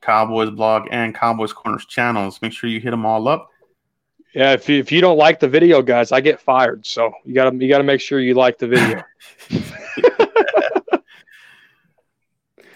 Cowboys 0.01 0.49
blog, 0.49 0.87
and 0.91 1.13
Cowboys 1.13 1.53
Corners 1.53 1.85
channels. 1.85 2.41
Make 2.41 2.53
sure 2.53 2.69
you 2.69 2.79
hit 2.79 2.91
them 2.91 3.05
all 3.05 3.27
up. 3.27 3.49
Yeah, 4.33 4.53
if 4.53 4.69
you, 4.69 4.79
if 4.79 4.91
you 4.91 5.01
don't 5.01 5.17
like 5.17 5.39
the 5.39 5.47
video, 5.47 5.81
guys, 5.81 6.11
I 6.11 6.21
get 6.21 6.39
fired. 6.39 6.85
So 6.85 7.11
you 7.25 7.33
gotta 7.33 7.55
you 7.55 7.67
gotta 7.67 7.83
make 7.83 7.99
sure 7.99 8.19
you 8.19 8.35
like 8.35 8.59
the 8.59 8.67
video. 8.67 9.03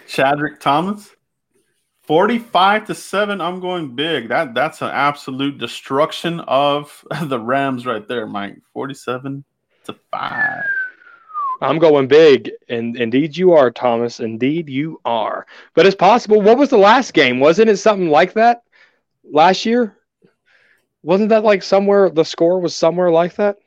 Chadrick 0.08 0.60
Thomas, 0.60 1.10
forty-five 2.02 2.86
to 2.86 2.94
seven. 2.94 3.40
I'm 3.40 3.60
going 3.60 3.94
big. 3.94 4.28
That 4.28 4.54
that's 4.54 4.82
an 4.82 4.90
absolute 4.90 5.58
destruction 5.58 6.40
of 6.40 7.04
the 7.22 7.38
Rams 7.38 7.86
right 7.86 8.06
there, 8.06 8.26
Mike. 8.26 8.58
Forty-seven 8.72 9.44
to 9.84 9.94
five. 10.10 10.64
I'm 11.60 11.78
going 11.78 12.08
big, 12.08 12.50
and 12.68 12.96
indeed 12.96 13.36
you 13.36 13.52
are, 13.52 13.70
Thomas. 13.70 14.20
Indeed 14.20 14.68
you 14.68 15.00
are. 15.04 15.46
But 15.74 15.86
it's 15.86 15.96
possible. 15.96 16.40
What 16.40 16.58
was 16.58 16.70
the 16.70 16.78
last 16.78 17.14
game? 17.14 17.40
Wasn't 17.40 17.70
it 17.70 17.76
something 17.76 18.08
like 18.08 18.34
that 18.34 18.62
last 19.24 19.64
year? 19.64 19.96
Wasn't 21.02 21.28
that 21.28 21.44
like 21.44 21.62
somewhere 21.62 22.10
the 22.10 22.24
score 22.24 22.60
was 22.60 22.74
somewhere 22.74 23.10
like 23.10 23.36
that? 23.36 23.58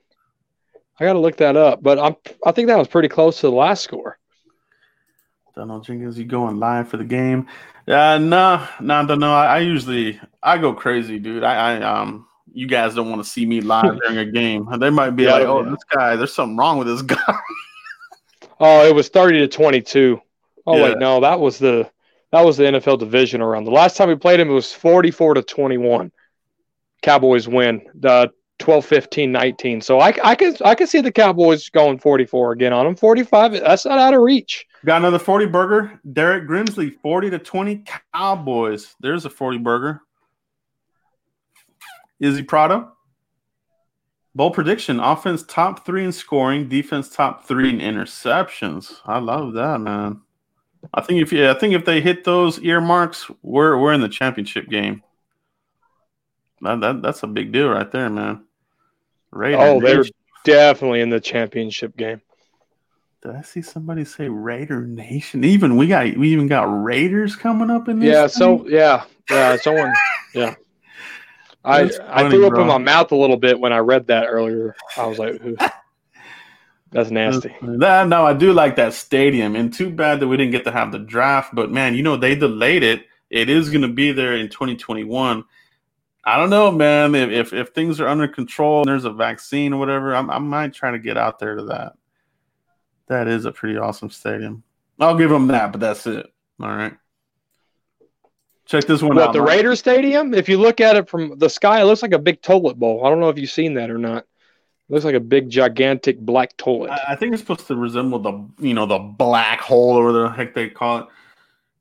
I 0.99 1.05
got 1.05 1.13
to 1.13 1.19
look 1.19 1.38
that 1.38 1.55
up, 1.55 1.83
but 1.83 1.99
I'm 1.99 2.15
I 2.45 2.51
think 2.51 2.67
that 2.67 2.77
was 2.77 2.88
pretty 2.88 3.07
close 3.07 3.39
to 3.41 3.47
the 3.47 3.55
last 3.55 3.83
score. 3.83 4.17
Donald 5.55 5.83
Jenkins, 5.83 6.17
you 6.19 6.25
going 6.25 6.59
live 6.59 6.88
for 6.88 6.97
the 6.97 7.03
game? 7.03 7.47
Uh, 7.88 8.17
no, 8.17 8.67
no, 8.79 9.01
no, 9.03 9.15
no. 9.15 9.33
I, 9.33 9.45
I 9.45 9.59
usually 9.59 10.19
I 10.41 10.57
go 10.57 10.73
crazy, 10.73 11.19
dude. 11.19 11.43
I, 11.43 11.77
I 11.77 11.81
um, 11.81 12.27
you 12.53 12.67
guys 12.67 12.95
don't 12.95 13.09
want 13.09 13.23
to 13.23 13.29
see 13.29 13.45
me 13.45 13.61
live 13.61 13.99
during 13.99 14.17
a 14.17 14.25
game. 14.25 14.67
They 14.79 14.89
might 14.89 15.11
be 15.11 15.23
yeah, 15.25 15.33
like, 15.33 15.47
"Oh, 15.47 15.63
yeah. 15.63 15.69
this 15.71 15.83
guy, 15.89 16.15
there's 16.15 16.33
something 16.33 16.57
wrong 16.57 16.77
with 16.77 16.88
this 16.88 17.01
guy." 17.01 17.17
oh, 18.59 18.85
it 18.85 18.93
was 18.93 19.09
thirty 19.09 19.39
to 19.39 19.47
twenty-two. 19.47 20.21
Oh 20.65 20.77
yeah. 20.77 20.83
wait, 20.83 20.97
no, 20.97 21.21
that 21.21 21.39
was 21.39 21.57
the 21.57 21.89
that 22.31 22.43
was 22.43 22.57
the 22.57 22.63
NFL 22.63 22.99
division 22.99 23.41
around. 23.41 23.65
The 23.65 23.71
last 23.71 23.97
time 23.97 24.09
we 24.09 24.15
played 24.15 24.39
him, 24.39 24.49
it 24.49 24.53
was 24.53 24.73
forty-four 24.73 25.35
to 25.35 25.41
twenty-one. 25.41 26.11
Cowboys 27.01 27.47
win 27.47 27.81
the 27.93 28.31
12 28.59 28.85
15 28.85 29.31
19 29.31 29.81
so 29.81 29.99
I, 29.99 30.13
I 30.23 30.35
can 30.35 30.55
i 30.65 30.73
can 30.73 30.87
see 30.87 31.01
the 31.01 31.11
cowboys 31.11 31.69
going 31.69 31.99
44 31.99 32.53
again 32.53 32.73
on 32.73 32.85
them 32.85 32.95
45 32.95 33.51
that's 33.51 33.85
not 33.85 33.99
out 33.99 34.15
of 34.15 34.21
reach 34.21 34.65
got 34.83 34.97
another 34.97 35.19
40 35.19 35.45
burger 35.45 35.99
derek 36.11 36.47
grimsley 36.47 36.99
40 37.01 37.29
to 37.31 37.39
20 37.39 37.83
cowboys 38.13 38.95
there's 38.99 39.25
a 39.25 39.29
40 39.29 39.59
burger 39.59 40.01
Is 42.19 42.29
he 42.29 42.39
izzy 42.39 42.43
prado 42.43 42.96
bold 44.38 44.53
prediction 44.53 44.99
offense 44.99 45.43
top 45.43 45.85
three 45.85 46.05
in 46.05 46.11
scoring 46.11 46.69
defense 46.69 47.09
top 47.09 47.45
three 47.45 47.69
in 47.69 47.79
interceptions 47.79 48.97
i 49.05 49.17
love 49.17 49.53
that 49.53 49.79
man 49.79 50.21
i 50.93 51.01
think 51.01 51.21
if 51.21 51.33
yeah, 51.33 51.51
i 51.51 51.53
think 51.53 51.73
if 51.73 51.83
they 51.83 51.99
hit 51.99 52.23
those 52.23 52.59
earmarks 52.59 53.29
we're 53.41 53.77
we're 53.77 53.93
in 53.93 54.01
the 54.01 54.09
championship 54.09 54.69
game 54.69 55.01
that, 56.61 56.79
that 56.81 57.01
that's 57.01 57.23
a 57.23 57.27
big 57.27 57.51
deal 57.51 57.69
right 57.69 57.89
there, 57.89 58.09
man. 58.09 58.43
Raider 59.31 59.57
oh, 59.59 59.79
they're 59.79 60.05
definitely 60.43 61.01
in 61.01 61.09
the 61.09 61.19
championship 61.19 61.95
game. 61.97 62.21
Did 63.21 63.35
I 63.35 63.41
see 63.41 63.61
somebody 63.61 64.05
say 64.05 64.29
Raider 64.29 64.85
Nation? 64.85 65.43
Even 65.43 65.75
we 65.75 65.88
got 65.88 66.17
we 66.17 66.29
even 66.29 66.47
got 66.47 66.63
Raiders 66.63 67.35
coming 67.35 67.69
up 67.69 67.88
in 67.89 67.99
this. 67.99 68.13
Yeah, 68.13 68.27
thing? 68.27 68.29
so 68.29 68.67
yeah, 68.67 69.03
yeah, 69.29 69.57
someone 69.57 69.93
yeah. 70.33 70.55
I 71.68 71.89
I 72.09 72.30
threw 72.30 72.47
up 72.47 72.57
in 72.57 72.68
my 72.68 72.78
mouth 72.78 73.11
a 73.11 73.15
little 73.15 73.38
bit 73.38 73.59
when 73.59 73.74
I 73.74 73.80
read 73.80 74.07
that 74.07 74.28
earlier. 74.28 74.76
I 74.95 75.05
was 75.05 75.20
like, 75.20 75.41
that's 76.91 77.11
nasty. 77.11 77.53
That, 77.61 78.07
no, 78.07 78.26
I 78.26 78.34
do 78.34 78.53
like 78.53 78.78
that 78.78 78.93
stadium, 78.93 79.55
and 79.55 79.74
too 79.74 79.89
bad 79.89 80.20
that 80.20 80.28
we 80.28 80.38
didn't 80.38 80.51
get 80.51 80.63
to 80.65 80.72
have 80.72 80.91
the 80.91 80.99
draft. 80.99 81.53
But 81.53 81.72
man, 81.72 81.95
you 81.95 82.03
know 82.03 82.15
they 82.15 82.36
delayed 82.36 82.84
it. 82.84 83.05
It 83.30 83.49
is 83.49 83.70
going 83.70 83.82
to 83.82 83.89
be 83.89 84.13
there 84.13 84.36
in 84.36 84.47
2021. 84.49 85.43
I 86.24 86.38
don't 86.38 86.49
know, 86.49 86.72
man. 86.72 87.15
If, 87.15 87.30
if, 87.30 87.53
if 87.53 87.70
things 87.70 87.99
are 87.99 88.07
under 88.07 88.28
control 88.28 88.82
and 88.82 88.89
there's 88.89 89.05
a 89.05 89.11
vaccine 89.11 89.74
or 89.74 89.80
whatever, 89.80 90.15
I'm, 90.15 90.30
I 90.30 90.39
might 90.39 90.74
try 90.74 90.91
to 90.91 90.99
get 90.99 91.18
out 91.18 91.39
there 91.39 91.55
to 91.55 91.63
that. 91.65 91.93
That 93.07 93.28
is 93.28 93.45
a 93.45 93.51
pretty 93.51 93.78
awesome 93.78 94.09
stadium. 94.09 94.63
I'll 94.99 95.18
give 95.18 95.30
them 95.30 95.47
that, 95.47 95.72
but 95.72 95.82
that's 95.82 96.05
it. 96.07 96.26
All 96.59 96.68
right. 96.68 96.93
Check 98.68 98.84
this 98.86 99.01
one 99.01 99.15
what, 99.15 99.30
out. 99.30 99.34
The 99.34 99.41
Raiders 99.41 99.80
Stadium. 99.80 100.34
If 100.34 100.49
you 100.49 100.57
look 100.57 100.82
at 100.82 100.97
it 100.97 101.09
from 101.09 101.38
the 101.38 101.49
sky, 101.49 101.82
it 101.82 101.86
looks 101.86 102.01
like 102.01 102.11
a 102.11 102.20
big 102.20 102.41
toilet 102.41 102.78
bowl. 102.78 103.05
I 103.05 103.09
don't 103.09 103.22
know 103.22 103.30
if 103.30 103.38
you've 103.38 103.49
seen 103.49 103.76
that 103.76 103.89
or 103.89 103.97
not. 103.97 104.24
It 104.24 104.93
looks 104.93 105.05
like 105.05 105.15
a 105.15 105.22
big, 105.22 105.49
gigantic 105.49 106.20
black 106.20 106.55
toilet. 106.57 106.91
I, 106.91 107.13
I 107.13 107.15
think 107.15 107.34
it's 107.34 107.41
supposed 107.41 107.68
to 107.68 107.76
resemble 107.76 108.20
the 108.20 108.45
you 108.59 108.74
know 108.74 108.86
the 108.86 108.99
black 108.99 109.61
hole 109.61 109.95
or 109.95 110.11
the 110.11 110.30
heck 110.30 110.53
they 110.53 110.70
call 110.70 110.99
it. 110.99 111.05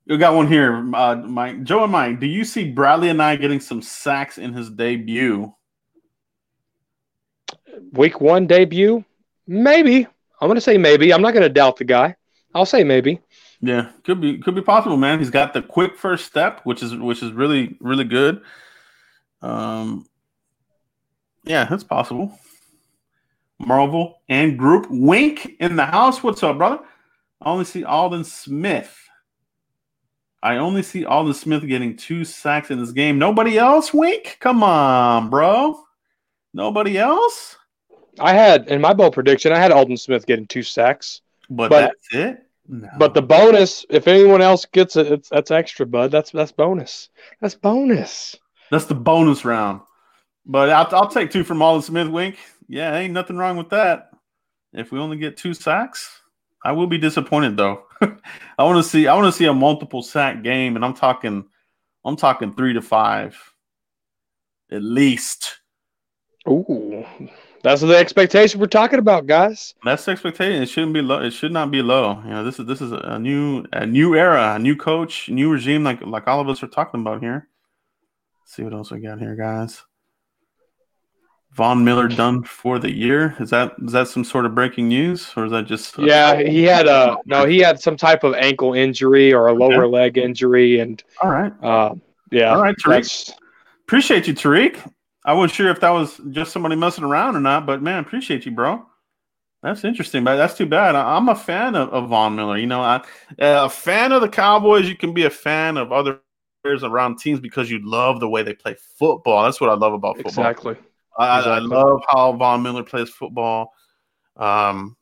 You 0.07 0.16
got 0.16 0.37
one 0.37 0.47
here, 0.47 0.76
uh, 0.95 1.16
Mike. 1.16 1.64
Joe 1.64 1.82
and 1.82 1.91
Mike, 1.91 2.20
do 2.20 2.26
you 2.26 2.45
see 2.45 2.70
Bradley 2.70 3.09
Anae 3.09 3.41
getting 3.41 3.59
some 3.59 3.82
sacks 3.82 4.39
in 4.39 4.53
his 4.53 4.70
debut? 4.70 5.53
Week 7.93 8.20
one 8.20 8.47
debut? 8.47 9.05
Maybe. 9.49 10.07
I'm 10.41 10.49
gonna 10.49 10.61
say 10.61 10.78
maybe. 10.78 11.12
I'm 11.12 11.22
not 11.22 11.34
gonna 11.34 11.49
doubt 11.49 11.78
the 11.78 11.84
guy. 11.84 12.14
I'll 12.55 12.66
say 12.66 12.84
maybe. 12.84 13.20
Yeah, 13.61 13.90
could 14.04 14.20
be 14.20 14.38
could 14.38 14.54
be 14.54 14.62
possible, 14.62 14.96
man. 14.96 15.18
He's 15.18 15.30
got 15.30 15.54
the 15.54 15.62
quick 15.62 15.96
first 15.96 16.26
step, 16.26 16.61
which 16.64 16.82
is 16.82 16.94
which 16.94 17.22
is 17.22 17.32
really 17.32 17.76
really 17.80 18.04
good. 18.04 18.42
Um, 19.42 20.07
yeah, 21.44 21.64
that's 21.64 21.84
possible. 21.84 22.38
Marvel 23.59 24.20
and 24.28 24.59
group 24.59 24.86
Wink 24.90 25.52
in 25.61 25.76
the 25.76 25.86
house. 25.86 26.22
What's 26.22 26.42
up, 26.42 26.59
brother? 26.59 26.80
I 27.40 27.50
only 27.50 27.64
see 27.64 27.84
Aldon 27.84 28.24
Smith. 28.24 28.94
I 30.42 30.59
only 30.59 30.82
see 30.82 31.04
Aldon 31.04 31.34
Smith 31.34 31.66
getting 31.66 31.96
two 31.96 32.24
sacks 32.24 32.70
in 32.70 32.78
this 32.78 32.92
game. 32.92 33.18
Nobody 33.18 33.59
else, 33.59 33.92
Wink? 33.94 34.36
Come 34.40 34.62
on, 34.62 35.30
bro. 35.30 35.82
Nobody 36.52 36.98
else? 36.98 37.57
I 38.20 38.32
had 38.32 38.68
in 38.68 38.80
my 38.80 38.92
bowl 38.92 39.11
prediction, 39.11 39.52
I 39.52 39.59
had 39.59 39.72
Aldon 39.72 39.96
Smith 39.96 40.26
getting 40.26 40.46
two 40.46 40.62
sacks. 40.62 41.22
But, 41.48 41.70
but 41.70 41.80
that's 41.80 42.14
it. 42.14 42.45
No. 42.68 42.88
But 42.98 43.14
the 43.14 43.22
bonus, 43.22 43.86
if 43.90 44.08
anyone 44.08 44.42
else 44.42 44.64
gets 44.64 44.96
it, 44.96 45.06
it's 45.10 45.28
that's 45.28 45.50
extra, 45.50 45.86
bud. 45.86 46.10
That's 46.10 46.30
that's 46.30 46.52
bonus. 46.52 47.10
That's 47.40 47.54
bonus. 47.54 48.36
That's 48.70 48.86
the 48.86 48.94
bonus 48.94 49.44
round. 49.44 49.82
But 50.44 50.70
I'll, 50.70 50.88
I'll 50.94 51.08
take 51.08 51.30
two 51.30 51.44
from 51.44 51.62
Aldon 51.62 51.82
Smith, 51.82 52.08
Wink. 52.08 52.38
Yeah, 52.68 52.96
ain't 52.96 53.12
nothing 53.12 53.36
wrong 53.36 53.56
with 53.56 53.70
that. 53.70 54.10
If 54.72 54.90
we 54.90 54.98
only 54.98 55.16
get 55.16 55.36
two 55.36 55.54
sacks, 55.54 56.20
I 56.64 56.72
will 56.72 56.86
be 56.86 56.98
disappointed 56.98 57.56
though. 57.56 57.84
I 58.00 58.64
want 58.64 58.82
to 58.82 58.88
see 58.88 59.06
I 59.06 59.14
want 59.14 59.26
to 59.26 59.36
see 59.36 59.46
a 59.46 59.54
multiple 59.54 60.02
sack 60.02 60.42
game, 60.42 60.76
and 60.76 60.84
I'm 60.84 60.94
talking 60.94 61.44
I'm 62.04 62.16
talking 62.16 62.52
three 62.52 62.72
to 62.74 62.82
five 62.82 63.36
at 64.70 64.82
least. 64.82 65.60
Ooh, 66.48 67.04
that's 67.66 67.80
the 67.80 67.96
expectation 67.96 68.60
we're 68.60 68.66
talking 68.68 69.00
about, 69.00 69.26
guys. 69.26 69.74
That's 69.84 70.04
the 70.04 70.12
expectation. 70.12 70.62
It 70.62 70.68
shouldn't 70.68 70.92
be 70.92 71.02
low. 71.02 71.20
It 71.20 71.32
should 71.32 71.50
not 71.50 71.72
be 71.72 71.82
low. 71.82 72.22
You 72.22 72.30
know, 72.30 72.44
this 72.44 72.60
is 72.60 72.66
this 72.66 72.80
is 72.80 72.92
a 72.92 73.18
new 73.18 73.64
a 73.72 73.84
new 73.84 74.14
era, 74.14 74.54
a 74.54 74.58
new 74.60 74.76
coach, 74.76 75.28
new 75.28 75.50
regime, 75.50 75.82
like 75.82 76.00
like 76.02 76.28
all 76.28 76.38
of 76.40 76.48
us 76.48 76.62
are 76.62 76.68
talking 76.68 77.00
about 77.00 77.20
here. 77.20 77.48
Let's 78.40 78.54
see 78.54 78.62
what 78.62 78.72
else 78.72 78.92
we 78.92 79.00
got 79.00 79.18
here, 79.18 79.34
guys. 79.34 79.82
Von 81.54 81.84
Miller 81.84 82.06
done 82.06 82.44
for 82.44 82.78
the 82.78 82.94
year? 82.94 83.34
Is 83.40 83.50
that 83.50 83.74
is 83.84 83.90
that 83.92 84.06
some 84.06 84.22
sort 84.22 84.46
of 84.46 84.54
breaking 84.54 84.86
news, 84.86 85.32
or 85.36 85.46
is 85.46 85.50
that 85.50 85.66
just? 85.66 85.98
yeah, 85.98 86.40
he 86.40 86.62
had 86.62 86.86
a 86.86 87.16
no. 87.26 87.46
He 87.46 87.58
had 87.58 87.80
some 87.80 87.96
type 87.96 88.22
of 88.22 88.34
ankle 88.34 88.74
injury 88.74 89.34
or 89.34 89.48
a 89.48 89.52
lower 89.52 89.86
okay. 89.86 89.92
leg 89.92 90.18
injury, 90.18 90.78
and 90.78 91.02
all 91.20 91.30
right, 91.30 91.52
uh, 91.64 91.96
yeah, 92.30 92.54
all 92.54 92.62
right, 92.62 92.76
Tariq. 92.76 93.32
Appreciate 93.82 94.28
you, 94.28 94.34
Tariq. 94.34 94.92
I 95.26 95.32
wasn't 95.32 95.56
sure 95.56 95.70
if 95.70 95.80
that 95.80 95.90
was 95.90 96.20
just 96.30 96.52
somebody 96.52 96.76
messing 96.76 97.02
around 97.02 97.34
or 97.34 97.40
not, 97.40 97.66
but 97.66 97.82
man, 97.82 97.98
appreciate 97.98 98.46
you, 98.46 98.52
bro. 98.52 98.86
That's 99.62 99.84
interesting, 99.84 100.22
but 100.22 100.36
that's 100.36 100.54
too 100.54 100.66
bad. 100.66 100.94
I, 100.94 101.16
am 101.16 101.28
a 101.28 101.34
fan 101.34 101.74
of, 101.74 101.88
of, 101.88 102.08
Von 102.08 102.36
Miller. 102.36 102.56
You 102.56 102.68
know, 102.68 102.80
I, 102.80 103.02
a 103.38 103.68
fan 103.68 104.12
of 104.12 104.20
the 104.20 104.28
Cowboys. 104.28 104.88
You 104.88 104.96
can 104.96 105.12
be 105.12 105.24
a 105.24 105.30
fan 105.30 105.76
of 105.76 105.90
other 105.90 106.20
players 106.62 106.84
around 106.84 107.18
teams 107.18 107.40
because 107.40 107.68
you 107.68 107.80
love 107.82 108.20
the 108.20 108.28
way 108.28 108.44
they 108.44 108.54
play 108.54 108.76
football. 108.98 109.42
That's 109.42 109.60
what 109.60 109.68
I 109.68 109.74
love 109.74 109.92
about 109.92 110.16
football. 110.16 110.30
Exactly. 110.30 110.76
I, 111.18 111.38
exactly. 111.38 111.76
I 111.76 111.80
love 111.80 112.00
how 112.08 112.32
Von 112.34 112.62
Miller 112.62 112.84
plays 112.84 113.10
football. 113.10 113.72
Um, 114.36 114.96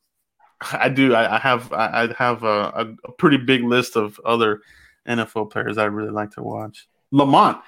I 0.72 0.88
do. 0.88 1.14
I, 1.14 1.36
I 1.36 1.38
have. 1.38 1.70
I 1.72 2.14
have 2.16 2.44
a, 2.44 2.96
a, 3.04 3.12
pretty 3.12 3.36
big 3.36 3.64
list 3.64 3.96
of 3.96 4.18
other 4.24 4.62
NFL 5.06 5.50
players 5.50 5.76
I 5.76 5.84
really 5.84 6.12
like 6.12 6.30
to 6.32 6.42
watch. 6.42 6.88
Lamont. 7.10 7.58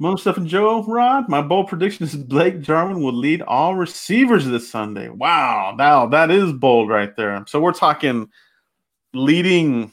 Mo, 0.00 0.16
Steph, 0.16 0.38
and 0.38 0.46
Joe 0.46 0.82
Rod. 0.82 1.28
My 1.28 1.42
bold 1.42 1.68
prediction 1.68 2.06
is 2.06 2.16
Blake 2.16 2.62
Jarwin 2.62 3.02
will 3.02 3.12
lead 3.12 3.42
all 3.42 3.74
receivers 3.74 4.46
this 4.46 4.70
Sunday. 4.70 5.10
Wow, 5.10 5.74
now 5.76 6.06
that 6.06 6.30
is 6.30 6.54
bold 6.54 6.88
right 6.88 7.14
there. 7.16 7.44
So 7.46 7.60
we're 7.60 7.74
talking 7.74 8.30
leading 9.12 9.92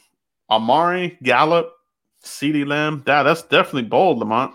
Amari, 0.50 1.18
Gallup, 1.22 1.74
CeeDee 2.24 2.66
Lamb. 2.66 3.04
Yeah, 3.06 3.24
that's 3.24 3.42
definitely 3.42 3.90
bold, 3.90 4.20
Lamont. 4.20 4.54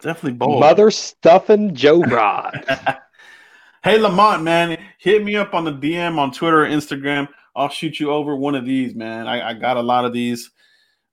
Definitely 0.00 0.32
bold. 0.32 0.58
Mother 0.58 0.90
stuffing 0.90 1.76
Joe 1.76 2.02
Rod. 2.02 2.64
hey, 3.84 3.98
Lamont, 3.98 4.42
man, 4.42 4.78
hit 4.98 5.22
me 5.22 5.36
up 5.36 5.54
on 5.54 5.64
the 5.64 5.72
DM 5.72 6.18
on 6.18 6.32
Twitter 6.32 6.64
or 6.64 6.68
Instagram. 6.68 7.28
I'll 7.54 7.68
shoot 7.68 8.00
you 8.00 8.10
over 8.10 8.34
one 8.34 8.56
of 8.56 8.66
these, 8.66 8.96
man. 8.96 9.28
I, 9.28 9.50
I 9.50 9.54
got 9.54 9.76
a 9.76 9.82
lot 9.82 10.04
of 10.04 10.12
these. 10.12 10.50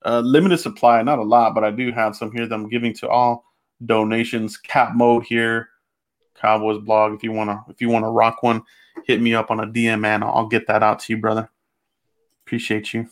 Uh, 0.05 0.19
limited 0.19 0.59
supply, 0.59 1.01
not 1.01 1.19
a 1.19 1.23
lot, 1.23 1.55
but 1.55 1.63
I 1.63 1.71
do 1.71 1.91
have 1.91 2.15
some 2.15 2.31
here 2.31 2.47
that 2.47 2.53
I'm 2.53 2.69
giving 2.69 2.93
to 2.95 3.09
all 3.09 3.43
donations. 3.83 4.57
Cap 4.57 4.93
mode 4.93 5.25
here, 5.25 5.69
Cowboys 6.35 6.83
blog. 6.83 7.13
If 7.13 7.23
you 7.23 7.31
wanna, 7.31 7.65
if 7.69 7.81
you 7.81 7.89
wanna 7.89 8.11
rock 8.11 8.43
one, 8.43 8.61
hit 9.05 9.21
me 9.21 9.33
up 9.33 9.51
on 9.51 9.59
a 9.59 9.65
DM, 9.65 10.01
man. 10.01 10.23
I'll 10.23 10.47
get 10.47 10.67
that 10.67 10.83
out 10.83 10.99
to 10.99 11.13
you, 11.13 11.19
brother. 11.19 11.49
Appreciate 12.45 12.93
you. 12.93 13.07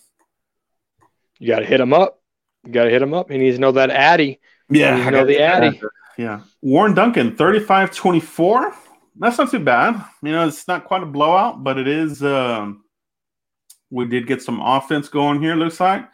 You 1.40 1.48
got 1.48 1.60
to 1.60 1.66
hit 1.66 1.80
him 1.80 1.94
up. 1.94 2.22
You 2.66 2.72
got 2.72 2.86
to 2.86 2.90
hit 2.90 3.02
him 3.02 3.14
up. 3.14 3.30
He 3.30 3.38
needs 3.38 3.58
to 3.58 3.62
know 3.62 3.72
that 3.74 3.90
Addy. 3.90 4.40
Yeah, 4.70 4.96
I 4.96 5.10
know 5.10 5.26
the 5.26 5.42
Addy. 5.42 5.82
Yeah. 6.18 6.42
Warren 6.62 6.94
Duncan, 6.94 7.36
35 7.36 7.94
24. 7.96 8.74
That's 9.16 9.38
not 9.38 9.52
too 9.52 9.60
bad. 9.60 10.04
You 10.22 10.32
know, 10.32 10.48
it's 10.48 10.68
not 10.68 10.86
quite 10.86 11.04
a 11.04 11.08
blowout, 11.08 11.64
but 11.64 11.78
it 11.78 11.88
is. 11.88 12.24
Um, 12.24 12.84
we 13.90 14.06
did 14.06 14.28
get 14.28 14.42
some 14.42 14.62
offense 14.62 15.10
going 15.10 15.42
here, 15.42 15.56
looks 15.56 15.80
like. 15.80 16.08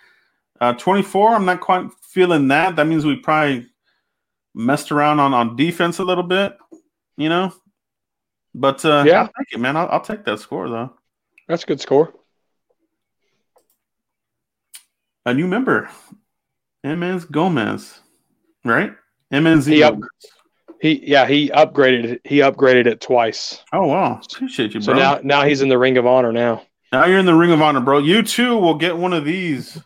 Uh, 0.61 0.73
24, 0.73 1.35
I'm 1.35 1.45
not 1.45 1.61
quite 1.61 1.89
feeling 2.01 2.49
that. 2.49 2.75
That 2.75 2.87
means 2.87 3.05
we 3.05 3.15
probably 3.15 3.67
messed 4.53 4.91
around 4.91 5.19
on, 5.19 5.33
on 5.33 5.55
defense 5.55 5.99
a 5.99 6.03
little 6.03 6.23
bit, 6.23 6.57
you 7.17 7.29
know? 7.29 7.53
But 8.53 8.83
uh, 8.83 9.03
yeah, 9.05 9.21
I'll 9.21 9.27
take 9.27 9.53
it, 9.53 9.59
man. 9.59 9.77
I'll, 9.77 9.87
I'll 9.89 10.01
take 10.01 10.25
that 10.25 10.39
score, 10.39 10.69
though. 10.69 10.93
That's 11.47 11.63
a 11.63 11.67
good 11.67 11.79
score. 11.79 12.13
A 15.25 15.33
new 15.33 15.47
member, 15.47 15.89
M's 16.83 17.25
Gomez, 17.25 17.99
right? 18.65 18.93
MNZ. 19.31 19.67
He, 19.67 19.83
up, 19.83 19.99
he 20.81 21.07
yeah 21.07 21.27
he 21.27 21.49
upgraded 21.49 22.05
it. 22.05 22.21
He 22.23 22.37
upgraded 22.37 22.87
it 22.87 23.01
twice. 23.01 23.63
Oh 23.73 23.85
wow, 23.85 24.21
appreciate 24.33 24.73
you, 24.73 24.79
bro. 24.79 24.93
So 24.93 24.99
now 24.99 25.19
now 25.23 25.43
he's 25.43 25.61
in 25.61 25.69
the 25.69 25.77
Ring 25.77 25.97
of 25.97 26.07
Honor 26.07 26.31
now. 26.31 26.63
Now 26.91 27.05
you're 27.05 27.19
in 27.19 27.25
the 27.25 27.35
Ring 27.35 27.51
of 27.51 27.61
Honor, 27.61 27.81
bro. 27.81 27.99
You 27.99 28.23
too 28.23 28.57
will 28.57 28.75
get 28.75 28.97
one 28.97 29.13
of 29.13 29.25
these. 29.25 29.79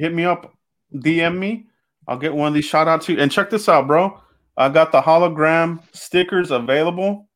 Hit 0.00 0.14
me 0.14 0.24
up, 0.24 0.54
DM 0.94 1.36
me. 1.36 1.66
I'll 2.08 2.16
get 2.16 2.34
one 2.34 2.48
of 2.48 2.54
these 2.54 2.64
shout 2.64 2.88
out 2.88 3.02
to 3.02 3.12
you. 3.12 3.20
And 3.20 3.30
check 3.30 3.50
this 3.50 3.68
out, 3.68 3.86
bro. 3.86 4.18
I 4.56 4.70
got 4.70 4.92
the 4.92 5.02
hologram 5.02 5.82
stickers 5.92 6.50
available. 6.50 7.28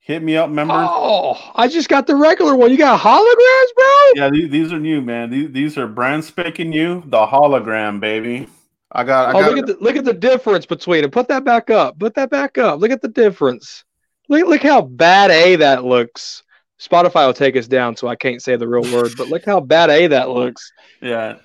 Hit 0.00 0.22
me 0.22 0.38
up, 0.38 0.48
members. 0.48 0.88
Oh, 0.88 1.38
I 1.54 1.68
just 1.68 1.90
got 1.90 2.06
the 2.06 2.16
regular 2.16 2.56
one. 2.56 2.70
You 2.70 2.78
got 2.78 2.98
holograms, 2.98 3.74
bro? 3.74 4.12
Yeah, 4.14 4.30
these, 4.30 4.50
these 4.50 4.72
are 4.72 4.78
new, 4.78 5.02
man. 5.02 5.28
These, 5.28 5.50
these 5.52 5.76
are 5.76 5.86
brand 5.86 6.24
spanking 6.24 6.70
new. 6.70 7.02
The 7.06 7.26
hologram, 7.26 8.00
baby. 8.00 8.48
I 8.92 9.04
got. 9.04 9.34
I 9.34 9.38
oh, 9.38 9.42
got 9.42 9.50
look 9.50 9.58
at 9.58 9.66
the 9.66 9.76
look 9.84 9.96
at 9.96 10.04
the 10.06 10.14
difference 10.14 10.64
between 10.64 11.04
it. 11.04 11.12
Put 11.12 11.28
that 11.28 11.44
back 11.44 11.68
up. 11.68 11.98
Put 11.98 12.14
that 12.14 12.30
back 12.30 12.56
up. 12.56 12.80
Look 12.80 12.90
at 12.90 13.02
the 13.02 13.08
difference. 13.08 13.84
Look 14.30 14.46
look 14.46 14.62
how 14.62 14.80
bad 14.80 15.30
a 15.30 15.56
that 15.56 15.84
looks. 15.84 16.42
Spotify 16.80 17.26
will 17.26 17.34
take 17.34 17.56
us 17.56 17.66
down, 17.66 17.96
so 17.96 18.08
I 18.08 18.16
can't 18.16 18.42
say 18.42 18.56
the 18.56 18.68
real 18.68 18.90
word. 18.94 19.12
But 19.18 19.28
look 19.28 19.44
how 19.44 19.60
bad 19.60 19.90
a 19.90 20.06
that 20.08 20.30
looks. 20.30 20.72
Yeah, 21.00 21.36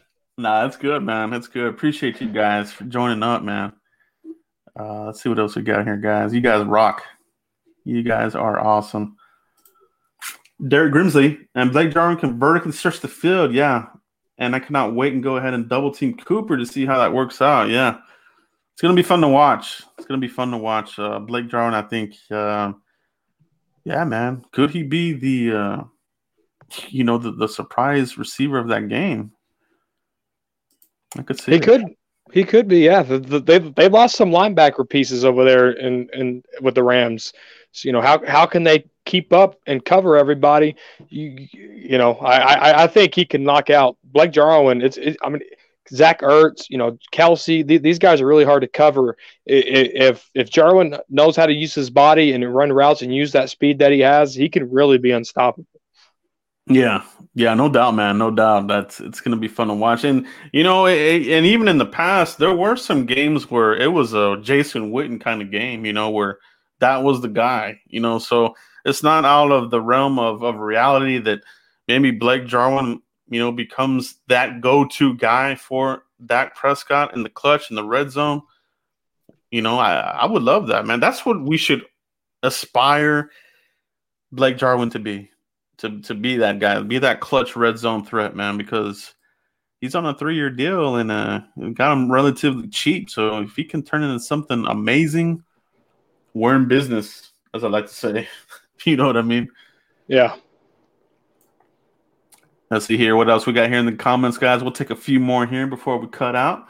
nah, 0.42 0.64
that's 0.64 0.78
good, 0.78 1.04
man. 1.04 1.30
That's 1.30 1.48
good. 1.48 1.68
Appreciate 1.68 2.20
you 2.20 2.30
guys 2.30 2.72
for 2.72 2.84
joining 2.86 3.24
up, 3.24 3.44
man. 3.44 3.74
Uh, 4.80 5.06
let's 5.06 5.22
see 5.22 5.30
what 5.30 5.39
else 5.39 5.56
we 5.56 5.62
got 5.62 5.86
here, 5.86 5.98
guys. 5.98 6.34
You 6.34 6.42
guys 6.42 6.66
rock. 6.66 7.04
You 7.84 8.04
guys 8.04 8.36
are 8.36 8.60
awesome. 8.60 9.18
Derek 10.68 10.94
Grimsley 10.94 11.48
and 11.56 11.72
Blake 11.72 11.92
Jarwin 11.92 12.18
can 12.18 12.39
vertically 12.39 12.72
stretch 12.72 13.00
the 13.00 13.08
field. 13.08 13.54
Yeah. 13.54 13.88
And 14.38 14.56
I 14.56 14.60
cannot 14.60 14.96
wait 14.96 15.14
and 15.14 15.24
go 15.24 15.38
ahead 15.38 15.54
and 15.54 15.70
double 15.70 15.92
team 15.92 16.16
Cooper 16.18 16.58
to 16.58 16.66
see 16.66 16.86
how 16.86 17.00
that 17.00 17.14
works 17.14 17.42
out. 17.42 17.70
Yeah. 17.70 17.98
It's 18.74 18.82
going 18.82 18.96
to 18.96 19.00
be 19.00 19.08
fun 19.08 19.22
to 19.22 19.28
watch. 19.28 19.82
It's 19.98 20.08
going 20.08 20.20
to 20.20 20.28
be 20.28 20.32
fun 20.32 20.52
to 20.52 20.58
watch. 20.58 20.98
Uh, 20.98 21.20
Blake 21.20 21.50
Jarwin, 21.50 21.74
I 21.74 21.82
think, 21.84 22.16
uh, 22.32 22.74
yeah, 23.84 24.04
man. 24.06 24.46
Could 24.52 24.72
he 24.72 24.84
be 24.84 25.14
the, 25.14 25.58
uh, 25.58 25.84
you 26.89 27.04
know, 27.04 27.18
the, 27.18 27.32
the 27.32 27.48
surprise 27.48 28.18
receiver 28.18 28.58
of 28.58 28.70
that 28.70 28.88
game? 28.88 29.32
I 31.18 31.24
could 31.24 31.39
see. 31.39 31.53
He 31.53 31.57
it. 31.57 31.64
could. 31.64 31.86
He 32.32 32.43
could 32.43 32.68
be. 32.68 32.80
Yeah. 32.80 33.03
The, 33.03 33.20
the, 33.20 33.39
they 33.39 33.59
they 33.59 33.89
lost 33.89 34.16
some 34.16 34.32
linebacker 34.32 34.88
pieces 34.88 35.26
over 35.26 35.43
there 35.43 35.72
and 35.72 36.09
in 36.12 36.43
with 36.62 36.76
the 36.76 36.84
Rams. 36.84 37.34
So, 37.72 37.88
you 37.88 37.93
know 37.93 38.01
how 38.01 38.26
how 38.26 38.45
can 38.45 38.64
they 38.64 38.86
keep 39.05 39.34
up 39.34 39.59
and 39.66 39.84
cover 39.84 40.18
everybody? 40.18 40.76
You 41.09 41.47
you 41.51 41.97
know 41.97 42.14
I 42.16 42.38
I, 42.38 42.84
I 42.84 42.88
think 42.88 43.16
he 43.16 43.26
can 43.26 43.43
knock 43.43 43.70
out 43.70 43.97
Blake 44.03 44.32
Jarwin. 44.32 44.82
It's 44.82 44.97
it, 44.97 45.17
I 45.21 45.29
mean 45.29 45.42
Zach 45.89 46.21
Ertz, 46.21 46.70
you 46.70 46.78
know 46.78 46.97
Kelce, 47.13 47.67
Th- 47.67 47.82
these 47.82 48.00
guys 48.00 48.21
are 48.21 48.28
really 48.28 48.46
hard 48.46 48.62
to 48.62 48.67
cover. 48.67 49.17
If 49.46 50.29
if 50.33 50.50
Jarwin 50.50 50.97
knows 51.09 51.36
how 51.36 51.46
to 51.46 51.54
use 51.54 51.74
his 51.74 51.89
body 51.89 52.32
and 52.32 52.55
run 52.55 52.71
routes 52.71 53.01
and 53.01 53.13
use 53.13 53.32
that 53.33 53.50
speed 53.50 53.79
that 53.79 53.92
he 53.92 54.00
has, 54.00 54.33
he 54.33 54.47
can 54.50 54.70
really 54.70 54.97
be 54.97 55.12
unstoppable. 55.12 55.66
Yeah, 56.67 57.04
yeah, 57.33 57.54
no 57.54 57.70
doubt, 57.70 57.96
man, 57.96 58.17
no 58.17 58.32
doubt. 58.32 58.67
That's 58.67 59.00
it's 59.00 59.20
gonna 59.21 59.36
be 59.38 59.47
fun 59.47 59.67
to 59.70 59.74
watch, 59.74 60.04
and 60.04 60.28
you 60.54 60.63
know, 60.63 60.86
it, 60.86 61.28
and 61.28 61.46
even 61.46 61.67
in 61.67 61.78
the 61.78 61.86
past, 61.86 62.38
there 62.38 62.54
were 62.55 62.75
some 62.75 63.05
games 63.05 63.50
where 63.50 63.75
it 63.75 63.92
was 63.92 64.13
a 64.13 64.38
Jason 64.42 64.92
Witten 64.92 65.20
kind 65.20 65.42
of 65.42 65.51
game, 65.51 65.86
you 65.86 65.93
know, 65.93 66.09
where 66.12 66.39
that 66.79 67.04
was 67.04 67.21
the 67.21 67.28
guy, 67.28 67.82
you 67.88 68.00
know. 68.00 68.20
So 68.20 68.55
it's 68.86 69.04
not 69.04 69.25
out 69.25 69.51
of 69.51 69.71
the 69.71 69.82
realm 69.82 70.20
of 70.20 70.43
of 70.43 70.58
reality 70.59 71.17
that 71.20 71.42
maybe 71.88 72.12
Blake 72.12 72.46
Jarwin, 72.46 73.01
you 73.28 73.39
know, 73.39 73.51
becomes 73.51 74.16
that 74.28 74.62
go 74.62 74.86
to 74.86 75.16
guy 75.16 75.55
for 75.55 76.04
Dak 76.24 76.55
Prescott 76.55 77.16
in 77.16 77.24
the 77.24 77.29
clutch 77.29 77.70
in 77.71 77.75
the 77.75 77.83
red 77.83 78.12
zone. 78.12 78.43
You 79.50 79.62
know, 79.63 79.79
I 79.79 79.96
I 79.96 80.25
would 80.28 80.43
love 80.43 80.67
that, 80.67 80.86
man. 80.86 81.00
That's 81.00 81.25
what 81.25 81.42
we 81.42 81.58
should 81.58 81.86
aspire 82.43 83.32
Blake 84.32 84.58
Jarwin 84.58 84.92
to 84.92 85.00
be 85.00 85.30
to 85.82 86.01
to 86.01 86.16
be 86.16 86.37
that 86.37 86.59
guy, 86.59 86.82
be 86.82 86.99
that 86.99 87.20
clutch 87.20 87.55
red 87.55 87.78
zone 87.78 88.05
threat, 88.05 88.36
man, 88.36 88.58
because 88.58 89.13
he's 89.79 89.95
on 89.95 90.05
a 90.05 90.13
three 90.13 90.36
year 90.36 90.49
deal 90.49 90.95
and 90.95 91.12
uh 91.12 91.41
got 91.74 91.93
him 91.93 92.12
relatively 92.12 92.67
cheap. 92.70 93.09
So 93.09 93.39
if 93.39 93.55
he 93.55 93.63
can 93.63 93.83
turn 93.83 94.03
into 94.03 94.20
something 94.20 94.66
amazing, 94.66 95.43
we're 96.33 96.55
in 96.55 96.67
business, 96.67 97.33
as 97.53 97.63
I 97.63 97.67
like 97.67 97.87
to 97.87 97.93
say. 97.93 98.28
you 98.86 98.95
know 98.95 99.08
what 99.08 99.17
I 99.17 99.21
mean? 99.21 99.49
Yeah. 100.08 100.36
Let's 102.70 102.86
see 102.86 102.95
here. 102.95 103.17
What 103.17 103.29
else 103.29 103.45
we 103.45 103.51
got 103.51 103.70
here 103.70 103.79
in 103.79 103.86
the 103.86 103.91
comments, 103.91 104.37
guys? 104.37 104.63
We'll 104.63 104.71
take 104.71 104.91
a 104.91 104.95
few 104.95 105.20
more 105.20 105.45
here 105.45 105.67
before 105.67 105.97
we 105.97 106.08
cut 106.08 106.37
out. 106.37 106.67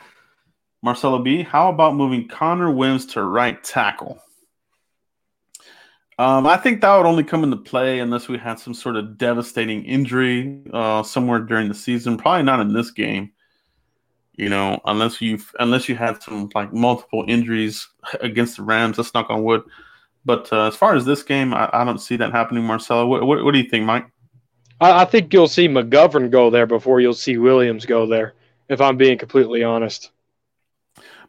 Marcelo 0.82 1.20
B, 1.22 1.44
how 1.44 1.70
about 1.70 1.96
moving 1.96 2.28
Connor 2.28 2.72
Williams 2.72 3.06
to 3.08 3.22
right 3.22 3.64
tackle? 3.64 4.20
Um, 6.22 6.46
I 6.46 6.56
think 6.56 6.82
that 6.82 6.96
would 6.96 7.08
only 7.08 7.24
come 7.24 7.44
into 7.44 7.58
play 7.58 7.98
unless 7.98 8.28
we 8.28 8.38
had 8.38 8.60
some 8.60 8.76
sort 8.76 8.96
of 8.96 9.18
devastating 9.18 9.84
injury 9.86 10.62
uh, 10.72 11.02
somewhere 11.02 11.40
during 11.40 11.68
the 11.68 11.74
season. 11.74 12.16
Probably 12.16 12.44
not 12.44 12.60
in 12.60 12.74
this 12.74 12.92
game. 12.92 13.32
You 14.36 14.50
know, 14.50 14.80
unless 14.86 15.20
you 15.20 15.40
unless 15.60 15.90
you 15.90 15.96
had 15.96 16.22
some 16.22 16.52
like 16.54 16.72
multiple 16.74 17.26
injuries 17.28 17.90
against 18.22 18.58
the 18.58 18.62
Rams. 18.62 19.00
Let's 19.00 19.16
knock 19.16 19.32
on 19.32 19.44
wood. 19.44 19.64
But 20.24 20.54
uh, 20.54 20.68
as 20.68 20.76
far 20.76 20.94
as 20.94 21.06
this 21.06 21.24
game, 21.24 21.56
I, 21.56 21.68
I, 21.74 21.84
don't 21.84 21.98
see 21.98 22.18
that 22.18 22.32
happening. 22.32 22.66
Marcelo, 22.66 23.08
what, 23.08 23.26
what, 23.26 23.44
what 23.44 23.54
do 23.54 23.58
you 23.58 23.68
think, 23.68 23.86
Mike? 23.86 24.06
I, 24.80 25.02
I 25.02 25.06
think 25.06 25.34
you'll 25.34 25.48
see 25.48 25.68
McGovern 25.68 26.30
go 26.30 26.52
there 26.52 26.68
before 26.68 27.02
you'll 27.02 27.16
see 27.16 27.38
Williams 27.38 27.88
go 27.88 28.06
there. 28.06 28.36
If 28.70 28.80
I'm 28.80 28.96
being 28.96 29.18
completely 29.18 29.64
honest. 29.64 30.12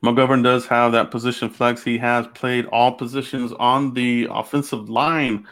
McGovern 0.03 0.43
does 0.43 0.67
have 0.67 0.93
that 0.93 1.11
position 1.11 1.49
flex. 1.49 1.85
He 1.85 1.99
has 1.99 2.27
played 2.29 2.67
all 2.67 2.93
positions 2.93 3.53
on 3.53 3.95
the 3.95 4.27
offensive 4.31 4.89
line 4.89 5.47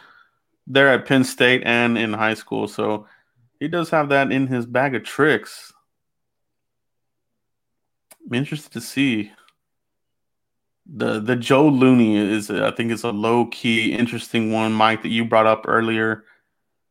there 0.67 0.89
at 0.89 1.05
Penn 1.05 1.23
State 1.23 1.63
and 1.65 1.97
in 1.97 2.13
high 2.13 2.33
school. 2.33 2.67
So 2.67 3.07
he 3.59 3.67
does 3.67 3.89
have 3.91 4.09
that 4.09 4.31
in 4.31 4.47
his 4.47 4.65
bag 4.65 4.95
of 4.95 5.03
tricks. 5.03 5.71
I'm 8.25 8.33
interested 8.33 8.71
to 8.73 8.81
see. 8.81 9.31
The 10.93 11.21
the 11.21 11.35
Joe 11.35 11.69
Looney 11.69 12.17
is 12.17 12.49
I 12.49 12.71
think 12.71 12.91
is 12.91 13.03
a 13.03 13.11
low 13.11 13.45
key 13.45 13.93
interesting 13.93 14.51
one, 14.51 14.73
Mike, 14.73 15.03
that 15.03 15.09
you 15.09 15.23
brought 15.23 15.45
up 15.45 15.65
earlier. 15.67 16.25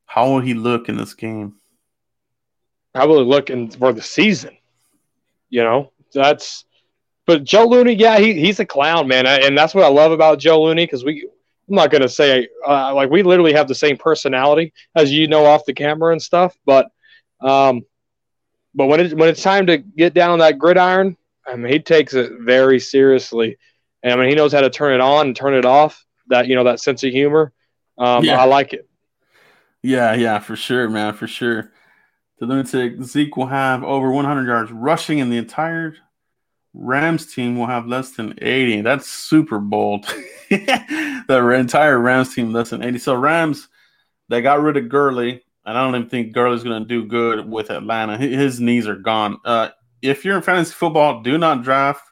How 0.06 0.30
will 0.30 0.40
he 0.40 0.54
look 0.54 0.88
in 0.88 0.96
this 0.96 1.12
game? 1.12 1.56
How 2.94 3.06
will 3.06 3.18
he 3.18 3.24
look 3.24 3.50
in 3.50 3.70
for 3.70 3.92
the 3.92 4.02
season? 4.02 4.56
You 5.50 5.64
know, 5.64 5.92
that's 6.14 6.64
but 7.30 7.44
Joe 7.44 7.64
Looney, 7.64 7.92
yeah, 7.92 8.18
he, 8.18 8.34
he's 8.34 8.58
a 8.58 8.66
clown, 8.66 9.06
man, 9.06 9.24
and 9.24 9.56
that's 9.56 9.72
what 9.72 9.84
I 9.84 9.88
love 9.88 10.10
about 10.10 10.40
Joe 10.40 10.64
Looney 10.64 10.84
because 10.84 11.04
we. 11.04 11.28
I'm 11.68 11.76
not 11.76 11.92
gonna 11.92 12.08
say 12.08 12.48
uh, 12.66 12.92
like 12.92 13.08
we 13.08 13.22
literally 13.22 13.52
have 13.52 13.68
the 13.68 13.76
same 13.76 13.96
personality 13.96 14.72
as 14.96 15.12
you 15.12 15.28
know 15.28 15.46
off 15.46 15.64
the 15.64 15.72
camera 15.72 16.10
and 16.10 16.20
stuff, 16.20 16.56
but 16.66 16.90
um, 17.40 17.82
but 18.74 18.86
when 18.86 18.98
it 18.98 19.16
when 19.16 19.28
it's 19.28 19.44
time 19.44 19.66
to 19.66 19.78
get 19.78 20.12
down 20.12 20.30
on 20.30 20.40
that 20.40 20.58
gridiron, 20.58 21.16
I 21.46 21.54
mean, 21.54 21.72
he 21.72 21.78
takes 21.78 22.14
it 22.14 22.32
very 22.40 22.80
seriously. 22.80 23.56
And 24.02 24.12
I 24.12 24.16
mean, 24.16 24.30
he 24.30 24.34
knows 24.34 24.52
how 24.52 24.62
to 24.62 24.70
turn 24.70 24.94
it 24.94 25.00
on 25.00 25.28
and 25.28 25.36
turn 25.36 25.54
it 25.54 25.64
off. 25.64 26.04
That 26.26 26.48
you 26.48 26.56
know, 26.56 26.64
that 26.64 26.80
sense 26.80 27.04
of 27.04 27.12
humor. 27.12 27.52
Um, 27.96 28.24
yeah. 28.24 28.40
I 28.40 28.46
like 28.46 28.72
it. 28.72 28.88
Yeah, 29.80 30.14
yeah, 30.14 30.40
for 30.40 30.56
sure, 30.56 30.90
man, 30.90 31.14
for 31.14 31.28
sure. 31.28 31.70
The 32.40 32.46
lunatic 32.46 33.00
Zeke 33.04 33.36
will 33.36 33.46
have 33.46 33.84
over 33.84 34.10
100 34.10 34.44
yards 34.44 34.72
rushing, 34.72 35.20
in 35.20 35.30
the 35.30 35.36
entire 35.36 35.94
Rams 36.72 37.32
team 37.32 37.58
will 37.58 37.66
have 37.66 37.86
less 37.86 38.12
than 38.12 38.38
80. 38.40 38.82
That's 38.82 39.08
super 39.08 39.58
bold. 39.58 40.06
the 40.50 41.56
entire 41.58 41.98
Rams 41.98 42.34
team 42.34 42.52
less 42.52 42.70
than 42.70 42.82
80. 42.82 42.98
So 42.98 43.14
Rams, 43.14 43.68
they 44.28 44.40
got 44.40 44.60
rid 44.60 44.76
of 44.76 44.88
Gurley, 44.88 45.42
and 45.64 45.76
I 45.76 45.82
don't 45.84 45.96
even 45.96 46.08
think 46.08 46.32
Gurley's 46.32 46.62
going 46.62 46.82
to 46.82 46.88
do 46.88 47.06
good 47.06 47.48
with 47.48 47.70
Atlanta. 47.70 48.16
His 48.16 48.60
knees 48.60 48.86
are 48.86 48.96
gone. 48.96 49.38
Uh, 49.44 49.70
if 50.02 50.24
you're 50.24 50.36
in 50.36 50.42
fantasy 50.42 50.72
football, 50.72 51.22
do 51.22 51.38
not 51.38 51.62
draft 51.62 52.04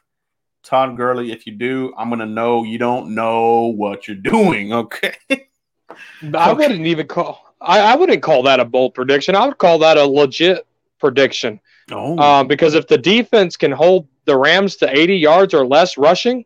Todd 0.63 0.97
Gurley. 0.97 1.31
If 1.31 1.47
you 1.47 1.53
do, 1.53 1.93
I'm 1.97 2.09
going 2.09 2.19
to 2.19 2.25
know 2.25 2.63
you 2.63 2.77
don't 2.77 3.15
know 3.15 3.65
what 3.65 4.07
you're 4.07 4.17
doing. 4.17 4.73
Okay. 4.79 5.15
I 6.33 6.53
wouldn't 6.53 6.85
even 6.85 7.07
call. 7.07 7.55
I, 7.59 7.79
I, 7.79 7.95
wouldn't 7.95 8.21
call 8.21 8.43
that 8.43 8.59
a 8.59 8.65
bold 8.65 8.93
prediction. 8.93 9.35
I 9.35 9.45
would 9.45 9.57
call 9.57 9.79
that 9.79 9.97
a 9.97 10.05
legit 10.05 10.65
prediction. 10.99 11.59
Oh. 11.91 12.17
Um, 12.17 12.47
because 12.47 12.75
if 12.75 12.87
the 12.87 12.97
defense 12.97 13.57
can 13.57 13.71
hold 13.71 14.07
the 14.29 14.37
Rams 14.37 14.77
to 14.77 14.97
80 14.97 15.17
yards 15.17 15.53
or 15.53 15.65
less 15.65 15.97
rushing, 15.97 16.45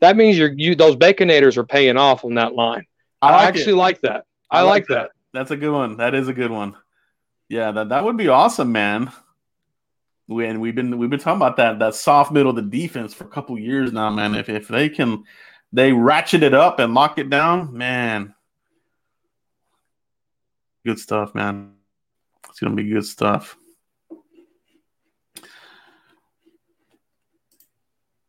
that 0.00 0.16
means 0.16 0.38
you're 0.38 0.52
you 0.52 0.74
those 0.74 0.96
baconators 0.96 1.56
are 1.56 1.64
paying 1.64 1.96
off 1.96 2.24
on 2.24 2.34
that 2.34 2.54
line. 2.54 2.86
I, 3.22 3.32
like 3.32 3.48
actually 3.48 3.72
it. 3.72 3.76
like 3.76 4.00
that. 4.02 4.24
I, 4.50 4.58
I 4.58 4.62
like, 4.62 4.70
like 4.70 4.88
that. 4.88 4.94
that. 4.94 5.10
That's 5.32 5.50
a 5.50 5.56
good 5.56 5.72
one. 5.72 5.96
That 5.98 6.14
is 6.14 6.28
a 6.28 6.32
good 6.32 6.50
one. 6.50 6.76
Yeah, 7.48 7.72
that, 7.72 7.88
that 7.88 8.04
would 8.04 8.16
be 8.16 8.28
awesome, 8.28 8.72
man. 8.72 9.10
We, 10.28 10.46
and 10.46 10.60
we've 10.60 10.74
been 10.74 10.98
we've 10.98 11.10
been 11.10 11.18
talking 11.18 11.38
about 11.38 11.56
that 11.56 11.78
that 11.80 11.94
soft 11.94 12.30
middle 12.30 12.50
of 12.50 12.56
the 12.56 12.62
defense 12.62 13.12
for 13.12 13.24
a 13.24 13.28
couple 13.28 13.58
years 13.58 13.92
now, 13.92 14.10
man. 14.10 14.34
If 14.34 14.48
if 14.48 14.68
they 14.68 14.88
can 14.88 15.24
they 15.72 15.92
ratchet 15.92 16.42
it 16.42 16.54
up 16.54 16.78
and 16.78 16.94
lock 16.94 17.18
it 17.18 17.30
down, 17.30 17.76
man. 17.76 18.34
Good 20.84 20.98
stuff, 20.98 21.34
man. 21.34 21.72
It's 22.48 22.60
gonna 22.60 22.76
be 22.76 22.88
good 22.88 23.04
stuff. 23.04 23.56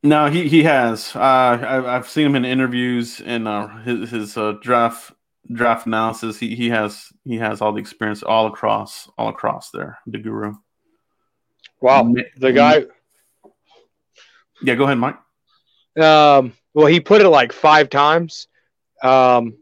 No, 0.04 0.28
he 0.30 0.48
he 0.48 0.64
has. 0.64 1.16
Uh, 1.16 1.20
I, 1.20 1.94
have 1.94 2.10
seen 2.10 2.26
him 2.26 2.36
in 2.36 2.46
interviews 2.46 3.22
and 3.24 3.48
uh, 3.48 3.68
his 3.80 4.10
his 4.10 4.38
uh, 4.38 4.54
draft 4.62 5.14
draft 5.52 5.86
analysis. 5.86 6.40
He 6.40 6.56
he 6.56 6.70
has 6.70 7.10
he 7.24 7.38
has 7.38 7.62
all 7.62 7.72
the 7.74 7.80
experience 7.80 8.24
all 8.24 8.48
across 8.48 9.10
all 9.18 9.30
across 9.30 9.70
there. 9.70 10.00
The 10.08 10.18
guru. 10.18 10.56
Wow, 11.82 12.14
the 12.38 12.52
guy. 12.52 12.86
Yeah, 14.64 14.76
go 14.76 14.86
ahead, 14.86 14.98
Mike. 14.98 15.18
Um, 16.00 16.54
well, 16.74 16.88
he 16.88 17.00
put 17.00 17.22
it 17.22 17.30
like 17.30 17.52
five 17.52 17.90
times. 17.90 18.48
Um, 19.04 19.58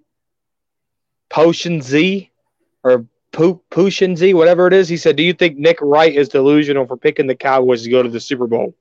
Potion 1.29 1.81
Z 1.81 2.29
or 2.83 3.05
Potion 3.31 4.15
Z, 4.15 4.33
whatever 4.33 4.67
it 4.67 4.73
is. 4.73 4.87
He 4.87 4.97
said, 4.97 5.17
"Do 5.17 5.23
you 5.23 5.33
think 5.33 5.57
Nick 5.57 5.79
Wright 5.81 6.13
is 6.13 6.29
delusional 6.29 6.87
for 6.87 6.97
picking 6.97 7.27
the 7.27 7.35
Cowboys 7.35 7.83
to 7.83 7.89
go 7.89 8.03
to 8.03 8.09
the 8.09 8.19
Super 8.19 8.47
Bowl?" 8.47 8.73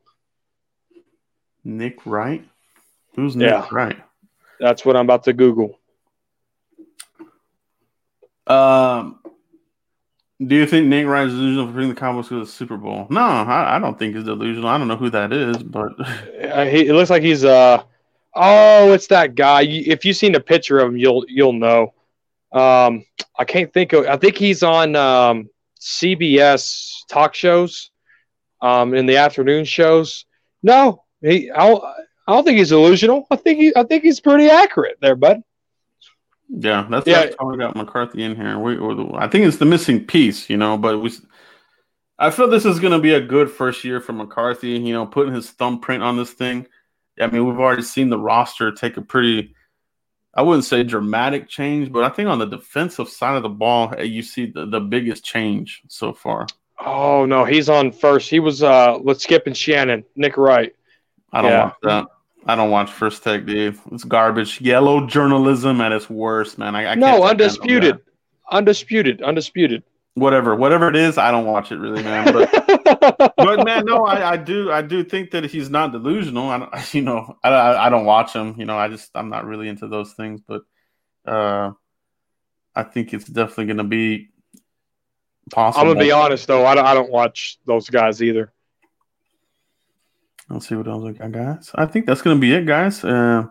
Nick 1.68 2.06
Wright? 2.06 2.42
Who's 3.14 3.36
Nick 3.36 3.50
yeah. 3.50 3.66
Wright? 3.70 3.98
That's 4.58 4.84
what 4.84 4.96
I'm 4.96 5.04
about 5.04 5.24
to 5.24 5.32
Google. 5.32 5.78
Um, 8.46 9.20
do 10.44 10.54
you 10.54 10.66
think 10.66 10.86
Nick 10.86 11.06
Wright 11.06 11.26
is 11.26 11.34
delusional 11.34 11.66
for 11.66 11.72
bringing 11.72 11.94
the 11.94 12.00
Cowboys 12.00 12.28
to 12.28 12.40
the 12.40 12.46
Super 12.46 12.78
Bowl? 12.78 13.06
No, 13.10 13.20
I, 13.20 13.76
I, 13.76 13.78
don't 13.78 13.98
think 13.98 14.16
he's 14.16 14.24
delusional. 14.24 14.68
I 14.68 14.78
don't 14.78 14.88
know 14.88 14.96
who 14.96 15.10
that 15.10 15.32
is, 15.32 15.58
but 15.58 15.92
uh, 16.00 16.64
he, 16.64 16.86
it 16.86 16.94
looks 16.94 17.10
like 17.10 17.22
he's 17.22 17.44
uh 17.44 17.82
oh, 18.34 18.92
it's 18.92 19.08
that 19.08 19.34
guy. 19.34 19.62
If 19.62 20.04
you've 20.04 20.16
seen 20.16 20.34
a 20.34 20.40
picture 20.40 20.78
of 20.78 20.88
him, 20.88 20.96
you'll 20.96 21.26
you'll 21.28 21.52
know. 21.52 21.92
Um, 22.52 23.04
I 23.38 23.44
can't 23.44 23.72
think 23.74 23.92
of. 23.92 24.06
I 24.06 24.16
think 24.16 24.36
he's 24.36 24.62
on 24.62 24.96
um, 24.96 25.50
CBS 25.78 27.04
talk 27.10 27.34
shows, 27.34 27.90
um, 28.62 28.94
in 28.94 29.04
the 29.04 29.18
afternoon 29.18 29.66
shows. 29.66 30.24
No, 30.62 31.04
he, 31.20 31.50
I, 31.50 31.68
don't, 31.68 31.84
I 31.84 32.32
don't 32.32 32.44
think 32.44 32.58
he's 32.58 32.70
delusional. 32.70 33.26
I 33.30 33.36
think 33.36 33.58
he, 33.58 33.72
I 33.76 33.82
think 33.82 34.02
he's 34.02 34.20
pretty 34.20 34.48
accurate 34.48 34.98
there, 35.00 35.16
bud. 35.16 35.42
Yeah, 36.48 36.86
that's 36.88 37.06
yeah. 37.06 37.30
why 37.38 37.54
I 37.54 37.56
got 37.56 37.76
McCarthy 37.76 38.22
in 38.22 38.34
here. 38.34 38.58
We, 38.58 38.78
I 39.16 39.28
think 39.28 39.44
it's 39.44 39.58
the 39.58 39.66
missing 39.66 40.06
piece, 40.06 40.48
you 40.48 40.56
know. 40.56 40.78
But 40.78 40.98
we, 40.98 41.12
I 42.18 42.30
feel 42.30 42.48
this 42.48 42.64
is 42.64 42.80
going 42.80 42.94
to 42.94 42.98
be 42.98 43.12
a 43.12 43.20
good 43.20 43.50
first 43.50 43.84
year 43.84 44.00
for 44.00 44.14
McCarthy. 44.14 44.70
You 44.70 44.94
know, 44.94 45.04
putting 45.04 45.34
his 45.34 45.50
thumbprint 45.50 46.02
on 46.02 46.16
this 46.16 46.32
thing. 46.32 46.66
I 47.20 47.26
mean, 47.26 47.46
we've 47.46 47.58
already 47.58 47.82
seen 47.82 48.10
the 48.10 48.18
roster 48.18 48.72
take 48.72 48.96
a 48.96 49.02
pretty, 49.02 49.54
I 50.34 50.42
wouldn't 50.42 50.64
say 50.64 50.84
dramatic 50.84 51.48
change, 51.48 51.92
but 51.92 52.04
I 52.04 52.08
think 52.08 52.28
on 52.28 52.38
the 52.38 52.46
defensive 52.46 53.08
side 53.08 53.36
of 53.36 53.42
the 53.42 53.48
ball, 53.48 53.92
you 54.00 54.22
see 54.22 54.46
the, 54.46 54.66
the 54.66 54.80
biggest 54.80 55.24
change 55.24 55.82
so 55.88 56.12
far. 56.12 56.46
Oh 56.80 57.26
no, 57.26 57.44
he's 57.44 57.68
on 57.68 57.90
first. 57.90 58.30
He 58.30 58.38
was 58.38 58.62
uh 58.62 58.98
let's 59.02 59.24
skip 59.24 59.46
and 59.46 59.56
Shannon, 59.56 60.04
Nick 60.14 60.36
Wright. 60.36 60.74
I 61.32 61.42
don't 61.42 61.50
yeah. 61.50 61.64
watch 61.64 61.76
that. 61.82 62.06
I 62.46 62.56
don't 62.56 62.70
watch 62.70 62.90
First 62.90 63.22
Take, 63.22 63.46
dude. 63.46 63.78
It's 63.92 64.04
garbage. 64.04 64.60
Yellow 64.60 65.06
journalism 65.06 65.80
at 65.80 65.92
its 65.92 66.08
worst, 66.08 66.56
man. 66.56 66.74
I, 66.74 66.92
I 66.92 66.94
no 66.94 67.24
undisputed, 67.24 67.98
undisputed, 68.50 69.22
undisputed. 69.22 69.82
Whatever, 70.14 70.56
whatever 70.56 70.88
it 70.88 70.96
is, 70.96 71.18
I 71.18 71.30
don't 71.30 71.46
watch 71.46 71.70
it 71.70 71.76
really, 71.76 72.02
man. 72.02 72.32
But, 72.32 73.34
but 73.36 73.64
man, 73.64 73.84
no, 73.84 74.04
I, 74.04 74.30
I, 74.30 74.36
do, 74.36 74.72
I 74.72 74.82
do 74.82 75.04
think 75.04 75.30
that 75.32 75.44
he's 75.44 75.70
not 75.70 75.92
delusional. 75.92 76.48
I, 76.48 76.58
don't, 76.58 76.72
you 76.94 77.02
know, 77.02 77.36
I, 77.44 77.50
I 77.52 77.88
don't 77.88 78.04
watch 78.04 78.32
him. 78.32 78.54
You 78.58 78.64
know, 78.64 78.76
I 78.76 78.88
just, 78.88 79.10
I'm 79.14 79.28
not 79.28 79.44
really 79.44 79.68
into 79.68 79.86
those 79.86 80.14
things. 80.14 80.40
But 80.40 80.62
uh, 81.24 81.72
I 82.74 82.82
think 82.82 83.12
it's 83.12 83.26
definitely 83.26 83.66
going 83.66 83.76
to 83.76 83.84
be 83.84 84.30
possible. 85.50 85.82
I'm 85.82 85.94
gonna 85.94 86.04
be 86.04 86.12
honest 86.12 86.46
though. 86.46 86.66
I 86.66 86.74
don't, 86.74 86.86
I 86.86 86.94
don't 86.94 87.10
watch 87.10 87.58
those 87.64 87.88
guys 87.88 88.22
either. 88.22 88.52
Let's 90.50 90.66
see 90.66 90.76
what 90.76 90.88
else 90.88 91.04
we 91.04 91.12
got, 91.12 91.32
guys. 91.32 91.70
I 91.74 91.84
think 91.84 92.06
that's 92.06 92.22
going 92.22 92.36
to 92.36 92.40
be 92.40 92.54
it, 92.54 92.64
guys. 92.64 93.04
Uh, 93.04 93.46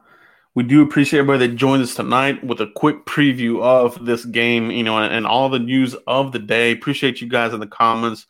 we 0.55 0.63
do 0.63 0.81
appreciate 0.81 1.19
everybody 1.19 1.47
that 1.47 1.55
joined 1.55 1.83
us 1.83 1.93
tonight 1.93 2.43
with 2.43 2.59
a 2.59 2.71
quick 2.75 3.05
preview 3.05 3.61
of 3.61 4.03
this 4.03 4.25
game, 4.25 4.71
you 4.71 4.83
know, 4.83 4.97
and, 4.97 5.13
and, 5.13 5.27
all 5.27 5.49
the 5.49 5.59
news 5.59 5.95
of 6.07 6.31
the 6.31 6.39
day. 6.39 6.71
Appreciate 6.71 7.21
you 7.21 7.29
guys 7.29 7.53
in 7.53 7.59
the 7.59 7.67
comments, 7.67 8.25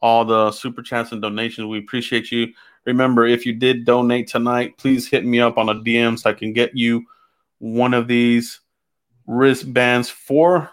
all 0.00 0.24
the 0.24 0.52
super 0.52 0.82
chats 0.82 1.10
and 1.10 1.20
donations. 1.20 1.66
We 1.66 1.80
appreciate 1.80 2.30
you. 2.30 2.52
Remember, 2.84 3.26
if 3.26 3.44
you 3.44 3.52
did 3.52 3.84
donate 3.84 4.28
tonight, 4.28 4.78
please 4.78 5.08
hit 5.08 5.24
me 5.24 5.40
up 5.40 5.58
on 5.58 5.68
a 5.68 5.74
DM 5.74 6.16
so 6.16 6.30
I 6.30 6.34
can 6.34 6.52
get 6.52 6.76
you 6.76 7.04
one 7.58 7.92
of 7.92 8.06
these 8.06 8.60
wristbands 9.26 10.08
for 10.08 10.70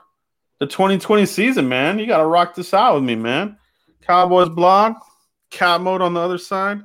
the 0.59 0.67
2020 0.67 1.25
season, 1.25 1.67
man. 1.67 1.97
You 1.97 2.05
got 2.05 2.19
to 2.19 2.27
rock 2.27 2.53
this 2.53 2.75
out 2.75 2.93
with 2.93 3.03
me, 3.03 3.15
man. 3.15 3.57
Cowboys 4.01 4.49
blog, 4.49 4.97
cat 5.49 5.81
mode 5.81 6.03
on 6.03 6.13
the 6.13 6.19
other 6.19 6.37
side 6.37 6.83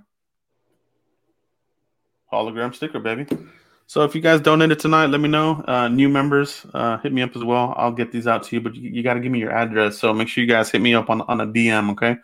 hologram 2.32 2.74
sticker, 2.74 2.98
baby. 2.98 3.26
So 3.86 4.04
if 4.04 4.14
you 4.14 4.20
guys 4.20 4.40
donated 4.42 4.78
tonight, 4.78 5.06
let 5.06 5.20
me 5.20 5.30
know. 5.30 5.64
Uh, 5.66 5.88
new 5.88 6.10
members, 6.10 6.66
uh, 6.74 6.98
hit 6.98 7.12
me 7.12 7.22
up 7.22 7.34
as 7.34 7.42
well. 7.42 7.72
I'll 7.76 7.92
get 7.92 8.12
these 8.12 8.26
out 8.26 8.42
to 8.44 8.56
you, 8.56 8.60
but 8.60 8.74
you, 8.74 8.90
you 8.90 9.02
got 9.02 9.14
to 9.14 9.20
give 9.20 9.32
me 9.32 9.38
your 9.38 9.50
address. 9.50 9.98
So 9.98 10.12
make 10.12 10.28
sure 10.28 10.44
you 10.44 10.50
guys 10.50 10.70
hit 10.70 10.82
me 10.82 10.94
up 10.94 11.08
on 11.08 11.22
on 11.22 11.40
a 11.40 11.46
DM, 11.46 11.90
okay? 11.92 12.16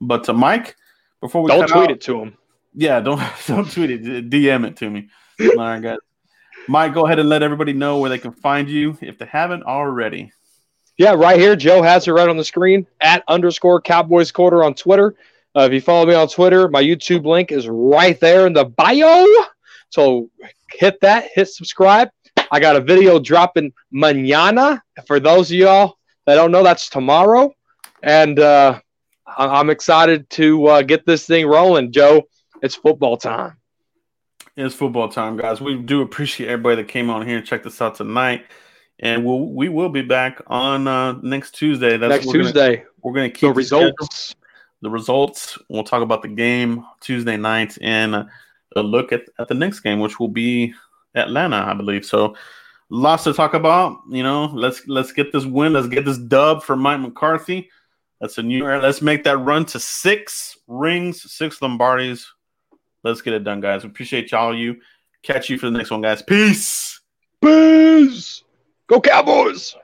But 0.00 0.28
uh, 0.28 0.34
Mike, 0.34 0.76
before 1.20 1.42
we 1.42 1.48
don't 1.48 1.66
tweet 1.66 1.84
out, 1.84 1.90
it 1.90 2.00
to 2.02 2.20
him. 2.20 2.36
Yeah, 2.74 3.00
don't 3.00 3.22
don't 3.46 3.70
tweet 3.70 3.90
it. 3.90 4.30
DM 4.30 4.66
it 4.66 4.76
to 4.76 4.90
me. 4.90 5.08
All 5.40 5.56
right, 5.56 5.82
guys. 5.82 5.98
Mike, 6.68 6.92
go 6.92 7.06
ahead 7.06 7.18
and 7.18 7.30
let 7.30 7.42
everybody 7.42 7.72
know 7.72 7.98
where 7.98 8.10
they 8.10 8.18
can 8.18 8.32
find 8.32 8.68
you 8.68 8.98
if 9.00 9.16
they 9.16 9.24
haven't 9.24 9.62
already. 9.62 10.32
Yeah, 10.98 11.14
right 11.14 11.38
here. 11.38 11.56
Joe 11.56 11.80
has 11.80 12.06
it 12.06 12.10
right 12.10 12.28
on 12.28 12.36
the 12.36 12.44
screen 12.44 12.86
at 13.00 13.24
underscore 13.28 13.80
Cowboys 13.80 14.30
Quarter 14.30 14.62
on 14.64 14.74
Twitter. 14.74 15.14
Uh, 15.58 15.62
if 15.62 15.72
you 15.72 15.80
follow 15.80 16.06
me 16.06 16.14
on 16.14 16.28
Twitter, 16.28 16.68
my 16.68 16.80
YouTube 16.80 17.26
link 17.26 17.50
is 17.50 17.68
right 17.68 18.20
there 18.20 18.46
in 18.46 18.52
the 18.52 18.64
bio. 18.64 19.26
So 19.90 20.30
hit 20.70 21.00
that, 21.00 21.30
hit 21.34 21.48
subscribe. 21.48 22.10
I 22.52 22.60
got 22.60 22.76
a 22.76 22.80
video 22.80 23.18
dropping 23.18 23.72
mañana. 23.92 24.80
For 25.08 25.18
those 25.18 25.50
of 25.50 25.56
y'all 25.56 25.98
that 26.26 26.36
don't 26.36 26.52
know, 26.52 26.62
that's 26.62 26.88
tomorrow. 26.88 27.52
And 28.04 28.38
uh, 28.38 28.78
I'm 29.36 29.68
excited 29.68 30.30
to 30.30 30.66
uh, 30.66 30.82
get 30.82 31.04
this 31.04 31.26
thing 31.26 31.48
rolling, 31.48 31.90
Joe. 31.90 32.28
It's 32.62 32.76
football 32.76 33.16
time. 33.16 33.56
It's 34.56 34.76
football 34.76 35.08
time, 35.08 35.36
guys. 35.36 35.60
We 35.60 35.76
do 35.76 36.02
appreciate 36.02 36.50
everybody 36.50 36.76
that 36.76 36.88
came 36.88 37.10
on 37.10 37.26
here 37.26 37.38
and 37.38 37.46
checked 37.46 37.66
us 37.66 37.82
out 37.82 37.96
tonight. 37.96 38.44
And 39.00 39.24
we'll 39.24 39.52
we 39.52 39.68
will 39.68 39.88
be 39.88 40.02
back 40.02 40.40
on 40.46 40.86
uh, 40.86 41.14
next 41.22 41.56
Tuesday. 41.56 41.96
That's 41.96 42.10
next 42.10 42.26
we're 42.26 42.32
Tuesday. 42.34 42.76
Gonna, 42.76 42.88
we're 43.02 43.14
gonna 43.14 43.30
keep 43.30 43.40
the 43.40 43.52
results 43.52 44.36
the 44.82 44.90
results. 44.90 45.58
We'll 45.68 45.84
talk 45.84 46.02
about 46.02 46.22
the 46.22 46.28
game 46.28 46.84
Tuesday 47.00 47.36
night 47.36 47.76
and 47.80 48.14
a 48.76 48.82
look 48.82 49.12
at, 49.12 49.22
at 49.38 49.48
the 49.48 49.54
next 49.54 49.80
game, 49.80 50.00
which 50.00 50.20
will 50.20 50.28
be 50.28 50.74
Atlanta, 51.14 51.56
I 51.56 51.74
believe. 51.74 52.04
So 52.04 52.36
lots 52.90 53.24
to 53.24 53.32
talk 53.32 53.54
about. 53.54 53.98
You 54.08 54.22
know, 54.22 54.46
let's 54.46 54.86
let's 54.86 55.12
get 55.12 55.32
this 55.32 55.44
win. 55.44 55.72
Let's 55.72 55.88
get 55.88 56.04
this 56.04 56.18
dub 56.18 56.62
for 56.62 56.76
Mike 56.76 57.00
McCarthy. 57.00 57.70
That's 58.20 58.38
a 58.38 58.42
new 58.42 58.64
era. 58.64 58.80
Let's 58.80 59.02
make 59.02 59.24
that 59.24 59.38
run 59.38 59.64
to 59.66 59.78
six 59.78 60.58
rings, 60.66 61.30
six 61.30 61.60
Lombardis. 61.60 62.24
Let's 63.04 63.22
get 63.22 63.34
it 63.34 63.44
done, 63.44 63.60
guys. 63.60 63.84
We 63.84 63.90
Appreciate 63.90 64.32
y'all. 64.32 64.56
You 64.56 64.80
catch 65.22 65.48
you 65.48 65.58
for 65.58 65.70
the 65.70 65.76
next 65.76 65.90
one, 65.90 66.02
guys. 66.02 66.22
Peace. 66.22 67.00
Peace. 67.40 68.42
Go 68.88 69.00
Cowboys. 69.00 69.76